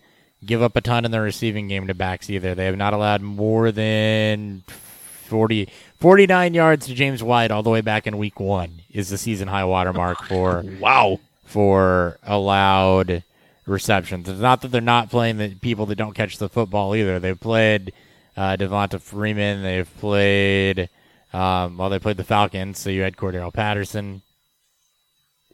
give 0.46 0.62
up 0.62 0.76
a 0.76 0.82
ton 0.82 1.06
in 1.06 1.12
the 1.12 1.22
receiving 1.22 1.68
game 1.68 1.88
to 1.88 1.96
backs 1.96 2.30
either. 2.30 2.54
They 2.54 2.66
have 2.66 2.78
not 2.78 2.94
allowed 2.94 3.24
more 3.24 3.72
than 3.72 4.62
40, 4.68 5.70
49 6.00 6.54
yards 6.54 6.88
to 6.88 6.94
James 6.94 7.24
White 7.24 7.52
all 7.52 7.64
the 7.64 7.70
way 7.70 7.82
back 7.82 8.06
in 8.08 8.18
week 8.18 8.40
one 8.40 8.82
is 8.92 9.10
the 9.10 9.18
season 9.18 9.48
high 9.48 9.64
water 9.66 9.94
mark 9.94 10.22
for 10.28 10.64
Wow. 10.80 11.20
for 11.46 12.18
allowed 12.24 13.24
receptions. 13.66 14.30
It's 14.30 14.40
not 14.40 14.62
that 14.62 14.70
they're 14.70 14.82
not 14.82 15.10
playing 15.10 15.38
the 15.38 15.56
people 15.56 15.86
that 15.88 15.96
don't 15.96 16.14
catch 16.14 16.38
the 16.38 16.50
football 16.50 16.96
either. 16.96 17.20
They've 17.20 17.40
played 17.40 17.94
uh, 18.38 18.58
Devonta 18.58 19.00
Freeman. 19.02 19.64
They've 19.64 19.90
played 20.00 20.90
um, 21.34 21.78
well. 21.78 21.90
They 21.90 22.00
played 22.00 22.18
the 22.18 22.24
Falcons, 22.24 22.78
so 22.80 22.90
you 22.90 23.02
had 23.02 23.16
Cordarrelle 23.18 23.54
Patterson 23.54 24.22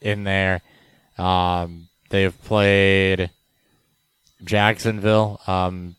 in 0.02 0.24
there. 0.24 0.62
Um, 1.18 1.88
they've 2.10 2.40
played 2.44 3.30
Jacksonville. 4.44 5.40
Um, 5.48 5.96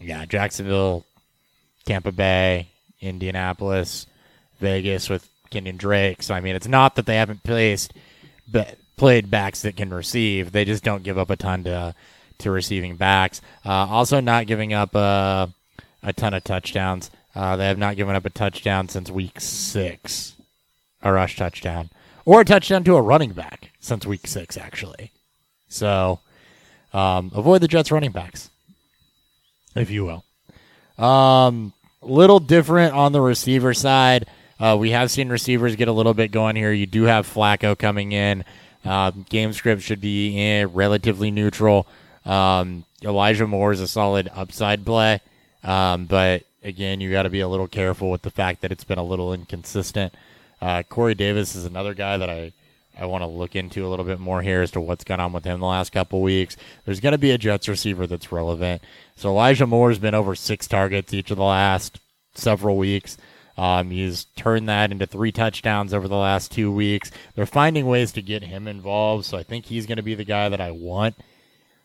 yeah, 0.00 0.24
Jacksonville, 0.24 1.04
Tampa 1.84 2.12
Bay, 2.12 2.68
Indianapolis, 3.06 4.06
Vegas 4.60 5.08
with 5.08 5.28
Kenyon 5.50 5.76
Drake. 5.76 6.22
So 6.22 6.34
I 6.34 6.40
mean, 6.40 6.56
it's 6.56 6.68
not 6.68 6.96
that 6.96 7.06
they 7.06 7.16
haven't 7.16 7.42
placed, 7.42 7.92
but 8.50 8.76
played 8.96 9.30
backs 9.30 9.62
that 9.62 9.76
can 9.76 9.92
receive. 9.92 10.52
They 10.52 10.64
just 10.64 10.84
don't 10.84 11.02
give 11.02 11.18
up 11.18 11.30
a 11.30 11.36
ton 11.36 11.64
to 11.64 11.94
to 12.38 12.50
receiving 12.50 12.96
backs. 12.96 13.40
Uh, 13.64 13.70
also, 13.70 14.20
not 14.20 14.46
giving 14.46 14.72
up 14.72 14.94
a 14.94 15.50
a 16.02 16.12
ton 16.12 16.34
of 16.34 16.44
touchdowns. 16.44 17.10
Uh, 17.34 17.56
they 17.56 17.66
have 17.66 17.78
not 17.78 17.96
given 17.96 18.16
up 18.16 18.24
a 18.24 18.30
touchdown 18.30 18.88
since 18.88 19.10
week 19.10 19.40
six, 19.40 20.34
a 21.02 21.12
rush 21.12 21.36
touchdown 21.36 21.90
or 22.26 22.40
a 22.40 22.44
touchdown 22.44 22.84
to 22.84 22.96
a 22.96 23.00
running 23.00 23.32
back 23.32 23.70
since 23.80 24.04
week 24.04 24.26
six, 24.26 24.58
actually. 24.58 25.12
So 25.68 26.20
um, 26.92 27.30
avoid 27.34 27.62
the 27.62 27.68
Jets 27.68 27.90
running 27.90 28.10
backs, 28.10 28.50
if 29.74 29.90
you 29.90 30.04
will. 30.04 30.24
Um, 31.02 31.72
little 32.02 32.40
different 32.40 32.94
on 32.94 33.12
the 33.12 33.20
receiver 33.20 33.74
side. 33.74 34.26
Uh, 34.58 34.76
we 34.78 34.90
have 34.90 35.10
seen 35.10 35.28
receivers 35.28 35.76
get 35.76 35.88
a 35.88 35.92
little 35.92 36.14
bit 36.14 36.30
going 36.30 36.56
here. 36.56 36.72
You 36.72 36.86
do 36.86 37.04
have 37.04 37.26
Flacco 37.26 37.76
coming 37.76 38.12
in. 38.12 38.44
Uh, 38.84 39.10
game 39.28 39.52
script 39.52 39.82
should 39.82 40.00
be 40.00 40.38
eh, 40.38 40.66
relatively 40.72 41.30
neutral. 41.30 41.86
Um, 42.24 42.84
Elijah 43.02 43.46
Moore 43.46 43.72
is 43.72 43.80
a 43.80 43.88
solid 43.88 44.30
upside 44.34 44.84
play, 44.84 45.20
um, 45.62 46.06
but 46.06 46.44
again, 46.62 47.00
you 47.00 47.10
got 47.10 47.22
to 47.22 47.30
be 47.30 47.40
a 47.40 47.48
little 47.48 47.68
careful 47.68 48.10
with 48.10 48.22
the 48.22 48.30
fact 48.30 48.62
that 48.62 48.72
it's 48.72 48.84
been 48.84 48.98
a 48.98 49.04
little 49.04 49.32
inconsistent. 49.32 50.14
Uh, 50.60 50.82
Corey 50.82 51.14
Davis 51.14 51.54
is 51.54 51.64
another 51.64 51.94
guy 51.94 52.16
that 52.16 52.30
I 52.30 52.52
I 52.98 53.06
want 53.06 53.22
to 53.22 53.26
look 53.26 53.54
into 53.54 53.86
a 53.86 53.88
little 53.88 54.04
bit 54.04 54.20
more 54.20 54.42
here 54.42 54.62
as 54.62 54.70
to 54.72 54.80
what's 54.80 55.04
gone 55.04 55.20
on 55.20 55.32
with 55.32 55.44
him 55.44 55.60
the 55.60 55.66
last 55.66 55.92
couple 55.92 56.22
weeks. 56.22 56.56
There's 56.84 57.00
going 57.00 57.12
to 57.12 57.18
be 57.18 57.30
a 57.30 57.38
Jets 57.38 57.68
receiver 57.68 58.06
that's 58.06 58.32
relevant. 58.32 58.82
So 59.16 59.28
Elijah 59.28 59.66
Moore's 59.66 59.98
been 59.98 60.14
over 60.14 60.34
six 60.34 60.66
targets 60.66 61.12
each 61.12 61.30
of 61.30 61.36
the 61.36 61.44
last 61.44 62.00
several 62.34 62.76
weeks. 62.76 63.18
Um, 63.58 63.90
he's 63.90 64.24
turned 64.36 64.68
that 64.68 64.92
into 64.92 65.06
three 65.06 65.32
touchdowns 65.32 65.94
over 65.94 66.08
the 66.08 66.16
last 66.16 66.52
two 66.52 66.70
weeks. 66.70 67.10
They're 67.34 67.46
finding 67.46 67.86
ways 67.86 68.12
to 68.12 68.22
get 68.22 68.42
him 68.42 68.68
involved, 68.68 69.24
so 69.24 69.38
I 69.38 69.42
think 69.42 69.66
he's 69.66 69.86
going 69.86 69.96
to 69.96 70.02
be 70.02 70.14
the 70.14 70.24
guy 70.24 70.48
that 70.48 70.60
I 70.60 70.72
want 70.72 71.14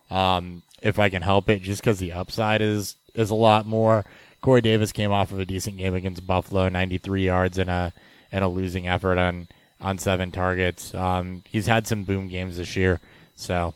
um, 0.09 0.63
if 0.81 0.99
I 0.99 1.09
can 1.09 1.21
help 1.21 1.49
it, 1.49 1.61
just 1.61 1.81
because 1.81 1.99
the 1.99 2.11
upside 2.11 2.61
is 2.61 2.95
is 3.13 3.29
a 3.29 3.35
lot 3.35 3.65
more. 3.65 4.05
Corey 4.41 4.61
Davis 4.61 4.91
came 4.91 5.11
off 5.11 5.31
of 5.31 5.39
a 5.39 5.45
decent 5.45 5.77
game 5.77 5.93
against 5.93 6.25
Buffalo, 6.25 6.67
93 6.67 7.25
yards 7.25 7.57
and 7.57 7.69
a 7.69 7.93
and 8.31 8.43
a 8.43 8.47
losing 8.47 8.87
effort 8.87 9.17
on 9.17 9.47
on 9.81 9.97
seven 9.97 10.31
targets. 10.31 10.93
Um, 10.93 11.43
he's 11.49 11.67
had 11.67 11.87
some 11.87 12.03
boom 12.03 12.27
games 12.27 12.57
this 12.57 12.75
year, 12.75 12.99
so 13.35 13.73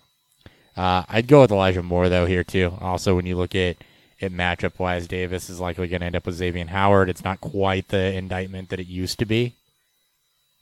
uh, 0.77 1.03
I'd 1.09 1.27
go 1.27 1.41
with 1.41 1.51
Elijah 1.51 1.83
Moore 1.83 2.09
though 2.09 2.25
here 2.25 2.43
too. 2.43 2.73
Also, 2.81 3.15
when 3.15 3.25
you 3.25 3.35
look 3.35 3.55
at 3.55 3.77
it 4.19 4.33
matchup 4.33 4.79
wise, 4.79 5.07
Davis 5.07 5.49
is 5.49 5.59
likely 5.59 5.87
going 5.87 5.99
to 5.99 6.05
end 6.05 6.15
up 6.15 6.25
with 6.25 6.39
Xavien 6.39 6.67
Howard. 6.69 7.09
It's 7.09 7.23
not 7.23 7.41
quite 7.41 7.89
the 7.89 8.13
indictment 8.13 8.69
that 8.69 8.79
it 8.79 8.87
used 8.87 9.19
to 9.19 9.25
be, 9.25 9.53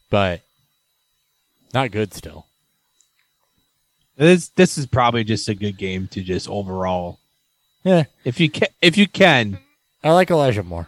but 0.09 0.41
not 1.73 1.91
good 1.91 2.13
still. 2.13 2.45
This 4.15 4.49
this 4.49 4.77
is 4.77 4.85
probably 4.85 5.23
just 5.23 5.49
a 5.49 5.55
good 5.55 5.77
game 5.77 6.07
to 6.09 6.21
just 6.21 6.49
overall. 6.49 7.19
Yeah, 7.83 8.05
If 8.23 8.39
you 8.39 8.49
can, 8.49 8.69
if 8.81 8.97
you 8.97 9.07
can, 9.07 9.59
I 10.03 10.11
like 10.11 10.31
Elijah 10.31 10.63
Moore. 10.63 10.87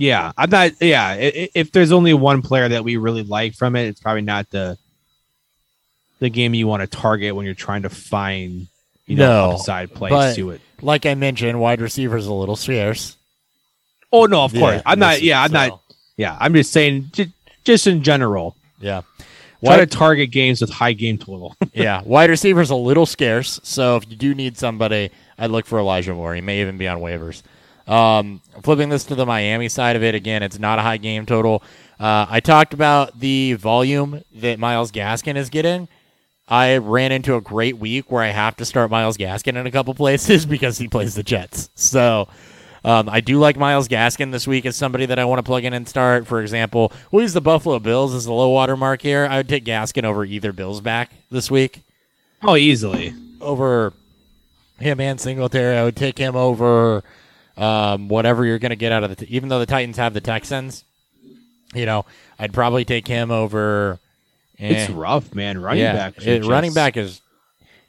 Yeah. 0.00 0.32
I'm 0.36 0.50
not. 0.50 0.72
Yeah. 0.80 1.14
If 1.18 1.72
there's 1.72 1.92
only 1.92 2.14
one 2.14 2.42
player 2.42 2.68
that 2.68 2.84
we 2.84 2.96
really 2.96 3.22
like 3.22 3.54
from 3.54 3.76
it, 3.76 3.86
it's 3.86 4.00
probably 4.00 4.22
not 4.22 4.50
the 4.50 4.78
the 6.20 6.28
game 6.30 6.54
you 6.54 6.66
want 6.66 6.80
to 6.80 6.86
target 6.86 7.34
when 7.34 7.46
you're 7.46 7.54
trying 7.54 7.82
to 7.82 7.88
find 7.90 8.66
you 9.06 9.16
know 9.16 9.50
No, 9.50 9.56
upside 9.56 9.94
plays 9.94 10.36
to 10.36 10.50
it. 10.50 10.60
Like 10.82 11.06
I 11.06 11.14
mentioned, 11.14 11.60
wide 11.60 11.80
receivers 11.80 12.26
a 12.26 12.32
little 12.32 12.56
scarce. 12.56 13.16
Oh 14.12 14.26
no, 14.26 14.44
of 14.44 14.52
course. 14.52 14.76
Yeah, 14.76 14.82
I'm 14.86 14.98
not. 14.98 15.22
Yeah, 15.22 15.42
I'm 15.42 15.50
so, 15.50 15.54
not. 15.54 15.80
Yeah, 16.16 16.36
I'm 16.40 16.54
just 16.54 16.72
saying. 16.72 17.10
Just, 17.12 17.30
just 17.64 17.86
in 17.86 18.02
general, 18.02 18.56
Yeah. 18.80 19.02
try 19.62 19.76
to 19.76 19.86
target 19.86 20.30
games 20.30 20.60
with 20.60 20.70
high 20.70 20.94
game 20.94 21.18
total. 21.18 21.54
yeah, 21.74 22.02
wide 22.02 22.30
receivers 22.30 22.70
a 22.70 22.74
little 22.74 23.06
scarce. 23.06 23.60
So 23.62 23.96
if 23.96 24.08
you 24.10 24.16
do 24.16 24.34
need 24.34 24.56
somebody, 24.56 25.10
I'd 25.38 25.50
look 25.50 25.66
for 25.66 25.78
Elijah 25.78 26.14
Moore. 26.14 26.34
He 26.34 26.40
may 26.40 26.60
even 26.62 26.78
be 26.78 26.88
on 26.88 26.98
waivers. 27.00 27.42
Um, 27.88 28.42
flipping 28.62 28.90
this 28.90 29.04
to 29.04 29.14
the 29.14 29.24
Miami 29.26 29.68
side 29.68 29.96
of 29.96 30.02
it 30.02 30.14
again, 30.14 30.42
it's 30.42 30.58
not 30.58 30.78
a 30.78 30.82
high 30.82 30.98
game 30.98 31.24
total. 31.26 31.62
Uh, 31.98 32.26
I 32.28 32.40
talked 32.40 32.74
about 32.74 33.18
the 33.18 33.54
volume 33.54 34.22
that 34.36 34.58
Myles 34.58 34.92
Gaskin 34.92 35.36
is 35.36 35.48
getting. 35.50 35.88
I 36.46 36.76
ran 36.76 37.12
into 37.12 37.34
a 37.34 37.40
great 37.40 37.78
week 37.78 38.10
where 38.10 38.22
I 38.22 38.28
have 38.28 38.56
to 38.56 38.64
start 38.64 38.90
Myles 38.90 39.16
Gaskin 39.16 39.56
in 39.56 39.66
a 39.66 39.70
couple 39.70 39.94
places 39.94 40.46
because 40.54 40.78
he 40.78 40.86
plays 40.88 41.14
the 41.14 41.22
Jets. 41.22 41.70
So 41.74 42.28
um, 42.84 43.08
I 43.08 43.20
do 43.20 43.38
like 43.38 43.56
Myles 43.56 43.88
Gaskin 43.88 44.32
this 44.32 44.46
week 44.46 44.64
as 44.66 44.76
somebody 44.76 45.06
that 45.06 45.18
I 45.18 45.24
want 45.24 45.38
to 45.40 45.42
plug 45.42 45.64
in 45.64 45.72
and 45.72 45.88
start. 45.88 46.26
For 46.26 46.40
example, 46.40 46.92
we'll 47.10 47.22
use 47.22 47.32
the 47.34 47.40
Buffalo 47.40 47.78
Bills 47.78 48.14
as 48.14 48.24
the 48.26 48.32
low 48.32 48.50
water 48.50 48.76
mark 48.76 49.02
here. 49.02 49.26
I 49.30 49.38
would 49.38 49.48
take 49.48 49.64
Gaskin 49.64 50.04
over 50.04 50.24
either 50.24 50.52
Bills 50.52 50.80
back 50.80 51.10
this 51.30 51.50
week 51.50 51.82
Oh, 52.42 52.54
easily. 52.56 53.14
over 53.40 53.92
him 54.78 55.00
and 55.00 55.20
Singletary. 55.20 55.76
I 55.76 55.84
would 55.84 55.96
take 55.96 56.18
him 56.18 56.36
over 56.36 57.02
um, 57.58 58.08
whatever 58.08 58.44
you're 58.46 58.58
going 58.58 58.70
to 58.70 58.76
get 58.76 58.92
out 58.92 59.04
of 59.04 59.10
the. 59.10 59.16
T- 59.26 59.34
even 59.34 59.48
though 59.48 59.58
the 59.58 59.66
Titans 59.66 59.96
have 59.96 60.14
the 60.14 60.20
Texans, 60.20 60.84
you 61.74 61.86
know, 61.86 62.04
I'd 62.38 62.52
probably 62.52 62.84
take 62.84 63.06
him 63.06 63.30
over. 63.30 63.98
eh, 64.58 64.68
It's 64.68 64.90
rough, 64.90 65.34
man. 65.34 65.60
Running 65.60 65.82
yeah, 65.82 65.92
back. 65.92 66.26
it- 66.26 66.44
running 66.44 66.72
back 66.74 66.96
is 66.96 67.20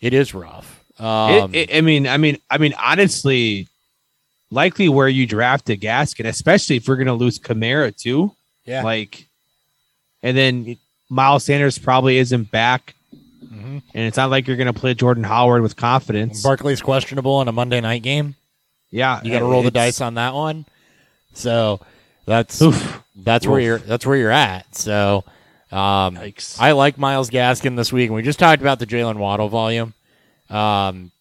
it 0.01 0.13
is 0.13 0.33
rough. 0.33 0.83
Um, 0.99 1.53
It, 1.53 1.69
it, 1.69 1.77
I 1.77 1.81
mean, 1.81 2.07
I 2.07 2.17
mean, 2.17 2.37
I 2.49 2.57
mean, 2.57 2.73
honestly, 2.81 3.67
likely 4.51 4.89
where 4.89 5.07
you 5.07 5.25
drafted 5.27 5.79
Gaskin, 5.81 6.25
especially 6.25 6.75
if 6.77 6.87
we're 6.87 6.95
going 6.97 7.07
to 7.07 7.13
lose 7.13 7.39
Kamara 7.39 7.95
too. 7.95 8.33
yeah, 8.65 8.83
Like, 8.83 9.25
and 10.23 10.35
then 10.35 10.77
Miles 11.09 11.45
Sanders 11.45 11.77
probably 11.79 12.17
isn't 12.17 12.51
back, 12.51 12.95
Mhm. 13.43 13.81
and 13.93 14.03
it's 14.07 14.17
not 14.17 14.29
like 14.29 14.47
you're 14.47 14.57
going 14.57 14.71
to 14.71 14.77
play 14.79 14.93
Jordan 14.93 15.23
Howard 15.23 15.61
with 15.61 15.75
confidence. 15.75 16.43
Barkley's 16.43 16.81
questionable 16.81 17.41
in 17.41 17.47
a 17.47 17.51
Monday 17.51 17.79
night 17.81 18.03
game. 18.03 18.35
Yeah, 18.91 19.21
You 19.23 19.31
got 19.31 19.39
to 19.39 19.45
roll 19.45 19.63
the 19.63 19.71
dice 19.71 20.01
on 20.01 20.15
that 20.15 20.33
one. 20.33 20.65
So 21.33 21.79
that's 22.25 22.61
Oof. 22.61 23.03
that's 23.15 23.45
where 23.47 23.59
you're 23.59 23.77
that's 23.77 24.05
where 24.05 24.17
you're 24.17 24.31
at. 24.31 24.75
So 24.75 25.23
um, 25.71 26.17
I 26.59 26.71
like 26.71 26.97
Myles 26.97 27.29
Gaskin 27.29 27.75
this 27.75 27.93
week. 27.93 28.07
And 28.07 28.15
we 28.15 28.23
just 28.23 28.39
talked 28.39 28.61
about 28.61 28.79
the 28.79 28.87
Jaylen 28.87 29.17
Waddle 29.17 29.49
volume. 29.49 29.93
Um, 30.49 31.11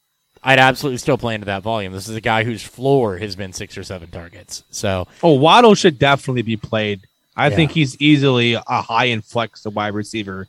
I'd 0.42 0.58
absolutely 0.58 0.98
still 0.98 1.18
play 1.18 1.34
into 1.34 1.46
that 1.46 1.62
volume. 1.62 1.92
This 1.92 2.08
is 2.08 2.16
a 2.16 2.20
guy 2.20 2.44
whose 2.44 2.62
floor 2.62 3.18
has 3.18 3.36
been 3.36 3.52
six 3.52 3.76
or 3.76 3.82
seven 3.82 4.10
targets. 4.10 4.62
So 4.70 5.06
Oh, 5.22 5.34
Waddle 5.34 5.74
should 5.74 5.98
definitely 5.98 6.42
be 6.42 6.56
played. 6.56 7.02
I 7.36 7.48
Yeah. 7.48 7.56
think 7.56 7.72
he's 7.72 8.00
easily 8.00 8.54
a 8.54 8.62
high 8.82 9.06
and 9.06 9.22
flex 9.24 9.64
wide 9.66 9.94
receiver 9.94 10.48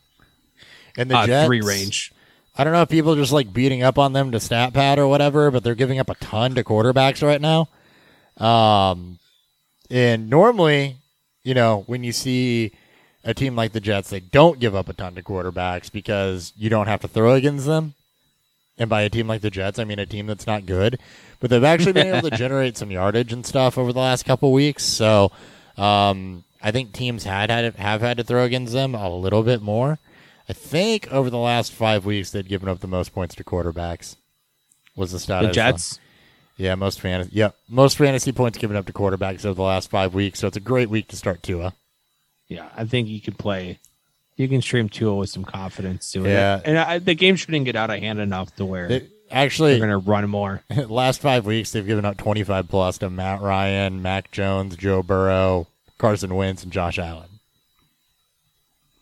and 0.97 1.11
the 1.11 1.17
uh, 1.17 1.25
Jets, 1.27 1.47
three 1.47 1.61
range. 1.61 2.13
I 2.57 2.63
don't 2.63 2.73
know 2.73 2.81
if 2.81 2.89
people 2.89 3.13
are 3.13 3.17
just 3.17 3.31
like 3.31 3.53
beating 3.53 3.83
up 3.83 3.97
on 3.97 4.13
them 4.13 4.31
to 4.31 4.39
stat 4.39 4.73
pad 4.73 4.99
or 4.99 5.07
whatever, 5.07 5.49
but 5.51 5.63
they're 5.63 5.75
giving 5.75 5.99
up 5.99 6.09
a 6.09 6.15
ton 6.15 6.55
to 6.55 6.63
quarterbacks 6.63 7.25
right 7.25 7.41
now. 7.41 7.69
Um, 8.37 9.19
and 9.89 10.29
normally, 10.29 10.97
you 11.43 11.53
know, 11.53 11.83
when 11.87 12.03
you 12.03 12.11
see 12.11 12.71
a 13.23 13.33
team 13.33 13.55
like 13.55 13.71
the 13.71 13.79
Jets, 13.79 14.09
they 14.09 14.19
don't 14.19 14.59
give 14.59 14.75
up 14.75 14.89
a 14.89 14.93
ton 14.93 15.15
to 15.15 15.23
quarterbacks 15.23 15.91
because 15.91 16.53
you 16.57 16.69
don't 16.69 16.87
have 16.87 17.01
to 17.01 17.07
throw 17.07 17.33
against 17.33 17.65
them. 17.65 17.93
And 18.77 18.89
by 18.89 19.01
a 19.01 19.09
team 19.09 19.27
like 19.27 19.41
the 19.41 19.49
Jets, 19.49 19.77
I 19.77 19.83
mean 19.83 19.99
a 19.99 20.05
team 20.05 20.27
that's 20.27 20.47
not 20.47 20.65
good, 20.65 20.99
but 21.39 21.49
they've 21.49 21.63
actually 21.63 21.93
been 21.93 22.15
able 22.15 22.29
to 22.29 22.37
generate 22.37 22.77
some 22.77 22.91
yardage 22.91 23.33
and 23.33 23.45
stuff 23.45 23.77
over 23.77 23.91
the 23.91 23.99
last 23.99 24.23
couple 24.23 24.53
weeks. 24.53 24.85
So, 24.85 25.31
um, 25.77 26.45
I 26.61 26.71
think 26.71 26.93
teams 26.93 27.23
had 27.23 27.49
had 27.49 27.75
have 27.75 28.01
had 28.01 28.17
to 28.17 28.23
throw 28.23 28.43
against 28.43 28.73
them 28.73 28.95
a 28.95 29.09
little 29.09 29.43
bit 29.43 29.61
more. 29.61 29.97
I 30.49 30.53
think 30.53 31.11
over 31.11 31.29
the 31.29 31.37
last 31.37 31.71
five 31.71 32.05
weeks 32.05 32.31
they'd 32.31 32.47
given 32.47 32.67
up 32.67 32.79
the 32.79 32.87
most 32.87 33.13
points 33.13 33.35
to 33.35 33.43
quarterbacks. 33.43 34.15
Was 34.95 35.11
the 35.11 35.19
stat? 35.19 35.43
The 35.43 35.47
saw. 35.49 35.53
Jets. 35.53 35.99
Yeah, 36.57 36.75
most 36.75 36.99
fantasy. 36.99 37.29
Yep, 37.33 37.55
most 37.69 37.97
fantasy 37.97 38.33
points 38.33 38.57
given 38.57 38.75
up 38.75 38.85
to 38.87 38.93
quarterbacks 38.93 39.45
over 39.45 39.53
the 39.53 39.61
last 39.61 39.89
five 39.89 40.13
weeks. 40.13 40.39
So 40.39 40.47
it's 40.47 40.57
a 40.57 40.61
great 40.61 40.89
week 40.89 41.07
to 41.09 41.15
start 41.15 41.41
Tua. 41.41 41.73
Yeah, 42.49 42.67
I 42.75 42.83
think 42.83 43.07
you 43.07 43.21
can 43.21 43.35
play. 43.35 43.79
You 44.35 44.49
can 44.49 44.61
stream 44.61 44.89
Tua 44.89 45.15
with 45.15 45.29
some 45.29 45.45
confidence 45.45 46.11
to 46.13 46.25
it. 46.25 46.31
Yeah. 46.31 46.59
and 46.65 46.77
I, 46.77 46.99
the 46.99 47.13
game 47.13 47.35
shouldn't 47.35 47.65
get 47.65 47.75
out 47.75 47.89
of 47.91 47.99
hand 47.99 48.19
enough 48.19 48.53
to 48.55 48.65
where 48.65 48.87
They, 48.87 49.07
they're 49.29 49.49
going 49.49 49.89
to 49.89 49.97
run 49.97 50.29
more. 50.29 50.63
last 50.87 51.21
five 51.21 51.45
weeks 51.45 51.71
they've 51.71 51.85
given 51.85 52.05
up 52.05 52.17
25 52.17 52.67
plus 52.67 52.97
to 52.99 53.09
Matt 53.09 53.41
Ryan, 53.41 54.01
Mac 54.01 54.31
Jones, 54.31 54.75
Joe 54.75 55.03
Burrow, 55.03 55.67
Carson 55.97 56.35
Wentz, 56.35 56.63
and 56.63 56.71
Josh 56.73 56.97
Allen. 56.97 57.28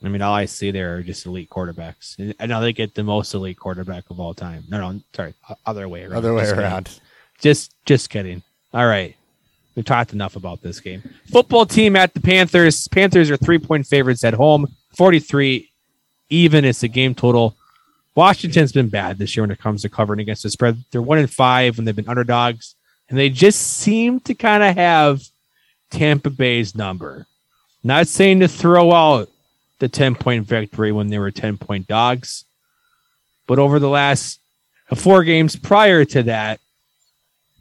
I 0.04 0.10
mean, 0.10 0.22
all 0.22 0.34
I 0.34 0.46
see 0.46 0.70
there 0.72 0.98
are 0.98 1.02
just 1.04 1.26
elite 1.26 1.50
quarterbacks. 1.50 2.18
And- 2.20 2.50
now 2.50 2.60
they 2.60 2.72
get 2.74 2.94
the 2.94 3.04
most 3.04 3.34
elite 3.34 3.58
quarterback 3.58 4.10
of 4.10 4.20
all 4.20 4.34
time. 4.34 4.64
No, 4.70 4.80
no, 4.92 5.02
sorry, 5.16 5.34
other 5.66 5.88
way 5.90 6.04
around. 6.04 6.14
Other 6.18 6.34
way 6.34 6.42
Just 6.44 6.52
kidding. 6.54 6.64
around. 6.66 7.00
Just, 7.40 7.74
just 7.86 8.10
kidding. 8.10 8.44
All 8.74 8.86
right, 8.86 9.16
we 9.76 9.84
talked 9.84 10.14
enough 10.14 10.36
about 10.36 10.62
this 10.62 10.80
game. 10.80 11.02
Football 11.32 11.66
team 11.66 11.96
at 11.96 12.14
the 12.14 12.20
Panthers. 12.20 12.88
Panthers 12.90 13.32
are 13.32 13.38
three 13.38 13.58
point 13.60 13.88
favorites 13.88 14.24
at 14.24 14.34
home. 14.34 14.68
Forty 14.96 15.20
three, 15.20 15.72
even 16.30 16.66
is 16.66 16.82
the 16.82 16.88
game 16.88 17.16
total. 17.16 17.56
Washington's 18.16 18.72
been 18.72 18.90
bad 18.90 19.18
this 19.20 19.36
year 19.36 19.44
when 19.44 19.52
it 19.52 19.60
comes 19.60 19.84
to 19.84 19.90
covering 19.90 20.20
against 20.20 20.44
the 20.44 20.50
spread. 20.50 20.84
They're 20.92 21.02
one 21.04 21.20
in 21.20 21.28
five 21.28 21.78
when 21.78 21.86
they've 21.86 21.96
been 21.96 22.10
underdogs, 22.10 22.76
and 23.10 23.18
they 23.18 23.30
just 23.30 23.60
seem 23.62 24.20
to 24.22 24.34
kind 24.34 24.64
of 24.64 24.76
have 24.76 25.22
Tampa 25.92 26.30
Bay's 26.32 26.76
number. 26.76 27.28
Not 27.84 28.08
saying 28.08 28.40
to 28.42 28.48
throw 28.48 28.92
out 28.92 29.30
the 29.80 29.88
10 29.88 30.16
point 30.16 30.46
victory 30.46 30.92
when 30.92 31.08
they 31.08 31.20
were 31.20 31.32
10 31.32 31.58
point 31.58 31.88
dogs, 31.88 32.46
but 33.48 33.60
over 33.60 33.80
the 33.80 33.90
last 33.90 34.40
four 34.96 35.24
games 35.24 35.56
prior 35.56 36.06
to 36.06 36.24
that, 36.24 36.60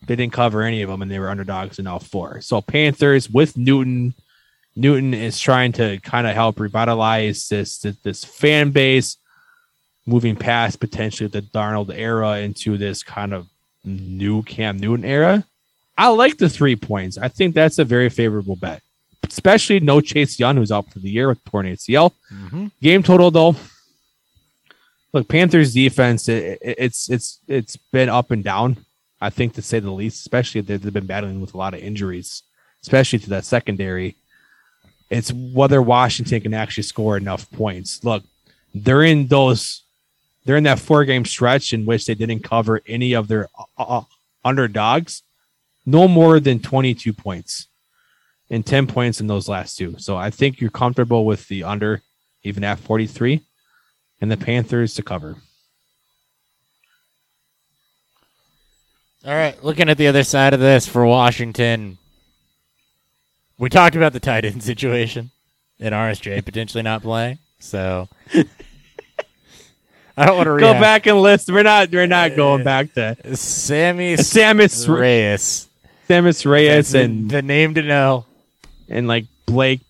they 0.07 0.17
didn't 0.17 0.33
cover 0.33 0.63
any 0.63 0.83
of 0.83 0.91
them 0.91 1.03
and 1.03 1.11
they 1.11 1.19
were 1.19 1.31
underdogs 1.31 1.79
in 1.79 1.87
all 1.87 1.99
four. 1.99 2.41
So 2.41 2.61
Panthers 2.61 3.29
with 3.29 3.57
Newton, 3.57 4.15
Newton 4.77 5.15
is 5.15 5.41
trying 5.41 5.73
to 5.73 5.99
kind 5.99 6.27
of 6.27 6.35
help 6.35 6.61
revitalize 6.61 7.49
this, 7.49 7.79
this 7.79 7.97
this 8.03 8.25
fan 8.25 8.71
base, 8.71 9.17
moving 10.07 10.37
past 10.37 10.81
potentially 10.81 11.29
the 11.29 11.43
Darnold 11.43 11.93
era 11.97 12.39
into 12.39 12.77
this 12.79 13.03
kind 13.03 13.35
of 13.35 13.49
new 13.85 14.43
Cam 14.43 14.79
Newton 14.79 15.05
era. 15.05 15.45
I 15.99 16.09
like 16.09 16.37
the 16.37 16.49
three 16.49 16.77
points. 16.77 17.17
I 17.17 17.29
think 17.29 17.55
that's 17.55 17.79
a 17.79 17.85
very 17.85 18.11
favorable 18.11 18.57
bet, 18.57 18.83
especially 19.29 19.81
no 19.81 20.01
Chase 20.01 20.39
Young, 20.39 20.57
who's 20.57 20.73
out 20.73 20.91
for 20.93 20.99
the 20.99 21.11
year 21.11 21.29
with 21.29 21.43
torn 21.45 21.67
ACL. 21.67 22.13
Mhm. 22.33 22.71
Game 22.83 23.03
total 23.03 23.31
though. 23.31 23.57
Look, 25.13 25.29
Panthers 25.29 25.73
defense. 25.75 26.29
It, 26.29 26.59
it- 26.61 26.77
it's 26.79 27.09
it's 27.11 27.41
it's 27.49 27.77
been 27.77 28.09
up 28.09 28.31
and 28.31 28.43
down. 28.45 28.79
I 29.21 29.31
think 29.31 29.55
to 29.55 29.63
say 29.63 29.79
the 29.81 29.91
least. 29.91 30.21
Especially 30.21 30.61
they've 30.61 30.81
they've 30.81 30.93
been 30.93 31.07
battling 31.07 31.41
with 31.41 31.55
a 31.55 31.57
lot 31.59 31.75
of 31.75 31.81
injuries, 31.81 32.43
especially 32.83 33.19
to 33.21 33.31
that 33.31 33.45
secondary. 33.45 34.17
It's 35.09 35.33
whether 35.33 35.81
Washington 35.81 36.41
can 36.41 36.53
actually 36.55 36.83
score 36.83 37.17
enough 37.17 37.51
points. 37.53 38.03
Look, 38.05 38.25
they're 38.75 39.05
in 39.05 39.29
those. 39.29 39.83
They're 40.45 40.57
in 40.57 40.65
that 40.65 40.79
four 40.81 41.05
game 41.05 41.25
stretch 41.25 41.73
in 41.73 41.87
which 41.87 42.07
they 42.07 42.15
didn't 42.15 42.41
cover 42.45 42.81
any 42.87 43.15
of 43.15 43.27
their 43.29 43.49
uh, 43.79 43.83
uh, 43.83 44.03
underdogs, 44.45 45.23
no 45.85 46.07
more 46.07 46.39
than 46.39 46.61
22 46.61 47.13
points 47.13 47.67
and 48.51 48.65
10 48.65 48.87
points 48.87 49.21
in 49.21 49.27
those 49.27 49.49
last 49.49 49.77
two. 49.77 49.97
So 49.99 50.17
I 50.17 50.31
think 50.31 50.61
you're 50.61 50.71
comfortable 50.71 51.25
with 51.25 51.49
the 51.49 51.65
under, 51.65 52.03
even 52.43 52.65
at 52.65 52.79
43, 52.79 53.43
and 54.21 54.31
the 54.31 54.37
Panthers 54.37 54.95
to 54.95 55.03
cover. 55.03 55.37
All 59.25 59.35
right, 59.35 59.63
looking 59.65 59.89
at 59.89 59.99
the 59.99 60.07
other 60.07 60.23
side 60.23 60.55
of 60.55 60.61
this 60.61 60.87
for 60.87 61.05
Washington, 61.05 61.99
we 63.59 63.69
talked 63.69 63.97
about 63.97 64.13
the 64.13 64.21
tight 64.21 64.45
end 64.45 64.63
situation 64.63 65.31
and 65.81 65.95
RSJ 65.95 66.45
potentially 66.45 66.83
not 66.83 67.03
playing. 67.03 67.39
So 67.59 68.09
I 70.17 70.25
don't 70.25 70.37
want 70.37 70.47
to 70.47 70.59
Go 70.59 70.73
back 70.75 71.07
and 71.07 71.21
list. 71.21 71.51
We're 71.51 71.63
not. 71.63 71.91
We're 71.91 72.07
not 72.07 72.37
going 72.37 72.65
back 72.65 72.95
to 72.95 73.37
Sammy 73.37 74.15
Sammis 74.15 74.89
Reyes. 74.89 75.69
Sammis 76.09 76.49
Reyes 76.49 76.95
and 76.95 77.31
the 77.31 77.43
name 77.43 77.75
to 77.75 77.83
know. 77.83 78.25
And 78.89 79.07
like 79.09 79.27
Blake 79.47 79.81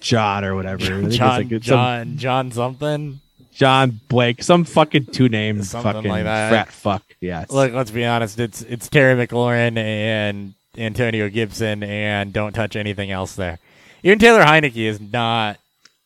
John 0.00 0.44
or 0.44 0.54
whatever. 0.54 0.84
I 0.84 0.88
think 0.88 1.04
it's 1.06 1.16
John 1.16 1.28
like 1.38 1.52
it's 1.52 1.66
some- 1.66 1.76
John 1.76 2.16
John 2.18 2.52
something. 2.52 3.20
John 3.52 4.00
Blake, 4.08 4.42
some 4.42 4.64
fucking 4.64 5.06
two 5.06 5.28
names, 5.28 5.72
fucking 5.72 6.08
like 6.08 6.24
that. 6.24 6.48
frat 6.48 6.68
fuck. 6.72 7.02
Yes. 7.20 7.50
Look, 7.50 7.72
let's 7.74 7.90
be 7.90 8.04
honest. 8.06 8.38
It's 8.40 8.62
it's 8.62 8.88
Terry 8.88 9.26
McLaurin 9.26 9.76
and 9.76 10.54
Antonio 10.78 11.28
Gibson, 11.28 11.82
and 11.82 12.32
don't 12.32 12.52
touch 12.54 12.74
anything 12.76 13.10
else 13.10 13.34
there. 13.34 13.58
Even 14.02 14.18
Taylor 14.18 14.42
Heinicke 14.42 14.86
has 14.86 14.98
not 15.00 15.58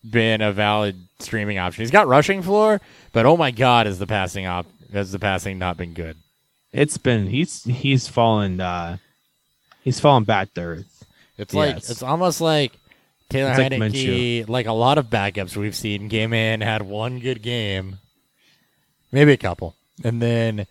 been 0.09 0.41
a 0.41 0.53
valid 0.53 0.97
streaming 1.21 1.59
option. 1.59 1.83
He's 1.83 1.93
got 1.93 2.09
rushing 2.09 2.43
floor, 2.43 2.81
but 3.13 3.25
oh 3.25 3.37
my 3.37 3.53
god, 3.53 3.87
is 3.87 3.99
the 4.01 4.07
passing 4.07 4.47
op 4.47 4.67
has 4.93 5.13
the 5.13 5.19
passing 5.19 5.59
not 5.59 5.77
been 5.77 5.93
good? 5.93 6.17
it's 6.73 6.99
been 6.99 7.29
he's 7.29 7.63
he's 7.63 8.09
fallen 8.09 8.61
uh 8.61 8.97
he's 9.85 10.01
fallen 10.01 10.25
back 10.25 10.53
to 10.55 10.61
earth. 10.61 10.94
It's 11.39 11.53
like 11.55 11.75
Yes. 11.75 11.91
it's 11.91 12.03
almost 12.03 12.41
like 12.41 12.73
Taylor 13.29 13.51
It's 13.51 13.59
like 13.59 13.73
Heinicke, 13.73 14.49
like 14.49 14.67
a 14.67 14.73
lot 14.73 14.99
of 14.99 15.07
backups 15.07 15.57
we've 15.57 15.75
seen, 15.75 16.09
came 16.09 16.33
in, 16.33 16.61
had 16.61 16.83
one 16.83 17.19
good 17.21 17.43
game, 17.43 17.99
maybe 19.11 19.33
a 19.33 19.37
couple, 19.37 19.75
and 20.05 20.21
then 20.23 20.67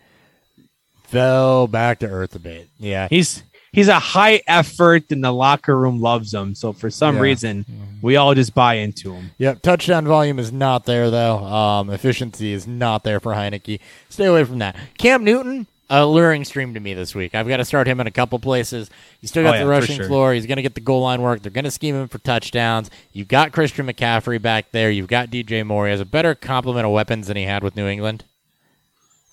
fell 1.03 1.67
back 1.67 1.99
to 1.99 2.07
earth 2.07 2.35
a 2.35 2.39
bit. 2.39 2.69
Yeah, 2.79 3.07
He's 3.09 3.43
he's 3.71 3.87
a 3.87 3.99
high 3.99 4.41
effort, 4.47 5.05
and 5.11 5.23
the 5.23 5.31
locker 5.31 5.77
room 5.77 5.99
loves 5.99 6.33
him. 6.33 6.55
So 6.55 6.73
for 6.73 6.89
some 6.89 7.15
Yeah. 7.15 7.21
reason, 7.21 7.65
we 8.01 8.15
all 8.15 8.33
just 8.35 8.53
buy 8.53 8.75
into 8.75 9.13
him. 9.13 9.31
Yep, 9.39 9.61
touchdown 9.63 10.05
volume 10.05 10.39
is 10.39 10.51
not 10.51 10.85
there 10.85 11.09
though. 11.09 11.37
Um, 11.39 11.89
efficiency 11.89 12.53
is 12.53 12.67
not 12.67 13.03
there 13.03 13.19
for 13.19 13.33
Heinicke. 13.33 13.79
Stay 14.09 14.25
away 14.25 14.43
from 14.43 14.59
that. 14.59 14.75
Cam 14.97 15.23
Newton, 15.23 15.67
alluring 15.89 16.45
stream 16.45 16.73
to 16.73 16.79
me 16.79 16.93
this 16.93 17.13
week. 17.13 17.35
I've 17.35 17.47
got 17.47 17.57
to 17.57 17.65
start 17.65 17.87
him 17.87 17.99
in 17.99 18.07
a 18.07 18.11
couple 18.11 18.39
places. 18.39 18.89
He's 19.21 19.29
still 19.29 19.43
got 19.43 19.55
Oh, 19.55 19.59
the 19.59 19.63
for 19.65 19.69
rushing 19.69 19.95
sure. 19.97 20.07
floor. 20.07 20.33
He's 20.33 20.45
going 20.45 20.55
to 20.55 20.61
get 20.61 20.75
the 20.75 20.81
goal 20.81 21.01
line 21.01 21.21
work. 21.21 21.41
They're 21.41 21.51
going 21.51 21.65
to 21.65 21.71
scheme 21.71 21.95
him 21.95 22.07
for 22.07 22.17
touchdowns. 22.19 22.89
You've 23.11 23.27
got 23.27 23.51
Christian 23.51 23.85
McCaffrey 23.85 24.41
back 24.41 24.71
there. 24.71 24.89
You've 24.89 25.07
got 25.07 25.29
DJ 25.29 25.65
Moore. 25.65 25.85
He 25.85 25.91
has 25.91 25.99
a 26.01 26.05
better 26.05 26.33
complement 26.35 26.85
of 26.85 26.91
weapons 26.93 27.27
than 27.27 27.37
he 27.37 27.43
had 27.43 27.63
with 27.63 27.75
New 27.75 27.87
England. 27.87 28.23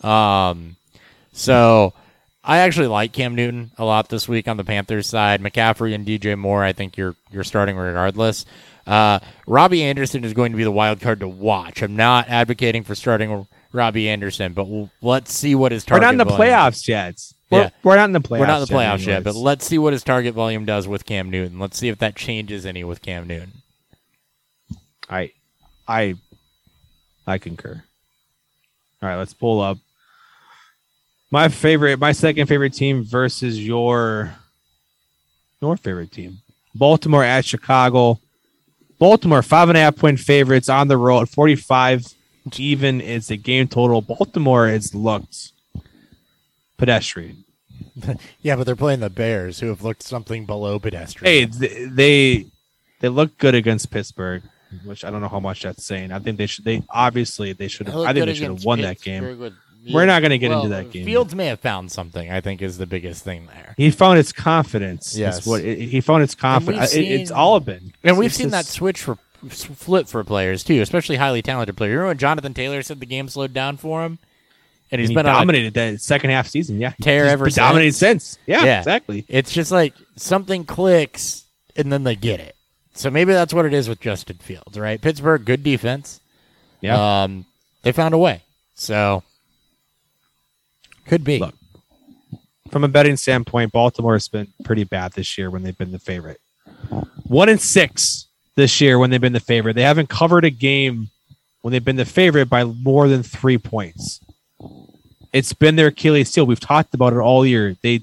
Um, 0.03 0.77
so 1.33 1.93
I 2.45 2.59
actually 2.59 2.87
like 2.89 3.13
Cam 3.13 3.35
Newton 3.35 3.71
a 3.79 3.85
lot 3.85 4.09
this 4.09 4.29
week 4.29 4.49
on 4.49 4.57
the 4.57 4.65
Panthers 4.65 5.07
side. 5.07 5.43
McCaffrey 5.43 5.95
and 5.95 6.07
DJ 6.07 6.37
Moore, 6.39 6.65
I 6.65 6.73
think 6.73 6.97
you're 6.97 7.15
you're 7.31 7.45
starting 7.45 7.77
regardless. 7.77 8.45
Uh, 8.87 9.21
Robbie 9.47 9.85
Anderson 9.85 10.25
is 10.25 10.33
going 10.33 10.53
to 10.53 10.59
be 10.59 10.65
the 10.65 10.71
wild 10.73 11.01
card 11.01 11.21
to 11.21 11.29
watch. 11.29 11.83
I'm 11.83 11.97
not 11.97 12.29
advocating 12.29 12.83
for 12.83 12.95
starting 12.95 13.47
Robbie 13.73 14.09
Anderson, 14.09 14.53
but 14.53 14.67
we'll, 14.67 14.91
let's 15.01 15.33
see 15.33 15.55
what 15.55 15.73
his 15.73 15.85
target. 15.85 16.01
We're 16.03 16.07
not 16.07 16.15
in 16.15 16.19
the 16.19 16.25
volume- 16.25 16.41
playoffs 16.53 16.89
yet. 16.89 17.21
We're, 17.51 17.63
Yeah. 17.63 17.71
we're 17.83 17.97
not 17.97 18.05
in 18.05 18.13
the 18.13 18.21
playoffs. 18.21 18.41
We're 18.41 18.47
not 18.47 18.63
in 18.63 18.69
the 18.69 18.75
playoffs 18.75 19.07
yet, 19.07 19.25
but 19.25 19.35
let's 19.35 19.67
see 19.67 19.79
what 19.79 19.93
his 19.93 20.03
target 20.05 20.35
volume 20.35 20.65
does 20.65 20.87
with 20.89 21.05
Cam 21.05 21.31
Newton. 21.31 21.59
Let's 21.59 21.79
see 21.79 21.89
if 21.89 21.99
that 21.99 22.15
changes 22.17 22.65
any 22.67 22.85
with 22.85 23.03
Cam 23.03 23.27
Newton. 23.27 23.53
I, 25.09 25.33
I, 25.89 26.15
I 27.27 27.39
concur. 27.39 27.83
All 29.03 29.09
right, 29.09 29.17
let's 29.17 29.35
pull 29.35 29.61
up 29.61 29.79
my 31.31 31.49
favorite, 31.49 31.99
my 31.99 32.13
second 32.13 32.47
favorite 32.47 32.75
team 32.75 33.03
versus 33.05 33.65
your, 33.65 34.33
your 35.61 35.77
favorite 35.77 36.13
team, 36.13 36.39
Baltimore 36.75 37.25
at 37.25 37.45
Chicago. 37.45 38.19
Baltimore 38.99 39.43
five 39.43 39.69
and 39.71 39.79
a 39.79 39.81
half 39.81 39.97
point 39.97 40.21
favorites 40.21 40.69
on 40.69 40.89
the 40.89 40.97
road, 40.99 41.29
forty 41.31 41.57
five 41.57 42.07
even 42.59 43.01
is 43.01 43.29
the 43.29 43.37
game 43.37 43.69
total. 43.69 44.01
Baltimore 44.03 44.69
has 44.69 44.95
looked 44.95 45.53
pedestrian. 46.77 47.45
Yeah, 48.41 48.57
but 48.57 48.65
they're 48.65 48.77
playing 48.77 49.01
the 49.01 49.11
Bears, 49.11 49.61
who 49.61 49.67
have 49.69 49.83
looked 49.83 50.03
something 50.03 50.47
below 50.47 50.79
pedestrian. 50.79 51.51
Hey, 51.51 51.87
they 51.87 52.47
they 53.01 53.09
look 53.09 53.37
good 53.37 53.55
against 53.55 53.91
Pittsburgh, 53.91 54.43
which 54.85 55.05
I 55.05 55.11
don't 55.11 55.21
know 55.21 55.29
how 55.29 55.41
much 55.41 55.63
that's 55.63 55.85
saying. 55.85 56.13
I 56.13 56.19
think 56.19 56.39
they 56.39 56.47
should. 56.47 56.65
They 56.65 56.83
obviously 56.89 57.53
they 57.53 57.69
should 57.69 57.89
have. 57.89 57.97
I 58.01 58.13
think 58.15 58.27
they 58.27 58.35
should 58.35 58.49
have 58.49 58.65
won 58.65 58.81
that 58.83 59.01
game. 59.03 59.53
We're 59.93 60.07
not 60.07 60.23
gonna 60.23 60.39
get 60.39 60.53
into 60.53 60.69
that 60.69 60.91
game. 60.91 61.05
Fields 61.05 61.35
may 61.35 61.47
have 61.47 61.61
found 61.61 61.91
something. 61.91 62.31
I 62.31 62.41
think 62.41 62.63
is 62.63 62.79
the 62.79 62.87
biggest 62.87 63.25
thing 63.25 63.47
there. 63.47 63.75
He 63.77 63.91
found 63.91 64.19
his 64.19 64.33
confidence. 64.33 65.17
Yes. 65.17 65.39
Yes, 65.39 65.47
what 65.47 65.63
he 65.63 66.01
found 66.01 66.21
his 66.23 66.35
confidence. 66.35 66.95
we've 66.95 67.03
It- 67.05 67.21
it's 67.23 67.31
all 67.31 67.61
been, 67.61 67.93
And 68.05 68.17
we've 68.19 68.27
It's 68.29 68.37
seen 68.37 68.51
that 68.51 68.67
switch 68.67 69.01
for 69.03 69.19
flip 69.49 70.07
for 70.09 70.23
players 70.25 70.63
too, 70.65 70.81
especially 70.81 71.17
highly 71.17 71.43
talented 71.43 71.77
players. 71.77 71.91
You 71.93 71.97
remember 71.99 72.09
when 72.11 72.19
Jonathan 72.19 72.55
Taylor 72.55 72.83
said 72.83 73.01
the 73.01 73.07
game 73.07 73.29
slowed 73.29 73.53
down 73.55 73.77
for 73.77 74.05
him, 74.05 74.19
and 74.91 75.01
he's 75.01 75.09
he 75.11 75.15
been 75.15 75.27
on 75.27 75.35
dominated 75.35 75.75
that 75.75 76.01
second 76.01 76.31
half 76.31 76.47
season. 76.49 76.79
Yeah, 76.81 76.93
tear 77.01 77.25
He's 77.25 77.33
ever 77.33 77.51
dominated 77.51 77.95
since. 77.95 78.39
Yeah, 78.47 78.65
Yeah. 78.65 78.79
exactly. 78.79 79.25
It's 79.29 79.53
just 79.53 79.71
like 79.73 79.95
something 80.17 80.65
clicks 80.65 81.45
and 81.77 81.93
then 81.93 82.05
they 82.05 82.17
get 82.17 82.41
it. 82.41 82.55
So 82.95 83.11
maybe 83.11 83.33
that's 83.33 83.55
what 83.55 83.65
it 83.65 83.73
is 83.73 83.89
with 83.89 84.01
Justin 84.01 84.37
Fields, 84.39 84.79
right? 84.79 85.01
Pittsburgh, 85.01 85.45
good 85.45 85.63
defense. 85.63 86.21
Yeah, 86.81 87.23
Um, 87.23 87.47
they 87.83 87.93
found 87.93 88.15
a 88.15 88.19
way. 88.19 88.43
So 88.75 89.23
could 91.07 91.25
be. 91.25 91.39
Look. 91.39 91.55
from 92.71 92.85
a 92.85 92.89
betting 92.89 93.17
standpoint, 93.17 93.73
Baltimore 93.73 94.15
has 94.15 94.29
been 94.29 94.49
pretty 94.65 94.85
bad 94.85 95.13
this 95.13 95.37
year 95.39 95.51
when 95.51 95.63
they've 95.63 95.77
been 95.77 95.93
the 95.93 95.99
favorite. 95.99 96.41
One 97.25 97.49
in 97.49 97.59
six 97.59 98.27
this 98.57 98.81
year 98.81 98.99
when 98.99 99.11
they've 99.11 99.21
been 99.21 99.33
the 99.33 99.41
favorite. 99.41 99.75
They 99.75 99.83
haven't 99.83 100.09
covered 100.09 100.45
a 100.45 100.51
game 100.51 101.09
when 101.63 101.73
they've 101.73 101.85
been 101.85 101.97
the 101.97 102.05
favorite 102.05 102.49
by 102.49 102.65
more 102.65 103.09
than 103.09 103.23
three 103.23 103.59
points. 103.59 104.21
It's 105.33 105.53
been 105.53 105.77
their 105.77 105.89
Achilles 105.89 106.35
heel. 106.35 106.47
We've 106.47 106.59
talked 106.59 106.95
about 106.95 107.13
it 107.13 107.19
all 107.19 107.47
year. 107.47 107.77
They, 107.83 108.01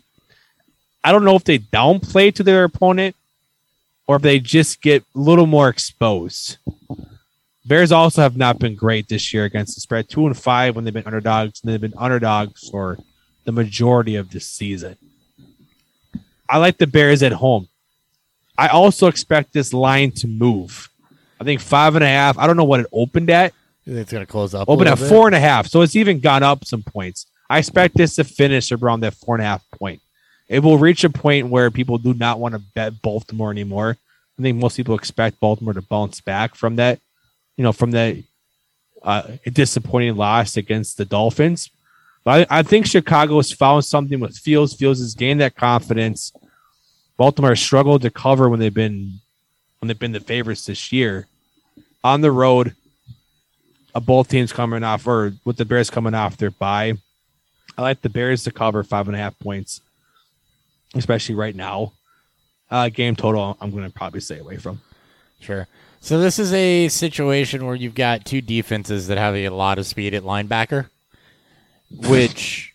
I 1.04 1.12
don't 1.12 1.26
know 1.26 1.36
if 1.36 1.44
they 1.44 1.60
downplay 1.60 2.34
to 2.36 2.44
their 2.44 2.64
opponent 2.64 3.16
or 4.08 4.16
if 4.16 4.22
they 4.22 4.40
just 4.40 4.82
get 4.82 5.04
a 5.16 5.20
little 5.20 5.46
more 5.46 5.68
exposed. 5.68 6.58
Bears 7.66 7.92
also 7.92 8.22
have 8.22 8.38
not 8.38 8.60
been 8.60 8.76
great 8.76 9.10
this 9.10 9.34
year 9.34 9.44
against 9.44 9.76
the 9.76 9.82
spread. 9.82 10.08
Two 10.08 10.26
and 10.26 10.38
five 10.38 10.76
when 10.76 10.86
they've 10.86 10.94
been 10.94 11.06
underdogs, 11.06 11.62
and 11.62 11.72
they've 11.72 11.82
been 11.82 11.94
underdogs 11.98 12.70
for 12.70 12.98
the 13.44 13.52
majority 13.52 14.16
of 14.16 14.32
this 14.32 14.48
season. 14.48 14.96
I 16.50 16.60
like 16.60 16.78
the 16.78 16.88
Bears 16.88 17.22
at 17.24 17.34
home. 17.34 17.68
I 18.58 18.68
also 18.70 19.08
expect 19.08 19.54
this 19.54 19.74
line 19.74 20.12
to 20.14 20.28
move. 20.28 20.90
I 21.40 21.44
think 21.44 21.62
five 21.62 21.96
and 21.96 22.04
a 22.04 22.08
half. 22.08 22.38
I 22.38 22.48
don't 22.48 22.58
know 22.58 22.64
what 22.64 22.80
it 22.80 22.88
opened 22.92 23.30
at. 23.30 23.54
It's 23.86 24.12
going 24.12 24.26
to 24.26 24.32
close 24.32 24.54
up. 24.54 24.68
little 24.68 24.88
at 24.88 25.00
bit? 25.00 25.10
four 25.10 25.28
and 25.28 25.36
a 25.36 25.40
half. 25.40 25.68
So 25.68 25.82
it's 25.82 25.96
even 25.96 26.20
gone 26.20 26.44
up 26.44 26.66
some 26.66 26.84
points. 26.84 27.28
I 27.50 27.60
expect 27.60 27.96
this 27.96 28.16
to 28.16 28.24
finish 28.24 28.72
around 28.72 29.02
that 29.02 29.14
four 29.14 29.36
and 29.36 29.42
a 29.42 29.46
half 29.46 29.64
point. 29.72 30.02
It 30.50 30.60
will 30.60 30.78
reach 30.78 31.04
a 31.04 31.10
point 31.10 31.48
where 31.48 31.72
people 31.72 31.98
do 31.98 32.14
not 32.14 32.40
want 32.40 32.54
to 32.54 32.62
bet 32.76 33.02
Baltimore 33.02 33.52
anymore. 33.52 33.98
I 34.38 34.42
think 34.42 34.58
most 34.58 34.78
people 34.78 34.96
expect 34.96 35.40
Baltimore 35.40 35.74
to 35.74 35.82
bounce 35.82 36.22
back 36.22 36.56
from 36.56 36.76
that, 36.78 37.00
you 37.56 37.64
know, 37.64 37.72
from 37.72 37.92
that 37.92 38.18
uh, 39.04 39.24
disappointing 39.52 40.16
loss 40.16 40.58
against 40.58 40.98
the 40.98 41.06
Dolphins. 41.06 41.70
But 42.24 42.48
I, 42.52 42.60
I 42.60 42.64
think 42.64 42.86
Chicago 42.86 43.38
has 43.38 43.52
found 43.52 43.86
something 43.86 44.20
with 44.20 44.38
Fields. 44.38 44.74
Fields 44.74 45.00
has 45.00 45.16
gained 45.16 45.42
that 45.42 45.56
confidence. 45.56 46.34
Baltimore 47.18 47.56
struggled 47.56 48.04
to 48.04 48.12
cover 48.12 48.48
when 48.48 48.60
they've 48.60 48.74
been 48.74 49.20
when 49.80 49.88
they've 49.88 50.00
been 50.00 50.12
the 50.12 50.20
favorites 50.20 50.66
this 50.66 50.92
year. 50.92 51.28
On 52.04 52.22
the 52.22 52.32
road, 52.32 52.76
uh, 53.94 54.00
both 54.00 54.30
teams 54.30 54.54
coming 54.54 54.84
off, 54.84 55.06
or 55.08 55.34
with 55.44 55.58
the 55.58 55.66
Bears 55.66 55.90
coming 55.90 56.14
off 56.14 56.38
their 56.38 56.52
bye. 56.52 56.94
I 57.78 57.82
like 57.82 58.02
the 58.02 58.10
Bears 58.10 58.44
to 58.44 58.52
cover 58.52 58.84
five 58.84 59.08
and 59.08 59.16
a 59.16 59.20
half 59.20 59.38
points, 59.40 59.82
especially 60.96 61.36
right 61.36 61.56
now. 61.56 61.94
Uh, 62.70 62.90
game 62.90 63.16
total, 63.16 63.58
I'm 63.60 63.72
going 63.72 63.84
to 63.84 63.90
probably 63.90 64.20
stay 64.20 64.40
away 64.40 64.58
from. 64.58 64.82
Sure. 65.40 65.68
So 66.00 66.20
this 66.20 66.40
is 66.40 66.54
a 66.54 66.88
situation 66.90 67.66
where 67.66 67.76
you've 67.76 67.96
got 67.96 68.26
two 68.26 68.42
defenses 68.42 69.08
that 69.08 69.18
have 69.18 69.36
a 69.36 69.50
lot 69.50 69.80
of 69.80 69.86
speed 69.86 70.14
at 70.14 70.24
linebacker, 70.24 70.90
which. 71.92 72.74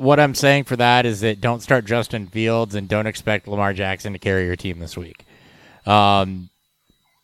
What 0.00 0.18
I'm 0.18 0.34
saying 0.34 0.64
for 0.64 0.76
that 0.76 1.04
is 1.04 1.20
that 1.20 1.42
don't 1.42 1.60
start 1.60 1.84
Justin 1.84 2.26
Fields 2.26 2.74
and 2.74 2.88
don't 2.88 3.06
expect 3.06 3.46
Lamar 3.46 3.74
Jackson 3.74 4.14
to 4.14 4.18
carry 4.18 4.46
your 4.46 4.56
team 4.56 4.78
this 4.78 4.96
week. 4.96 5.26
Um, 5.84 6.48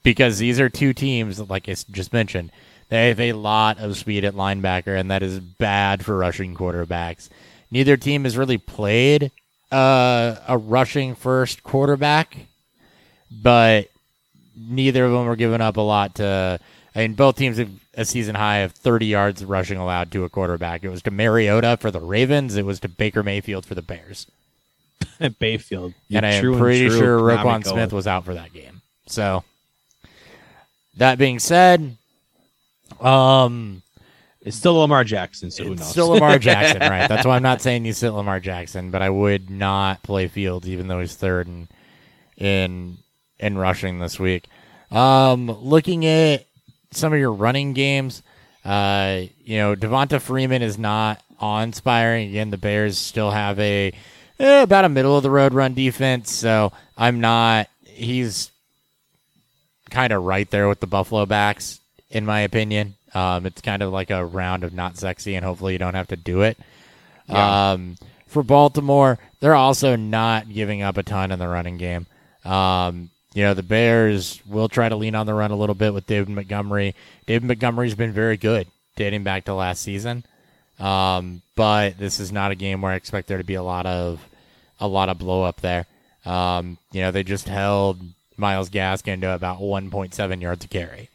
because 0.03 0.37
these 0.37 0.61
are 0.61 0.69
two 0.69 0.93
teams, 0.93 1.41
like 1.41 1.71
I 1.71 1.77
just 1.91 2.13
mentioned, 2.13 2.53
they 2.91 3.09
have 3.09 3.19
a 3.19 3.33
lot 3.33 3.79
of 3.79 3.97
speed 3.97 4.27
at 4.27 4.35
linebacker, 4.35 4.95
and 4.99 5.11
that 5.11 5.23
is 5.23 5.41
bad 5.41 6.05
for 6.05 6.19
rushing 6.19 6.55
quarterbacks. 6.55 7.31
Neither 7.71 7.97
team 7.97 8.25
has 8.25 8.37
really 8.37 8.59
played 8.59 9.33
uh, 9.73 10.37
a 10.47 10.59
rushing 10.59 11.15
first 11.15 11.63
quarterback, 11.63 12.37
but 13.31 13.89
neither 14.55 15.07
of 15.07 15.13
them 15.13 15.27
are 15.27 15.37
giving 15.37 15.63
up 15.63 15.79
a 15.79 15.81
lot 15.81 16.17
to. 16.17 16.61
I 16.97 17.01
mean, 17.01 17.13
both 17.13 17.37
teams 17.37 17.59
have 17.59 17.69
a 17.95 18.07
season 18.07 18.35
high 18.35 18.59
of 18.59 18.73
30 18.73 19.05
yards 19.05 19.45
rushing 19.45 19.77
allowed 19.77 20.11
to 20.13 20.25
a 20.25 20.31
quarterback. 20.31 20.83
It 20.83 20.89
was 20.89 21.03
to 21.03 21.11
Mariota 21.11 21.77
for 21.79 21.91
the 21.91 22.01
Ravens. 22.01 22.57
It 22.57 22.65
was 22.65 22.81
to 22.81 22.89
Baker 22.89 23.23
Mayfield 23.23 23.67
for 23.67 23.75
the 23.75 23.83
Bears. 23.83 24.27
Bayfield. 25.39 25.93
and 26.11 26.25
I'm 26.25 26.59
pretty 26.59 26.89
true 26.89 26.99
sure 26.99 27.19
Roquan. 27.19 27.67
Smith 27.67 27.93
was 27.93 28.07
out 28.07 28.25
for 28.25 28.33
that 28.33 28.55
game. 28.55 28.81
So, 29.07 29.45
that 30.97 31.19
being 31.19 31.39
said, 31.39 31.99
um, 33.01 33.83
It's 34.41 34.57
still 34.57 34.77
Lamar 34.77 35.05
Jackson, 35.05 35.51
so 35.51 35.65
who 35.65 35.73
it's 35.73 35.81
knows? 35.83 35.91
still 35.91 36.09
Lamar 36.09 36.39
Jackson, 36.41 36.81
right? 36.81 37.09
That's 37.09 37.27
why 37.27 37.37
I'm 37.37 37.43
not 37.43 37.61
saying 37.61 37.85
you 37.85 37.93
sit 37.93 38.11
Lamar 38.11 38.41
Jackson, 38.41 38.91
but 38.91 39.03
I 39.03 39.11
would 39.11 39.51
not 39.51 40.03
play 40.03 40.29
Fields, 40.29 40.67
even 40.67 40.89
though 40.89 41.01
he's 41.01 41.15
third 41.15 41.47
in 41.47 41.69
in 42.39 42.97
in 43.39 43.59
rushing 43.59 43.99
this 43.99 44.19
week. 44.19 44.47
Um, 44.91 45.47
looking 45.63 46.07
at 46.07 46.47
some 46.91 47.13
of 47.13 47.19
your 47.19 47.33
running 47.33 47.73
games, 47.73 48.23
uh, 48.65 49.23
you 49.45 49.59
know, 49.59 49.75
Devonta 49.75 50.21
Freeman 50.21 50.63
is 50.63 50.79
not 50.79 51.23
awe-inspiring. 51.41 52.31
Again, 52.31 52.51
the 52.51 52.57
Bears 52.57 52.99
still 52.99 53.31
have 53.31 53.59
a 53.59 53.93
eh, 54.39 54.63
about 54.63 54.85
a 54.85 54.89
middle 54.89 55.17
of 55.17 55.23
the 55.23 55.31
road 55.31 55.55
run 55.55 55.75
defense, 55.75 56.33
so 56.33 56.73
I'm 56.97 57.21
not. 57.21 57.69
He's 57.85 58.51
kind 59.91 60.13
of 60.13 60.25
right 60.25 60.51
there 60.51 60.69
with 60.69 60.81
the 60.81 60.87
Buffalo 60.87 61.27
backs, 61.27 61.81
in 62.11 62.27
my 62.27 62.41
opinion. 62.41 62.95
Um, 63.15 63.47
it's 63.47 63.63
kind 63.63 63.83
of 63.83 63.93
like 63.93 64.11
a 64.11 64.25
round 64.25 64.65
of 64.65 64.75
not 64.75 64.99
sexy, 64.99 65.35
and 65.35 65.45
hopefully 65.45 65.73
you 65.73 65.79
don't 65.79 65.95
have 65.95 66.09
to 66.09 66.17
do 66.17 66.43
it. 66.43 66.59
Um, 67.29 67.97
for 68.27 68.43
Baltimore, 68.43 69.19
they're 69.41 69.55
also 69.55 69.97
not 69.97 70.53
giving 70.53 70.83
up 70.83 70.97
a 70.97 71.03
ton 71.03 71.33
in 71.33 71.39
the 71.39 71.49
running 71.49 71.79
game. 71.79 72.07
Um, 72.45 73.11
you 73.37 73.43
know, 73.43 73.53
the 73.53 73.63
Bears 73.63 74.41
will 74.47 74.71
try 74.71 74.89
to 74.89 74.97
lean 74.97 75.15
on 75.15 75.27
the 75.27 75.35
run 75.35 75.51
a 75.51 75.57
little 75.57 75.75
bit 75.75 75.93
with 75.93 76.07
David 76.07 76.31
Montgomery. 76.31 76.95
David 77.27 77.47
Montgomery's 77.47 77.95
been 77.95 78.13
very 78.13 78.39
good 78.39 78.67
dating 78.97 79.25
back 79.25 79.45
to 79.45 79.53
last 79.53 79.83
season. 79.83 80.25
Um, 80.81 81.43
but 81.55 81.99
this 81.99 82.19
is 82.19 82.33
not 82.33 82.51
a 82.51 82.55
game 82.55 82.81
where 82.81 82.93
I 82.93 82.95
expect 82.95 83.29
there 83.29 83.37
to 83.37 83.45
be 83.45 83.53
a 83.53 83.63
lot 83.63 83.85
of 83.85 84.27
a 84.81 84.89
lot 84.89 85.11
of 85.11 85.19
blow 85.19 85.43
up 85.43 85.61
there. 85.61 85.85
Um, 86.25 86.79
you 86.93 87.03
know, 87.03 87.11
they 87.11 87.23
just 87.23 87.47
held 87.47 88.01
Myles 88.39 88.71
Gaskin 88.71 89.21
to 89.21 89.35
about 89.35 89.59
1.7 89.59 90.41
yards 90.41 90.63
to 90.63 90.69
carry. 90.69 91.11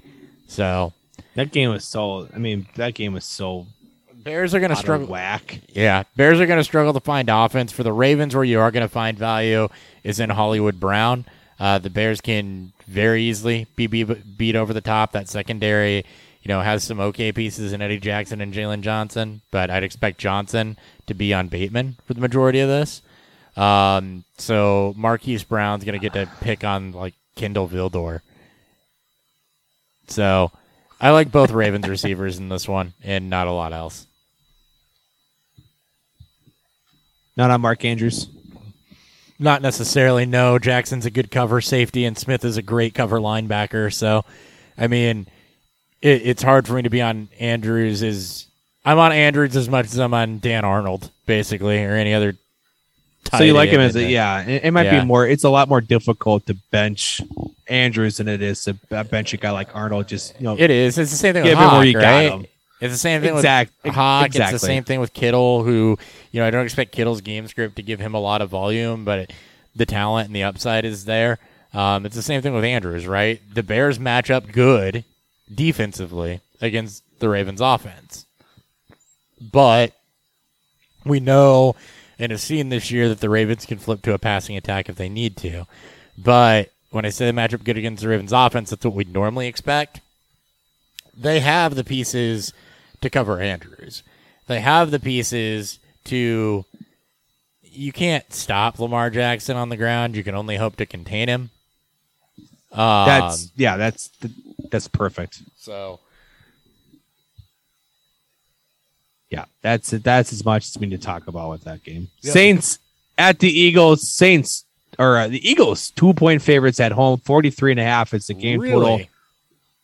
So 0.48 0.94
That 1.34 1.52
game 1.52 1.72
was 1.72 1.86
so. 1.86 2.30
I 2.36 2.38
mean, 2.38 2.68
that 2.76 2.94
game 2.94 3.14
was 3.14 3.26
so 3.26 3.66
Bears 4.14 4.54
are 4.54 4.60
going 4.60 4.70
to 4.70 4.76
struggle. 4.76 5.08
whack. 5.08 5.62
Yeah, 5.70 6.04
Bears 6.16 6.40
are 6.40 6.46
going 6.46 6.60
to 6.60 6.64
struggle 6.64 6.94
to 6.94 7.00
find 7.00 7.30
offense. 7.30 7.72
For 7.72 7.82
the 7.82 7.94
Ravens, 7.94 8.36
where 8.36 8.44
you 8.44 8.60
are 8.60 8.70
going 8.70 8.86
to 8.86 8.94
find 8.94 9.18
value 9.18 9.70
is 10.04 10.20
in 10.20 10.30
Hollywood 10.30 10.80
Brown. 10.80 11.26
Uh, 11.62 11.78
the 11.78 11.92
Bears 11.92 12.22
can 12.22 12.74
very 12.88 13.22
easily 13.22 13.68
be, 13.76 13.86
be 13.86 14.04
beat 14.04 14.56
over 14.56 14.74
the 14.74 14.82
top. 14.82 15.12
That 15.12 15.30
secondary, 15.30 15.98
you 16.42 16.48
know, 16.48 16.60
has 16.60 16.84
some 16.84 17.00
okay 17.00 17.32
pieces 17.32 17.72
in 17.72 17.84
Eddie 17.84 18.00
Jackson 18.00 18.42
and 18.42 18.52
Jaylon 18.52 18.82
Johnson, 18.82 19.42
but 19.52 19.70
I'd 19.70 19.84
expect 19.84 20.18
Johnson 20.18 20.76
to 21.06 21.14
be 21.14 21.36
on 21.36 21.50
Bateman 21.50 21.98
for 22.04 22.16
the 22.16 22.20
majority 22.20 22.62
of 22.62 22.68
this. 22.68 23.04
Um, 23.56 24.24
so 24.40 24.96
Marquise 24.98 25.44
Brown's 25.44 25.84
going 25.84 26.00
to 26.00 26.00
get 26.00 26.14
to 26.14 26.28
pick 26.42 26.64
on 26.64 26.94
like 26.94 27.14
Kindle 27.36 27.70
Vildor. 27.70 28.22
So 30.08 30.52
I 31.00 31.12
like 31.12 31.32
both 31.32 31.52
Ravens 31.52 31.88
receivers 31.88 32.40
in 32.40 32.50
this 32.50 32.68
one, 32.68 32.94
and 33.04 33.30
not 33.30 33.46
a 33.46 33.52
lot 33.52 33.72
else. 33.72 34.08
Not 37.38 37.52
on 37.52 37.62
Mark 37.62 37.86
Andrews. 37.86 38.28
Not 39.42 39.64
necessarily. 39.64 40.28
No, 40.28 40.60
Jackson's 40.60 41.08
a 41.08 41.12
good 41.12 41.32
cover 41.32 41.62
safety, 41.62 42.06
and 42.06 42.16
Smith 42.16 42.46
is 42.46 42.58
a 42.58 42.62
great 42.62 42.94
cover 42.94 43.20
linebacker. 43.20 43.92
So, 43.92 44.24
I 44.78 44.86
mean, 44.86 45.26
it, 46.00 46.22
it's 46.24 46.44
hard 46.44 46.68
for 46.68 46.74
me 46.74 46.84
to 46.84 46.92
be 46.92 47.02
on 47.02 47.28
Andrews. 47.40 48.04
Is 48.04 48.46
I'm 48.86 49.00
on 49.00 49.12
Andrews 49.12 49.56
as 49.56 49.68
much 49.68 49.88
as 49.88 49.98
I'm 49.98 50.14
on 50.14 50.38
Dan 50.38 50.64
Arnold, 50.64 51.10
basically, 51.26 51.84
or 51.84 51.96
any 51.96 52.14
other. 52.14 52.36
So 53.36 53.44
you 53.44 53.54
like 53.54 53.70
him 53.70 53.80
as 53.82 53.96
a 53.96 54.04
yeah? 54.04 54.44
It, 54.44 54.66
it 54.66 54.72
might 54.72 54.86
Yeah. 54.86 55.00
be 55.00 55.06
more. 55.06 55.26
It's 55.28 55.44
a 55.44 55.50
lot 55.50 55.70
more 55.70 55.82
difficult 55.82 56.46
to 56.46 56.54
bench 56.70 57.20
Andrews 57.68 58.18
than 58.18 58.28
it 58.28 58.44
is 58.44 58.64
to 58.66 58.74
bench 59.06 59.34
a 59.34 59.38
guy 59.38 59.52
like 59.52 59.76
Arnold. 59.76 60.08
Just 60.08 60.40
you 60.40 60.44
know, 60.44 60.56
It 60.58 60.70
is. 60.70 61.00
It's 61.00 61.10
the 61.12 61.18
same 61.18 61.34
thing 61.34 61.44
Give 61.46 61.58
him 61.58 61.72
where 61.72 61.84
you 61.84 61.94
got 61.94 62.24
him. 62.24 62.46
It's 62.82 62.94
the 62.94 63.00
same 63.00 63.22
thing 63.22 63.36
Exact- 63.36 63.72
with 63.84 63.94
Hawk. 63.94 64.36
It's 64.36 64.52
the 64.52 64.60
same 64.60 64.84
thing 64.84 65.00
with 65.00 65.14
Kittle, 65.14 65.64
who 65.64 65.98
you 66.32 66.42
know 66.42 66.48
I 66.48 66.52
don't 66.52 66.66
expect 66.66 66.92
Kittle's 66.92 67.22
game 67.22 67.48
script 67.48 67.76
to 67.76 67.84
give 67.84 68.00
him 68.00 68.16
a 68.16 68.20
lot 68.20 68.42
of 68.42 68.50
volume, 68.50 69.06
but 69.06 69.32
the 69.76 69.86
talent 69.86 70.28
and 70.28 70.36
the 70.36 70.44
upside 70.44 70.84
is 70.84 71.06
there. 71.06 71.38
Um, 71.74 72.06
it's 72.06 72.16
the 72.16 72.22
same 72.22 72.42
thing 72.42 72.54
with 72.54 72.66
Andrews, 72.66 73.08
right? 73.08 73.40
The 73.54 73.64
Bears 73.64 74.00
match 74.00 74.30
up 74.30 74.52
good 74.52 75.06
defensively 75.54 76.42
against 76.60 77.04
the 77.20 77.30
Ravens' 77.30 77.62
offense, 77.62 78.26
but 79.40 79.94
we 81.06 81.20
know 81.20 81.76
and 82.20 82.32
have 82.32 82.42
seen 82.42 82.70
this 82.70 82.92
year 82.92 83.10
that 83.10 83.20
the 83.20 83.30
Ravens 83.30 83.66
can 83.66 83.78
flip 83.78 84.02
to 84.04 84.14
a 84.14 84.20
passing 84.20 84.58
attack 84.58 84.90
if 84.90 84.96
they 84.96 85.10
need 85.10 85.38
to. 85.38 85.66
But 86.18 86.72
when 86.90 87.06
I 87.06 87.10
say 87.10 87.26
they 87.26 87.32
match 87.32 87.54
up 87.54 87.64
good 87.64 87.78
against 87.78 88.04
the 88.04 88.10
Ravens' 88.10 88.34
offense, 88.34 88.72
that's 88.72 88.84
what 88.84 88.94
we'd 88.96 89.14
normally 89.14 89.48
expect 89.48 90.02
they 91.16 91.40
have 91.40 91.76
the 91.76 91.84
pieces 91.84 92.54
to 93.02 93.10
cover 93.10 93.40
Andrews. 93.40 94.04
They 94.48 94.62
have 94.62 94.92
the 94.92 95.00
pieces 95.00 95.80
to. 96.06 96.66
You 97.64 97.92
can't 97.92 98.32
stop 98.34 98.80
Lamar 98.80 99.10
Jackson 99.10 99.56
on 99.56 99.70
the 99.70 99.78
ground. 99.78 100.16
You 100.16 100.24
can 100.24 100.36
only 100.36 100.58
hope 100.58 100.76
to 100.78 100.86
contain 100.86 101.30
him. 101.30 101.50
Um, 102.72 103.06
that's 103.06 103.52
yeah, 103.56 103.78
that's 103.78 104.10
that's 104.70 104.88
perfect. 104.88 105.42
so. 105.58 106.00
Yeah, 109.30 109.46
that's 109.62 109.92
that's 109.92 110.34
as 110.34 110.44
much 110.44 110.68
as 110.68 110.78
we 110.78 110.88
need 110.88 111.00
to 111.00 111.06
talk 111.06 111.28
about 111.28 111.50
with 111.50 111.64
that 111.64 111.84
game. 111.84 112.10
Saints 112.20 112.80
at 113.18 113.40
the 113.40 113.48
Eagles. 113.50 114.12
Saints 114.12 114.66
or 115.00 115.18
uh, 115.18 115.28
the 115.30 115.50
Eagles 115.50 115.92
two 115.92 116.14
point 116.14 116.42
favorites 116.42 116.82
at 116.82 116.92
home. 116.92 117.20
43 117.20 117.72
and 117.72 117.80
a 117.80 117.84
half 117.84 118.14
is 118.14 118.28
the 118.28 118.34
game 118.34 118.60
total. 118.60 118.82
Really? 118.82 119.10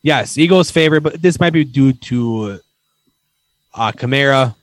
Yes, 0.02 0.36
Eagles 0.36 0.70
favorite, 0.70 1.00
but 1.00 1.20
this 1.22 1.40
might 1.40 1.54
be 1.54 1.64
due 1.64 1.94
to 1.94 2.60
uh 3.74 3.92
Kamara 3.92 4.54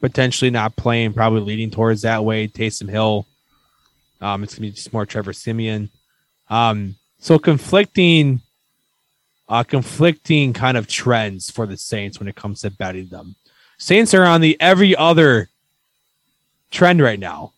potentially 0.00 0.50
not 0.50 0.76
playing, 0.76 1.12
probably 1.12 1.40
leading 1.40 1.70
towards 1.70 2.02
that 2.02 2.24
way. 2.24 2.48
Taysom 2.48 2.88
Hill. 2.88 3.26
Um, 4.20 4.42
it's 4.42 4.54
gonna 4.54 4.68
be 4.68 4.72
just 4.72 4.92
more 4.92 5.06
Trevor 5.06 5.32
Siemian. 5.32 5.90
Um, 6.48 6.96
so 7.18 7.38
conflicting 7.38 8.40
uh 9.48 9.62
conflicting 9.62 10.52
kind 10.52 10.76
of 10.76 10.86
trends 10.86 11.50
for 11.50 11.66
the 11.66 11.76
Saints 11.76 12.18
when 12.18 12.28
it 12.28 12.36
comes 12.36 12.60
to 12.60 12.70
betting 12.70 13.08
them. 13.08 13.36
Saints 13.78 14.14
are 14.14 14.24
on 14.24 14.40
the 14.40 14.56
every 14.60 14.96
other 14.96 15.48
trend 16.70 17.00
right 17.00 17.18
now. 17.18 17.52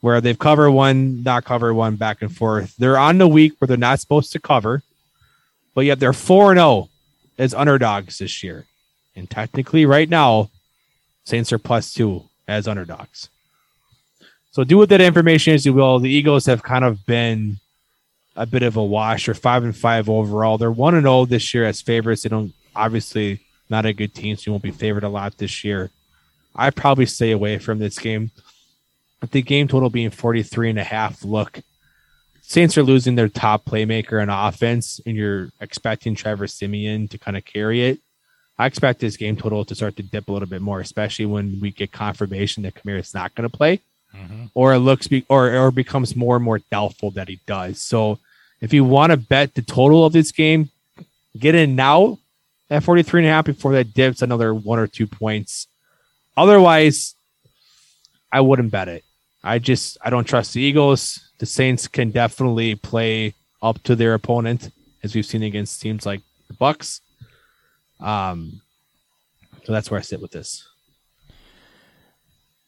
Where 0.00 0.22
they've 0.22 0.38
covered 0.38 0.70
one, 0.70 1.22
not 1.22 1.44
covered 1.44 1.74
one, 1.74 1.96
back 1.96 2.22
and 2.22 2.34
forth. 2.34 2.74
They're 2.78 2.96
on 2.96 3.18
the 3.18 3.28
week 3.28 3.52
where 3.58 3.68
they're 3.68 3.76
not 3.76 4.00
supposed 4.00 4.32
to 4.32 4.40
cover 4.40 4.82
but 5.74 5.84
yet 5.84 6.00
they're 6.00 6.12
4 6.12 6.52
and 6.52 6.58
0 6.58 6.88
as 7.38 7.54
underdogs 7.54 8.18
this 8.18 8.42
year. 8.42 8.66
And 9.20 9.28
technically, 9.28 9.84
right 9.84 10.08
now, 10.08 10.48
Saints 11.24 11.52
are 11.52 11.58
plus 11.58 11.92
two 11.92 12.24
as 12.48 12.66
underdogs. 12.66 13.28
So 14.50 14.64
do 14.64 14.78
with 14.78 14.88
that 14.88 15.02
information 15.02 15.52
as 15.52 15.66
you 15.66 15.74
will. 15.74 15.98
The 15.98 16.08
Eagles 16.08 16.46
have 16.46 16.62
kind 16.62 16.86
of 16.86 17.04
been 17.04 17.58
a 18.34 18.46
bit 18.46 18.62
of 18.62 18.78
a 18.78 18.82
wash. 18.82 19.26
They're 19.26 19.34
5 19.34 19.64
and 19.64 19.76
5 19.76 20.08
overall. 20.08 20.56
They're 20.56 20.72
1 20.72 20.94
and 20.94 21.04
0 21.04 21.26
this 21.26 21.52
year 21.52 21.66
as 21.66 21.82
favorites. 21.82 22.22
They 22.22 22.30
don't, 22.30 22.54
obviously, 22.74 23.40
not 23.68 23.84
a 23.84 23.92
good 23.92 24.14
team, 24.14 24.36
so 24.36 24.44
you 24.46 24.52
won't 24.52 24.62
be 24.62 24.70
favored 24.70 25.04
a 25.04 25.10
lot 25.10 25.36
this 25.36 25.62
year. 25.62 25.90
I 26.56 26.70
probably 26.70 27.04
stay 27.04 27.30
away 27.30 27.58
from 27.58 27.78
this 27.78 27.98
game. 27.98 28.30
With 29.20 29.32
the 29.32 29.42
game 29.42 29.68
total 29.68 29.90
being 29.90 30.08
43 30.08 30.70
and 30.70 30.78
a 30.78 30.84
half, 30.84 31.22
look, 31.26 31.60
Saints 32.40 32.78
are 32.78 32.82
losing 32.82 33.16
their 33.16 33.28
top 33.28 33.66
playmaker 33.66 34.22
on 34.22 34.30
offense, 34.30 34.98
and 35.04 35.14
you're 35.14 35.50
expecting 35.60 36.14
Trevor 36.14 36.46
Siemian 36.46 37.06
to 37.08 37.18
kind 37.18 37.36
of 37.36 37.44
carry 37.44 37.82
it. 37.82 38.00
I 38.60 38.66
expect 38.66 39.00
this 39.00 39.16
game 39.16 39.38
total 39.38 39.64
to 39.64 39.74
start 39.74 39.96
to 39.96 40.02
dip 40.02 40.28
a 40.28 40.32
little 40.32 40.46
bit 40.46 40.60
more, 40.60 40.80
especially 40.80 41.24
when 41.24 41.58
we 41.62 41.70
get 41.70 41.92
confirmation 41.92 42.62
that 42.64 42.74
Kamara 42.74 43.00
is 43.00 43.14
not 43.14 43.34
going 43.34 43.48
to 43.48 43.56
play, 43.56 43.80
mm-hmm. 44.14 44.44
or 44.52 44.74
it 44.74 44.80
looks 44.80 45.08
be, 45.08 45.24
or 45.30 45.56
or 45.56 45.70
becomes 45.70 46.14
more 46.14 46.36
and 46.36 46.44
more 46.44 46.58
doubtful 46.70 47.10
that 47.12 47.28
he 47.28 47.40
does. 47.46 47.80
So, 47.80 48.18
if 48.60 48.74
you 48.74 48.84
want 48.84 49.12
to 49.12 49.16
bet 49.16 49.54
the 49.54 49.62
total 49.62 50.04
of 50.04 50.12
this 50.12 50.30
game, 50.30 50.68
get 51.38 51.54
in 51.54 51.74
now 51.74 52.18
at 52.68 52.82
43 52.82 53.22
and 53.22 53.28
a 53.28 53.32
half 53.32 53.46
before 53.46 53.72
that 53.72 53.94
dips 53.94 54.20
another 54.20 54.52
one 54.52 54.78
or 54.78 54.86
two 54.86 55.06
points. 55.06 55.66
Otherwise, 56.36 57.14
I 58.30 58.42
wouldn't 58.42 58.70
bet 58.70 58.88
it. 58.88 59.04
I 59.42 59.58
just 59.58 59.96
I 60.04 60.10
don't 60.10 60.28
trust 60.28 60.52
the 60.52 60.60
Eagles. 60.60 61.30
The 61.38 61.46
Saints 61.46 61.88
can 61.88 62.10
definitely 62.10 62.74
play 62.74 63.32
up 63.62 63.82
to 63.84 63.96
their 63.96 64.12
opponent, 64.12 64.70
as 65.02 65.14
we've 65.14 65.24
seen 65.24 65.44
against 65.44 65.80
teams 65.80 66.04
like 66.04 66.20
the 66.48 66.52
Bucs. 66.52 67.00
Um, 68.00 68.60
so 69.64 69.72
that's 69.72 69.90
where 69.90 69.98
I 69.98 70.02
sit 70.02 70.20
with 70.20 70.32
this. 70.32 70.66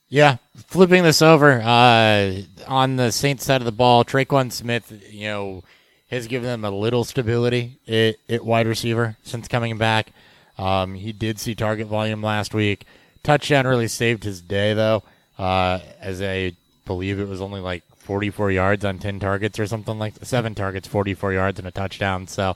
Yeah, 0.09 0.37
flipping 0.67 1.05
this 1.05 1.23
over 1.23 1.63
uh, 1.63 2.43
on 2.67 2.97
the 2.97 3.11
Saints 3.11 3.45
side 3.45 3.63
of 3.63 3.65
the 3.65 3.73
ball, 3.73 4.05
Tre'Quan 4.05 4.53
Smith, 4.53 4.93
you 5.11 5.29
know, 5.29 5.63
has 6.11 6.27
given 6.27 6.49
them 6.49 6.67
a 6.67 6.71
little 6.71 7.05
stability 7.05 7.79
at, 7.89 8.17
at 8.29 8.45
wide 8.45 8.67
receiver 8.67 9.17
since 9.23 9.49
coming 9.49 9.79
back. 9.79 10.13
Um, 10.59 10.95
he 10.95 11.13
did 11.13 11.39
see 11.39 11.55
target 11.55 11.87
volume 11.87 12.23
last 12.23 12.53
week. 12.53 12.85
Touchdown 13.23 13.67
really 13.67 13.89
saved 13.89 14.25
his 14.25 14.43
day 14.43 14.75
though, 14.75 15.03
uh, 15.39 15.79
as 15.99 16.21
I 16.21 16.53
believe 16.85 17.19
it 17.19 17.29
was 17.29 17.41
only 17.41 17.61
like 17.61 17.83
44 17.97 18.51
yards 18.51 18.85
on 18.85 18.99
10 18.99 19.19
targets 19.21 19.59
or 19.59 19.67
something 19.67 19.99
like 19.99 20.15
seven 20.23 20.55
targets, 20.55 20.87
44 20.89 21.33
yards 21.33 21.59
and 21.59 21.67
a 21.67 21.71
touchdown. 21.71 22.27
So 22.27 22.55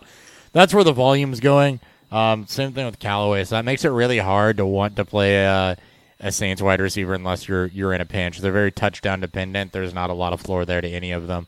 that's 0.53 0.75
where 0.75 0.85
the 0.85 0.93
volume's 0.93 1.41
going. 1.41 1.81
Um, 2.11 2.47
same 2.47 2.73
thing 2.73 2.87
with 2.87 2.99
Callaway. 2.99 3.45
So 3.45 3.57
that 3.57 3.65
makes 3.65 3.85
it 3.85 3.89
really 3.89 4.19
hard 4.19 4.59
to 4.59 4.67
want 4.67 4.97
to 4.97 5.05
play 5.05 5.45
a, 5.45 5.77
a 6.21 6.33
Saints 6.33 6.63
wide 6.63 6.81
receiver 6.81 7.15
unless 7.15 7.49
you're 7.49 7.67
you're 7.67 7.93
in 7.93 8.01
a 8.01 8.07
pinch. 8.07 8.39
They're 8.39 8.53
very 8.53 8.73
touchdown 8.73 9.21
dependent. 9.21 9.73
There's 9.73 9.95
not 9.95 10.11
a 10.11 10.15
lot 10.15 10.33
of 10.33 10.41
floor 10.41 10.65
there 10.65 10.81
to 10.81 10.89
any 10.89 11.13
of 11.13 11.27
them. 11.27 11.47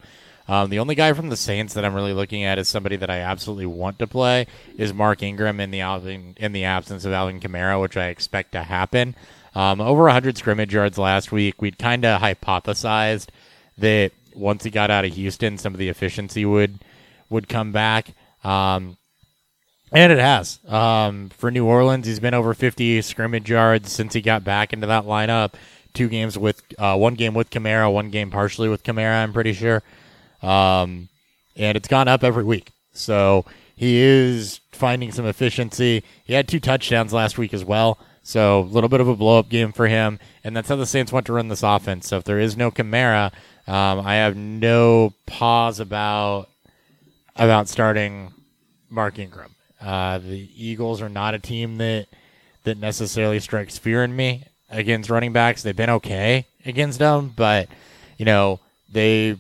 Um, 0.49 0.71
the 0.71 0.79
only 0.79 0.95
guy 0.95 1.13
from 1.13 1.29
the 1.29 1.37
Saints 1.37 1.75
that 1.75 1.85
I'm 1.85 1.95
really 1.95 2.15
looking 2.15 2.43
at 2.43 2.59
is 2.59 2.69
somebody 2.69 2.97
that 2.97 3.11
I 3.11 3.19
absolutely 3.19 3.67
want 3.67 3.99
to 3.99 4.07
play 4.07 4.47
is 4.77 4.95
Mark 4.95 5.23
Ingram 5.23 5.61
in 5.61 5.71
the 5.71 5.81
Alvin 5.81 6.35
in 6.39 6.53
the 6.53 6.65
absence 6.65 7.05
of 7.05 7.13
Alvin 7.13 7.39
Kamara, 7.39 7.81
which 7.81 7.97
I 7.97 8.07
expect 8.07 8.53
to 8.53 8.63
happen. 8.63 9.15
Um, 9.55 9.81
over 9.81 10.05
100 10.05 10.39
scrimmage 10.39 10.73
yards 10.73 10.99
last 10.99 11.33
week. 11.33 11.61
We'd 11.61 11.79
kind 11.79 12.05
of 12.05 12.21
hypothesized 12.21 13.29
that 13.77 14.13
once 14.35 14.65
he 14.65 14.71
got 14.71 14.91
out 14.91 15.05
of 15.05 15.15
Houston, 15.15 15.59
some 15.59 15.75
of 15.75 15.79
the 15.79 15.89
efficiency 15.89 16.45
would 16.45 16.79
would 17.29 17.49
come 17.49 17.73
back. 17.73 18.15
Um, 18.43 18.97
and 19.93 20.13
it 20.13 20.19
has. 20.19 20.59
Um, 20.67 21.31
for 21.31 21.51
New 21.51 21.67
Orleans, 21.67 22.07
he's 22.07 22.21
been 22.21 22.35
over 22.35 22.55
50 22.55 23.03
scrimmage 23.03 23.51
yards 23.51 23.93
since 23.93 24.15
he 24.15 24.21
got 24.21 24.45
back 24.45 24.73
into 24.73 24.87
that 24.87 25.05
lineup. 25.05 25.55
Two 25.95 26.09
games 26.09 26.39
with, 26.39 26.63
uh, 26.79 26.97
one 26.97 27.15
game 27.15 27.35
with 27.35 27.51
Kamara, 27.51 27.93
one 27.93 28.11
game 28.11 28.31
partially 28.31 28.69
with 28.69 28.83
Kamara, 28.83 29.23
I'm 29.23 29.33
pretty 29.33 29.53
sure. 29.53 29.83
Um, 30.43 31.09
and 31.57 31.77
it's 31.77 31.89
gone 31.89 32.09
up 32.09 32.23
every 32.23 32.45
week. 32.45 32.71
So 32.93 33.45
he 33.75 33.97
is 33.97 34.61
finding 34.73 35.13
some 35.13 35.27
efficiency. 35.27 36.05
He 36.25 36.35
had 36.35 36.49
two 36.49 36.61
touchdowns 36.61 37.13
last 37.13 37.39
week 37.39 37.53
as 37.53 37.65
well. 37.65 37.99
So 38.23 38.61
a 38.61 38.61
little 38.61 38.89
bit 38.89 39.01
of 39.01 39.09
a 39.09 39.17
blow 39.17 39.39
up 39.39 39.49
game 39.49 39.73
for 39.73 39.89
him, 39.89 40.19
and 40.45 40.55
that's 40.55 40.69
how 40.69 40.77
the 40.77 40.85
Saints 40.85 41.11
want 41.11 41.25
to 41.27 41.33
run 41.33 41.49
this 41.49 41.63
offense. 41.63 42.09
So 42.09 42.19
if 42.19 42.25
there 42.25 42.39
is 42.39 42.59
no 42.59 42.71
Kamara, 42.71 43.33
um, 43.67 44.01
I 44.01 44.17
have 44.17 44.37
no 44.37 45.15
pause 45.25 45.81
about 45.81 46.51
about 47.37 47.69
starting 47.69 48.35
Mark 48.91 49.19
Ingram. 49.19 49.55
Uh, 49.81 50.19
the 50.19 50.49
Eagles 50.57 51.01
are 51.01 51.09
not 51.09 51.35
a 51.35 51.39
team 51.39 51.79
that 51.79 52.07
that 52.65 52.79
necessarily 52.79 53.41
strikes 53.41 53.79
fear 53.79 54.05
in 54.05 54.15
me 54.15 54.45
against 54.71 55.11
running 55.11 55.33
backs. 55.33 55.63
They've 55.63 55.75
been 55.75 55.91
okay 55.91 56.47
against 56.65 56.99
them, 56.99 57.33
but 57.35 57.69
you 58.17 58.25
know 58.25 58.61
they 58.91 59.39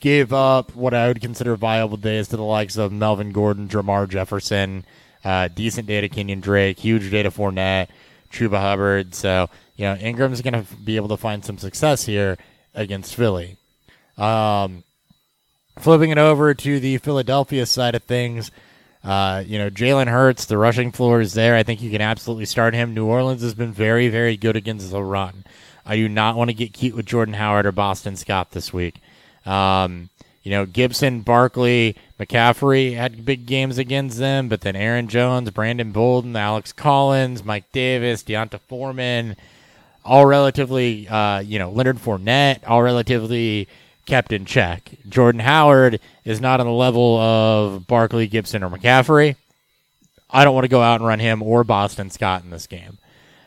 gave 0.00 0.32
up 0.32 0.74
what 0.74 0.94
I 0.94 1.08
would 1.08 1.20
consider 1.20 1.56
viable 1.56 1.96
days 1.96 2.28
to 2.28 2.36
the 2.36 2.42
likes 2.42 2.76
of 2.76 2.92
Melvin 2.92 3.32
Gordon, 3.32 3.68
Jermar 3.68 4.08
Jefferson, 4.08 4.84
uh, 5.24 5.48
decent 5.48 5.86
day 5.86 6.00
to 6.00 6.08
Kenyan 6.08 6.40
Drake, 6.40 6.78
huge 6.78 7.10
day 7.10 7.22
to 7.22 7.30
Fournette, 7.30 7.88
Chuba 8.30 8.60
Hubbard. 8.60 9.14
So 9.14 9.48
you 9.76 9.84
know 9.86 9.94
Ingram's 9.96 10.42
going 10.42 10.64
to 10.64 10.74
be 10.76 10.96
able 10.96 11.08
to 11.08 11.16
find 11.16 11.44
some 11.44 11.58
success 11.58 12.04
here 12.04 12.36
against 12.74 13.14
Philly. 13.14 13.56
Um, 14.18 14.84
flipping 15.78 16.10
it 16.10 16.18
over 16.18 16.54
to 16.54 16.80
the 16.80 16.98
Philadelphia 16.98 17.64
side 17.66 17.94
of 17.94 18.02
things. 18.04 18.50
Uh, 19.02 19.42
you 19.46 19.58
know, 19.58 19.70
Jalen 19.70 20.08
Hurts, 20.08 20.44
the 20.44 20.58
rushing 20.58 20.92
floor 20.92 21.20
is 21.20 21.32
there. 21.32 21.54
I 21.56 21.62
think 21.62 21.80
you 21.80 21.90
can 21.90 22.02
absolutely 22.02 22.44
start 22.44 22.74
him. 22.74 22.94
New 22.94 23.06
Orleans 23.06 23.42
has 23.42 23.54
been 23.54 23.72
very, 23.72 24.08
very 24.08 24.36
good 24.36 24.56
against 24.56 24.90
the 24.90 25.02
run. 25.02 25.44
I 25.86 25.96
do 25.96 26.08
not 26.08 26.36
want 26.36 26.50
to 26.50 26.54
get 26.54 26.74
cute 26.74 26.94
with 26.94 27.06
Jordan 27.06 27.34
Howard 27.34 27.66
or 27.66 27.72
Boston 27.72 28.16
Scott 28.16 28.50
this 28.50 28.72
week. 28.72 28.96
Um, 29.46 30.10
you 30.42 30.50
know, 30.50 30.66
Gibson, 30.66 31.20
Barkley, 31.20 31.96
McCaffrey 32.18 32.94
had 32.94 33.24
big 33.24 33.46
games 33.46 33.78
against 33.78 34.18
them, 34.18 34.48
but 34.48 34.60
then 34.60 34.76
Aaron 34.76 35.08
Jones, 35.08 35.50
Brandon 35.50 35.92
Bolden, 35.92 36.36
Alex 36.36 36.72
Collins, 36.72 37.44
Mike 37.44 37.70
Davis, 37.72 38.22
D'Onta 38.22 38.60
Foreman, 38.60 39.36
all 40.04 40.26
relatively, 40.26 41.08
uh, 41.08 41.40
you 41.40 41.58
know, 41.58 41.70
Leonard 41.70 41.98
Fournette, 41.98 42.60
all 42.66 42.82
relatively 42.82 43.68
kept 44.06 44.32
in 44.32 44.44
check. 44.44 44.90
Jordan 45.08 45.40
Howard 45.40 46.00
is 46.24 46.40
not 46.40 46.60
on 46.60 46.66
the 46.66 46.72
level 46.72 47.18
of 47.18 47.86
Barkley, 47.86 48.26
Gibson, 48.26 48.62
or 48.62 48.70
McCaffrey. 48.70 49.36
I 50.30 50.44
don't 50.44 50.54
want 50.54 50.64
to 50.64 50.68
go 50.68 50.82
out 50.82 51.00
and 51.00 51.06
run 51.06 51.18
him 51.18 51.42
or 51.42 51.64
Boston 51.64 52.10
Scott 52.10 52.44
in 52.44 52.50
this 52.50 52.66
game. 52.66 52.98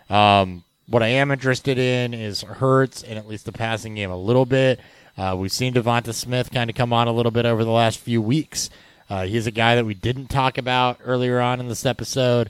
Um, 0.09 0.63
what 0.87 1.03
I 1.03 1.07
am 1.07 1.31
interested 1.31 1.77
in 1.77 2.13
is 2.13 2.41
Hurts 2.41 3.03
and 3.03 3.17
at 3.17 3.27
least 3.27 3.45
the 3.45 3.51
passing 3.51 3.95
game 3.95 4.11
a 4.11 4.17
little 4.17 4.45
bit. 4.45 4.79
Uh, 5.17 5.35
we've 5.37 5.51
seen 5.51 5.73
DeVonta 5.73 6.13
Smith 6.13 6.51
kind 6.51 6.69
of 6.69 6.75
come 6.75 6.91
on 6.91 7.07
a 7.07 7.13
little 7.13 7.31
bit 7.31 7.45
over 7.45 7.63
the 7.63 7.71
last 7.71 7.99
few 7.99 8.21
weeks. 8.21 8.69
Uh, 9.09 9.25
he's 9.25 9.47
a 9.47 9.51
guy 9.51 9.75
that 9.75 9.85
we 9.85 9.93
didn't 9.93 10.27
talk 10.27 10.57
about 10.57 10.99
earlier 11.03 11.39
on 11.39 11.59
in 11.59 11.67
this 11.67 11.85
episode, 11.85 12.49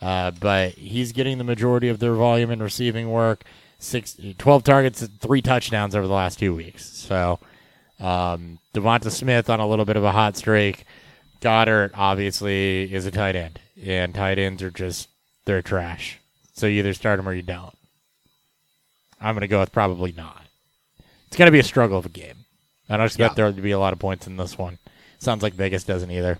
uh, 0.00 0.30
but 0.30 0.72
he's 0.72 1.12
getting 1.12 1.38
the 1.38 1.44
majority 1.44 1.88
of 1.88 1.98
their 1.98 2.14
volume 2.14 2.50
in 2.50 2.62
receiving 2.62 3.10
work. 3.10 3.42
Six, 3.84 4.16
12 4.38 4.64
targets, 4.64 5.06
three 5.20 5.42
touchdowns 5.42 5.94
over 5.94 6.06
the 6.06 6.12
last 6.14 6.38
two 6.38 6.54
weeks. 6.54 6.84
So 6.84 7.38
um, 8.00 8.58
DeVonta 8.74 9.10
Smith 9.10 9.50
on 9.50 9.60
a 9.60 9.66
little 9.66 9.84
bit 9.84 9.96
of 9.96 10.04
a 10.04 10.12
hot 10.12 10.36
streak. 10.36 10.84
Goedert 11.40 11.90
obviously 11.94 12.92
is 12.92 13.04
a 13.06 13.10
tight 13.10 13.36
end, 13.36 13.60
and 13.84 14.14
tight 14.14 14.38
ends 14.38 14.62
are 14.62 14.70
just 14.70 15.08
they're 15.44 15.60
trash. 15.62 16.18
So 16.54 16.66
you 16.66 16.78
either 16.78 16.94
start 16.94 17.18
them 17.18 17.28
or 17.28 17.34
you 17.34 17.42
don't. 17.42 17.76
I'm 19.20 19.34
going 19.34 19.42
to 19.42 19.48
go 19.48 19.60
with 19.60 19.72
probably 19.72 20.12
not. 20.12 20.46
It's 21.26 21.36
going 21.36 21.46
to 21.46 21.52
be 21.52 21.58
a 21.58 21.64
struggle 21.64 21.98
of 21.98 22.06
a 22.06 22.10
game. 22.10 22.46
I 22.88 22.96
don't 22.96 23.06
expect 23.06 23.32
Yeah. 23.32 23.44
there 23.44 23.52
to 23.52 23.60
be 23.62 23.72
a 23.72 23.78
lot 23.78 23.92
of 23.92 23.98
points 23.98 24.26
in 24.26 24.36
this 24.36 24.56
one. 24.56 24.78
Sounds 25.18 25.42
like 25.42 25.54
Vegas 25.54 25.84
doesn't 25.84 26.10
either. 26.10 26.38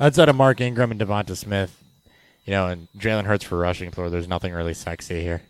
Outside 0.00 0.28
of 0.28 0.36
Mark 0.36 0.60
Ingram 0.60 0.90
and 0.90 1.00
DeVonta 1.00 1.36
Smith, 1.36 1.82
you 2.44 2.50
know, 2.50 2.66
and 2.68 2.88
Jalen 2.98 3.24
Hurts 3.24 3.44
for 3.44 3.58
rushing 3.58 3.90
floor, 3.90 4.10
there's 4.10 4.28
nothing 4.28 4.52
really 4.52 4.74
sexy 4.74 5.22
here. 5.22 5.42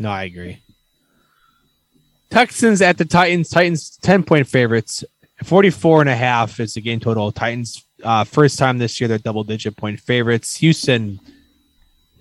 No, 0.00 0.10
I 0.10 0.24
agree. 0.24 0.62
Texans 2.30 2.80
at 2.80 2.96
the 2.96 3.04
Titans. 3.04 3.50
Titans 3.50 3.98
10 3.98 4.24
point 4.24 4.46
favorites. 4.46 5.04
44 5.44 6.00
and 6.00 6.10
a 6.10 6.16
half 6.16 6.58
is 6.58 6.74
the 6.74 6.80
game 6.80 7.00
total. 7.00 7.30
Titans, 7.30 7.84
uh, 8.02 8.24
first 8.24 8.58
time 8.58 8.78
this 8.78 9.00
year, 9.00 9.08
they're 9.08 9.18
double 9.18 9.44
digit 9.44 9.76
point 9.76 10.00
favorites. 10.00 10.56
Houston, 10.56 11.20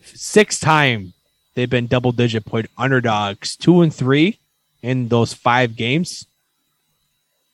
six 0.03 0.60
time 0.60 1.14
they've 1.56 1.69
been 1.69 1.88
double 1.88 2.11
digit 2.11 2.45
point 2.45 2.68
underdogs, 2.77 3.56
two 3.56 3.81
and 3.81 3.93
three 3.93 4.39
in 4.81 5.07
those 5.07 5.34
five 5.34 5.76
games. 5.76 6.26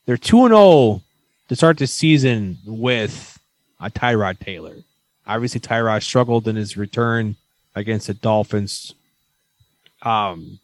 They're 0.06 0.18
2 0.18 0.46
and 0.46 0.54
0 0.54 1.02
to 1.50 1.56
start 1.56 1.80
the 1.80 1.88
season 1.88 2.60
with 2.66 3.40
a 3.80 3.90
Tyrod 3.90 4.40
Taylor. 4.40 4.76
Obviously, 5.26 5.60
Tyrod 5.60 6.04
struggled 6.04 6.48
in 6.48 6.56
his 6.56 6.78
return 6.78 7.36
against 7.74 8.08
the 8.08 8.14
Dolphins. 8.14 8.94
Um, 10.06 10.60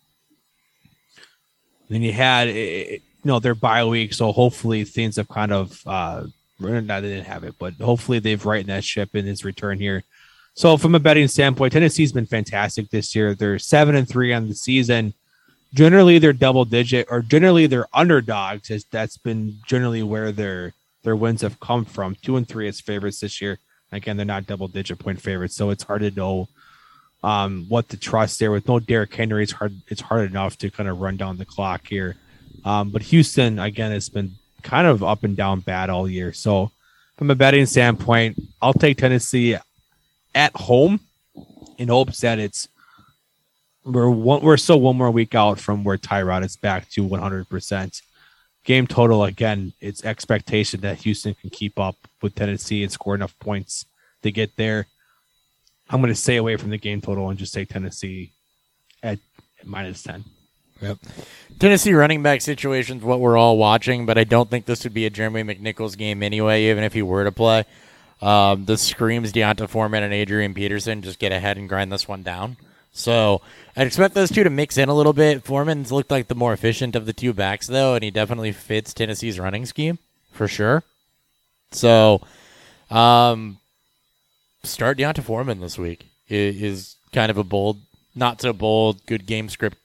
then 1.89 2.01
you 2.03 2.13
had, 2.13 2.47
eh, 2.47 2.51
eh, 2.51 2.91
you 2.91 3.01
know, 3.25 3.39
their 3.39 3.55
bye 3.55 3.83
week, 3.83 4.13
so 4.13 4.31
hopefully 4.31 4.85
things 4.85 5.17
have 5.17 5.27
kind 5.27 5.51
of, 5.51 5.81
uh, 5.85 6.23
no, 6.59 6.79
they 6.79 7.09
didn't 7.09 7.25
have 7.25 7.43
it, 7.43 7.55
but 7.59 7.73
hopefully 7.73 8.19
they've 8.19 8.45
righted 8.45 8.67
that 8.67 8.83
ship 8.83 9.15
in 9.15 9.25
his 9.25 9.43
return 9.43 9.79
here. 9.79 10.03
So 10.53 10.77
from 10.77 10.95
a 10.95 10.99
betting 10.99 11.27
standpoint, 11.27 11.73
Tennessee's 11.73 12.11
been 12.11 12.25
fantastic 12.25 12.89
this 12.89 13.15
year. 13.15 13.33
They're 13.35 13.59
seven 13.59 13.95
and 13.95 14.07
three 14.07 14.33
on 14.33 14.47
the 14.47 14.55
season. 14.55 15.13
Generally, 15.73 16.19
they're 16.19 16.33
double 16.33 16.65
digit, 16.65 17.07
or 17.09 17.21
generally 17.21 17.67
they're 17.67 17.87
underdogs. 17.93 18.69
As 18.69 18.83
that's 18.91 19.17
been 19.17 19.57
generally 19.65 20.03
where 20.03 20.33
their 20.33 20.73
their 21.03 21.15
wins 21.15 21.41
have 21.41 21.59
come 21.61 21.85
from. 21.85 22.15
Two 22.15 22.35
and 22.35 22.47
three 22.47 22.67
as 22.67 22.81
favorites 22.81 23.21
this 23.21 23.41
year. 23.41 23.59
Again, 23.93 24.17
they're 24.17 24.25
not 24.25 24.45
double 24.45 24.67
digit 24.67 24.99
point 24.99 25.21
favorites, 25.21 25.55
so 25.55 25.69
it's 25.69 25.83
hard 25.83 26.01
to 26.01 26.11
know 26.11 26.49
um, 27.23 27.65
what 27.69 27.89
to 27.89 27.97
trust 27.97 28.39
there. 28.39 28.51
With 28.51 28.67
no 28.67 28.79
Derrick 28.79 29.13
Henry, 29.13 29.43
it's 29.43 29.51
hard. 29.51 29.73
It's 29.87 30.01
hard 30.01 30.29
enough 30.29 30.57
to 30.59 30.71
kind 30.71 30.89
of 30.89 30.99
run 30.99 31.17
down 31.17 31.37
the 31.37 31.45
clock 31.45 31.87
here. 31.87 32.15
Um, 32.65 32.89
but 32.89 33.01
Houston 33.03 33.59
again 33.59 33.91
has 33.91 34.09
been 34.09 34.31
kind 34.61 34.87
of 34.87 35.03
up 35.03 35.23
and 35.23 35.35
down 35.35 35.61
bad 35.61 35.89
all 35.89 36.07
year. 36.07 36.33
So 36.33 36.71
from 37.17 37.29
a 37.31 37.35
betting 37.35 37.65
standpoint, 37.65 38.39
I'll 38.61 38.73
take 38.73 38.97
Tennessee 38.97 39.57
at 40.33 40.55
home 40.55 40.99
in 41.77 41.89
hopes 41.89 42.21
that 42.21 42.39
it's 42.39 42.67
we're 43.83 44.09
one, 44.09 44.41
we're 44.41 44.57
still 44.57 44.79
one 44.79 44.97
more 44.97 45.09
week 45.09 45.33
out 45.33 45.59
from 45.59 45.83
where 45.83 45.97
Tyrod 45.97 46.43
is 46.43 46.55
back 46.55 46.89
to 46.91 47.03
100 47.03 47.49
percent. 47.49 48.01
Game 48.63 48.85
total 48.85 49.23
again, 49.23 49.73
it's 49.81 50.05
expectation 50.05 50.81
that 50.81 50.99
Houston 50.99 51.33
can 51.33 51.49
keep 51.49 51.79
up 51.79 51.95
with 52.21 52.35
Tennessee 52.35 52.83
and 52.83 52.91
score 52.91 53.15
enough 53.15 53.37
points 53.39 53.85
to 54.21 54.31
get 54.31 54.55
there. 54.55 54.85
I'm 55.91 56.01
going 56.01 56.13
to 56.13 56.19
stay 56.19 56.37
away 56.37 56.55
from 56.55 56.69
the 56.69 56.77
game 56.77 57.01
total 57.01 57.29
and 57.29 57.37
just 57.37 57.53
take 57.53 57.69
Tennessee 57.69 58.31
at 59.03 59.19
minus 59.63 60.01
10. 60.03 60.23
Yep. 60.81 60.97
Tennessee 61.59 61.93
running 61.93 62.23
back 62.23 62.41
situation's 62.41 63.03
what 63.03 63.19
we're 63.19 63.37
all 63.37 63.57
watching, 63.57 64.05
but 64.05 64.17
I 64.17 64.23
don't 64.23 64.49
think 64.49 64.65
this 64.65 64.83
would 64.83 64.93
be 64.93 65.05
a 65.05 65.09
Jeremy 65.09 65.43
McNichols 65.43 65.97
game 65.97 66.23
anyway, 66.23 66.65
even 66.65 66.83
if 66.83 66.93
he 66.93 67.01
were 67.01 67.23
to 67.25 67.31
play. 67.31 67.65
Um, 68.21 68.65
the 68.65 68.77
screams 68.77 69.31
D'Onta 69.31 69.67
Foreman 69.67 70.03
and 70.03 70.13
Adrian 70.13 70.53
Peterson 70.53 71.01
just 71.01 71.19
get 71.19 71.31
ahead 71.31 71.57
and 71.57 71.67
grind 71.69 71.91
this 71.91 72.07
one 72.07 72.23
down. 72.23 72.57
So 72.93 73.41
I'd 73.75 73.87
expect 73.87 74.15
those 74.15 74.31
two 74.31 74.43
to 74.43 74.49
mix 74.49 74.77
in 74.77 74.89
a 74.89 74.93
little 74.93 75.13
bit. 75.13 75.43
Foreman's 75.43 75.91
looked 75.91 76.11
like 76.11 76.27
the 76.27 76.35
more 76.35 76.53
efficient 76.53 76.95
of 76.95 77.05
the 77.05 77.13
two 77.13 77.33
backs, 77.33 77.67
though, 77.67 77.95
and 77.95 78.03
he 78.03 78.11
definitely 78.11 78.51
fits 78.51 78.93
Tennessee's 78.93 79.39
running 79.39 79.65
scheme 79.65 79.97
for 80.31 80.47
sure. 80.47 80.83
So, 81.71 82.21
um, 82.89 83.57
start 84.63 84.97
D'Onta 84.97 85.21
Foreman 85.21 85.59
this 85.59 85.77
week 85.77 86.07
is 86.27 86.95
kind 87.13 87.29
of 87.29 87.37
a 87.37 87.43
bold, 87.43 87.81
not 88.15 88.41
so 88.41 88.53
bold, 88.53 89.05
good 89.05 89.25
game 89.25 89.49
script 89.49 89.77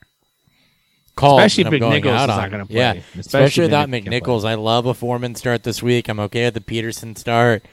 call. 1.16 1.38
Especially 1.38 1.64
if 1.64 1.82
McNichols 1.82 2.22
is 2.22 2.28
not 2.28 2.50
gonna 2.50 2.66
play. 2.66 2.76
Yeah, 2.76 2.92
Especially 2.92 3.20
especially 3.20 3.62
without 3.64 3.88
McNichols. 3.88 4.44
I 4.44 4.54
love 4.54 4.86
a 4.86 4.94
Foreman 4.94 5.34
start 5.34 5.64
this 5.64 5.82
week. 5.82 6.08
I'm 6.08 6.20
okay 6.20 6.44
with 6.44 6.54
the 6.54 6.60
Peterson 6.60 7.16
start. 7.16 7.64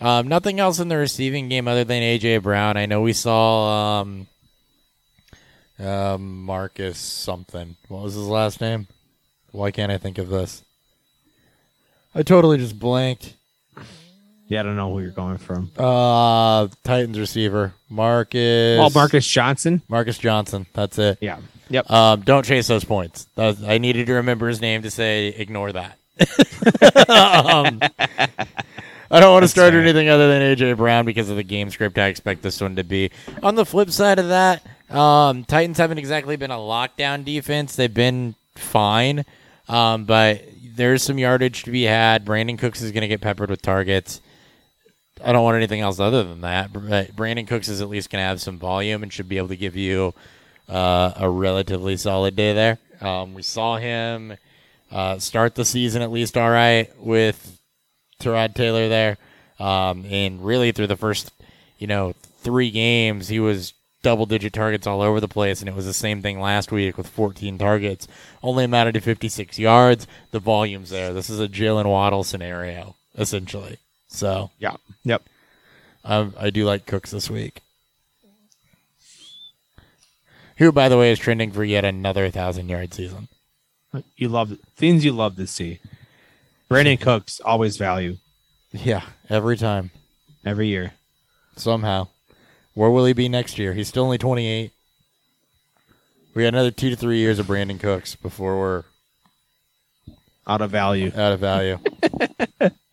Um, 0.00 0.28
nothing 0.28 0.60
else 0.60 0.78
in 0.78 0.88
the 0.88 0.96
receiving 0.96 1.48
game 1.48 1.68
other 1.68 1.84
than 1.84 2.02
AJ 2.02 2.42
Brown. 2.42 2.76
I 2.76 2.86
know 2.86 3.00
we 3.00 3.12
saw 3.14 4.00
um, 4.00 4.26
um, 5.78 6.44
Marcus 6.44 6.98
something. 6.98 7.76
What 7.88 8.02
was 8.02 8.14
his 8.14 8.26
last 8.26 8.60
name? 8.60 8.88
Why 9.52 9.70
can't 9.70 9.92
I 9.92 9.96
think 9.96 10.18
of 10.18 10.28
this? 10.28 10.62
I 12.14 12.22
totally 12.22 12.58
just 12.58 12.78
blanked. 12.78 13.36
Yeah, 14.48 14.60
I 14.60 14.62
don't 14.62 14.76
know 14.76 14.92
who 14.92 15.00
you're 15.00 15.10
going 15.10 15.38
from. 15.38 15.70
Uh, 15.76 16.68
Titans 16.84 17.18
receiver 17.18 17.74
Marcus. 17.88 18.78
Oh, 18.80 18.90
Marcus 18.94 19.26
Johnson. 19.26 19.82
Marcus 19.88 20.18
Johnson. 20.18 20.66
That's 20.72 20.98
it. 20.98 21.18
Yeah. 21.20 21.38
Yep. 21.68 21.90
Um, 21.90 22.20
don't 22.20 22.44
chase 22.46 22.68
those 22.68 22.84
points. 22.84 23.26
That 23.34 23.46
was- 23.46 23.64
I 23.64 23.78
needed 23.78 24.06
to 24.06 24.14
remember 24.14 24.46
his 24.48 24.60
name 24.60 24.82
to 24.82 24.90
say 24.90 25.28
ignore 25.28 25.72
that. 25.72 25.98
um, 27.08 27.80
I 29.10 29.20
don't 29.20 29.32
want 29.32 29.42
to 29.44 29.48
start 29.48 29.72
fair. 29.72 29.82
anything 29.82 30.08
other 30.08 30.28
than 30.28 30.56
AJ 30.56 30.76
Brown 30.76 31.04
because 31.04 31.28
of 31.28 31.36
the 31.36 31.42
game 31.42 31.70
script. 31.70 31.98
I 31.98 32.06
expect 32.06 32.42
this 32.42 32.60
one 32.60 32.76
to 32.76 32.84
be. 32.84 33.10
On 33.42 33.54
the 33.54 33.66
flip 33.66 33.90
side 33.90 34.18
of 34.18 34.28
that, 34.28 34.64
um, 34.90 35.44
Titans 35.44 35.78
haven't 35.78 35.98
exactly 35.98 36.36
been 36.36 36.50
a 36.50 36.56
lockdown 36.56 37.24
defense. 37.24 37.76
They've 37.76 37.92
been 37.92 38.34
fine, 38.54 39.24
um, 39.68 40.04
but 40.04 40.42
there's 40.74 41.02
some 41.02 41.18
yardage 41.18 41.64
to 41.64 41.70
be 41.70 41.82
had. 41.82 42.24
Brandin 42.24 42.58
Cooks 42.58 42.80
is 42.82 42.92
going 42.92 43.02
to 43.02 43.08
get 43.08 43.20
peppered 43.20 43.50
with 43.50 43.62
targets. 43.62 44.20
I 45.24 45.32
don't 45.32 45.44
want 45.44 45.56
anything 45.56 45.80
else 45.80 45.98
other 45.98 46.24
than 46.24 46.42
that. 46.42 46.72
But 46.72 47.16
Brandin 47.16 47.48
Cooks 47.48 47.68
is 47.68 47.80
at 47.80 47.88
least 47.88 48.10
going 48.10 48.22
to 48.22 48.26
have 48.26 48.40
some 48.40 48.58
volume 48.58 49.02
and 49.02 49.12
should 49.12 49.28
be 49.28 49.38
able 49.38 49.48
to 49.48 49.56
give 49.56 49.76
you 49.76 50.14
uh, 50.68 51.12
a 51.16 51.28
relatively 51.28 51.96
solid 51.96 52.36
day 52.36 52.52
there. 52.52 52.78
Um, 53.00 53.34
we 53.34 53.42
saw 53.42 53.76
him 53.76 54.36
uh, 54.90 55.18
start 55.18 55.54
the 55.54 55.64
season 55.64 56.02
at 56.02 56.10
least 56.12 56.36
all 56.36 56.50
right 56.50 56.90
with 56.98 57.58
Tyrod 58.20 58.54
Taylor 58.54 58.88
there. 58.88 59.18
Um, 59.58 60.04
and 60.06 60.44
really 60.44 60.72
through 60.72 60.88
the 60.88 60.96
first, 60.96 61.32
you 61.78 61.86
know, 61.86 62.14
three 62.40 62.70
games, 62.70 63.28
he 63.28 63.40
was 63.40 63.72
double 64.02 64.26
digit 64.26 64.52
targets 64.52 64.86
all 64.86 65.00
over 65.00 65.18
the 65.18 65.28
place. 65.28 65.60
And 65.60 65.68
it 65.68 65.74
was 65.74 65.86
the 65.86 65.94
same 65.94 66.22
thing 66.22 66.40
last 66.40 66.70
week 66.70 66.98
with 66.98 67.08
14 67.08 67.58
targets, 67.58 68.06
only 68.42 68.64
amounted 68.64 68.94
to 68.94 69.00
56 69.00 69.58
yards. 69.58 70.06
The 70.30 70.40
volume's 70.40 70.90
there. 70.90 71.12
This 71.12 71.30
is 71.30 71.40
a 71.40 71.48
Jaylen 71.48 71.86
Waddle 71.86 72.22
scenario, 72.22 72.96
essentially. 73.16 73.78
So, 74.16 74.50
Yeah. 74.58 74.76
Yep. 75.04 75.22
um, 76.04 76.34
I 76.38 76.50
do 76.50 76.64
like 76.64 76.86
Cooks 76.86 77.10
this 77.10 77.28
week. 77.30 77.60
Who, 80.58 80.72
by 80.72 80.88
the 80.88 80.96
way, 80.96 81.10
is 81.12 81.18
trending 81.18 81.50
for 81.52 81.64
yet 81.64 81.84
another 81.84 82.30
thousand 82.30 82.68
yard 82.68 82.94
season. 82.94 83.28
You 84.16 84.28
love 84.28 84.56
things 84.76 85.04
you 85.04 85.12
love 85.12 85.36
to 85.36 85.46
see. 85.46 85.80
Brandin 86.70 87.00
Cooks 87.00 87.40
always 87.44 87.76
value 87.76 88.16
Yeah, 88.72 89.02
every 89.28 89.56
time, 89.56 89.90
every 90.44 90.68
year. 90.68 90.92
somehow. 91.56 92.08
Where 92.74 92.90
will 92.90 93.04
he 93.06 93.12
be 93.14 93.28
next 93.28 93.58
year? 93.58 93.72
He's 93.74 93.88
still 93.88 94.04
only 94.04 94.18
28. 94.18 94.70
We 96.34 96.42
got 96.42 96.48
another 96.48 96.70
two 96.70 96.90
to 96.90 96.96
three 96.96 97.18
years 97.18 97.38
of 97.38 97.46
Brandin 97.46 97.80
Cooks 97.80 98.14
before 98.16 98.58
we're 98.58 98.84
Out 100.46 100.60
of 100.60 100.70
value. 100.70 101.10
out 101.16 101.32
of 101.32 101.40
value. 101.40 101.78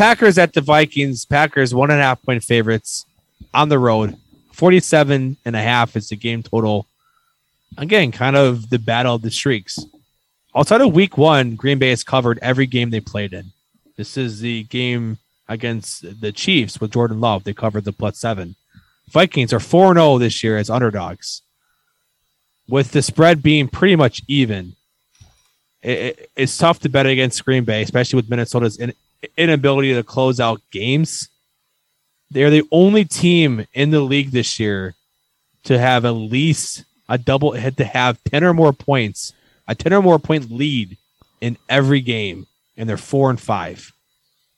Packers 0.00 0.38
at 0.38 0.54
the 0.54 0.62
Vikings. 0.62 1.26
Packers 1.26 1.74
one 1.74 1.90
and 1.90 2.00
a 2.00 2.02
half 2.02 2.22
point 2.22 2.42
favorites 2.42 3.04
on 3.52 3.68
the 3.68 3.78
road. 3.78 4.16
47 4.52 5.36
and 5.44 5.54
a 5.56 5.60
half 5.60 5.94
is 5.94 6.08
the 6.08 6.16
game 6.16 6.42
total. 6.42 6.86
Again, 7.76 8.10
kind 8.10 8.34
of 8.34 8.70
the 8.70 8.78
battle 8.78 9.16
of 9.16 9.20
the 9.20 9.30
streaks. 9.30 9.78
Outside 10.56 10.80
of 10.80 10.94
week 10.94 11.18
one, 11.18 11.54
Green 11.54 11.78
Bay 11.78 11.90
has 11.90 12.02
covered 12.02 12.38
every 12.40 12.64
game 12.66 12.88
they 12.88 13.00
played 13.00 13.34
in. 13.34 13.52
This 13.98 14.16
is 14.16 14.40
the 14.40 14.62
game 14.64 15.18
against 15.50 16.22
the 16.22 16.32
Chiefs 16.32 16.80
with 16.80 16.92
Jordan 16.92 17.20
Love. 17.20 17.44
They 17.44 17.52
covered 17.52 17.84
the 17.84 17.92
plus 17.92 18.16
seven. 18.16 18.54
Vikings 19.10 19.52
are 19.52 19.60
4 19.60 19.92
0 19.92 20.16
this 20.16 20.42
year 20.42 20.56
as 20.56 20.70
underdogs. 20.70 21.42
With 22.66 22.92
the 22.92 23.02
spread 23.02 23.42
being 23.42 23.68
pretty 23.68 23.96
much 23.96 24.22
even, 24.28 24.76
it, 25.82 25.98
it- 25.98 26.30
it's 26.36 26.56
tough 26.56 26.78
to 26.80 26.88
bet 26.88 27.04
against 27.04 27.44
Green 27.44 27.64
Bay, 27.64 27.82
especially 27.82 28.16
with 28.16 28.30
Minnesota's 28.30 28.78
in, 28.78 28.94
inability 29.36 29.94
to 29.94 30.02
close 30.02 30.40
out 30.40 30.60
games. 30.70 31.28
They're 32.30 32.50
the 32.50 32.66
only 32.70 33.04
team 33.04 33.66
in 33.72 33.90
the 33.90 34.00
league 34.00 34.30
this 34.30 34.60
year 34.60 34.94
to 35.64 35.78
have 35.78 36.04
at 36.04 36.10
least 36.10 36.84
a 37.08 37.18
double 37.18 37.52
hit 37.52 37.76
to 37.78 37.84
have 37.84 38.22
10 38.24 38.44
or 38.44 38.54
more 38.54 38.72
points, 38.72 39.32
a 39.66 39.74
10 39.74 39.92
or 39.92 40.02
more 40.02 40.18
point 40.18 40.50
lead 40.50 40.96
in 41.40 41.56
every 41.68 42.00
game, 42.00 42.46
and 42.76 42.88
they're 42.88 42.96
four 42.96 43.30
and 43.30 43.40
five. 43.40 43.92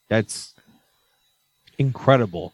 That's 0.09 0.55
incredible. 1.78 2.52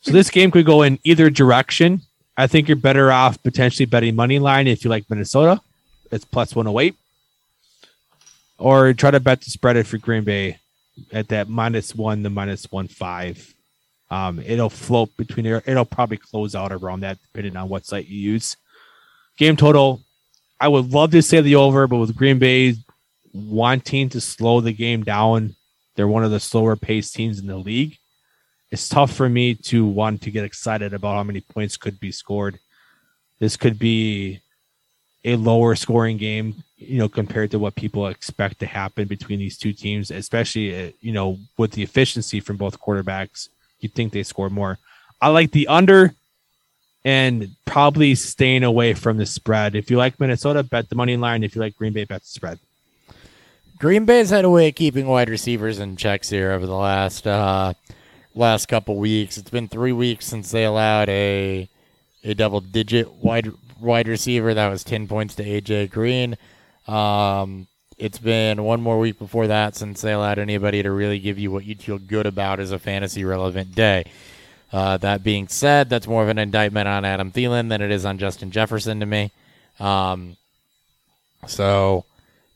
So 0.00 0.12
this 0.12 0.30
game 0.30 0.50
could 0.50 0.66
go 0.66 0.82
in 0.82 0.98
either 1.04 1.30
direction. 1.30 2.00
I 2.36 2.46
think 2.46 2.68
you're 2.68 2.76
better 2.76 3.12
off 3.12 3.42
potentially 3.42 3.86
betting 3.86 4.16
money 4.16 4.38
line 4.38 4.66
if 4.66 4.82
you 4.82 4.90
like 4.90 5.08
Minnesota. 5.10 5.60
It's 6.10 6.24
plus 6.24 6.56
108 6.56 6.96
or 8.60 8.92
try 8.92 9.10
to 9.10 9.18
bet 9.18 9.40
the 9.40 9.50
spread 9.50 9.76
it 9.76 9.86
for 9.86 9.98
Green 9.98 10.22
Bay 10.22 10.58
at 11.12 11.28
that 11.28 11.48
minus 11.48 11.94
one 11.94 12.22
to 12.22 12.30
minus 12.30 12.70
one 12.70 12.86
five. 12.86 13.54
Um, 14.10 14.40
it'll 14.40 14.70
float 14.70 15.16
between 15.16 15.44
there. 15.44 15.62
It'll 15.66 15.84
probably 15.84 16.18
close 16.18 16.54
out 16.54 16.72
around 16.72 17.00
that, 17.00 17.18
depending 17.22 17.56
on 17.56 17.68
what 17.68 17.86
site 17.86 18.06
you 18.06 18.18
use. 18.18 18.56
Game 19.38 19.56
total, 19.56 20.02
I 20.60 20.68
would 20.68 20.92
love 20.92 21.12
to 21.12 21.22
say 21.22 21.40
the 21.40 21.56
over, 21.56 21.86
but 21.86 21.98
with 21.98 22.16
Green 22.16 22.38
Bay 22.38 22.74
wanting 23.32 24.08
to 24.10 24.20
slow 24.20 24.60
the 24.60 24.72
game 24.72 25.04
down, 25.04 25.54
they're 25.94 26.08
one 26.08 26.24
of 26.24 26.30
the 26.30 26.40
slower 26.40 26.76
paced 26.76 27.14
teams 27.14 27.38
in 27.38 27.46
the 27.46 27.56
league. 27.56 27.96
It's 28.70 28.88
tough 28.88 29.12
for 29.12 29.28
me 29.28 29.54
to 29.54 29.86
want 29.86 30.22
to 30.22 30.30
get 30.30 30.44
excited 30.44 30.92
about 30.92 31.16
how 31.16 31.22
many 31.22 31.40
points 31.40 31.76
could 31.76 31.98
be 31.98 32.12
scored. 32.12 32.58
This 33.38 33.56
could 33.56 33.78
be 33.78 34.40
a 35.24 35.36
lower 35.36 35.74
scoring 35.76 36.18
game, 36.18 36.62
you 36.80 36.98
know, 36.98 37.08
compared 37.08 37.50
to 37.50 37.58
what 37.58 37.74
people 37.74 38.06
expect 38.06 38.58
to 38.60 38.66
happen 38.66 39.06
between 39.06 39.38
these 39.38 39.58
two 39.58 39.72
teams, 39.72 40.10
especially, 40.10 40.88
uh, 40.88 40.90
you 41.00 41.12
know, 41.12 41.38
with 41.58 41.72
the 41.72 41.82
efficiency 41.82 42.40
from 42.40 42.56
both 42.56 42.80
quarterbacks. 42.80 43.48
You'd 43.80 43.94
think 43.94 44.12
they 44.12 44.22
score 44.22 44.48
more. 44.48 44.78
I 45.20 45.28
like 45.28 45.52
the 45.52 45.68
under 45.68 46.14
and 47.04 47.50
probably 47.66 48.14
staying 48.14 48.64
away 48.64 48.94
from 48.94 49.18
the 49.18 49.26
spread. 49.26 49.74
If 49.74 49.90
you 49.90 49.98
like 49.98 50.18
Minnesota, 50.18 50.62
bet 50.62 50.88
the 50.88 50.96
money 50.96 51.16
line. 51.16 51.44
If 51.44 51.54
you 51.54 51.60
like 51.60 51.76
Green 51.76 51.92
Bay, 51.92 52.04
bet 52.04 52.22
the 52.22 52.28
spread. 52.28 52.58
Green 53.78 54.06
Bay's 54.06 54.30
had 54.30 54.44
a 54.44 54.50
way 54.50 54.68
of 54.68 54.74
keeping 54.74 55.06
wide 55.06 55.30
receivers 55.30 55.78
in 55.78 55.96
checks 55.96 56.28
here 56.30 56.52
over 56.52 56.66
the 56.66 56.74
last 56.74 57.26
uh, 57.26 57.74
last 58.34 58.66
couple 58.66 58.96
weeks. 58.96 59.38
It's 59.38 59.50
been 59.50 59.68
three 59.68 59.92
weeks 59.92 60.26
since 60.26 60.50
they 60.50 60.64
allowed 60.64 61.08
a 61.08 61.68
a 62.24 62.34
double 62.34 62.60
digit 62.60 63.10
wide 63.10 63.50
wide 63.80 64.08
receiver. 64.08 64.52
That 64.52 64.68
was 64.68 64.84
ten 64.84 65.08
points 65.08 65.34
to 65.36 65.44
AJ 65.44 65.90
Green. 65.90 66.36
Um, 66.86 67.66
it's 67.98 68.18
been 68.18 68.62
one 68.64 68.80
more 68.80 68.98
week 68.98 69.18
before 69.18 69.46
that 69.48 69.76
since 69.76 70.00
they 70.00 70.12
allowed 70.12 70.38
anybody 70.38 70.82
to 70.82 70.90
really 70.90 71.18
give 71.18 71.38
you 71.38 71.50
what 71.50 71.64
you'd 71.64 71.82
feel 71.82 71.98
good 71.98 72.26
about 72.26 72.58
as 72.58 72.72
a 72.72 72.78
fantasy 72.78 73.24
relevant 73.24 73.74
day. 73.74 74.04
Uh, 74.72 74.96
that 74.98 75.22
being 75.22 75.48
said, 75.48 75.90
that's 75.90 76.06
more 76.06 76.22
of 76.22 76.28
an 76.28 76.38
indictment 76.38 76.88
on 76.88 77.04
Adam 77.04 77.30
Thielen 77.30 77.68
than 77.68 77.82
it 77.82 77.90
is 77.90 78.04
on 78.04 78.18
Justin 78.18 78.50
Jefferson 78.50 79.00
to 79.00 79.06
me. 79.06 79.32
Um, 79.78 80.36
so 81.46 82.04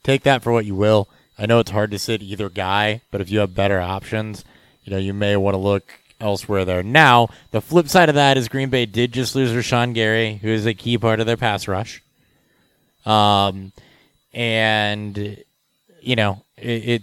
take 0.03 0.23
that 0.23 0.43
for 0.43 0.53
what 0.53 0.65
you 0.65 0.75
will. 0.75 1.09
I 1.39 1.47
know 1.47 1.59
it's 1.59 1.73
hard 1.73 1.91
to 1.91 1.99
sit 1.99 2.23
either 2.23 2.49
guy, 2.49 3.01
but 3.11 3.21
if 3.21 3.31
you 3.31 3.41
have 3.41 3.55
better 3.55 3.81
options, 3.81 4.45
you 4.85 4.93
know, 4.93 4.99
you 4.99 5.13
may 5.13 5.37
want 5.37 5.55
to 5.55 5.59
look 5.59 6.01
elsewhere 6.21 6.65
there. 6.65 6.83
Now, 6.83 7.29
the 7.51 7.61
flip 7.61 7.89
side 7.89 8.09
of 8.09 8.15
that 8.15 8.37
is 8.37 8.49
Green 8.49 8.71
Bay 8.71 8.87
did 8.87 9.13
just 9.13 9.35
lose 9.35 9.51
Rashan 9.51 9.95
Gary, 9.95 10.37
who 10.37 10.49
is 10.49 10.67
a 10.67 10.75
key 10.75 10.97
part 10.97 11.21
of 11.21 11.27
their 11.27 11.37
pass 11.37 11.67
rush. 11.67 12.03
Um, 13.05 13.73
and 14.35 15.43
you 16.01 16.17
know, 16.17 16.43
it, 16.57 16.89
it 16.89 17.03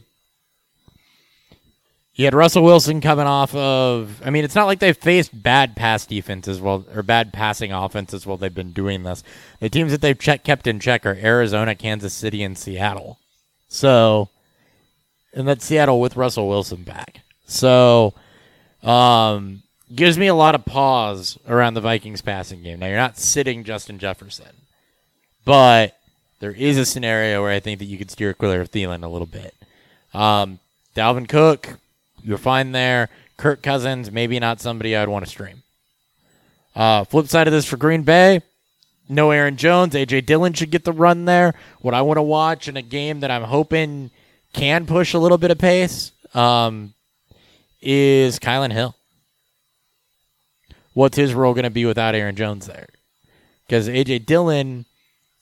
you 2.14 2.26
had 2.26 2.36
Russell 2.36 2.64
Wilson 2.64 3.02
coming 3.02 3.26
off 3.26 3.56
of. 3.56 4.22
I 4.24 4.30
mean, 4.30 4.44
it's 4.44 4.54
not 4.54 4.66
like 4.66 4.80
they've 4.80 4.96
faced 4.96 5.42
bad 5.42 5.76
pass 5.76 6.06
defenses 6.06 6.62
well 6.62 6.86
or 6.94 7.02
bad 7.02 7.34
passing 7.34 7.72
offenses 7.72 8.28
while 8.28 8.38
they've 8.38 8.54
been 8.54 8.74
doing 8.74 9.04
this. 9.04 9.24
The 9.60 9.70
teams 9.70 9.92
that 9.92 10.02
they've 10.02 10.20
check, 10.20 10.44
kept 10.44 10.68
in 10.68 10.80
check 10.80 11.06
are 11.06 11.16
Arizona, 11.16 11.74
Kansas 11.74 12.14
City, 12.14 12.44
and 12.44 12.58
Seattle. 12.58 13.18
So, 13.70 14.30
and 15.34 15.48
that's 15.48 15.66
Seattle 15.66 16.02
with 16.02 16.18
Russell 16.18 16.50
Wilson 16.50 16.84
back. 16.84 17.22
So, 17.46 18.14
um, 18.84 19.64
gives 19.96 20.18
me 20.18 20.28
a 20.28 20.36
lot 20.36 20.54
of 20.54 20.66
pause 20.66 21.40
around 21.48 21.74
the 21.74 21.82
Vikings 21.82 22.22
passing 22.22 22.62
game. 22.62 22.80
Now, 22.80 22.88
you're 22.88 22.98
not 22.98 23.18
sitting 23.18 23.64
Justin 23.64 23.98
Jefferson, 23.98 24.54
but 25.46 25.98
there 26.42 26.52
is 26.52 26.78
a 26.78 26.86
scenario 26.86 27.42
where 27.42 27.52
I 27.52 27.60
think 27.60 27.80
that 27.80 27.86
you 27.86 27.98
could 28.00 28.12
steer 28.12 28.34
clear 28.34 28.62
of 28.62 28.72
Thielen 28.72 29.04
a 29.04 29.08
little 29.08 29.28
bit. 29.28 29.56
Um, 30.14 30.60
Dalvin 30.96 31.30
Cook, 31.30 31.78
you're 32.24 32.40
fine 32.40 32.72
there. 32.72 33.10
Kirk 33.38 33.62
Cousins, 33.62 34.12
maybe 34.12 34.40
not 34.40 34.60
somebody 34.60 34.96
I'd 34.96 35.08
want 35.08 35.24
to 35.24 35.30
stream. 35.32 35.62
Uh, 36.76 37.04
flip 37.04 37.28
side 37.28 37.48
of 37.48 37.54
this 37.54 37.66
for 37.66 37.78
Green 37.78 38.02
Bay, 38.02 38.42
no 39.08 39.30
Aaron 39.30 39.56
Jones. 39.56 39.94
AJ 39.94 40.26
Dillon 40.26 40.54
should 40.54 40.72
get 40.72 40.84
the 40.84 40.92
run 40.92 41.26
there. 41.26 41.54
What 41.80 41.94
I 41.94 42.02
want 42.02 42.18
to 42.18 42.24
watch 42.24 42.68
in 42.68 42.76
a 42.76 42.82
game 42.82 43.20
that 43.20 43.30
I'm 43.30 43.44
hoping 43.44 44.10
can 44.52 44.88
push 44.88 45.14
a 45.14 45.20
little 45.20 45.38
bit 45.38 45.52
of 45.52 45.60
pace 45.60 46.12
um, 46.34 46.94
is 47.82 48.40
Kylin 48.40 48.72
Hill. 48.72 48.96
What's 50.94 51.18
his 51.18 51.36
role 51.36 51.54
going 51.54 51.66
to 51.66 51.70
be 51.70 51.86
without 51.86 52.16
Aaron 52.16 52.36
Jones 52.36 52.66
there? 52.66 52.90
Because 53.68 53.88
AJ 53.88 54.26
Dillon, 54.26 54.86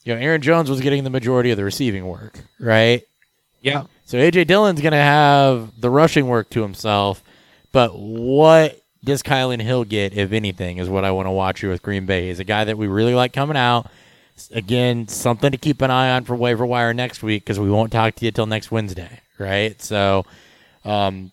you 0.04 0.14
know, 0.14 0.20
Aaron 0.20 0.40
Jones 0.40 0.70
was 0.70 0.80
getting 0.80 1.04
the 1.04 1.10
majority 1.10 1.50
of 1.50 1.56
the 1.56 1.64
receiving 1.64 2.06
work, 2.06 2.40
right? 2.58 3.02
Yeah. 3.60 3.84
So 4.04 4.18
AJ 4.18 4.46
Dillon's 4.46 4.80
going 4.80 4.92
to 4.92 4.98
have 4.98 5.80
the 5.80 5.90
rushing 5.90 6.26
work 6.26 6.50
to 6.50 6.62
himself, 6.62 7.22
but 7.72 7.98
what 7.98 8.80
does 9.04 9.22
Kylin 9.22 9.60
Hill 9.60 9.84
get, 9.84 10.14
if 10.14 10.32
anything, 10.32 10.78
is 10.78 10.88
what 10.88 11.04
I 11.04 11.10
want 11.10 11.26
to 11.26 11.32
watch 11.32 11.60
here 11.60 11.70
with 11.70 11.82
Green 11.82 12.06
Bay. 12.06 12.28
He's 12.28 12.40
a 12.40 12.44
guy 12.44 12.64
that 12.64 12.76
we 12.76 12.86
really 12.86 13.14
like 13.14 13.32
coming 13.32 13.56
out. 13.56 13.90
Again, 14.52 15.06
something 15.08 15.52
to 15.52 15.58
keep 15.58 15.82
an 15.82 15.90
eye 15.90 16.10
on 16.12 16.24
for 16.24 16.34
waiver 16.34 16.64
wire 16.64 16.94
next 16.94 17.22
week 17.22 17.44
because 17.44 17.60
we 17.60 17.70
won't 17.70 17.92
talk 17.92 18.14
to 18.16 18.24
you 18.24 18.30
till 18.30 18.46
next 18.46 18.70
Wednesday, 18.70 19.20
right? 19.38 19.80
So, 19.80 20.24
um, 20.84 21.30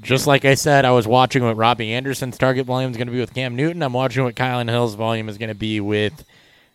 just 0.00 0.26
like 0.26 0.44
I 0.44 0.54
said, 0.54 0.84
I 0.84 0.90
was 0.90 1.06
watching 1.06 1.44
what 1.44 1.56
Robbie 1.56 1.92
Anderson's 1.92 2.38
target 2.38 2.66
volume 2.66 2.90
is 2.90 2.96
going 2.96 3.06
to 3.06 3.12
be 3.12 3.20
with 3.20 3.34
Cam 3.34 3.54
Newton. 3.54 3.82
I'm 3.82 3.92
watching 3.92 4.24
what 4.24 4.34
Kylin 4.34 4.68
Hill's 4.68 4.94
volume 4.94 5.28
is 5.28 5.38
going 5.38 5.50
to 5.50 5.54
be 5.54 5.80
with 5.80 6.24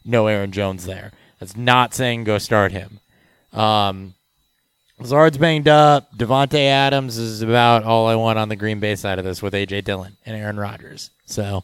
no 0.07 0.27
Aaron 0.27 0.51
Jones 0.51 0.85
there. 0.85 1.11
That's 1.39 1.55
not 1.55 1.93
saying 1.93 2.23
go 2.23 2.37
start 2.37 2.71
him. 2.71 2.99
Um, 3.53 4.13
Lazard's 4.99 5.37
banged 5.37 5.67
up. 5.67 6.15
Davante 6.17 6.59
Adams 6.59 7.17
is 7.17 7.41
about 7.41 7.83
all 7.83 8.07
I 8.07 8.15
want 8.15 8.39
on 8.39 8.49
the 8.49 8.55
Green 8.55 8.79
Bay 8.79 8.95
side 8.95 9.19
of 9.19 9.25
this 9.25 9.41
with 9.41 9.53
AJ 9.53 9.83
Dillon 9.83 10.17
and 10.25 10.35
Aaron 10.35 10.59
Rodgers. 10.59 11.11
So 11.25 11.63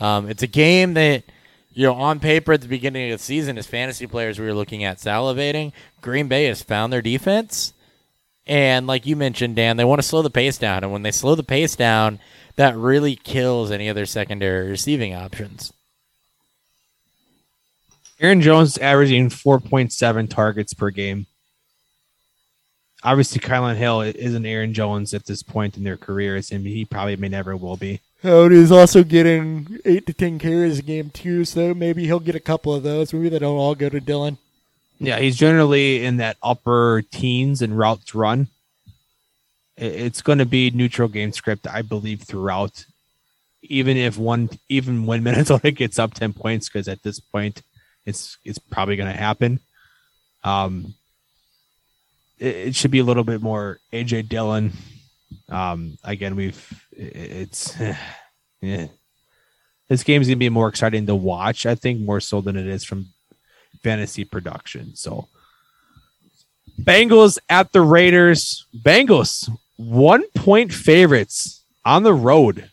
um, 0.00 0.28
it's 0.30 0.42
a 0.42 0.48
game 0.48 0.94
that 0.94 1.24
you 1.72 1.86
know 1.86 1.94
on 1.94 2.20
paper 2.20 2.52
at 2.52 2.62
the 2.62 2.68
beginning 2.68 3.12
of 3.12 3.18
the 3.18 3.24
season, 3.24 3.58
as 3.58 3.66
fantasy 3.66 4.06
players, 4.06 4.38
we 4.38 4.46
were 4.46 4.54
looking 4.54 4.84
at 4.84 4.98
salivating. 4.98 5.72
Green 6.00 6.28
Bay 6.28 6.44
has 6.46 6.62
found 6.62 6.92
their 6.92 7.02
defense, 7.02 7.74
and 8.46 8.86
like 8.86 9.04
you 9.04 9.16
mentioned, 9.16 9.56
Dan, 9.56 9.76
they 9.76 9.84
want 9.84 10.00
to 10.00 10.06
slow 10.06 10.22
the 10.22 10.30
pace 10.30 10.56
down, 10.56 10.84
and 10.84 10.92
when 10.92 11.02
they 11.02 11.10
slow 11.10 11.34
the 11.34 11.42
pace 11.42 11.76
down, 11.76 12.18
that 12.56 12.76
really 12.76 13.16
kills 13.16 13.70
any 13.70 13.90
other 13.90 14.06
secondary 14.06 14.70
receiving 14.70 15.14
options. 15.14 15.72
Aaron 18.20 18.40
Jones 18.40 18.70
is 18.70 18.78
averaging 18.78 19.28
4.7 19.28 20.30
targets 20.30 20.72
per 20.72 20.90
game. 20.90 21.26
Obviously, 23.02 23.40
Kylin 23.40 23.76
Hill 23.76 24.00
isn't 24.00 24.46
Aaron 24.46 24.72
Jones 24.72 25.12
at 25.12 25.26
this 25.26 25.42
point 25.42 25.76
in 25.76 25.84
their 25.84 25.98
careers, 25.98 26.50
and 26.50 26.66
he 26.66 26.84
probably 26.86 27.16
may 27.16 27.28
never 27.28 27.54
will 27.56 27.76
be. 27.76 28.00
He's 28.22 28.72
also 28.72 29.04
getting 29.04 29.78
eight 29.84 30.06
to 30.06 30.14
ten 30.14 30.38
carries 30.38 30.78
a 30.78 30.82
game 30.82 31.10
too, 31.10 31.44
so 31.44 31.74
maybe 31.74 32.06
he'll 32.06 32.20
get 32.20 32.34
a 32.34 32.40
couple 32.40 32.74
of 32.74 32.82
those. 32.82 33.12
Maybe 33.12 33.28
they 33.28 33.38
don't 33.38 33.58
all 33.58 33.74
go 33.74 33.90
to 33.90 34.00
Dillon. 34.00 34.38
Yeah, 34.98 35.18
he's 35.18 35.36
generally 35.36 36.02
in 36.02 36.16
that 36.16 36.38
upper 36.42 37.02
teens 37.10 37.60
and 37.60 37.76
routes 37.76 38.14
run. 38.14 38.48
It's 39.76 40.22
going 40.22 40.38
to 40.38 40.46
be 40.46 40.70
neutral 40.70 41.08
game 41.08 41.32
script, 41.32 41.66
I 41.66 41.82
believe, 41.82 42.22
throughout. 42.22 42.86
Even 43.60 43.98
if 43.98 44.16
one, 44.16 44.48
even 44.70 45.04
when 45.04 45.22
Minnesota 45.24 45.70
gets 45.70 45.98
up 45.98 46.14
ten 46.14 46.32
points, 46.32 46.70
because 46.70 46.88
at 46.88 47.02
this 47.02 47.20
point, 47.20 47.60
it's 48.06 48.38
it's 48.44 48.58
probably 48.58 48.96
going 48.96 49.12
to 49.12 49.18
happen. 49.18 49.60
Um, 50.42 50.94
it, 52.38 52.56
it, 52.56 52.76
should 52.76 52.90
be 52.90 52.98
a 52.98 53.04
little 53.04 53.24
bit 53.24 53.40
more 53.40 53.80
AJ 53.92 54.28
Dillon. 54.28 54.72
Um, 55.48 55.96
again, 56.04 56.36
we've 56.36 56.84
it's 56.92 57.74
yeah. 58.60 58.86
This 59.88 60.02
game 60.02 60.22
is 60.22 60.28
going 60.28 60.36
to 60.36 60.40
be 60.40 60.48
more 60.48 60.68
exciting 60.68 61.06
to 61.06 61.14
watch, 61.14 61.66
I 61.66 61.74
think, 61.74 62.00
more 62.00 62.20
so 62.20 62.40
than 62.40 62.56
it 62.56 62.66
is 62.66 62.84
from 62.84 63.08
fantasy 63.82 64.24
production. 64.24 64.96
So, 64.96 65.28
Bengals 66.80 67.38
at 67.50 67.72
the 67.72 67.82
Raiders. 67.82 68.66
Bengals 68.74 69.48
one 69.76 70.26
point 70.30 70.72
favorites 70.72 71.62
on 71.84 72.02
the 72.02 72.14
road, 72.14 72.70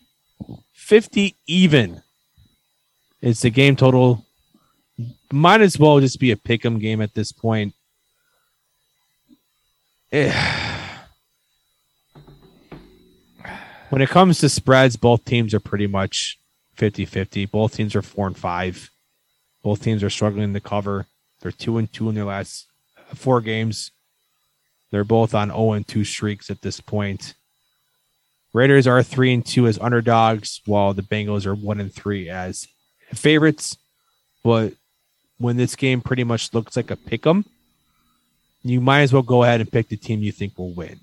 fifty 0.74 1.36
even. 1.48 2.02
It's 3.22 3.41
the 3.41 3.49
game 3.52 3.76
total 3.76 4.26
might 5.34 5.62
as 5.62 5.78
well 5.78 5.99
just 5.99 6.20
be 6.20 6.32
a 6.32 6.38
pick 6.38 6.66
'em 6.66 6.80
game 6.80 7.02
at 7.02 7.14
this 7.14 7.32
point. 7.32 7.74
Eh. 10.12 10.32
When 13.90 14.02
it 14.02 14.10
comes 14.10 14.40
to 14.40 14.49
spreads, 14.49 14.95
both 14.95 15.26
teams 15.26 15.53
are 15.53 15.60
pretty 15.60 15.88
much 15.88 16.38
50 16.76 17.06
50. 17.06 17.45
Both 17.45 17.76
teams 17.76 17.95
are 17.95 18.02
four 18.02 18.28
and 18.28 18.38
five. 18.38 18.90
Both 19.64 19.84
teams 19.84 20.03
are 20.03 20.10
struggling 20.10 20.53
to 20.53 20.60
cover. 20.60 21.08
They're 21.41 21.52
two 21.52 21.78
and 21.78 21.91
two 21.91 22.10
in 22.10 22.16
their 22.16 22.26
last 22.26 22.68
four 23.14 23.41
games. 23.41 23.91
They're 24.91 25.03
both 25.03 25.34
on 25.34 25.49
0 25.49 25.74
and 25.74 25.88
2 25.88 26.03
streaks 26.03 26.49
at 26.49 26.62
this 26.62 26.82
point. 26.82 27.34
Raiders 28.53 28.88
are 28.88 29.02
three 29.02 29.34
and 29.34 29.45
two 29.45 29.68
as 29.68 29.80
underdogs, 29.80 30.62
while 30.66 30.94
the 30.94 31.02
Bengals 31.02 31.45
are 31.45 31.56
one 31.56 31.80
and 31.80 31.94
three 31.94 32.30
as 32.30 32.68
favorites. 33.14 33.78
But 34.44 34.74
when 35.41 35.57
this 35.57 35.76
game 35.76 36.01
pretty 36.01 36.23
much 36.23 36.53
looks 36.53 36.76
like 36.76 36.91
a 36.91 36.95
pick 36.95 37.26
'em, 37.26 37.45
you 38.63 38.80
might 38.80 39.01
as 39.01 39.13
well 39.13 39.22
go 39.22 39.43
ahead 39.43 39.61
and 39.61 39.72
pick 39.72 39.89
the 39.89 39.97
team 39.97 40.22
you 40.22 40.31
think 40.31 40.57
will 40.57 40.73
win. 40.73 40.99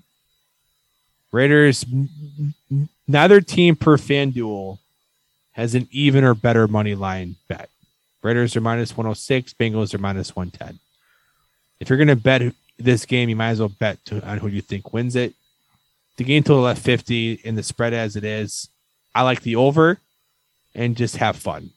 Raiders, 1.31 1.85
neither 3.07 3.41
team 3.41 3.75
per 3.75 3.97
FanDuel 3.97 4.79
has 5.51 5.75
an 5.75 5.87
even 5.91 6.23
or 6.23 6.33
better 6.33 6.67
money 6.67 6.95
line 6.95 7.35
bet. 7.47 7.69
Raiders 8.21 8.55
are 8.55 8.61
minus 8.61 8.95
106, 8.95 9.53
Bengals 9.53 9.93
are 9.93 9.99
minus 9.99 10.35
110. 10.35 10.79
If 11.79 11.89
you're 11.89 11.97
going 11.97 12.07
to 12.07 12.15
bet 12.15 12.53
this 12.77 13.05
game, 13.05 13.29
you 13.29 13.35
might 13.35 13.49
as 13.49 13.59
well 13.59 13.69
bet 13.69 14.03
to, 14.05 14.25
on 14.27 14.39
who 14.39 14.47
you 14.47 14.61
think 14.61 14.93
wins 14.93 15.15
it. 15.15 15.33
The 16.17 16.23
game 16.23 16.43
total 16.43 16.67
at 16.67 16.77
50 16.77 17.33
in 17.43 17.55
the 17.55 17.63
spread 17.63 17.93
as 17.93 18.15
it 18.15 18.23
is. 18.23 18.69
I 19.15 19.21
like 19.21 19.41
the 19.41 19.55
over 19.55 19.99
and 20.75 20.97
just 20.97 21.17
have 21.17 21.35
fun. 21.35 21.71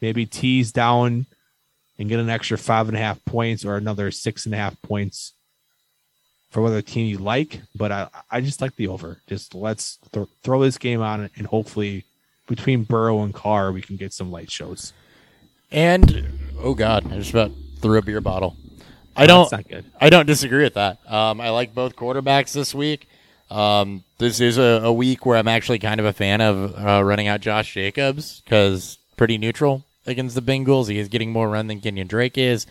Maybe 0.00 0.26
tease 0.26 0.72
down 0.72 1.26
and 2.00 2.08
get 2.08 2.18
an 2.18 2.30
extra 2.30 2.56
five 2.56 2.88
and 2.88 2.96
a 2.96 3.00
half 3.00 3.22
points 3.26 3.62
or 3.62 3.76
another 3.76 4.10
six 4.10 4.46
and 4.46 4.54
a 4.54 4.56
half 4.56 4.80
points 4.80 5.34
for 6.50 6.62
whether 6.62 6.80
team 6.80 7.06
you 7.06 7.18
like. 7.18 7.60
But 7.76 7.92
I, 7.92 8.08
I 8.30 8.40
just 8.40 8.62
like 8.62 8.74
the 8.74 8.88
over. 8.88 9.20
Just 9.26 9.54
let's 9.54 9.98
th- 10.10 10.26
throw 10.42 10.62
this 10.62 10.78
game 10.78 11.02
on 11.02 11.28
and 11.36 11.46
hopefully 11.46 12.06
between 12.48 12.84
Burrow 12.84 13.22
and 13.22 13.34
Carr, 13.34 13.70
we 13.70 13.82
can 13.82 13.96
get 13.96 14.14
some 14.14 14.32
light 14.32 14.50
shows. 14.50 14.94
And 15.70 16.26
oh 16.58 16.72
god, 16.72 17.06
I 17.12 17.18
just 17.18 17.30
about 17.30 17.52
threw 17.80 17.98
a 17.98 18.02
beer 18.02 18.22
bottle. 18.22 18.56
I 19.14 19.26
don't. 19.26 19.52
I 20.00 20.08
don't 20.08 20.26
disagree 20.26 20.62
with 20.62 20.74
that. 20.74 20.98
Um, 21.06 21.38
I 21.38 21.50
like 21.50 21.74
both 21.74 21.96
quarterbacks 21.96 22.52
this 22.52 22.74
week. 22.74 23.08
Um, 23.50 24.04
this 24.16 24.40
is 24.40 24.56
a, 24.56 24.80
a, 24.84 24.92
week 24.92 25.26
where 25.26 25.36
I'm 25.36 25.48
actually 25.48 25.80
kind 25.80 25.98
of 25.98 26.06
a 26.06 26.12
fan 26.12 26.40
of 26.40 26.78
uh, 26.78 27.02
running 27.04 27.26
out 27.26 27.40
Josh 27.40 27.74
Jacobs 27.74 28.40
because 28.40 28.96
pretty 29.16 29.38
neutral 29.38 29.84
against 30.06 30.34
the 30.34 30.42
Bengals. 30.42 30.88
He 30.88 30.98
is 30.98 31.08
getting 31.08 31.32
more 31.32 31.48
run 31.48 31.66
than 31.66 31.80
Kenyan 31.80 32.08
Drake 32.08 32.38
is. 32.38 32.66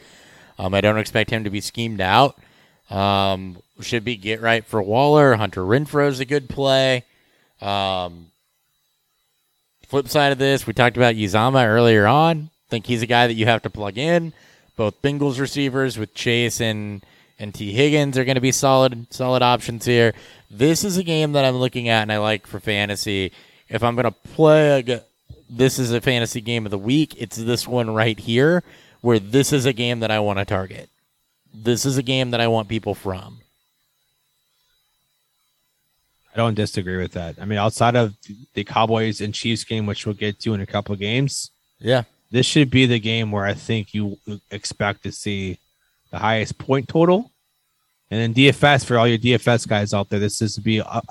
Um, 0.58 0.74
I 0.74 0.82
don't 0.82 0.98
expect 0.98 1.30
him 1.30 1.44
to 1.46 1.50
be 1.50 1.62
schemed 1.62 2.02
out. 2.02 2.38
Um, 2.90 3.62
should 3.82 4.04
be 4.04 4.16
get 4.16 4.42
right 4.42 4.66
for 4.66 4.82
Waller. 4.82 5.36
Hunter 5.36 5.62
Renfrow 5.62 6.10
is 6.10 6.20
a 6.20 6.26
good 6.26 6.50
play. 6.50 7.06
Um, 7.62 8.28
flip 9.88 10.08
side 10.08 10.32
of 10.32 10.38
this, 10.38 10.68
we 10.68 10.74
talked 10.74 10.98
about 10.98 11.16
Uzomah 11.16 11.68
earlier 11.68 12.08
on. 12.08 12.50
Think 12.70 12.86
he's 12.86 13.02
a 13.02 13.08
guy 13.08 13.28
that 13.28 13.34
you 13.34 13.46
have 13.46 13.62
to 13.64 13.70
plug 13.70 13.98
in. 13.98 14.34
Both 14.76 15.02
Bengals 15.02 15.40
receivers 15.40 15.98
with 15.98 16.14
Chase 16.14 16.62
and 16.62 17.04
and 17.38 17.56
Tee 17.56 17.72
Higgins 17.72 18.18
are 18.18 18.26
going 18.26 18.36
to 18.36 18.42
be 18.42 18.52
solid 18.52 19.08
solid 19.12 19.42
options 19.42 19.86
here. 19.86 20.14
This 20.52 20.84
is 20.84 20.98
a 20.98 21.04
game 21.04 21.32
that 21.34 21.46
I'm 21.46 21.56
looking 21.56 21.90
at 21.90 22.02
and 22.02 22.12
I 22.12 22.18
like 22.18 22.48
for 22.48 22.60
fantasy. 22.60 23.32
If 23.70 23.84
I'm 23.84 23.96
going 23.96 24.06
to 24.06 24.12
play 24.12 24.80
a, 24.80 25.04
this 25.50 25.80
is 25.80 25.92
a 25.92 26.02
fantasy 26.02 26.42
game 26.42 26.66
of 26.66 26.72
the 26.72 26.78
week. 26.78 27.16
It's 27.18 27.38
this 27.38 27.68
one 27.68 27.94
right 27.94 28.20
here 28.20 28.64
where 29.02 29.20
this 29.20 29.52
is 29.52 29.66
a 29.66 29.74
game 29.74 30.02
that 30.02 30.12
I 30.12 30.20
want 30.20 30.40
to 30.40 30.46
target. 30.46 30.90
This 31.54 31.86
is 31.86 31.98
a 31.98 32.04
game 32.04 32.32
that 32.32 32.42
I 32.42 32.48
want 32.48 32.68
people 32.68 32.94
from. 32.94 33.40
I 36.34 36.38
don't 36.38 36.54
disagree 36.54 36.98
with 36.98 37.14
that. 37.14 37.36
I 37.42 37.46
mean, 37.46 37.58
outside 37.58 37.96
of 37.96 38.16
the 38.54 38.64
Cowboys 38.64 39.20
and 39.20 39.34
Chiefs 39.34 39.64
game, 39.64 39.86
which 39.86 40.06
we'll 40.06 40.16
get 40.16 40.40
to 40.42 40.54
in 40.54 40.62
a 40.62 40.66
couple 40.66 40.94
of 40.94 41.00
games, 41.00 41.50
yeah, 41.80 42.04
this 42.32 42.46
should 42.46 42.70
be 42.70 42.86
the 42.86 43.00
game 43.00 43.32
where 43.32 43.46
I 43.46 43.56
think 43.56 43.94
you 43.94 44.18
expect 44.52 45.04
to 45.04 45.12
see 45.12 45.58
the 46.12 46.20
highest 46.20 46.58
point 46.58 46.88
total. 46.88 47.32
And 48.12 48.22
then 48.22 48.34
DFS 48.34 48.86
for 48.86 48.98
all 48.98 49.08
your 49.08 49.18
DFS 49.18 49.68
guys 49.68 49.94
out 49.94 50.10
there, 50.10 50.20
this 50.20 50.42
is 50.42 50.56
to 50.56 50.62
be 50.62 50.80
a, 50.80 51.02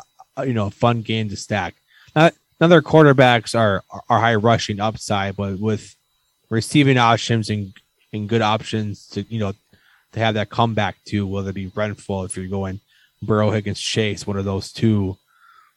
you 0.45 0.53
know 0.53 0.67
a 0.67 0.71
fun 0.71 1.03
game 1.03 1.29
to 1.29 1.37
stack. 1.37 1.75
Not 2.15 2.35
now 2.61 2.67
their 2.67 2.83
quarterbacks 2.83 3.59
are 3.59 3.83
are 4.09 4.21
high 4.21 4.35
rushing 4.35 4.81
upside, 4.81 5.37
but 5.37 5.59
with 5.59 5.97
receiving 6.51 6.99
options 6.99 7.51
and 7.51 7.73
and 8.13 8.29
good 8.29 8.43
options 8.43 9.07
to 9.09 9.23
you 9.29 9.39
know 9.39 9.53
to 10.13 10.21
have 10.21 10.35
that 10.35 10.51
comeback 10.51 10.97
to 11.07 11.27
whether 11.27 11.51
it 11.51 11.55
be 11.55 11.71
Renfrow 11.71 12.25
if 12.25 12.37
you're 12.37 12.47
going 12.47 12.81
Burrow 13.23 13.51
Higgins 13.51 13.81
Chase, 13.81 14.27
one 14.27 14.37
of 14.37 14.45
those 14.45 14.73
two, 14.73 15.19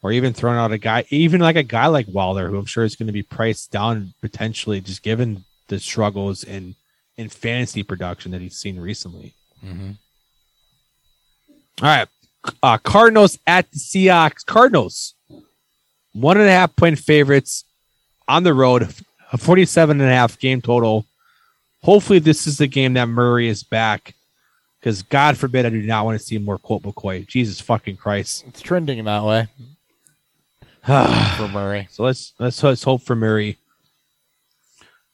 or 0.01 0.11
even 0.11 0.33
throwing 0.33 0.57
out 0.57 0.71
a 0.71 0.77
guy, 0.77 1.05
even 1.09 1.41
like 1.41 1.55
a 1.55 1.63
guy 1.63 1.87
like 1.87 2.07
Waller, 2.07 2.49
who 2.49 2.57
I'm 2.57 2.65
sure 2.65 2.83
is 2.83 2.95
going 2.95 3.07
to 3.07 3.13
be 3.13 3.23
priced 3.23 3.71
down 3.71 4.13
potentially, 4.21 4.81
just 4.81 5.03
given 5.03 5.45
the 5.67 5.79
struggles 5.79 6.43
in 6.43 6.75
in 7.17 7.29
fantasy 7.29 7.83
production 7.83 8.31
that 8.31 8.41
he's 8.41 8.57
seen 8.57 8.79
recently. 8.79 9.33
Mm-hmm. 9.65 9.91
All 11.81 11.87
right, 11.87 12.07
uh, 12.61 12.77
Cardinals 12.77 13.39
at 13.47 13.71
the 13.71 13.79
Seahawks. 13.79 14.45
Cardinals 14.45 15.15
one 16.13 16.37
and 16.37 16.47
a 16.47 16.51
half 16.51 16.75
point 16.75 16.99
favorites 16.99 17.65
on 18.27 18.43
the 18.43 18.53
road, 18.53 18.93
a 19.31 19.37
47 19.37 19.99
and 19.99 20.09
a 20.09 20.13
half 20.13 20.39
game 20.39 20.61
total. 20.61 21.05
Hopefully, 21.83 22.19
this 22.19 22.47
is 22.47 22.57
the 22.57 22.67
game 22.67 22.93
that 22.93 23.07
Murray 23.07 23.47
is 23.47 23.63
back 23.63 24.13
because 24.79 25.01
God 25.03 25.37
forbid 25.37 25.65
I 25.65 25.69
do 25.69 25.81
not 25.81 26.05
want 26.05 26.19
to 26.19 26.25
see 26.25 26.37
more 26.37 26.57
Colt 26.57 26.83
McCoy. 26.83 27.27
Jesus 27.27 27.59
fucking 27.61 27.97
Christ. 27.97 28.45
It's 28.47 28.61
trending 28.61 29.03
that 29.03 29.23
way 29.23 29.47
for 31.37 31.47
Murray. 31.47 31.87
So 31.91 32.03
let's, 32.03 32.33
let's, 32.39 32.61
let's 32.63 32.83
hope 32.83 33.03
for 33.03 33.15
Murray. 33.15 33.57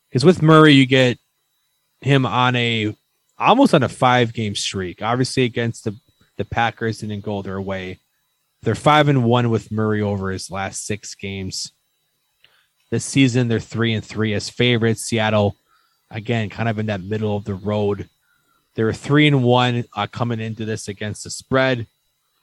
Because 0.10 0.26
with 0.26 0.42
Murray, 0.42 0.74
you 0.74 0.86
get 0.86 1.20
him 2.02 2.26
on 2.26 2.56
a 2.56 2.96
almost 3.38 3.74
on 3.74 3.84
a 3.84 3.90
five 3.90 4.34
game 4.34 4.56
streak. 4.56 5.02
Obviously, 5.02 5.44
against 5.44 5.84
the, 5.84 5.96
the 6.38 6.46
Packers 6.46 7.00
didn't 7.00 7.22
go 7.22 7.42
their 7.42 7.62
way. 7.62 8.00
They're 8.64 8.76
five 8.76 9.08
and 9.08 9.24
one 9.24 9.50
with 9.50 9.72
Murray 9.72 10.02
over 10.02 10.32
his 10.32 10.52
last 10.52 10.86
six 10.86 11.16
games. 11.16 11.72
This 12.90 13.06
season, 13.06 13.48
they're 13.48 13.60
three 13.60 13.94
and 13.94 14.04
three 14.04 14.34
as 14.34 14.50
favorites. 14.50 15.04
Seattle, 15.04 15.56
again, 16.10 16.50
kind 16.50 16.70
of 16.70 16.80
in 16.80 16.88
that 16.88 17.04
middle 17.04 17.36
of 17.36 17.44
the 17.44 17.54
road. 17.54 18.10
They 18.76 18.84
were 18.84 18.94
three 18.94 19.28
and 19.28 19.44
one 19.44 19.86
uh, 19.96 20.08
coming 20.08 20.40
into 20.40 20.66
this 20.66 20.88
against 20.88 21.24
the 21.24 21.30
spread. 21.30 21.88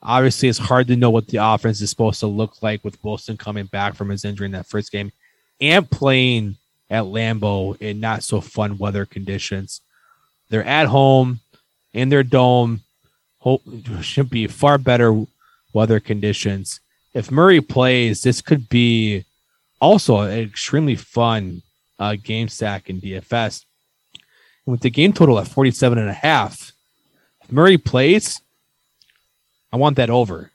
Obviously, 0.03 0.49
it's 0.49 0.59
hard 0.59 0.87
to 0.87 0.95
know 0.95 1.09
what 1.09 1.27
the 1.27 1.37
offense 1.37 1.81
is 1.81 1.89
supposed 1.89 2.19
to 2.19 2.27
look 2.27 2.61
like 2.61 2.83
with 2.83 3.03
Wilson 3.03 3.37
coming 3.37 3.65
back 3.65 3.95
from 3.95 4.09
his 4.09 4.23
injury 4.23 4.45
in 4.45 4.51
that 4.51 4.67
first 4.67 4.91
game 4.91 5.11
and 5.59 5.89
playing 5.89 6.57
at 6.89 7.05
Lambeau 7.05 7.79
in 7.81 7.99
not 7.99 8.23
so 8.23 8.41
fun 8.41 8.77
weather 8.77 9.05
conditions. 9.05 9.81
They're 10.49 10.63
at 10.63 10.87
home 10.87 11.39
in 11.93 12.09
their 12.09 12.23
dome. 12.23 12.81
Hope 13.39 13.63
should 14.01 14.29
be 14.29 14.47
far 14.47 14.77
better 14.77 15.25
weather 15.75 15.99
conditions. 15.99 16.79
If 17.13 17.29
Murray 17.29 17.61
plays, 17.61 18.23
this 18.23 18.41
could 18.41 18.69
be 18.69 19.25
also 19.79 20.19
an 20.19 20.39
extremely 20.39 20.95
fun 20.95 21.61
uh, 21.99 22.15
game 22.15 22.47
stack 22.47 22.89
in 22.89 23.01
DFS. 23.01 23.65
And 24.65 24.71
with 24.71 24.81
the 24.81 24.89
game 24.89 25.13
total 25.13 25.37
at 25.37 25.49
47 25.49 25.97
and 25.97 26.09
a 26.09 26.13
half, 26.13 26.71
if 27.43 27.51
Murray 27.51 27.77
plays, 27.77 28.41
I 29.71 29.75
want 29.77 29.97
that 29.97 30.09
over. 30.09 30.51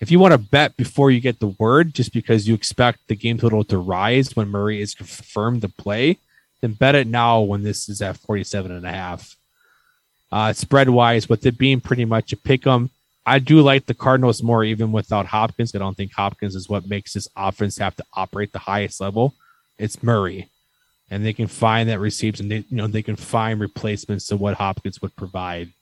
If 0.00 0.10
you 0.10 0.18
want 0.18 0.32
to 0.32 0.38
bet 0.38 0.76
before 0.76 1.10
you 1.10 1.20
get 1.20 1.40
the 1.40 1.54
word, 1.58 1.94
just 1.94 2.12
because 2.12 2.46
you 2.46 2.54
expect 2.54 3.08
the 3.08 3.16
game 3.16 3.38
total 3.38 3.64
to 3.64 3.78
rise 3.78 4.36
when 4.36 4.48
Murray 4.48 4.82
is 4.82 4.94
confirmed 4.94 5.62
to 5.62 5.68
play, 5.70 6.18
then 6.60 6.74
bet 6.74 6.94
it 6.94 7.06
now 7.06 7.40
when 7.40 7.62
this 7.62 7.88
is 7.88 8.02
at 8.02 8.18
47 8.18 8.70
and 8.70 8.86
a 8.86 8.92
half. 8.92 9.36
Uh, 10.30 10.52
spread 10.52 10.90
wise, 10.90 11.28
with 11.28 11.46
it 11.46 11.56
being 11.56 11.80
pretty 11.80 12.04
much 12.04 12.32
a 12.32 12.36
pick 12.36 12.66
'em, 12.66 12.90
I 13.26 13.38
do 13.38 13.62
like 13.62 13.86
the 13.86 13.94
Cardinals 13.94 14.42
more 14.42 14.64
even 14.64 14.92
without 14.92 15.26
Hopkins. 15.26 15.74
I 15.74 15.78
don't 15.78 15.96
think 15.96 16.12
Hopkins 16.12 16.54
is 16.54 16.68
what 16.68 16.88
makes 16.88 17.14
this 17.14 17.28
offense 17.36 17.78
have 17.78 17.96
to 17.96 18.04
operate 18.12 18.52
the 18.52 18.58
highest 18.58 19.00
level. 19.00 19.34
It's 19.78 20.02
Murray. 20.02 20.50
And 21.10 21.24
they 21.24 21.32
can 21.32 21.46
find 21.46 21.88
that 21.88 22.00
receives 22.00 22.40
and 22.40 22.50
they 22.50 22.64
you 22.68 22.76
know 22.76 22.86
they 22.86 23.02
can 23.02 23.16
find 23.16 23.60
replacements 23.60 24.26
to 24.28 24.36
what 24.36 24.54
Hopkins 24.54 25.00
would 25.00 25.14
provide. 25.16 25.72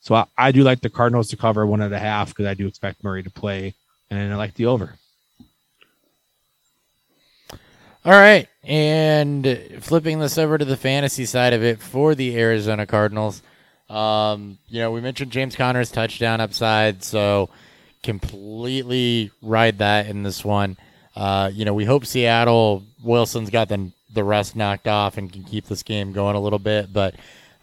So 0.00 0.14
I, 0.14 0.26
I 0.36 0.52
do 0.52 0.62
like 0.62 0.80
the 0.80 0.90
Cardinals 0.90 1.28
to 1.28 1.36
cover 1.36 1.66
one 1.66 1.80
and 1.80 1.94
a 1.94 1.98
half 1.98 2.28
because 2.28 2.46
I 2.46 2.54
do 2.54 2.66
expect 2.66 3.02
Murray 3.02 3.22
to 3.22 3.30
play, 3.30 3.74
and 4.10 4.32
I 4.32 4.36
like 4.36 4.54
the 4.54 4.66
over. 4.66 4.94
All 8.04 8.12
right. 8.12 8.48
And 8.62 9.80
flipping 9.80 10.18
this 10.18 10.38
over 10.38 10.56
to 10.56 10.64
the 10.64 10.76
fantasy 10.76 11.26
side 11.26 11.52
of 11.52 11.62
it 11.62 11.80
for 11.80 12.14
the 12.14 12.38
Arizona 12.38 12.86
Cardinals. 12.86 13.42
Um, 13.88 14.58
you 14.68 14.80
know, 14.80 14.90
we 14.90 15.00
mentioned 15.00 15.32
James 15.32 15.56
Conner's 15.56 15.90
touchdown 15.90 16.40
upside, 16.40 17.02
so 17.02 17.48
completely 18.02 19.30
ride 19.42 19.78
that 19.78 20.06
in 20.06 20.22
this 20.22 20.44
one. 20.44 20.76
Uh, 21.16 21.50
you 21.52 21.64
know, 21.64 21.74
we 21.74 21.84
hope 21.84 22.06
Seattle 22.06 22.84
Wilson's 23.02 23.50
got 23.50 23.68
the 23.68 23.90
the 24.14 24.24
rest 24.24 24.56
knocked 24.56 24.88
off 24.88 25.18
and 25.18 25.32
can 25.32 25.44
keep 25.44 25.66
this 25.66 25.82
game 25.82 26.12
going 26.12 26.34
a 26.34 26.40
little 26.40 26.58
bit, 26.58 26.92
but 26.92 27.14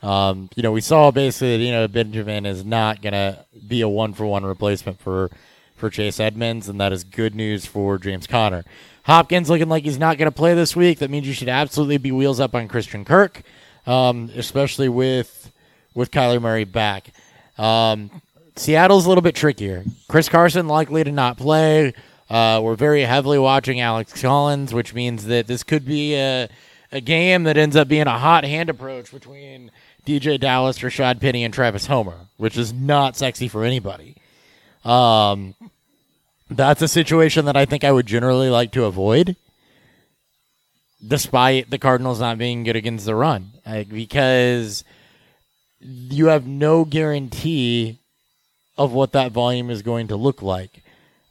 um, 0.03 0.49
you 0.55 0.61
know, 0.61 0.71
we 0.71 0.81
saw 0.81 1.09
basically 1.09 1.57
that, 1.57 1.63
you 1.63 1.71
know, 1.71 1.87
Benjamin 1.87 2.45
is 2.45 2.63
not 2.63 3.01
gonna 3.01 3.45
be 3.67 3.81
a 3.81 3.89
one 3.89 4.13
for 4.13 4.25
one 4.25 4.45
replacement 4.45 4.99
for 4.99 5.31
for 5.75 5.89
Chase 5.89 6.19
Edmonds, 6.19 6.69
and 6.69 6.79
that 6.79 6.93
is 6.93 7.03
good 7.03 7.35
news 7.35 7.65
for 7.65 7.97
James 7.97 8.27
Conner. 8.27 8.63
Hopkins 9.03 9.49
looking 9.49 9.69
like 9.69 9.83
he's 9.83 9.99
not 9.99 10.17
going 10.17 10.31
to 10.31 10.35
play 10.35 10.55
this 10.55 10.75
week. 10.75 10.99
That 10.99 11.11
means 11.11 11.27
you 11.27 11.33
should 11.33 11.49
absolutely 11.49 11.97
be 11.97 12.11
wheels 12.11 12.39
up 12.39 12.55
on 12.55 12.67
Christian 12.67 13.05
Kirk, 13.05 13.43
um, 13.85 14.31
especially 14.35 14.89
with 14.89 15.51
with 15.95 16.11
Kyler 16.11 16.41
Murray 16.41 16.65
back. 16.65 17.11
Um, 17.57 18.21
Seattle's 18.55 19.05
a 19.05 19.09
little 19.09 19.21
bit 19.21 19.35
trickier. 19.35 19.83
Chris 20.07 20.29
Carson 20.29 20.67
likely 20.67 21.03
to 21.03 21.11
not 21.11 21.37
play. 21.37 21.93
Uh, 22.29 22.59
we're 22.63 22.75
very 22.75 23.01
heavily 23.01 23.39
watching 23.39 23.79
Alex 23.79 24.19
Collins, 24.21 24.73
which 24.73 24.93
means 24.93 25.25
that 25.25 25.47
this 25.47 25.63
could 25.63 25.85
be 25.85 26.15
a, 26.15 26.49
a 26.91 27.01
game 27.01 27.43
that 27.43 27.57
ends 27.57 27.75
up 27.75 27.87
being 27.87 28.07
a 28.07 28.19
hot 28.19 28.43
hand 28.43 28.69
approach 28.69 29.11
between 29.11 29.71
DJ 30.05 30.39
Dallas, 30.39 30.79
Rashaad 30.79 31.19
Penny, 31.19 31.43
and 31.43 31.53
Travis 31.53 31.87
Homer, 31.87 32.27
which 32.37 32.57
is 32.57 32.71
not 32.71 33.15
sexy 33.15 33.47
for 33.47 33.63
anybody. 33.63 34.15
Um, 34.83 35.55
that's 36.49 36.81
a 36.81 36.87
situation 36.87 37.45
that 37.45 37.57
I 37.57 37.65
think 37.65 37.83
I 37.83 37.91
would 37.91 38.05
generally 38.05 38.49
like 38.49 38.71
to 38.73 38.85
avoid, 38.85 39.35
despite 41.05 41.69
the 41.69 41.79
Cardinals 41.79 42.19
not 42.19 42.37
being 42.37 42.63
good 42.63 42.75
against 42.75 43.05
the 43.05 43.15
run, 43.15 43.51
like, 43.65 43.89
because 43.89 44.83
you 45.85 46.27
have 46.27 46.47
no 46.47 46.83
guarantee 46.83 47.99
of 48.77 48.91
what 48.91 49.11
that 49.13 49.31
volume 49.31 49.69
is 49.69 49.81
going 49.81 50.07
to 50.07 50.15
look 50.15 50.41
like. 50.41 50.83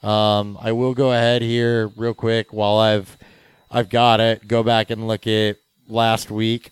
Um, 0.02 0.58
I 0.60 0.72
will 0.72 0.94
go 0.94 1.12
ahead 1.12 1.42
here 1.42 1.88
real 1.96 2.14
quick 2.14 2.52
while 2.52 2.76
I've 2.76 3.16
I've 3.70 3.88
got 3.88 4.20
it. 4.20 4.46
Go 4.46 4.62
back 4.62 4.90
and 4.90 5.08
look 5.08 5.26
at 5.26 5.56
last 5.88 6.30
week, 6.30 6.70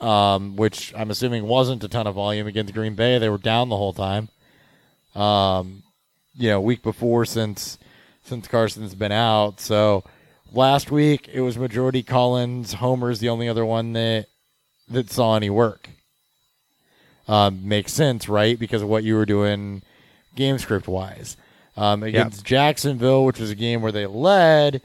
um, 0.00 0.56
which 0.56 0.92
I'm 0.96 1.10
assuming 1.10 1.44
wasn't 1.44 1.84
a 1.84 1.88
ton 1.88 2.06
of 2.06 2.16
volume 2.16 2.46
against 2.46 2.74
Green 2.74 2.94
Bay. 2.94 3.18
They 3.18 3.28
were 3.28 3.38
down 3.38 3.68
the 3.68 3.76
whole 3.76 3.92
time. 3.92 4.28
Um, 5.14 5.82
you 6.34 6.48
know, 6.48 6.60
week 6.60 6.82
before 6.82 7.24
since 7.24 7.78
since 8.24 8.48
Carson's 8.48 8.94
been 8.94 9.12
out. 9.12 9.60
So 9.60 10.02
last 10.52 10.90
week 10.90 11.28
it 11.32 11.42
was 11.42 11.56
majority 11.56 12.02
Collins. 12.02 12.74
Homer's 12.74 13.20
the 13.20 13.28
only 13.28 13.48
other 13.48 13.64
one 13.64 13.92
that 13.92 14.26
that 14.88 15.10
saw 15.10 15.36
any 15.36 15.50
work. 15.50 15.90
Um, 17.28 17.66
makes 17.66 17.92
sense, 17.92 18.28
right? 18.28 18.58
Because 18.58 18.82
of 18.82 18.88
what 18.88 19.04
you 19.04 19.16
were 19.16 19.26
doing 19.26 19.82
game 20.34 20.58
script 20.58 20.88
wise. 20.88 21.36
Um, 21.76 22.02
against 22.02 22.38
yep. 22.38 22.46
Jacksonville, 22.46 23.24
which 23.24 23.38
was 23.38 23.50
a 23.50 23.54
game 23.54 23.82
where 23.82 23.92
they 23.92 24.06
led, 24.06 24.80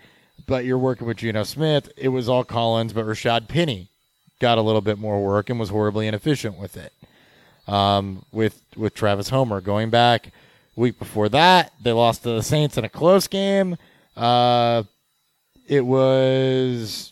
but 0.45 0.65
you're 0.65 0.77
working 0.77 1.07
with 1.07 1.17
Geno 1.17 1.43
Smith, 1.43 1.89
it 1.95 2.09
was 2.09 2.27
all 2.27 2.43
Collins, 2.43 2.91
but 2.91 3.05
Rashaad 3.05 3.47
Penny 3.47 3.87
got 4.39 4.57
a 4.57 4.61
little 4.61 4.81
bit 4.81 4.97
more 4.97 5.23
work 5.23 5.49
and 5.49 5.57
was 5.57 5.69
horribly 5.69 6.07
inefficient 6.07 6.59
with 6.59 6.75
it. 6.75 6.91
Um, 7.67 8.25
with 8.33 8.61
with 8.75 8.93
Travis 8.93 9.29
Homer 9.29 9.61
going 9.61 9.89
back 9.89 10.33
Week 10.75 10.97
before 10.97 11.27
that, 11.29 11.73
they 11.81 11.91
lost 11.91 12.23
to 12.23 12.29
the 12.29 12.41
Saints 12.41 12.77
in 12.77 12.85
a 12.85 12.89
close 12.89 13.27
game. 13.27 13.77
Uh, 14.15 14.83
it 15.67 15.85
was 15.85 17.11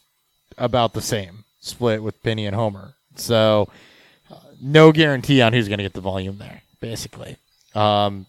about 0.57 0.93
the 0.93 1.01
same 1.01 1.43
split 1.59 2.01
with 2.01 2.23
Penny 2.23 2.45
and 2.45 2.55
Homer. 2.55 2.93
So, 3.15 3.67
no 4.61 4.91
guarantee 4.91 5.41
on 5.41 5.53
who's 5.53 5.67
going 5.67 5.77
to 5.79 5.83
get 5.83 5.93
the 5.93 6.01
volume 6.01 6.37
there, 6.37 6.61
basically. 6.79 7.37
Um, 7.75 8.25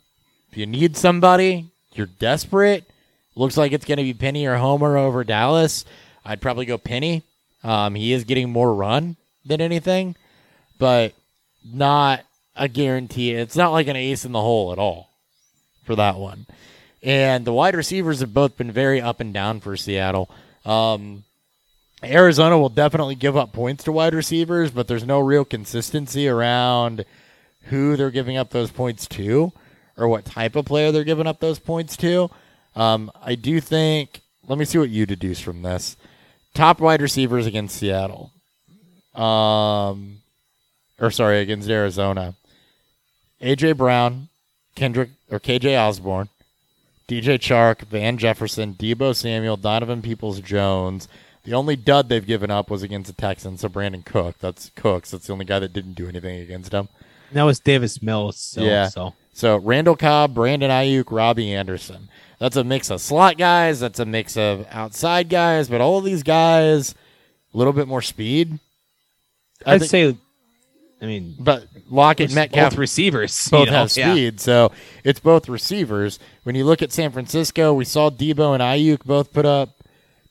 if 0.50 0.58
you 0.58 0.66
need 0.66 0.96
somebody, 0.96 1.70
you're 1.94 2.06
desperate. 2.06 2.84
Looks 3.34 3.56
like 3.56 3.72
it's 3.72 3.84
going 3.84 3.98
to 3.98 4.04
be 4.04 4.14
Penny 4.14 4.46
or 4.46 4.56
Homer 4.56 4.96
over 4.96 5.24
Dallas. 5.24 5.84
I'd 6.24 6.40
probably 6.40 6.66
go 6.66 6.78
Penny. 6.78 7.22
Um, 7.62 7.94
he 7.94 8.12
is 8.12 8.24
getting 8.24 8.50
more 8.50 8.74
run 8.74 9.16
than 9.44 9.60
anything, 9.60 10.16
but 10.78 11.14
not 11.64 12.20
a 12.56 12.68
guarantee. 12.68 13.32
It's 13.32 13.56
not 13.56 13.72
like 13.72 13.86
an 13.86 13.96
ace 13.96 14.24
in 14.24 14.32
the 14.32 14.40
hole 14.40 14.72
at 14.72 14.78
all 14.78 15.10
for 15.84 15.96
that 15.96 16.16
one. 16.16 16.46
And 17.02 17.44
the 17.44 17.52
wide 17.52 17.74
receivers 17.74 18.20
have 18.20 18.34
both 18.34 18.56
been 18.56 18.72
very 18.72 19.00
up 19.00 19.20
and 19.20 19.32
down 19.32 19.60
for 19.60 19.76
Seattle. 19.76 20.30
Um, 20.64 21.24
Arizona 22.02 22.58
will 22.58 22.68
definitely 22.68 23.14
give 23.14 23.36
up 23.36 23.52
points 23.52 23.84
to 23.84 23.92
wide 23.92 24.14
receivers, 24.14 24.70
but 24.70 24.88
there's 24.88 25.04
no 25.04 25.20
real 25.20 25.44
consistency 25.44 26.28
around 26.28 27.04
who 27.64 27.96
they're 27.96 28.10
giving 28.10 28.36
up 28.36 28.50
those 28.50 28.70
points 28.70 29.06
to 29.06 29.52
or 29.96 30.08
what 30.08 30.24
type 30.24 30.56
of 30.56 30.64
player 30.64 30.92
they're 30.92 31.04
giving 31.04 31.26
up 31.26 31.40
those 31.40 31.58
points 31.58 31.96
to. 31.98 32.30
Um, 32.74 33.10
I 33.22 33.34
do 33.34 33.60
think, 33.60 34.20
let 34.48 34.58
me 34.58 34.64
see 34.64 34.78
what 34.78 34.88
you 34.88 35.04
deduce 35.04 35.40
from 35.40 35.62
this. 35.62 35.96
Top 36.54 36.80
wide 36.80 37.02
receivers 37.02 37.46
against 37.46 37.76
Seattle. 37.76 38.32
Um, 39.14 40.18
or 40.98 41.10
sorry, 41.10 41.40
against 41.40 41.68
Arizona. 41.68 42.34
AJ 43.42 43.76
Brown, 43.76 44.28
Kendrick 44.74 45.10
or 45.30 45.40
KJ 45.40 45.78
Osborn, 45.78 46.28
DJ 47.08 47.38
Chark, 47.38 47.82
Van 47.82 48.18
Jefferson, 48.18 48.74
Deebo 48.74 49.14
Samuel, 49.14 49.56
Donovan 49.56 50.02
Peoples 50.02 50.40
Jones. 50.40 51.08
The 51.44 51.54
only 51.54 51.76
dud 51.76 52.08
they've 52.08 52.26
given 52.26 52.50
up 52.50 52.70
was 52.70 52.82
against 52.82 53.08
the 53.14 53.20
Texans, 53.20 53.60
so 53.62 53.68
Brandon 53.68 54.02
Cook. 54.02 54.38
That's 54.38 54.70
Cooks. 54.76 55.10
That's 55.10 55.26
the 55.26 55.32
only 55.32 55.46
guy 55.46 55.58
that 55.58 55.72
didn't 55.72 55.94
do 55.94 56.06
anything 56.06 56.40
against 56.40 56.70
them. 56.70 56.88
that 57.32 57.42
was 57.44 57.60
Davis 57.60 58.02
Mills. 58.02 58.38
So, 58.38 58.62
yeah. 58.62 58.88
So. 58.88 59.14
so 59.32 59.56
Randall 59.56 59.96
Cobb, 59.96 60.34
Brandon 60.34 60.70
Aiyuk, 60.70 61.10
Robbie 61.10 61.54
Anderson. 61.54 62.08
That's 62.38 62.56
a 62.56 62.64
mix 62.64 62.90
of 62.90 63.00
slot 63.00 63.38
guys. 63.38 63.80
That's 63.80 64.00
a 64.00 64.04
mix 64.04 64.36
of 64.36 64.66
outside 64.70 65.28
guys. 65.28 65.68
But 65.68 65.80
all 65.80 65.98
of 65.98 66.04
these 66.04 66.22
guys, 66.22 66.94
a 67.54 67.56
little 67.56 67.72
bit 67.72 67.88
more 67.88 68.02
speed. 68.02 68.58
I'd 69.64 69.80
think, 69.80 69.90
say 69.90 70.16
I 71.02 71.06
mean, 71.06 71.34
but 71.38 71.66
Lockett, 71.88 72.34
Metcalf, 72.34 72.72
both 72.72 72.78
receivers 72.78 73.48
both 73.48 73.66
you 73.66 73.72
know? 73.72 73.78
have 73.78 73.90
speed, 73.90 74.34
yeah. 74.34 74.40
so 74.40 74.72
it's 75.02 75.20
both 75.20 75.48
receivers. 75.48 76.18
When 76.42 76.54
you 76.54 76.64
look 76.64 76.82
at 76.82 76.92
San 76.92 77.10
Francisco, 77.10 77.72
we 77.72 77.86
saw 77.86 78.10
Deebo 78.10 78.52
and 78.52 78.62
Aiyuk 78.62 79.04
both 79.04 79.32
put 79.32 79.46
up 79.46 79.70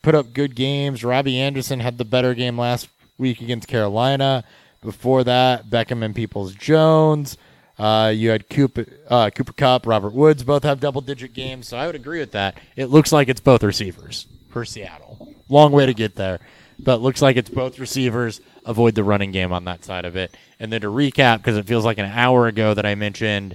put 0.02 0.14
up 0.14 0.32
good 0.32 0.54
games. 0.54 1.04
Robbie 1.04 1.38
Anderson 1.38 1.80
had 1.80 1.98
the 1.98 2.04
better 2.04 2.34
game 2.34 2.58
last 2.58 2.88
week 3.18 3.40
against 3.40 3.68
Carolina. 3.68 4.44
Before 4.82 5.24
that, 5.24 5.68
Beckham 5.68 6.02
and 6.02 6.14
Peoples 6.14 6.54
Jones. 6.54 7.36
Uh, 7.78 8.12
you 8.14 8.30
had 8.30 8.48
Cooper, 8.48 8.86
uh, 9.08 9.30
Cooper 9.30 9.52
Kupp, 9.52 9.86
Robert 9.86 10.12
Woods 10.12 10.42
both 10.42 10.64
have 10.64 10.80
double 10.80 11.00
digit 11.00 11.32
games, 11.32 11.68
so 11.68 11.78
I 11.78 11.86
would 11.86 11.94
agree 11.94 12.20
with 12.20 12.32
that. 12.32 12.58
It 12.76 12.86
looks 12.86 13.10
like 13.12 13.28
it's 13.28 13.40
both 13.40 13.62
receivers 13.62 14.26
for 14.50 14.64
Seattle. 14.64 15.34
Long 15.48 15.72
way 15.72 15.86
to 15.86 15.94
get 15.94 16.14
there. 16.14 16.40
but 16.78 17.00
looks 17.00 17.20
like 17.22 17.36
it's 17.36 17.50
both 17.50 17.78
receivers. 17.78 18.40
Avoid 18.64 18.94
the 18.94 19.04
running 19.04 19.32
game 19.32 19.52
on 19.52 19.64
that 19.64 19.84
side 19.84 20.04
of 20.04 20.16
it. 20.16 20.34
And 20.58 20.72
then 20.72 20.82
to 20.82 20.88
recap, 20.88 21.38
because 21.38 21.56
it 21.56 21.66
feels 21.66 21.84
like 21.84 21.98
an 21.98 22.06
hour 22.06 22.46
ago 22.46 22.74
that 22.74 22.86
I 22.86 22.94
mentioned 22.94 23.54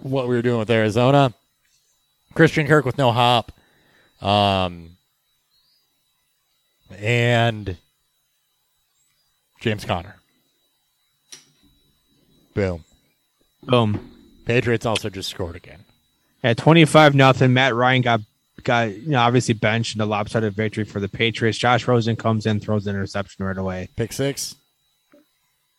what 0.00 0.28
we 0.28 0.34
were 0.34 0.42
doing 0.42 0.58
with 0.58 0.70
Arizona. 0.70 1.32
Christian 2.34 2.66
Kirk 2.66 2.84
with 2.84 2.98
no 2.98 3.12
hop. 3.12 3.52
Um, 4.20 4.91
and 7.02 7.76
James 9.60 9.84
Conner. 9.84 10.16
Boom. 12.54 12.84
Boom. 13.64 14.10
Patriots 14.44 14.86
also 14.86 15.10
just 15.10 15.28
scored 15.28 15.56
again. 15.56 15.84
At 16.44 16.56
25 16.56 17.14
nothing, 17.14 17.52
Matt 17.52 17.74
Ryan 17.74 18.02
got 18.02 18.20
got 18.64 18.94
you 18.94 19.08
know 19.10 19.20
obviously 19.20 19.54
benched 19.54 19.94
in 19.96 20.00
a 20.00 20.06
lopsided 20.06 20.54
victory 20.54 20.84
for 20.84 21.00
the 21.00 21.08
Patriots. 21.08 21.58
Josh 21.58 21.86
Rosen 21.86 22.16
comes 22.16 22.46
in, 22.46 22.60
throws 22.60 22.86
an 22.86 22.94
interception 22.94 23.44
right 23.44 23.56
away. 23.56 23.88
Pick 23.96 24.12
six. 24.12 24.54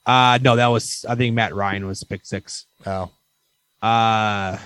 Uh 0.06 0.40
no, 0.42 0.56
that 0.56 0.68
was 0.68 1.06
I 1.08 1.16
think 1.16 1.36
Matt 1.36 1.56
Ryan 1.56 1.88
was 1.88 2.04
pick 2.04 2.26
six. 2.26 2.66
Oh, 2.86 3.10
Uh 3.82 4.58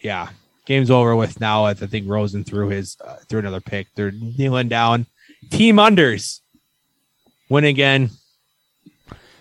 yeah. 0.00 0.28
Game's 0.66 0.90
over 0.90 1.16
with 1.16 1.40
now. 1.40 1.64
I 1.64 1.74
think 1.74 2.08
Rosen 2.08 2.44
threw 2.44 2.68
his 2.68 2.96
uh, 3.04 3.16
threw 3.28 3.40
another 3.40 3.60
pick. 3.60 3.88
They're 3.96 4.12
kneeling 4.12 4.68
down. 4.68 5.06
Team 5.48 5.76
unders. 5.76 6.40
Win 7.48 7.64
again. 7.64 8.10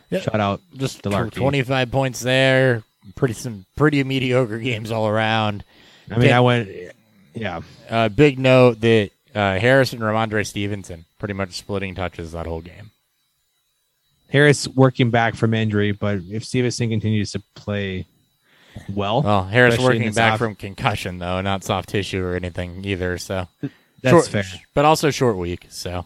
Yeah. 0.10 0.22
Shout 0.22 0.40
out. 0.40 0.62
just 0.76 1.02
Delarkey. 1.04 1.34
25 1.34 1.92
points 1.92 2.20
there. 2.22 2.84
Pretty 3.16 3.34
some 3.34 3.66
pretty 3.76 4.04
mediocre 4.04 4.58
games 4.60 4.92
all 4.92 5.08
around. 5.08 5.64
I 6.12 6.18
mean, 6.18 6.30
Yeah. 6.30 6.38
I 6.38 6.40
went 6.42 6.70
yeah. 7.36 7.62
Uh, 7.90 8.10
big 8.10 8.40
note 8.40 8.80
that 8.82 9.12
uh, 9.36 9.60
Harris 9.60 9.94
and 9.94 10.02
Rhamondre 10.02 10.46
Stevenson 10.46 11.06
pretty 11.20 11.34
much 11.36 11.54
splitting 11.54 11.94
touches 11.96 12.32
that 12.32 12.48
whole 12.48 12.62
game. 12.62 12.92
Harris 14.30 14.68
working 14.68 15.10
back 15.10 15.36
from 15.36 15.54
injury, 15.54 15.92
but 15.92 16.20
if 16.30 16.44
Stevenson 16.44 16.90
continues 16.90 17.32
to 17.32 17.42
play 17.56 18.06
well, 18.94 19.22
Well, 19.24 19.44
Harris 19.46 19.78
working 19.80 20.12
back 20.14 20.34
off- 20.34 20.40
from 20.40 20.56
concussion 20.56 21.18
though, 21.20 21.42
not 21.42 21.64
soft 21.64 21.90
tissue 21.90 22.24
or 22.24 22.36
anything 22.36 22.84
either. 22.86 23.18
So 23.18 23.48
that's 24.02 24.12
short, 24.14 24.28
fair. 24.28 24.44
but 24.74 24.86
also 24.86 25.12
short 25.12 25.38
week. 25.38 25.68
So 25.70 26.06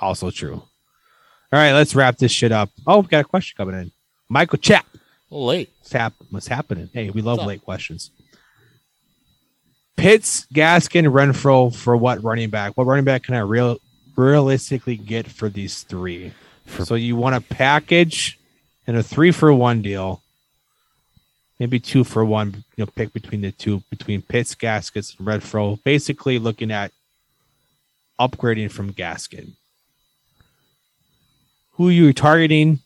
Also 0.00 0.30
true. 0.30 0.54
All 0.54 1.58
right, 1.58 1.72
let's 1.72 1.94
wrap 1.94 2.18
this 2.18 2.30
shit 2.32 2.52
up. 2.52 2.70
Oh, 2.86 3.00
we 3.00 3.08
got 3.08 3.22
a 3.22 3.28
question 3.28 3.56
coming 3.56 3.80
in. 3.80 3.92
Michael 4.28 4.58
Chap. 4.58 4.86
Oh, 5.30 5.46
late. 5.46 5.70
What's, 5.80 5.92
hap- 5.92 6.14
what's 6.30 6.46
happening? 6.46 6.90
Hey, 6.92 7.10
we 7.10 7.22
love 7.22 7.44
late 7.44 7.62
questions. 7.64 8.10
Pitts, 9.96 10.46
Gaskin, 10.54 11.10
Renfrow 11.10 11.74
for 11.74 11.96
what 11.96 12.22
running 12.22 12.50
back? 12.50 12.76
What 12.76 12.86
running 12.86 13.04
back 13.04 13.24
can 13.24 13.34
I 13.34 13.40
real 13.40 13.78
realistically 14.16 14.96
get 14.96 15.26
for 15.26 15.48
these 15.48 15.82
three? 15.82 16.32
so 16.84 16.94
you 16.94 17.16
want 17.16 17.34
a 17.34 17.40
package 17.40 18.38
and 18.86 18.96
a 18.96 19.02
three 19.02 19.32
for 19.32 19.52
one 19.52 19.80
deal, 19.82 20.22
maybe 21.58 21.80
two 21.80 22.04
for 22.04 22.24
one. 22.24 22.64
You 22.76 22.84
know, 22.84 22.90
pick 22.94 23.12
between 23.12 23.40
the 23.40 23.52
two 23.52 23.82
between 23.90 24.22
Pitts, 24.22 24.54
Gaskets, 24.54 25.14
and 25.18 25.26
Renfrow. 25.26 25.82
Basically, 25.82 26.38
looking 26.38 26.70
at 26.70 26.92
upgrading 28.18 28.70
from 28.70 28.92
Gaskin. 28.92 29.52
Who 31.72 31.88
are 31.88 31.92
you 31.92 32.12
targeting? 32.12 32.80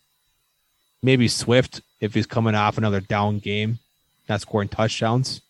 Maybe 1.02 1.26
Swift 1.28 1.80
if 2.00 2.14
he's 2.14 2.26
coming 2.26 2.54
off 2.54 2.78
another 2.78 3.00
down 3.00 3.38
game, 3.38 3.78
not 4.28 4.40
scoring 4.40 4.68
touchdowns. 4.68 5.40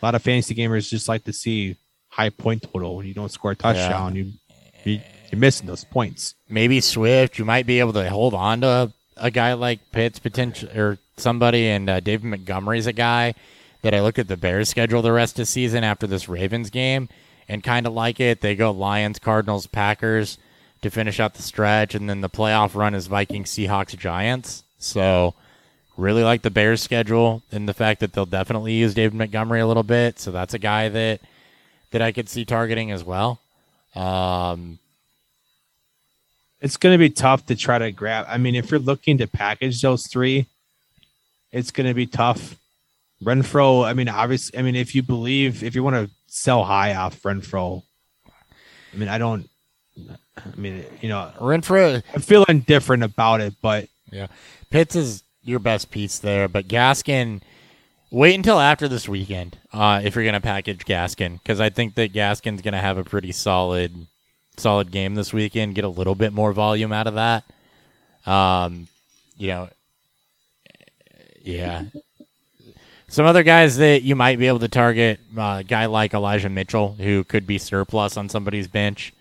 A 0.00 0.04
lot 0.04 0.14
of 0.14 0.22
fantasy 0.22 0.54
gamers 0.54 0.88
just 0.88 1.08
like 1.08 1.24
to 1.24 1.32
see 1.32 1.76
high 2.08 2.30
point 2.30 2.62
total. 2.62 2.96
When 2.96 3.06
you 3.06 3.14
don't 3.14 3.32
score 3.32 3.52
a 3.52 3.56
touchdown, 3.56 4.14
you, 4.14 4.32
you 4.84 5.00
you're 5.30 5.38
missing 5.38 5.66
those 5.66 5.84
points. 5.84 6.34
Maybe 6.48 6.80
Swift. 6.80 7.38
You 7.38 7.44
might 7.44 7.66
be 7.66 7.80
able 7.80 7.94
to 7.94 8.08
hold 8.08 8.34
on 8.34 8.60
to 8.60 8.92
a, 9.16 9.30
guy 9.30 9.52
like 9.54 9.90
Pitts 9.92 10.18
potential 10.18 10.68
or 10.76 10.98
somebody, 11.16 11.68
and 11.68 11.88
uh, 11.88 12.00
David 12.00 12.26
Montgomery's 12.26 12.86
a 12.86 12.92
guy 12.92 13.34
that 13.82 13.94
I 13.94 14.00
look 14.00 14.18
at 14.18 14.28
the 14.28 14.36
Bears 14.36 14.68
schedule 14.68 15.02
the 15.02 15.12
rest 15.12 15.34
of 15.34 15.42
the 15.42 15.46
season 15.46 15.84
after 15.84 16.06
this 16.06 16.28
Ravens 16.28 16.70
game 16.70 17.08
and 17.48 17.62
kind 17.62 17.86
of 17.86 17.92
like 17.92 18.20
it. 18.20 18.40
They 18.40 18.56
go 18.56 18.70
Lions, 18.70 19.18
Cardinals, 19.18 19.66
Packers 19.66 20.38
to 20.82 20.90
finish 20.90 21.20
out 21.20 21.34
the 21.34 21.42
stretch, 21.42 21.94
and 21.94 22.08
then 22.08 22.20
the 22.20 22.28
playoff 22.28 22.74
run 22.74 22.94
is 22.94 23.06
Vikings, 23.06 23.50
Seahawks, 23.50 23.96
Giants. 23.96 24.64
So 24.78 25.34
really 25.96 26.22
like 26.22 26.42
the 26.42 26.50
Bears 26.50 26.82
schedule 26.82 27.42
and 27.50 27.68
the 27.68 27.74
fact 27.74 28.00
that 28.00 28.12
they'll 28.12 28.26
definitely 28.26 28.74
use 28.74 28.94
David 28.94 29.14
Montgomery 29.14 29.60
a 29.60 29.66
little 29.66 29.82
bit. 29.82 30.18
So 30.18 30.30
that's 30.30 30.54
a 30.54 30.58
guy 30.58 30.88
that 30.88 31.20
that 31.92 32.02
I 32.02 32.12
could 32.12 32.28
see 32.28 32.44
targeting 32.44 32.90
as 32.90 33.04
well. 33.04 33.40
Um, 33.94 34.78
It's 36.66 36.76
going 36.76 36.94
to 36.94 36.98
be 36.98 37.10
tough 37.10 37.46
to 37.46 37.54
try 37.54 37.78
to 37.78 37.92
grab. 37.92 38.26
I 38.28 38.38
mean, 38.38 38.56
if 38.56 38.72
you're 38.72 38.80
looking 38.80 39.18
to 39.18 39.28
package 39.28 39.80
those 39.80 40.08
three, 40.08 40.46
it's 41.52 41.70
going 41.70 41.86
to 41.86 41.94
be 41.94 42.06
tough. 42.06 42.56
Renfrow. 43.22 43.86
I 43.86 43.92
mean, 43.92 44.08
obviously. 44.08 44.58
I 44.58 44.62
mean, 44.62 44.74
if 44.74 44.92
you 44.92 45.04
believe, 45.04 45.62
if 45.62 45.76
you 45.76 45.84
want 45.84 45.94
to 45.94 46.10
sell 46.26 46.64
high 46.64 46.92
off 46.96 47.22
Renfrow, 47.22 47.84
I 48.92 48.96
mean, 48.96 49.08
I 49.08 49.16
don't. 49.16 49.48
I 50.36 50.56
mean, 50.56 50.84
you 51.00 51.08
know, 51.08 51.30
Renfrow, 51.38 52.02
I'm 52.12 52.20
feeling 52.20 52.60
different 52.66 53.04
about 53.04 53.40
it, 53.40 53.54
but 53.62 53.88
Yeah. 54.10 54.26
Pitts 54.70 54.96
is 54.96 55.22
your 55.44 55.60
best 55.60 55.92
piece 55.92 56.18
there, 56.18 56.48
but 56.48 56.66
Gaskin, 56.66 57.42
wait 58.10 58.34
until 58.34 58.58
after 58.58 58.88
this 58.88 59.08
weekend 59.08 59.56
uh, 59.72 60.00
if 60.04 60.16
you're 60.16 60.24
going 60.24 60.34
to 60.34 60.40
package 60.40 60.84
Gaskin, 60.84 61.38
because 61.38 61.60
I 61.60 61.70
think 61.70 61.94
that 61.94 62.12
Gaskin's 62.12 62.60
going 62.60 62.74
to 62.74 62.80
have 62.80 62.98
a 62.98 63.04
pretty 63.04 63.32
solid, 63.32 64.08
solid 64.56 64.90
game 64.90 65.14
this 65.14 65.32
weekend. 65.32 65.74
Get 65.74 65.84
a 65.84 65.88
little 65.88 66.14
bit 66.14 66.32
more 66.32 66.52
volume 66.52 66.92
out 66.92 67.06
of 67.06 67.14
that. 67.14 67.44
Um, 68.26 68.88
you 69.36 69.48
know, 69.48 69.68
yeah. 71.42 71.84
Some 73.08 73.24
other 73.24 73.44
guys 73.44 73.76
that 73.76 74.02
you 74.02 74.16
might 74.16 74.38
be 74.38 74.48
able 74.48 74.58
to 74.58 74.68
target, 74.68 75.20
uh, 75.36 75.58
a 75.60 75.64
guy 75.64 75.86
like 75.86 76.12
Elijah 76.12 76.48
Mitchell, 76.48 76.94
who 76.94 77.22
could 77.22 77.46
be 77.46 77.58
surplus 77.58 78.16
on 78.16 78.28
somebody's 78.28 78.66
bench. 78.66 79.12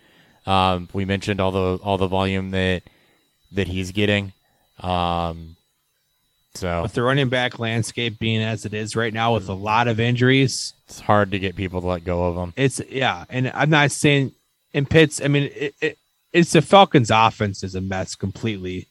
Um, 0.47 0.89
we 0.91 1.05
mentioned 1.05 1.39
all 1.39 1.51
the 1.51 1.79
all 1.83 1.97
the 1.97 2.07
volume 2.07 2.51
that 2.51 2.83
that 3.51 3.67
he's 3.67 3.91
getting. 3.91 4.33
Um, 4.79 5.55
so 6.55 6.83
with 6.83 6.93
the 6.93 7.03
running 7.03 7.29
back 7.29 7.59
landscape 7.59 8.17
being 8.17 8.41
as 8.41 8.65
it 8.65 8.73
is 8.73 8.95
right 8.95 9.13
now, 9.13 9.33
with 9.33 9.49
a 9.49 9.53
lot 9.53 9.87
of 9.87 9.99
injuries, 9.99 10.73
it's 10.87 10.99
hard 10.99 11.31
to 11.31 11.39
get 11.39 11.55
people 11.55 11.81
to 11.81 11.87
let 11.87 12.03
go 12.03 12.25
of 12.25 12.35
them. 12.35 12.53
it's 12.55 12.81
yeah. 12.89 13.25
And 13.29 13.51
I'm 13.53 13.69
not 13.69 13.91
saying 13.91 14.31
in 14.75 14.85
Pitts. 14.85 15.21
I 15.23 15.27
mean, 15.29 15.49
it, 15.55 15.73
it, 15.81 15.97
it's 16.33 16.51
the 16.51 16.61
Falcons' 16.61 17.09
offense 17.09 17.63
is 17.63 17.75
a 17.75 17.81
mess 17.81 18.13
completely. 18.13 18.87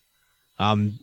Um, 0.58 0.98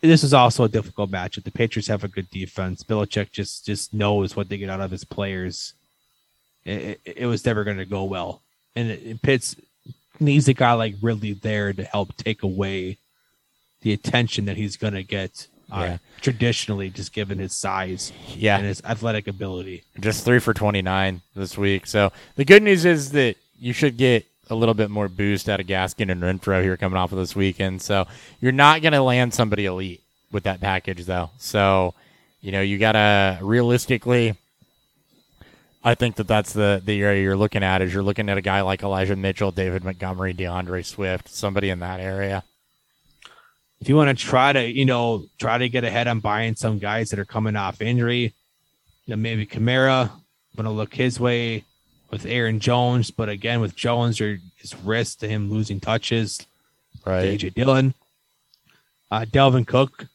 this 0.00 0.24
is 0.24 0.34
also 0.34 0.64
a 0.64 0.68
difficult 0.68 1.10
matchup. 1.10 1.44
The 1.44 1.50
Patriots 1.50 1.88
have 1.88 2.04
a 2.04 2.08
good 2.08 2.28
defense. 2.30 2.82
Belichick 2.82 3.30
just 3.30 3.64
just 3.64 3.94
knows 3.94 4.34
what 4.34 4.48
they 4.48 4.58
get 4.58 4.70
out 4.70 4.80
of 4.80 4.90
his 4.90 5.04
players. 5.04 5.74
It, 6.64 7.00
it, 7.04 7.16
it 7.18 7.26
was 7.26 7.44
never 7.44 7.62
going 7.64 7.76
to 7.76 7.84
go 7.84 8.04
well, 8.04 8.42
and 8.74 8.90
it, 8.90 9.02
it 9.06 9.22
Pitts 9.22 9.54
needs 10.20 10.48
a 10.48 10.54
guy 10.54 10.72
like 10.72 10.94
Ridley 11.02 11.34
there 11.34 11.72
to 11.72 11.84
help 11.84 12.16
take 12.16 12.42
away 12.42 12.98
the 13.82 13.92
attention 13.92 14.46
that 14.46 14.56
he's 14.56 14.76
going 14.76 14.94
to 14.94 15.02
get. 15.02 15.46
Uh, 15.70 15.80
Yeah. 15.80 15.98
Traditionally, 16.20 16.88
just 16.90 17.12
given 17.12 17.38
his 17.38 17.52
size 17.54 18.12
Yeah, 18.34 18.56
and 18.56 18.66
his 18.66 18.80
athletic 18.84 19.26
ability. 19.28 19.84
just 20.00 20.24
three 20.24 20.38
for 20.38 20.54
29 20.54 21.20
this 21.36 21.58
week. 21.58 21.86
So 21.86 22.12
the 22.36 22.44
good 22.44 22.62
news 22.62 22.84
is 22.84 23.10
that 23.12 23.36
you 23.58 23.72
should 23.72 23.96
get 23.96 24.26
a 24.50 24.54
little 24.54 24.74
bit 24.74 24.90
more 24.90 25.08
boost 25.08 25.48
out 25.48 25.60
of 25.60 25.66
Gaskin 25.66 26.10
and 26.10 26.22
Renfrow 26.22 26.62
here 26.62 26.76
coming 26.76 26.98
off 26.98 27.12
of 27.12 27.18
this 27.18 27.34
weekend. 27.34 27.80
So 27.80 28.06
you're 28.40 28.52
not 28.52 28.82
going 28.82 28.92
to 28.92 29.02
land 29.02 29.32
somebody 29.32 29.64
elite 29.64 30.02
with 30.30 30.44
that 30.44 30.60
package, 30.60 31.06
though. 31.06 31.30
So, 31.38 31.94
you 32.40 32.52
know, 32.52 32.60
you 32.60 32.78
got 32.78 32.92
to 32.92 33.38
realistically. 33.40 34.36
I 35.82 35.94
think 35.94 36.16
that 36.16 36.26
that's 36.26 36.52
the, 36.54 36.80
the 36.82 37.02
area 37.02 37.22
you're 37.22 37.36
looking 37.36 37.62
at 37.62 37.82
is 37.82 37.92
you're 37.92 38.02
looking 38.02 38.30
at 38.30 38.38
a 38.38 38.42
guy 38.42 38.62
like 38.62 38.82
Elijah 38.82 39.16
Mitchell, 39.16 39.50
David 39.50 39.84
Montgomery, 39.84 40.32
D'Andre 40.32 40.82
Swift, 40.82 41.28
somebody 41.28 41.68
in 41.68 41.80
that 41.80 42.00
area. 42.00 42.42
if 43.80 43.88
you 43.90 43.96
want 43.96 44.16
to 44.16 44.24
try 44.24 44.50
to, 44.50 44.66
you 44.66 44.86
know, 44.86 45.26
try 45.38 45.58
to 45.58 45.68
get 45.68 45.84
ahead 45.84 46.08
on 46.08 46.20
buying 46.20 46.56
some 46.56 46.78
guys 46.78 47.10
that 47.10 47.18
are 47.18 47.26
coming 47.26 47.54
off 47.54 47.82
injury, 47.82 48.32
you 49.04 49.14
know, 49.14 49.16
maybe 49.16 49.44
Kamara, 49.46 50.10
going 50.56 50.64
to 50.64 50.70
look 50.70 50.94
his 50.94 51.20
way 51.20 51.64
with 52.14 52.26
Aaron 52.26 52.60
Jones, 52.60 53.10
but 53.10 53.28
again 53.28 53.60
with 53.60 53.74
Jones, 53.74 54.18
there 54.18 54.38
is 54.60 54.72
risk 54.84 55.18
to 55.18 55.28
him 55.28 55.50
losing 55.50 55.80
touches. 55.80 56.46
Right. 57.04 57.36
AJ 57.36 57.54
Dillon, 57.54 57.92
uh, 59.10 59.24
Dalvin 59.28 59.66
Cook 59.66 60.06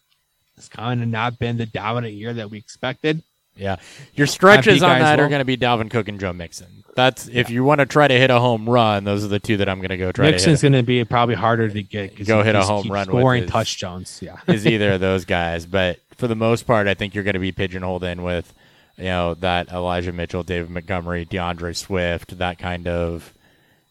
has 0.55 0.69
kind 0.69 1.03
of 1.03 1.09
not 1.09 1.37
been 1.39 1.57
the 1.57 1.65
dominant 1.65 2.13
year 2.13 2.31
that 2.33 2.49
we 2.49 2.57
expected. 2.57 3.21
Yeah. 3.53 3.75
Your 4.15 4.27
stretches 4.27 4.81
on 4.81 4.99
that 4.99 5.19
are 5.19 5.27
going 5.27 5.39
to 5.39 5.45
be 5.45 5.57
Dalvin 5.57 5.91
Cook 5.91 6.07
and 6.07 6.21
Joe 6.21 6.31
Mixon. 6.31 6.85
That's 6.95 7.27
if 7.27 7.49
you 7.49 7.65
want 7.65 7.79
to 7.79 7.85
try 7.85 8.07
to 8.07 8.13
hit 8.13 8.29
a 8.29 8.39
home 8.39 8.69
run, 8.69 9.03
those 9.03 9.25
are 9.25 9.27
the 9.27 9.39
two 9.39 9.57
that 9.57 9.67
I'm 9.67 9.79
going 9.79 9.89
to 9.89 9.97
go 9.97 10.13
try 10.13 10.31
Mixon's 10.31 10.61
going 10.61 10.71
to 10.71 10.83
be 10.83 11.03
probably 11.03 11.35
harder 11.35 11.67
to 11.67 11.83
get. 11.83 12.25
Go 12.25 12.43
hit 12.43 12.55
a 12.55 12.63
home 12.63 12.87
run 12.89 13.07
with 13.07 13.19
scoring 13.19 13.41
his- 13.43 13.51
touchdowns. 13.51 14.21
Yeah, 14.21 14.37
is 14.47 14.65
either 14.65 14.93
of 14.93 15.01
those 15.01 15.25
guys, 15.25 15.65
but 15.65 15.99
for 16.15 16.27
the 16.27 16.35
most 16.35 16.65
part, 16.65 16.87
I 16.87 16.93
think 16.93 17.13
you're 17.13 17.25
going 17.25 17.33
to 17.33 17.39
be 17.41 17.51
pigeonholed 17.51 18.05
in 18.05 18.23
with, 18.23 18.53
you 18.99 19.05
know, 19.05 19.33
that 19.35 19.69
Elijah 19.69 20.11
Mitchell, 20.11 20.43
David 20.43 20.69
Montgomery, 20.69 21.23
D'Andre 21.25 21.73
Swift, 21.73 22.37
that 22.37 22.59
kind 22.59 22.87
of 22.87 23.33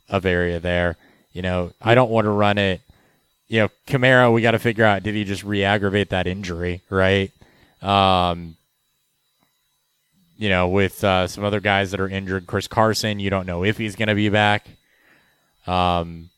of 0.09 0.26
area 0.26 0.60
there. 0.60 0.97
You 1.32 1.43
know, 1.43 1.72
I 1.80 1.94
don't 1.94 2.10
want 2.10 2.26
to 2.26 2.30
run 2.30 2.59
it. 2.59 2.82
You 3.48 3.60
know, 3.60 3.68
Kamara, 3.86 4.32
we 4.32 4.43
got 4.43 4.51
to 4.51 4.59
figure 4.59 4.85
out 4.85 5.02
did 5.02 5.14
he 5.14 5.24
just 5.24 5.44
re-aggravate 5.44 6.10
that 6.10 6.26
injury, 6.26 6.82
right? 6.90 7.32
Um, 7.80 8.56
you 10.36 10.51
know, 10.51 10.68
with 10.68 11.02
uh, 11.02 11.26
some 11.26 11.44
other 11.44 11.60
guys 11.60 11.90
that 11.90 12.01
are 12.01 12.09
injured, 12.09 12.47
Chris 12.47 12.68
Carson, 12.68 13.18
you 13.18 13.30
don't 13.30 13.47
know 13.47 13.64
if 13.64 13.78
he's 13.78 13.97
going 13.97 14.09
to 14.09 14.14
be 14.14 14.28
back. 14.28 14.68
Um, 15.66 16.28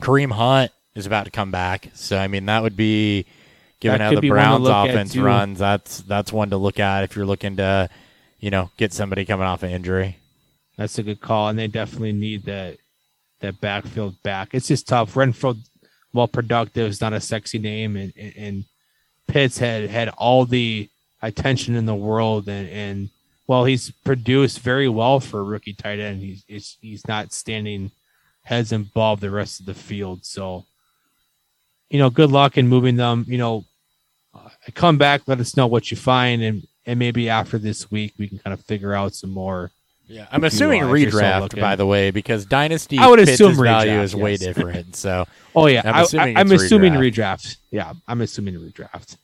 Kareem 0.00 0.32
Hunt 0.32 0.72
is 0.94 1.06
about 1.06 1.24
to 1.24 1.30
come 1.30 1.50
back, 1.50 1.90
so 1.94 2.18
I 2.18 2.28
mean 2.28 2.46
that 2.46 2.62
would 2.62 2.76
be 2.76 3.24
given 3.82 3.98
That 3.98 4.04
how 4.04 4.14
the 4.14 4.20
be 4.20 4.30
one 4.30 4.38
to 4.38 4.58
Browns 4.60 4.68
offense 4.68 5.16
runs. 5.16 5.58
That's 5.58 5.98
that's 6.02 6.32
one 6.32 6.50
to 6.50 6.56
look 6.56 6.78
at 6.78 7.02
if 7.02 7.16
you're 7.16 7.26
looking 7.26 7.56
to, 7.56 7.90
you 8.38 8.50
know, 8.50 8.70
get 8.76 8.92
somebody 8.92 9.24
coming 9.24 9.46
off 9.46 9.64
an 9.64 9.70
injury. 9.70 10.18
That's 10.78 10.98
a 10.98 11.02
good 11.02 11.20
call, 11.20 11.48
and 11.48 11.58
they 11.58 11.66
definitely 11.66 12.12
need 12.12 12.44
that 12.44 12.78
that 13.40 13.60
backfield 13.60 14.22
back. 14.22 14.50
It's 14.54 14.68
just 14.68 14.86
tough. 14.86 15.14
Renfrow, 15.14 15.58
while 16.12 16.28
productive, 16.28 16.88
is 16.88 17.00
not 17.00 17.12
a 17.12 17.20
sexy 17.20 17.58
name, 17.58 17.96
and 17.96 18.12
and, 18.16 18.34
and 18.36 18.64
Pitts 19.26 19.58
had 19.58 19.90
had 19.90 20.08
all 20.10 20.46
the 20.46 20.88
attention 21.20 21.74
in 21.74 21.84
the 21.84 21.94
world, 21.94 22.48
and 22.48 22.68
and 22.68 23.10
well, 23.48 23.64
he's 23.64 23.90
produced 23.90 24.60
very 24.60 24.88
well 24.88 25.18
for 25.18 25.40
a 25.40 25.44
rookie 25.44 25.74
tight 25.74 25.98
end. 25.98 26.22
He's 26.22 26.44
he's, 26.46 26.78
he's 26.80 27.08
not 27.08 27.32
standing 27.32 27.90
heads 28.44 28.70
above 28.70 29.18
the 29.18 29.30
rest 29.30 29.58
of 29.58 29.66
the 29.66 29.74
field. 29.74 30.24
So, 30.24 30.66
you 31.90 31.98
know, 31.98 32.10
good 32.10 32.30
luck 32.30 32.56
in 32.56 32.68
moving 32.68 32.96
them. 32.96 33.24
You 33.26 33.38
know, 33.38 33.64
come 34.74 34.98
back, 34.98 35.22
let 35.26 35.40
us 35.40 35.56
know 35.56 35.66
what 35.66 35.90
you 35.90 35.96
find, 35.96 36.42
and 36.42 36.66
and 36.86 36.98
maybe 36.98 37.28
after 37.28 37.58
this 37.58 37.90
week 37.90 38.14
we 38.18 38.28
can 38.28 38.38
kind 38.38 38.54
of 38.54 38.60
figure 38.64 38.92
out 38.92 39.14
some 39.14 39.30
more. 39.30 39.70
Yeah, 40.08 40.26
I'm 40.30 40.44
assuming 40.44 40.82
are, 40.82 40.94
if 40.96 41.02
you're 41.02 41.10
still 41.10 41.20
redraft 41.22 41.60
by 41.60 41.76
the 41.76 41.86
way 41.86 42.10
because 42.10 42.44
dynasty 42.44 42.98
I 42.98 43.08
would 43.08 43.20
assume 43.20 43.54
value 43.54 43.92
redraft, 43.92 44.02
is 44.02 44.16
way 44.16 44.36
different. 44.48 44.96
So 44.96 45.26
Oh 45.54 45.66
yeah, 45.66 45.82
I'm 45.84 46.02
assuming 46.02 46.36
I, 46.36 46.40
am 46.40 46.52
assuming 46.52 46.92
redraft. 46.94 47.14
redraft. 47.14 47.56
Yeah, 47.70 47.92
I'm 48.08 48.20
assuming 48.20 48.54
redraft. 48.54 49.16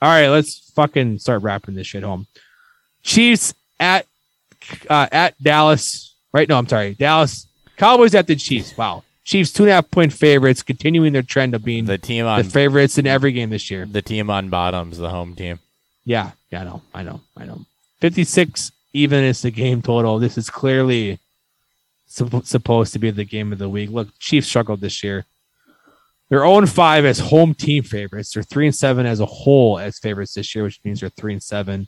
All 0.00 0.08
right, 0.08 0.28
let's 0.28 0.70
fucking 0.74 1.18
start 1.18 1.42
wrapping 1.42 1.74
this 1.74 1.86
shit 1.86 2.02
home. 2.02 2.26
Chiefs 3.02 3.54
at 3.80 4.06
uh, 4.88 5.08
at 5.10 5.40
Dallas. 5.42 6.14
Right? 6.32 6.48
No, 6.48 6.58
I'm 6.58 6.68
sorry. 6.68 6.94
Dallas 6.94 7.46
Cowboys 7.76 8.14
at 8.14 8.26
the 8.26 8.36
Chiefs. 8.36 8.76
Wow, 8.76 9.04
Chiefs 9.28 9.52
two 9.52 9.64
and 9.64 9.70
a 9.70 9.74
half 9.74 9.90
point 9.90 10.10
favorites, 10.10 10.62
continuing 10.62 11.12
their 11.12 11.22
trend 11.22 11.54
of 11.54 11.62
being 11.62 11.84
the, 11.84 11.92
the 11.92 11.98
team 11.98 12.24
on 12.24 12.44
favorites 12.44 12.96
in 12.96 13.06
every 13.06 13.30
game 13.30 13.50
this 13.50 13.70
year. 13.70 13.84
the 13.84 14.00
team 14.00 14.30
on 14.30 14.48
bottoms, 14.48 14.96
the 14.96 15.10
home 15.10 15.34
team. 15.34 15.58
Yeah, 16.06 16.30
yeah, 16.50 16.62
I 16.62 16.64
know, 16.64 16.82
I 16.94 17.02
know, 17.02 17.20
I 17.36 17.44
know. 17.44 17.66
56 18.00 18.72
even 18.94 19.22
is 19.22 19.42
the 19.42 19.50
game 19.50 19.82
total. 19.82 20.18
This 20.18 20.38
is 20.38 20.48
clearly 20.48 21.18
supp- 22.08 22.46
supposed 22.46 22.94
to 22.94 22.98
be 22.98 23.10
the 23.10 23.26
game 23.26 23.52
of 23.52 23.58
the 23.58 23.68
week. 23.68 23.90
Look, 23.90 24.18
Chiefs 24.18 24.48
struggled 24.48 24.80
this 24.80 25.04
year. 25.04 25.26
They're 26.30 26.38
0 26.38 26.56
and 26.56 26.70
5 26.70 27.04
as 27.04 27.18
home 27.18 27.52
team 27.52 27.82
favorites. 27.82 28.32
They're 28.32 28.42
3 28.42 28.68
and 28.68 28.74
7 28.74 29.04
as 29.04 29.20
a 29.20 29.26
whole 29.26 29.78
as 29.78 29.98
favorites 29.98 30.32
this 30.32 30.54
year, 30.54 30.64
which 30.64 30.80
means 30.84 31.00
they're 31.00 31.10
3 31.10 31.34
and 31.34 31.42
7 31.42 31.86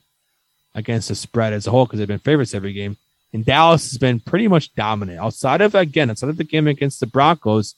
against 0.74 1.08
the 1.08 1.14
spread 1.14 1.54
as 1.54 1.66
a 1.66 1.70
whole 1.70 1.86
because 1.86 2.00
they've 2.00 2.06
been 2.06 2.18
favorites 2.18 2.52
every 2.52 2.74
game. 2.74 2.98
And 3.32 3.44
Dallas 3.44 3.90
has 3.90 3.98
been 3.98 4.20
pretty 4.20 4.48
much 4.48 4.74
dominant. 4.74 5.20
Outside 5.20 5.60
of, 5.60 5.74
again, 5.74 6.10
outside 6.10 6.30
of 6.30 6.36
the 6.36 6.44
game 6.44 6.66
against 6.66 7.00
the 7.00 7.06
Broncos, 7.06 7.74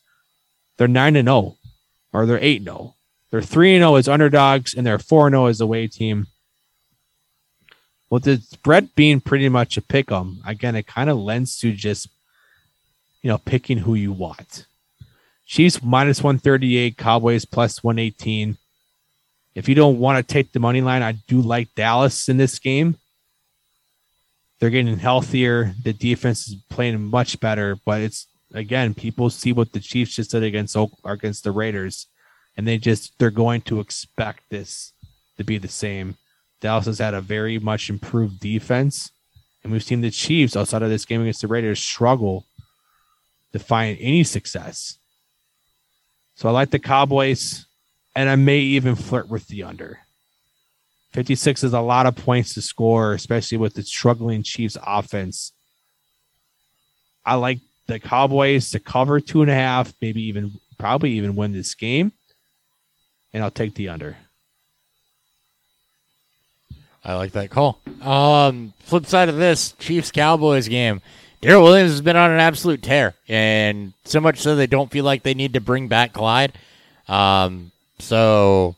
they're 0.77 0.89
9 0.89 1.17
and 1.17 1.29
0 1.29 1.57
or 2.13 2.27
they're 2.27 2.39
8 2.41 2.59
and 2.59 2.67
0. 2.67 2.95
They're 3.31 3.43
3 3.43 3.77
and 3.77 3.83
0 3.83 3.97
as 3.97 4.09
underdogs 4.09 4.75
and 4.75 4.87
they're 4.87 4.99
4 4.99 5.29
and 5.29 5.35
0 5.35 5.47
as 5.47 5.61
away 5.61 5.87
team. 5.89 6.29
With 8.09 8.25
the 8.25 8.39
spread 8.39 8.95
being 8.95 9.21
pretty 9.21 9.49
much 9.49 9.77
a 9.77 9.83
pick 9.83 10.11
'em, 10.13 10.43
again, 10.47 10.77
it 10.77 10.87
kind 10.87 11.09
of 11.09 11.19
lends 11.19 11.59
to 11.61 11.73
just, 11.73 12.09
you 13.23 13.29
know, 13.29 13.39
picking 13.39 13.79
who 13.79 13.95
you 13.95 14.13
want. 14.13 14.67
Chiefs 15.47 15.83
minus 15.83 16.23
138, 16.23 16.97
Cowboys 16.97 17.45
plus 17.45 17.83
118. 17.83 18.57
If 19.55 19.69
you 19.69 19.75
don't 19.75 19.99
want 19.99 20.17
to 20.17 20.33
take 20.33 20.53
the 20.53 20.61
money 20.61 20.81
line, 20.81 21.03
I 21.03 21.13
do 21.13 21.41
like 21.41 21.75
Dallas 21.75 22.29
in 22.29 22.39
this 22.39 22.59
game. 22.59 22.97
They're 24.63 24.71
getting 24.71 24.97
healthier. 24.97 25.75
The 25.83 25.93
defense 25.93 26.47
is 26.47 26.55
playing 26.69 27.03
much 27.03 27.41
better, 27.41 27.77
but 27.85 28.01
it's 28.01 28.29
again, 28.55 28.95
people 28.95 29.29
see 29.29 29.53
what 29.53 29.73
the 29.73 29.81
Chiefs 29.81 30.15
just 30.15 30.31
did 30.31 30.45
against 30.45 30.77
against 31.05 31.43
the 31.43 31.51
Raiders, 31.51 32.07
and 32.57 32.65
they 32.65 32.79
just 32.79 33.19
they're 33.19 33.33
going 33.33 33.63
to 33.63 33.81
expect 33.81 34.49
this 34.51 34.93
to 35.37 35.43
be 35.43 35.59
the 35.59 35.67
same. 35.67 36.15
Dallas 36.61 36.87
has 36.87 37.01
had 37.01 37.13
a 37.13 37.21
very 37.21 37.59
much 37.59 37.91
improved 37.91 38.39
defense, 38.39 39.11
and 39.65 39.73
we've 39.73 39.83
seen 39.83 40.01
the 40.01 40.13
Chiefs 40.13 40.57
outside 40.57 40.85
of 40.85 40.91
this 40.91 41.07
game 41.07 41.23
against 41.23 41.41
the 41.41 41.49
Raiders 41.49 41.83
struggle 41.83 42.47
to 43.51 43.59
find 43.59 43.99
any 44.01 44.23
success. 44.23 44.97
So 46.37 46.49
I 46.49 46.53
like 46.53 46.71
the 46.71 46.79
Cowboys, 46.79 47.67
and 48.15 48.29
I 48.29 48.37
may 48.37 48.61
even 48.61 48.95
flirt 48.95 49.29
with 49.29 49.49
the 49.49 49.65
under. 49.65 49.99
56 51.13 51.65
is 51.65 51.73
a 51.73 51.81
lot 51.81 52.07
of 52.07 52.17
points 52.17 52.55
to 52.55 52.63
score, 52.63 53.13
especially 53.13 53.59
with 53.59 53.75
the 53.75 53.83
struggling 53.83 54.43
Chiefs 54.43 54.79
offense. 54.85 55.53
I 57.25 57.35
like 57.35 57.61
the 57.87 58.01
Cowboys 58.01 58.71
to 58.71 58.81
cover 58.81 59.21
two 59.21 59.43
and 59.43 59.51
a 59.51 59.55
half, 59.55 59.93
maybe 60.01 60.23
even 60.23 60.53
probably 60.79 61.13
even 61.13 61.37
win 61.37 61.53
this 61.53 61.75
game. 61.75 62.13
And 63.33 63.43
I'll 63.43 63.51
take 63.51 63.75
the 63.75 63.89
under. 63.89 64.17
I 67.05 67.15
like 67.15 67.33
that 67.33 67.51
call. 67.51 67.81
Um, 68.01 68.73
flip 68.81 69.07
side 69.07 69.29
of 69.29 69.37
this 69.37 69.73
Chiefs 69.73 70.11
Cowboys 70.11 70.69
game. 70.69 71.01
Darrel 71.41 71.65
Williams 71.65 71.91
has 71.91 72.01
been 72.01 72.17
on 72.17 72.31
an 72.31 72.39
absolute 72.39 72.83
tear, 72.83 73.15
and 73.29 73.93
so 74.05 74.21
much 74.21 74.39
so 74.39 74.55
they 74.55 74.69
don't 74.69 74.93
feel 74.93 75.05
like 75.05 75.25
they 75.25 75.35
need 75.35 75.55
to 75.55 75.61
bring 75.61 75.89
back 75.89 76.13
Clyde. 76.13 76.53
Um, 77.09 77.73
so 77.99 78.77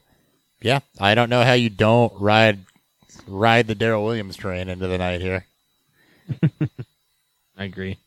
yeah, 0.65 0.81
I 0.99 1.15
don't 1.15 1.29
know 1.29 1.45
how 1.45 1.53
you 1.53 1.69
don't 1.69 2.11
ride 2.19 2.61
ride 3.29 3.67
the 3.67 3.75
Darrel 3.75 4.03
Williams 4.03 4.35
train 4.35 4.71
into 4.71 4.87
the 4.87 4.97
night 4.97 5.21
here. 5.21 5.45
I 7.59 7.65
agree. 7.65 7.99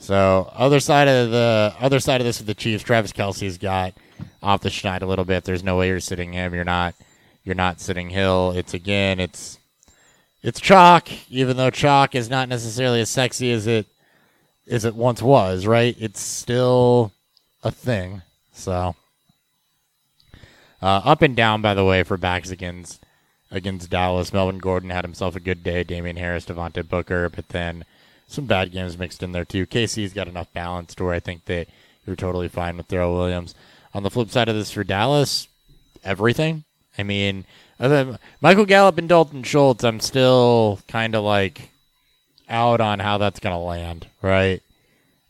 So 0.00 0.50
other 0.52 0.80
side 0.80 1.06
of 1.06 1.30
the 1.30 1.72
other 1.78 2.00
side 2.00 2.20
of 2.20 2.24
this 2.24 2.38
with 2.38 2.48
the 2.48 2.54
Chiefs, 2.54 2.82
Travis 2.82 3.12
Kelce's 3.12 3.56
got 3.56 3.94
off 4.42 4.62
the 4.62 4.68
schneid 4.68 5.02
a 5.02 5.06
little 5.06 5.24
bit. 5.24 5.44
There's 5.44 5.62
no 5.62 5.76
way 5.76 5.88
you're 5.88 6.00
sitting 6.00 6.32
him. 6.32 6.52
You're 6.52 6.64
not 6.64 6.96
you're 7.44 7.54
not 7.54 7.80
sitting 7.80 8.10
Hill. 8.10 8.50
It's 8.56 8.74
again, 8.74 9.20
it's 9.20 9.58
it's 10.42 10.58
chalk, 10.58 11.08
even 11.30 11.56
though 11.56 11.70
chalk 11.70 12.16
is 12.16 12.28
not 12.28 12.48
necessarily 12.48 13.00
as 13.00 13.10
sexy 13.10 13.52
as 13.52 13.68
it 13.68 13.86
as 14.68 14.84
it 14.84 14.96
once 14.96 15.22
was, 15.22 15.68
right? 15.68 15.94
It's 16.00 16.18
still 16.18 17.12
a 17.62 17.70
thing. 17.70 18.22
So 18.52 18.96
uh, 20.82 21.00
up 21.04 21.22
and 21.22 21.36
down, 21.36 21.62
by 21.62 21.74
the 21.74 21.84
way, 21.84 22.02
for 22.02 22.16
backs 22.16 22.50
against 22.50 23.04
against 23.50 23.90
Dallas. 23.90 24.32
Melvin 24.32 24.58
Gordon 24.58 24.90
had 24.90 25.04
himself 25.04 25.36
a 25.36 25.40
good 25.40 25.62
day. 25.62 25.84
Damien 25.84 26.16
Harris, 26.16 26.46
Devontae 26.46 26.88
Booker, 26.88 27.28
but 27.28 27.48
then 27.50 27.84
some 28.26 28.46
bad 28.46 28.72
games 28.72 28.98
mixed 28.98 29.22
in 29.22 29.32
there 29.32 29.44
too. 29.44 29.66
KC's 29.66 30.14
got 30.14 30.28
enough 30.28 30.52
balance 30.52 30.94
to 30.94 31.04
where 31.04 31.14
I 31.14 31.20
think 31.20 31.44
that 31.44 31.68
you're 32.06 32.16
totally 32.16 32.48
fine 32.48 32.76
with 32.76 32.88
Darrel 32.88 33.14
Williams. 33.14 33.54
On 33.94 34.02
the 34.02 34.10
flip 34.10 34.30
side 34.30 34.48
of 34.48 34.54
this 34.54 34.70
for 34.70 34.84
Dallas, 34.84 35.48
everything. 36.02 36.64
I 36.96 37.02
mean, 37.02 37.44
Michael 38.40 38.66
Gallup 38.66 38.98
and 38.98 39.08
Dalton 39.08 39.42
Schultz, 39.42 39.84
I'm 39.84 40.00
still 40.00 40.80
kind 40.88 41.14
of 41.14 41.24
like 41.24 41.70
out 42.48 42.80
on 42.80 42.98
how 42.98 43.18
that's 43.18 43.40
going 43.40 43.54
to 43.54 43.58
land, 43.58 44.06
right? 44.20 44.62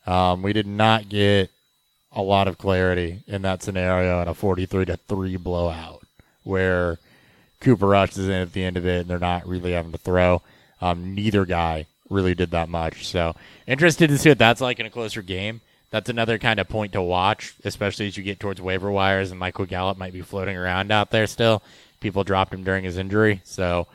Um, 0.06 0.42
we 0.42 0.52
did 0.52 0.66
not 0.66 1.08
get 1.08 1.50
a 2.14 2.22
lot 2.22 2.48
of 2.48 2.58
clarity 2.58 3.22
in 3.26 3.42
that 3.42 3.62
scenario 3.62 4.20
in 4.22 4.28
a 4.28 4.34
43 4.34 4.84
to 4.86 4.96
3 4.96 5.36
blowout 5.36 6.02
where 6.44 6.98
Cooper 7.60 7.86
Rush 7.86 8.16
is 8.18 8.26
in 8.26 8.32
at 8.32 8.52
the 8.52 8.64
end 8.64 8.76
of 8.76 8.86
it 8.86 9.02
and 9.02 9.08
they're 9.08 9.18
not 9.18 9.46
really 9.46 9.72
having 9.72 9.92
to 9.92 9.98
throw. 9.98 10.42
Um, 10.80 11.14
neither 11.14 11.44
guy 11.44 11.86
really 12.10 12.34
did 12.34 12.50
that 12.50 12.68
much. 12.68 13.06
So 13.06 13.34
interested 13.66 14.08
to 14.08 14.18
see 14.18 14.28
what 14.28 14.38
that's 14.38 14.60
like 14.60 14.80
in 14.80 14.86
a 14.86 14.90
closer 14.90 15.22
game. 15.22 15.60
That's 15.90 16.08
another 16.08 16.38
kind 16.38 16.58
of 16.58 16.68
point 16.68 16.92
to 16.92 17.02
watch, 17.02 17.54
especially 17.64 18.06
as 18.06 18.16
you 18.16 18.22
get 18.22 18.40
towards 18.40 18.60
waiver 18.60 18.90
wires 18.90 19.30
and 19.30 19.38
Michael 19.38 19.66
Gallup 19.66 19.98
might 19.98 20.12
be 20.12 20.22
floating 20.22 20.56
around 20.56 20.90
out 20.90 21.10
there 21.10 21.26
still. 21.26 21.62
People 22.00 22.24
dropped 22.24 22.52
him 22.52 22.64
during 22.64 22.84
his 22.84 22.96
injury. 22.96 23.42
So 23.44 23.86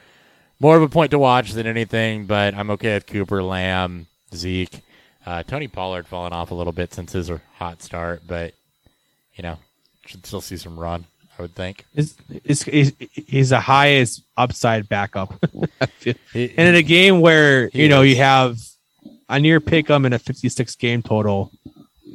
more 0.60 0.78
of 0.78 0.84
a 0.84 0.90
point 0.90 1.12
to 1.12 1.20
watch 1.20 1.52
than 1.52 1.68
anything, 1.68 2.26
but 2.26 2.54
I'm 2.54 2.70
okay 2.72 2.94
with 2.94 3.08
Cooper, 3.08 3.44
Lamb, 3.44 4.08
Zeke. 4.34 4.82
Uh, 5.28 5.44
Tony 5.44 5.68
Pollard 5.68 6.08
falling 6.08 6.32
off 6.32 6.52
a 6.52 6.56
little 6.56 6.72
bit 6.72 6.94
since 6.94 7.12
his 7.12 7.30
hot 7.58 7.82
start, 7.82 8.22
but, 8.26 8.54
you 9.36 9.44
know, 9.44 9.58
should 10.06 10.26
still 10.26 10.40
see 10.40 10.56
some 10.56 10.80
run, 10.80 11.04
I 11.38 11.42
would 11.42 11.54
think. 11.54 11.86
Is 11.96 12.16
is 12.46 12.64
he's, 12.64 12.94
he's 13.12 13.50
the 13.50 13.60
highest 13.60 14.24
upside 14.38 14.88
backup. 14.88 15.34
And 16.34 16.70
in 16.70 16.76
a 16.76 16.82
game 16.82 17.20
where 17.20 17.68
He 17.68 17.84
you 17.84 17.90
know 17.90 18.04
you 18.04 18.16
have 18.16 18.58
a 19.28 19.38
near 19.38 19.60
pick 19.60 19.90
'em 19.90 20.06
in 20.06 20.14
a 20.14 20.20
56 20.20 20.76
game 20.76 21.02
total, 21.02 21.52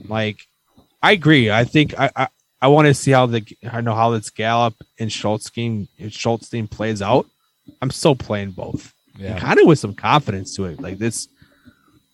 like 0.08 0.46
I 1.02 1.12
agree. 1.12 1.50
I 1.50 1.64
think 1.64 1.92
I 1.98 2.10
I, 2.16 2.28
I 2.62 2.68
want 2.68 2.86
to 2.86 2.94
see 2.94 3.10
how 3.10 3.26
the 3.26 3.44
I 3.70 3.82
know 3.82 3.94
how 3.94 4.10
this 4.10 4.30
Gallup 4.30 4.74
and 4.98 5.12
Schultz 5.12 5.50
game 5.50 5.86
Schultz 6.08 6.48
team 6.48 6.66
plays 6.66 7.02
out. 7.02 7.26
I'm 7.82 7.90
still 7.90 8.16
playing 8.16 8.52
both, 8.52 8.94
yeah. 9.18 9.38
kind 9.38 9.58
of 9.60 9.66
with 9.66 9.78
some 9.78 9.94
confidence 9.94 10.56
to 10.56 10.64
it. 10.64 10.80
Like 10.80 10.96
this, 10.96 11.28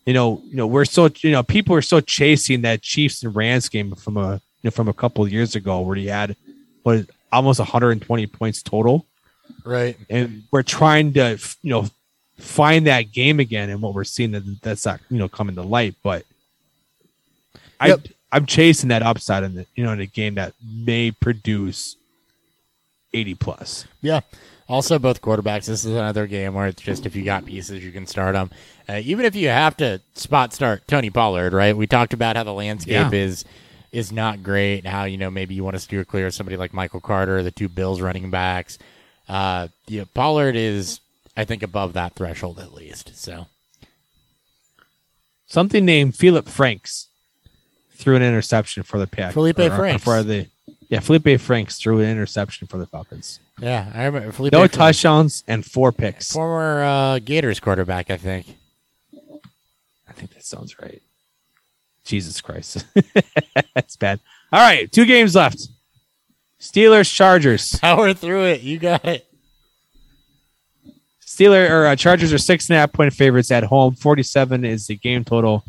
you 0.09 0.14
know, 0.14 0.40
you 0.48 0.56
know, 0.56 0.66
we're 0.66 0.86
so 0.86 1.10
you 1.20 1.30
know, 1.32 1.43
people 1.43 1.76
are 1.76 1.82
so 1.82 2.01
chasing 2.01 2.62
that 2.62 2.80
Chiefs 2.80 3.22
and 3.22 3.36
Rams 3.36 3.68
game 3.68 3.94
from 3.94 4.16
a 4.16 4.40
you 4.62 4.64
know 4.64 4.70
from 4.70 4.89
a 4.89 4.94
couple 4.94 5.22
of 5.22 5.30
years 5.30 5.55
ago 5.55 5.82
where 5.82 5.97
he 5.97 6.06
had 6.06 6.35
what 6.82 7.05
almost 7.30 7.59
120 7.60 8.26
points 8.28 8.62
total, 8.62 9.05
Right. 9.64 9.98
and 10.09 10.44
we're 10.51 10.62
trying 10.62 11.12
to 11.12 11.39
you 11.62 11.70
know 11.70 11.86
find 12.39 12.86
that 12.86 13.12
game 13.12 13.39
again. 13.39 13.68
And 13.68 13.82
what 13.82 13.93
we're 13.93 14.05
seeing 14.05 14.30
that 14.30 14.44
that's 14.62 14.86
not 14.86 15.01
you 15.10 15.18
know 15.18 15.28
coming 15.28 15.56
to 15.56 15.62
light, 15.62 15.94
but 16.02 16.24
I 17.78 17.89
Yep. 17.89 18.06
I'm 18.32 18.47
chasing 18.47 18.89
that 18.89 19.02
upside 19.02 19.43
in 19.44 19.55
the 19.56 19.66
you 19.74 19.85
know 19.85 19.93
in 19.93 20.01
a 20.01 20.06
game 20.06 20.36
that 20.36 20.55
may 20.64 21.10
produce 21.10 21.97
80 23.12 23.35
plus. 23.35 23.86
Yeah. 24.01 24.20
Also, 24.68 24.98
both 24.98 25.22
quarterbacks. 25.22 25.64
This 25.66 25.85
is 25.86 25.93
another 25.93 26.26
game 26.26 26.52
where 26.52 26.66
it's 26.66 26.82
just 26.82 27.06
if 27.06 27.16
you 27.16 27.24
got 27.24 27.47
pieces, 27.47 27.82
you 27.82 27.90
can 27.90 28.06
start 28.06 28.35
them. 28.35 28.51
Uh, 28.89 29.01
even 29.05 29.24
if 29.27 29.35
you 29.36 29.48
have 29.48 29.77
to 29.77 30.01
spot 30.15 30.52
start 30.55 30.86
Tony 30.89 31.10
Pollard, 31.10 31.52
right? 31.52 31.77
We 31.77 31.86
talked 31.86 32.15
about 32.15 32.36
how 32.36 32.44
the 32.44 32.52
landscape 32.55 32.93
Yeah. 32.93 33.10
is 33.12 33.44
is 33.93 34.12
not 34.12 34.43
great. 34.43 34.86
How 34.86 35.05
you 35.05 35.16
know 35.19 35.31
maybe 35.31 35.55
you 35.55 35.62
want 35.65 35.74
to 35.77 35.81
steer 35.81 36.05
clear 36.05 36.27
of 36.28 36.35
somebody 36.35 36.56
like 36.56 36.73
Michael 36.73 37.01
Carter, 37.01 37.43
the 37.43 37.51
two 37.51 37.69
Bills 37.69 38.01
running 38.01 38.31
backs. 38.31 38.78
Uh, 39.28 39.69
yeah, 39.86 40.05
Pollard 40.15 40.56
is 40.56 41.01
I 41.36 41.44
think 41.44 41.62
above 41.62 41.93
that 41.93 42.15
threshold 42.15 42.59
at 42.59 42.73
least. 42.74 43.16
So 43.16 43.47
something 45.47 45.85
named 45.85 46.15
Philip 46.16 46.48
Franks 46.48 47.06
threw 47.94 48.16
an 48.16 48.23
interception 48.23 48.82
for 48.82 48.98
the 48.98 49.06
Pack. 49.06 49.32
Felipe 49.35 49.59
or- 49.59 49.65
or 49.73 49.77
Franks. 49.77 50.05
for 50.05 50.23
the 50.23 50.47
yeah, 50.89 51.01
Felipe 51.01 51.39
Franks 51.40 51.77
threw 51.78 52.01
an 52.01 52.09
interception 52.09 52.66
for 52.66 52.78
the 52.78 52.86
Falcons. 52.86 53.40
yeah, 53.60 53.90
I 53.94 54.05
remember 54.05 54.32
Felipe 54.32 54.52
No 54.52 54.60
Franks, 54.60 54.77
touchdowns 54.77 55.44
and 55.47 55.65
four 55.66 55.93
picks. 55.93 56.32
former 56.32 56.82
uh, 56.82 57.19
Gators 57.19 57.60
quarterback, 57.60 58.10
I 58.10 58.16
think. 58.16 58.56
I 60.19 60.20
think 60.20 60.35
that 60.35 60.45
sounds 60.45 60.81
right. 60.81 61.01
Jesus 62.05 62.40
Christ, 62.40 62.85
that's 63.74 63.95
bad. 63.95 64.19
All 64.53 64.61
right, 64.61 64.90
two 64.90 65.05
games 65.05 65.36
left. 65.36 65.69
Steelers 66.59 67.15
Chargers. 67.15 67.78
Power 67.81 68.12
through 68.15 68.47
it. 68.47 68.62
You 68.62 68.81
got 68.81 69.05
it. 69.05 69.27
Steeler 71.24 71.70
or 71.70 71.86
uh, 71.86 71.95
Chargers 71.95 72.32
are 72.32 72.39
six 72.39 72.69
and 72.69 72.77
a 72.77 72.81
half 72.81 72.93
point 72.93 73.12
favorites 73.12 73.53
at 73.53 73.62
home. 73.62 73.95
Forty 73.95 74.24
seven 74.24 74.65
is 74.65 74.89
the 74.89 74.97
game 74.97 75.23
total. 75.23 75.62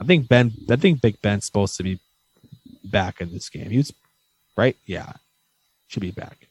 I 0.00 0.04
think 0.04 0.28
Ben. 0.28 0.52
I 0.70 0.76
think 0.76 1.02
Big 1.02 1.20
Ben's 1.20 1.44
supposed 1.44 1.76
to 1.76 1.82
be 1.82 2.00
back 2.82 3.20
in 3.20 3.30
this 3.34 3.50
game. 3.50 3.68
He 3.68 3.76
was 3.76 3.92
right. 4.56 4.78
Yeah, 4.86 5.12
should 5.88 6.00
be 6.00 6.10
back. 6.10 6.46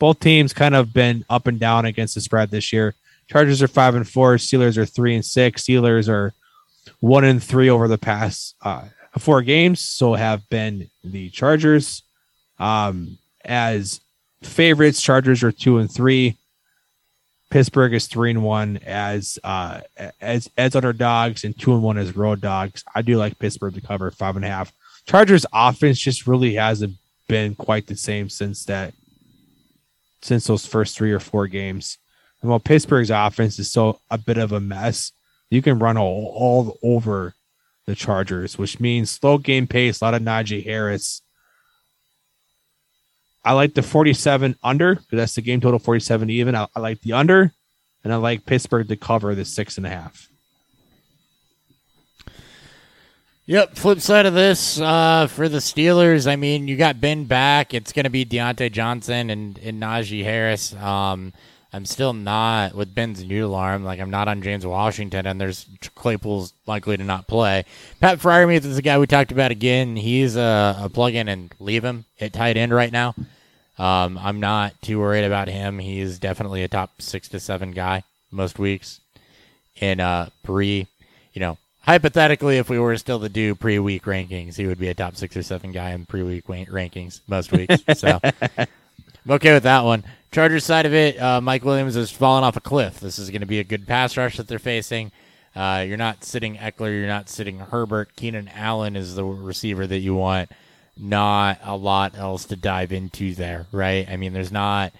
Both 0.00 0.18
teams 0.18 0.52
kind 0.52 0.74
of 0.74 0.92
been 0.92 1.24
up 1.30 1.46
and 1.46 1.60
down 1.60 1.84
against 1.84 2.16
the 2.16 2.20
spread 2.20 2.50
this 2.50 2.72
year. 2.72 2.94
Chargers 3.28 3.62
are 3.62 3.68
five 3.68 3.94
and 3.94 4.08
four. 4.08 4.34
Steelers 4.34 4.76
are 4.76 4.84
three 4.84 5.14
and 5.14 5.24
six. 5.24 5.62
Steelers 5.62 6.08
are 6.08 6.32
one 7.00 7.24
and 7.24 7.42
three 7.42 7.68
over 7.68 7.88
the 7.88 7.98
past 7.98 8.54
uh, 8.62 8.84
four 9.18 9.42
games. 9.42 9.80
So 9.80 10.14
have 10.14 10.48
been 10.48 10.90
the 11.04 11.30
Chargers. 11.30 12.02
Um, 12.58 13.18
as 13.44 14.00
favorites, 14.42 15.02
Chargers 15.02 15.42
are 15.42 15.52
two 15.52 15.78
and 15.78 15.90
three. 15.90 16.36
Pittsburgh 17.50 17.94
is 17.94 18.08
three 18.08 18.30
and 18.30 18.42
one 18.42 18.78
as 18.84 19.38
uh 19.44 19.80
as 20.20 20.50
as 20.56 20.74
underdogs 20.74 21.44
and 21.44 21.56
two 21.58 21.72
and 21.72 21.82
one 21.82 21.96
as 21.96 22.16
road 22.16 22.40
dogs. 22.40 22.82
I 22.94 23.02
do 23.02 23.16
like 23.16 23.38
Pittsburgh 23.38 23.74
to 23.74 23.80
cover 23.80 24.10
five 24.10 24.36
and 24.36 24.44
a 24.44 24.48
half. 24.48 24.72
Chargers 25.06 25.46
offense 25.52 26.00
just 26.00 26.26
really 26.26 26.54
hasn't 26.54 26.96
been 27.28 27.54
quite 27.54 27.86
the 27.86 27.96
same 27.96 28.28
since 28.28 28.64
that 28.64 28.94
since 30.22 30.46
those 30.48 30.66
first 30.66 30.96
three 30.96 31.12
or 31.12 31.20
four 31.20 31.46
games. 31.46 31.98
And 32.42 32.50
while 32.50 32.60
Pittsburgh's 32.60 33.10
offense 33.10 33.58
is 33.58 33.70
still 33.70 34.00
a 34.10 34.18
bit 34.18 34.38
of 34.38 34.52
a 34.52 34.60
mess, 34.60 35.12
you 35.50 35.62
can 35.62 35.78
run 35.78 35.96
all, 35.96 36.32
all 36.34 36.78
over 36.82 37.34
the 37.86 37.94
Chargers, 37.94 38.58
which 38.58 38.80
means 38.80 39.10
slow 39.10 39.38
game 39.38 39.66
pace, 39.66 40.00
a 40.00 40.04
lot 40.04 40.14
of 40.14 40.22
Najee 40.22 40.64
Harris. 40.64 41.22
I 43.44 43.52
like 43.52 43.74
the 43.74 43.82
47 43.82 44.56
under 44.62 44.96
because 44.96 45.16
that's 45.16 45.34
the 45.36 45.42
game 45.42 45.60
total 45.60 45.78
47 45.78 46.30
even. 46.30 46.56
I, 46.56 46.66
I 46.74 46.80
like 46.80 47.00
the 47.02 47.12
under, 47.12 47.52
and 48.02 48.12
I 48.12 48.16
like 48.16 48.44
Pittsburgh 48.44 48.88
to 48.88 48.96
cover 48.96 49.34
the 49.34 49.44
six 49.44 49.76
and 49.76 49.86
a 49.86 49.90
half. 49.90 50.28
Yep. 53.48 53.76
Flip 53.76 54.00
side 54.00 54.26
of 54.26 54.34
this 54.34 54.80
uh, 54.80 55.28
for 55.28 55.48
the 55.48 55.58
Steelers. 55.58 56.28
I 56.28 56.34
mean, 56.34 56.66
you 56.66 56.76
got 56.76 57.00
Ben 57.00 57.26
back. 57.26 57.74
It's 57.74 57.92
going 57.92 58.02
to 58.02 58.10
be 58.10 58.24
Diontae 58.24 58.72
Johnson 58.72 59.30
and, 59.30 59.56
and 59.58 59.80
Najee 59.80 60.24
Harris. 60.24 60.74
Um, 60.74 61.32
I'm 61.76 61.84
still 61.84 62.14
not 62.14 62.74
with 62.74 62.94
Ben's 62.94 63.22
new 63.22 63.44
alarm. 63.44 63.84
Like 63.84 64.00
I'm 64.00 64.08
not 64.08 64.28
on 64.28 64.40
James 64.40 64.64
Washington, 64.64 65.26
and 65.26 65.38
there's 65.38 65.66
Claypool's 65.94 66.54
likely 66.66 66.96
to 66.96 67.04
not 67.04 67.26
play. 67.26 67.66
Pat 68.00 68.18
Freiermuth 68.18 68.64
is 68.64 68.76
the 68.76 68.82
guy 68.82 68.98
we 68.98 69.06
talked 69.06 69.30
about 69.30 69.50
again. 69.50 69.94
He's 69.94 70.36
a, 70.36 70.74
a 70.80 70.88
plug 70.88 71.14
in 71.14 71.28
and 71.28 71.54
leave 71.60 71.84
him 71.84 72.06
at 72.18 72.32
tight 72.32 72.56
end 72.56 72.72
right 72.72 72.90
now. 72.90 73.14
Um, 73.78 74.16
I'm 74.16 74.40
not 74.40 74.80
too 74.80 74.98
worried 74.98 75.26
about 75.26 75.48
him. 75.48 75.78
He's 75.78 76.18
definitely 76.18 76.62
a 76.62 76.68
top 76.68 77.02
six 77.02 77.28
to 77.28 77.40
seven 77.40 77.72
guy 77.72 78.04
most 78.30 78.58
weeks. 78.58 79.00
In 79.78 80.00
uh, 80.00 80.30
pre, 80.42 80.86
you 81.34 81.40
know, 81.40 81.58
hypothetically, 81.82 82.56
if 82.56 82.70
we 82.70 82.78
were 82.78 82.96
still 82.96 83.20
to 83.20 83.28
do 83.28 83.54
pre-week 83.54 84.04
rankings, 84.04 84.56
he 84.56 84.66
would 84.66 84.78
be 84.78 84.88
a 84.88 84.94
top 84.94 85.16
six 85.16 85.36
or 85.36 85.42
seven 85.42 85.72
guy 85.72 85.90
in 85.90 86.06
pre-week 86.06 86.46
rankings 86.46 87.20
most 87.28 87.52
weeks. 87.52 87.82
So 87.98 88.18
I'm 89.26 89.32
okay 89.32 89.52
with 89.52 89.64
that 89.64 89.82
one. 89.82 90.04
Chargers 90.30 90.64
side 90.64 90.86
of 90.86 90.94
it, 90.94 91.20
uh, 91.20 91.40
Mike 91.40 91.64
Williams 91.64 91.96
is 91.96 92.12
falling 92.12 92.44
off 92.44 92.56
a 92.56 92.60
cliff. 92.60 93.00
This 93.00 93.18
is 93.18 93.30
going 93.30 93.40
to 93.40 93.46
be 93.46 93.58
a 93.58 93.64
good 93.64 93.84
pass 93.84 94.16
rush 94.16 94.36
that 94.36 94.46
they're 94.46 94.60
facing. 94.60 95.10
Uh, 95.56 95.84
you're 95.86 95.96
not 95.96 96.22
sitting 96.22 96.56
Ekeler. 96.56 96.96
You're 96.96 97.08
not 97.08 97.28
sitting 97.28 97.58
Herbert. 97.58 98.14
Keenan 98.14 98.48
Allen 98.54 98.94
is 98.94 99.16
the 99.16 99.24
receiver 99.24 99.84
that 99.84 99.98
you 99.98 100.14
want. 100.14 100.50
Not 100.96 101.58
a 101.64 101.74
lot 101.76 102.16
else 102.16 102.44
to 102.46 102.56
dive 102.56 102.92
into 102.92 103.34
there, 103.34 103.66
right? 103.72 104.08
I 104.08 104.16
mean, 104.16 104.32
there's 104.32 104.52
not 104.52 104.92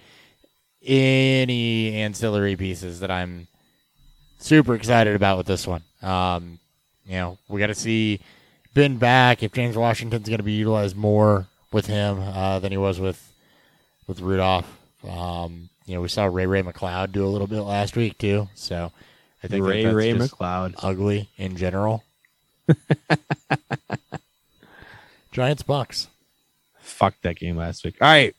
any 0.83 1.93
ancillary 1.95 2.57
pieces 2.57 2.99
that 2.99 3.11
I'm 3.11 3.47
super 4.39 4.75
excited 4.75 5.15
about 5.15 5.37
with 5.37 5.47
this 5.47 5.65
one. 5.65 5.83
Um, 6.01 6.59
you 7.05 7.13
know, 7.13 7.37
we 7.47 7.61
got 7.61 7.67
to 7.67 7.75
see 7.75 8.19
Ben 8.73 8.97
back 8.97 9.41
if 9.41 9.53
James 9.53 9.77
Washington's 9.77 10.27
going 10.27 10.39
to 10.39 10.43
be 10.43 10.51
utilized 10.51 10.97
more 10.97 11.47
with 11.71 11.85
him 11.85 12.19
uh, 12.19 12.59
than 12.59 12.71
he 12.73 12.77
was 12.77 12.99
with 12.99 13.26
with 14.07 14.21
Rudolph. 14.21 14.65
Um, 15.07 15.69
you 15.85 15.95
know, 15.95 16.01
we 16.01 16.07
saw 16.07 16.25
Ray-Ray 16.25 16.63
McCloud 16.63 17.11
do 17.11 17.25
a 17.25 17.29
little 17.29 17.47
bit 17.47 17.61
last 17.61 17.95
week 17.95 18.17
too. 18.17 18.49
So 18.55 18.91
I 19.43 19.47
think 19.47 19.65
Ray 19.65 19.85
Ray 19.85 20.13
just 20.13 20.33
McLeod. 20.37 20.75
ugly 20.81 21.29
in 21.37 21.55
general. 21.55 22.03
Giants 25.31 25.63
Bucs. 25.63 26.07
Fuck 26.79 27.15
that 27.21 27.37
game 27.37 27.57
last 27.57 27.85
week. 27.85 27.95
All 28.01 28.07
right. 28.07 28.35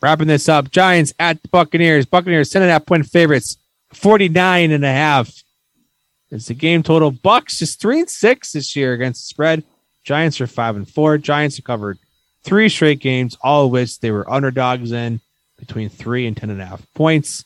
Wrapping 0.00 0.28
this 0.28 0.48
up. 0.48 0.70
Giants 0.70 1.12
at 1.18 1.42
the 1.42 1.48
Buccaneers. 1.48 2.06
Buccaneers 2.06 2.50
10 2.50 2.62
and 2.62 2.70
a 2.70 2.72
half 2.72 2.86
point 2.86 3.06
favorites. 3.06 3.56
49 3.92 4.70
and 4.70 4.84
a 4.84 4.92
half. 4.92 5.42
It's 6.30 6.46
the 6.46 6.54
game 6.54 6.82
total. 6.82 7.12
Bucs 7.12 7.62
is 7.62 7.76
three 7.76 8.00
and 8.00 8.10
six 8.10 8.52
this 8.52 8.76
year 8.76 8.92
against 8.92 9.22
the 9.22 9.26
spread. 9.28 9.64
Giants 10.04 10.40
are 10.40 10.46
five 10.46 10.76
and 10.76 10.88
four. 10.88 11.18
Giants 11.18 11.56
have 11.56 11.64
covered 11.64 11.98
three 12.46 12.68
straight 12.68 13.00
games, 13.00 13.36
all 13.42 13.66
of 13.66 13.72
which 13.72 13.98
they 14.00 14.10
were 14.10 14.30
underdogs 14.32 14.92
in 14.92 15.20
between 15.58 15.88
three 15.90 16.26
and 16.26 16.36
ten 16.36 16.48
and 16.48 16.62
a 16.62 16.64
half 16.64 16.86
points. 16.94 17.44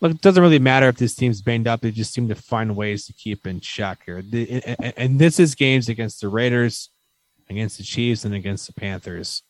Look, 0.00 0.12
it 0.12 0.20
doesn't 0.20 0.42
really 0.42 0.58
matter 0.58 0.88
if 0.88 0.96
this 0.96 1.14
team's 1.14 1.40
banged 1.40 1.66
up. 1.66 1.80
They 1.80 1.90
just 1.92 2.12
seem 2.12 2.28
to 2.28 2.34
find 2.34 2.76
ways 2.76 3.06
to 3.06 3.12
keep 3.12 3.46
in 3.46 3.60
check 3.60 4.02
here. 4.04 4.20
The- 4.20 4.62
and- 4.78 4.94
And 4.96 5.18
this 5.18 5.38
is 5.40 5.54
games 5.54 5.88
against 5.88 6.20
the 6.20 6.28
Raiders, 6.28 6.90
against 7.48 7.78
the 7.78 7.84
Chiefs, 7.84 8.24
and 8.24 8.34
against 8.34 8.66
the 8.66 8.72
Panthers. 8.72 9.42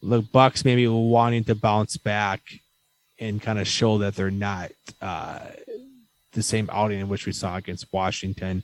Look, 0.00 0.26
Bucs 0.26 0.64
maybe 0.64 0.86
wanting 0.86 1.44
to 1.44 1.54
bounce 1.54 1.96
back 1.96 2.40
and 3.18 3.42
kind 3.42 3.58
of 3.58 3.66
show 3.66 3.98
that 3.98 4.14
they're 4.14 4.30
not 4.30 4.70
uh, 5.00 5.40
the 6.32 6.42
same 6.42 6.68
outing 6.72 7.00
in 7.00 7.08
which 7.08 7.26
we 7.26 7.32
saw 7.32 7.56
against 7.56 7.92
Washington. 7.92 8.62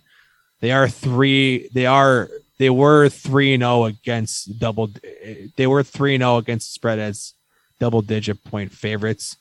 They 0.61 0.71
are 0.73 0.89
three. 0.89 1.69
They 1.75 1.87
are. 1.87 2.31
They 2.61 2.69
were 2.69 3.09
three 3.09 3.55
and 3.55 3.63
zero 3.63 3.87
against 3.87 4.59
double. 4.59 4.91
They 5.57 5.67
were 5.67 5.83
three 5.83 6.15
and 6.15 6.21
zero 6.21 6.37
against 6.37 6.69
the 6.69 6.73
spread 6.75 6.99
as 6.99 7.33
double 7.79 8.03
digit 8.03 8.45
point 8.45 8.71
favorites. 8.71 9.39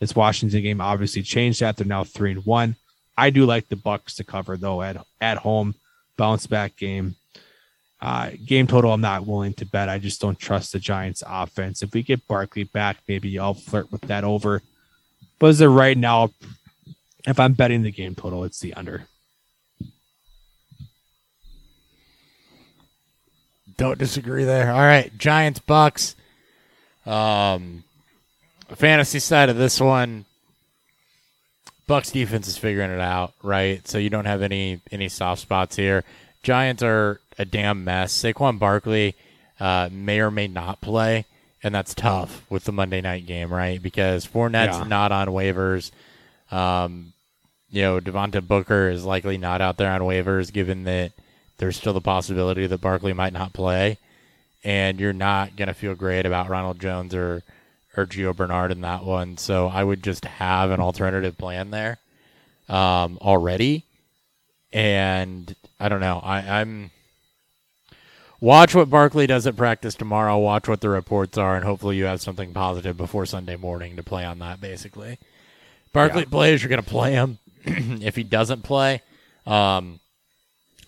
This 0.00 0.16
Washington 0.16 0.60
game 0.60 0.80
obviously 0.80 1.22
changed 1.22 1.60
that. 1.60 1.76
They're 1.76 1.86
now 1.86 2.02
three 2.02 2.32
and 2.32 2.44
one. 2.44 2.74
I 3.16 3.30
do 3.30 3.46
like 3.46 3.68
the 3.68 3.76
Bucs 3.76 4.16
to 4.16 4.24
cover 4.24 4.56
though 4.56 4.82
at 4.82 4.96
at 5.20 5.38
home, 5.38 5.76
bounce 6.16 6.48
back 6.48 6.76
game. 6.76 7.14
Uh, 8.00 8.30
game 8.44 8.66
total, 8.66 8.94
I'm 8.94 9.00
not 9.00 9.28
willing 9.28 9.54
to 9.54 9.64
bet. 9.64 9.88
I 9.88 9.98
just 9.98 10.20
don't 10.20 10.36
trust 10.36 10.72
the 10.72 10.80
Giants' 10.80 11.22
offense. 11.24 11.84
If 11.84 11.94
we 11.94 12.02
get 12.02 12.26
Barkley 12.26 12.64
back, 12.64 12.96
maybe 13.06 13.38
I'll 13.38 13.54
flirt 13.54 13.92
with 13.92 14.00
that 14.02 14.24
over. 14.24 14.60
But 15.38 15.50
as 15.50 15.60
of 15.60 15.72
right 15.72 15.96
now, 15.96 16.30
if 17.28 17.38
I'm 17.38 17.52
betting 17.52 17.82
the 17.82 17.92
game 17.92 18.16
total, 18.16 18.42
it's 18.42 18.58
the 18.58 18.74
under. 18.74 19.06
Don't 23.80 23.98
disagree 23.98 24.44
there. 24.44 24.70
All 24.70 24.78
right, 24.80 25.10
Giants 25.16 25.58
Bucs. 25.66 26.14
Um, 27.06 27.82
fantasy 28.68 29.18
side 29.20 29.48
of 29.48 29.56
this 29.56 29.80
one, 29.80 30.26
Bucs 31.88 32.12
defense 32.12 32.46
is 32.46 32.58
figuring 32.58 32.90
it 32.90 33.00
out, 33.00 33.32
right? 33.42 33.88
So 33.88 33.96
you 33.96 34.10
don't 34.10 34.26
have 34.26 34.42
any 34.42 34.82
any 34.92 35.08
soft 35.08 35.40
spots 35.40 35.76
here. 35.76 36.04
Giants 36.42 36.82
are 36.82 37.20
a 37.38 37.46
damn 37.46 37.82
mess. 37.82 38.12
Saquon 38.12 38.58
Barkley 38.58 39.14
uh, 39.58 39.88
may 39.90 40.20
or 40.20 40.30
may 40.30 40.46
not 40.46 40.82
play, 40.82 41.24
and 41.62 41.74
that's 41.74 41.94
tough 41.94 42.44
with 42.50 42.64
the 42.64 42.72
Monday 42.72 43.00
night 43.00 43.24
game, 43.26 43.50
right? 43.50 43.82
Because 43.82 44.26
Fournette's 44.26 44.76
Yeah. 44.76 44.84
not 44.88 45.10
on 45.10 45.28
waivers. 45.28 45.90
Um, 46.50 47.14
you 47.70 47.80
know, 47.80 47.98
Devontae 47.98 48.46
Booker 48.46 48.90
is 48.90 49.06
likely 49.06 49.38
not 49.38 49.62
out 49.62 49.78
there 49.78 49.90
on 49.90 50.02
waivers, 50.02 50.52
given 50.52 50.84
that 50.84 51.12
there's 51.60 51.76
still 51.76 51.92
the 51.92 52.00
possibility 52.00 52.66
that 52.66 52.80
Barkley 52.80 53.12
might 53.12 53.34
not 53.34 53.52
play, 53.52 53.98
and 54.64 54.98
you're 54.98 55.12
not 55.12 55.56
gonna 55.56 55.74
feel 55.74 55.94
great 55.94 56.24
about 56.24 56.48
Ronald 56.48 56.80
Jones 56.80 57.14
or 57.14 57.42
or 57.96 58.06
Gio 58.06 58.34
Bernard 58.34 58.72
in 58.72 58.80
that 58.80 59.04
one. 59.04 59.36
So 59.36 59.68
I 59.68 59.84
would 59.84 60.02
just 60.02 60.24
have 60.24 60.70
an 60.70 60.80
alternative 60.80 61.36
plan 61.36 61.70
there 61.70 61.98
um, 62.68 63.18
already, 63.20 63.84
and 64.72 65.54
I 65.78 65.90
don't 65.90 66.00
know. 66.00 66.20
I, 66.24 66.60
I'm 66.60 66.90
watch 68.40 68.74
what 68.74 68.88
Barkley 68.88 69.26
does 69.26 69.46
at 69.46 69.54
practice 69.54 69.94
tomorrow. 69.94 70.38
Watch 70.38 70.66
what 70.66 70.80
the 70.80 70.88
reports 70.88 71.36
are, 71.36 71.56
and 71.56 71.64
hopefully 71.64 71.98
you 71.98 72.06
have 72.06 72.22
something 72.22 72.54
positive 72.54 72.96
before 72.96 73.26
Sunday 73.26 73.56
morning 73.56 73.96
to 73.96 74.02
play 74.02 74.24
on 74.24 74.38
that. 74.38 74.62
Basically, 74.62 75.18
Barkley 75.92 76.24
plays, 76.24 76.62
you're 76.62 76.70
gonna 76.70 76.82
play 76.82 77.12
him. 77.12 77.38
if 77.66 78.16
he 78.16 78.22
doesn't 78.22 78.62
play, 78.62 79.02
um, 79.46 79.99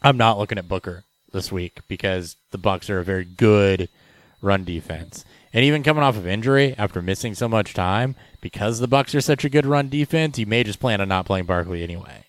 I'm 0.04 0.16
not 0.16 0.38
looking 0.38 0.58
at 0.58 0.68
Booker 0.68 1.04
this 1.32 1.50
week 1.52 1.80
because 1.88 2.36
the 2.50 2.58
Bucs 2.58 2.90
are 2.90 2.98
a 2.98 3.04
very 3.04 3.24
good 3.24 3.88
run 4.40 4.64
defense. 4.64 5.24
And 5.52 5.64
even 5.64 5.82
coming 5.82 6.02
off 6.02 6.16
of 6.16 6.26
injury 6.26 6.74
after 6.78 7.02
missing 7.02 7.34
so 7.34 7.48
much 7.48 7.74
time, 7.74 8.16
because 8.40 8.78
the 8.78 8.88
Bucs 8.88 9.14
are 9.14 9.20
such 9.20 9.44
a 9.44 9.48
good 9.50 9.66
run 9.66 9.88
defense, 9.88 10.38
you 10.38 10.46
may 10.46 10.64
just 10.64 10.80
plan 10.80 11.00
on 11.00 11.08
not 11.08 11.26
playing 11.26 11.44
Barkley 11.46 11.82
anyway. 11.82 12.24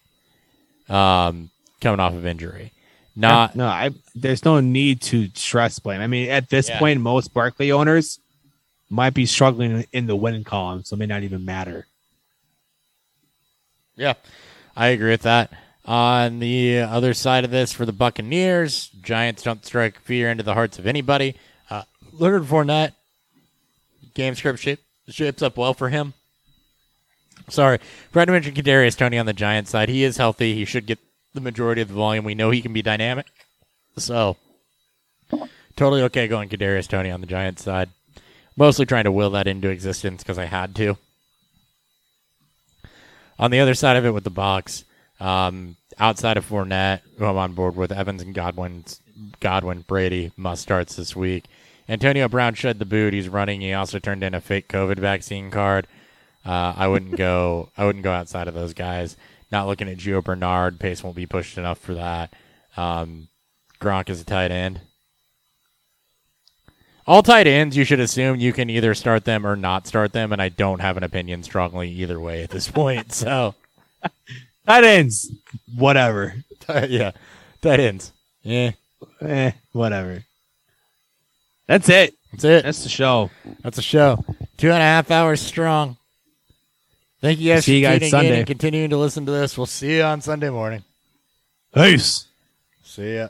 Um, 0.89 1.49
coming 1.81 1.99
off 2.01 2.13
of 2.13 2.25
injury, 2.25 2.73
not 3.15 3.55
no, 3.55 3.65
I 3.65 3.91
there's 4.13 4.43
no 4.43 4.59
need 4.59 5.01
to 5.03 5.29
stress 5.33 5.79
blame. 5.79 6.01
I 6.01 6.07
mean, 6.07 6.29
at 6.29 6.49
this 6.49 6.67
Yeah. 6.67 6.77
point, 6.79 6.99
most 6.99 7.33
Barkley 7.33 7.71
owners 7.71 8.19
might 8.89 9.13
be 9.13 9.25
struggling 9.25 9.85
in 9.93 10.05
the 10.07 10.15
win 10.15 10.43
column, 10.43 10.83
so 10.83 10.95
it 10.95 10.99
may 10.99 11.05
not 11.05 11.23
even 11.23 11.45
matter. 11.45 11.87
Yeah, 13.95 14.15
I 14.75 14.87
agree 14.87 15.11
with 15.11 15.21
that. 15.21 15.51
On 15.85 16.39
the 16.39 16.79
other 16.79 17.13
side 17.13 17.43
of 17.43 17.51
this, 17.51 17.73
for 17.73 17.85
the 17.85 17.91
Buccaneers, 17.91 18.89
Giants 19.01 19.43
don't 19.43 19.65
strike 19.65 19.99
fear 19.99 20.29
into 20.29 20.43
the 20.43 20.53
hearts 20.53 20.79
of 20.79 20.87
anybody. 20.87 21.35
Uh, 21.69 21.83
Leonard 22.13 22.43
Fournette, 22.43 22.93
game 24.13 24.33
script 24.35 24.59
shape, 24.59 24.79
shapes 25.09 25.41
up 25.41 25.57
well 25.57 25.73
for 25.73 25.89
him. 25.89 26.13
Sorry, 27.49 27.79
forgot 28.11 28.25
to 28.25 28.31
mention 28.31 28.53
Kadarius 28.53 28.97
Toney 28.97 29.17
on 29.17 29.25
the 29.25 29.33
Giants 29.33 29.71
side. 29.71 29.89
He 29.89 30.05
is 30.05 30.15
healthy. 30.15 30.55
He 30.55 30.63
should 30.63 30.85
get 30.85 30.99
the 31.33 31.41
majority 31.41 31.81
of 31.81 31.89
the 31.89 31.93
volume. 31.93 32.23
We 32.23 32.35
know 32.35 32.51
he 32.51 32.61
can 32.61 32.71
be 32.71 32.81
dynamic, 32.81 33.25
so 33.97 34.37
totally 35.75 36.03
okay 36.03 36.29
going 36.29 36.47
Kadarius 36.47 36.87
Toney 36.87 37.11
on 37.11 37.19
the 37.19 37.27
Giants 37.27 37.63
side. 37.63 37.89
Mostly 38.55 38.85
trying 38.85 39.03
to 39.03 39.11
will 39.11 39.31
that 39.31 39.47
into 39.47 39.69
existence 39.69 40.23
because 40.23 40.37
I 40.37 40.45
had 40.45 40.75
to. 40.75 40.97
On 43.39 43.51
the 43.51 43.59
other 43.59 43.73
side 43.73 43.97
of 43.97 44.05
it 44.05 44.11
with 44.11 44.23
the 44.23 44.31
Bucs, 44.31 44.83
um, 45.23 45.77
outside 45.97 46.35
of 46.35 46.47
Fournette, 46.47 47.01
who 47.17 47.25
I'm 47.25 47.37
on 47.37 47.53
board 47.53 47.77
with, 47.77 47.93
Evans 47.93 48.21
and 48.21 48.35
Godwin, 48.35 48.83
Godwin, 49.39 49.85
Brady 49.87 50.31
must 50.35 50.61
starts 50.61 50.97
this 50.97 51.15
week. 51.15 51.45
Antonio 51.87 52.27
Brown 52.27 52.53
shed 52.55 52.77
the 52.77 52.85
boot. 52.85 53.13
He's 53.13 53.29
running. 53.29 53.61
He 53.61 53.73
also 53.73 53.99
turned 53.99 54.23
in 54.23 54.33
a 54.33 54.41
fake 54.41 54.67
COVID 54.67 54.99
vaccine 54.99 55.49
card. 55.49 55.87
Uh, 56.45 56.73
I 56.75 56.87
wouldn't 56.87 57.15
go. 57.15 57.69
I 57.77 57.85
wouldn't 57.85 58.03
go 58.03 58.11
outside 58.11 58.49
of 58.49 58.53
those 58.53 58.73
guys. 58.73 59.15
Not 59.49 59.67
looking 59.67 59.87
at 59.87 59.97
Gio 59.97 60.21
Bernard. 60.23 60.79
Pace 60.79 61.03
won't 61.03 61.15
be 61.15 61.25
pushed 61.25 61.57
enough 61.57 61.79
for 61.79 61.93
that. 61.93 62.33
Um, 62.75 63.29
Gronk 63.79 64.09
is 64.09 64.19
a 64.19 64.25
tight 64.25 64.51
end. 64.51 64.81
All 67.05 67.21
tight 67.21 67.47
ends, 67.47 67.75
you 67.75 67.83
should 67.83 67.99
assume 67.99 68.39
you 68.39 68.53
can 68.53 68.69
either 68.69 68.93
start 68.93 69.25
them 69.25 69.45
or 69.45 69.57
not 69.57 69.87
start 69.87 70.13
them, 70.13 70.31
and 70.31 70.41
I 70.41 70.47
don't 70.47 70.79
have 70.79 70.95
an 70.95 71.03
opinion 71.03 71.43
strongly 71.43 71.89
either 71.89 72.19
way 72.19 72.43
at 72.43 72.49
this 72.49 72.69
point. 72.69 73.11
So, 73.13 73.55
Tight 74.65 74.83
ends, 74.83 75.31
whatever, 75.75 76.35
yeah, 76.87 77.11
tight 77.61 77.79
ends. 77.79 78.13
Yeah, 78.41 78.71
eh, 79.21 79.51
whatever. 79.71 80.23
That's 81.67 81.89
it. 81.89 82.13
that's 82.31 82.43
it. 82.43 82.63
That's 82.63 82.83
the 82.83 82.89
show. 82.89 83.29
That's 83.61 83.75
the 83.75 83.81
show. 83.81 84.23
Two 84.57 84.67
and 84.67 84.77
a 84.77 84.85
half 84.85 85.11
hours 85.11 85.41
strong. 85.41 85.97
Thank 87.21 87.39
you 87.39 87.53
guys 87.53 87.65
See 87.65 87.79
you 87.79 87.85
for 87.87 87.99
guys 87.99 88.11
tuning 88.11 88.27
in 88.27 88.33
and 88.39 88.47
continuing 88.47 88.89
to 88.89 88.97
listen 88.97 89.25
to 89.25 89.31
this. 89.31 89.57
We'll 89.57 89.65
see 89.65 89.97
you 89.97 90.03
on 90.03 90.19
Sunday 90.21 90.49
morning. 90.49 90.83
Peace. 91.73 92.27
See 92.83 93.15
ya. 93.15 93.29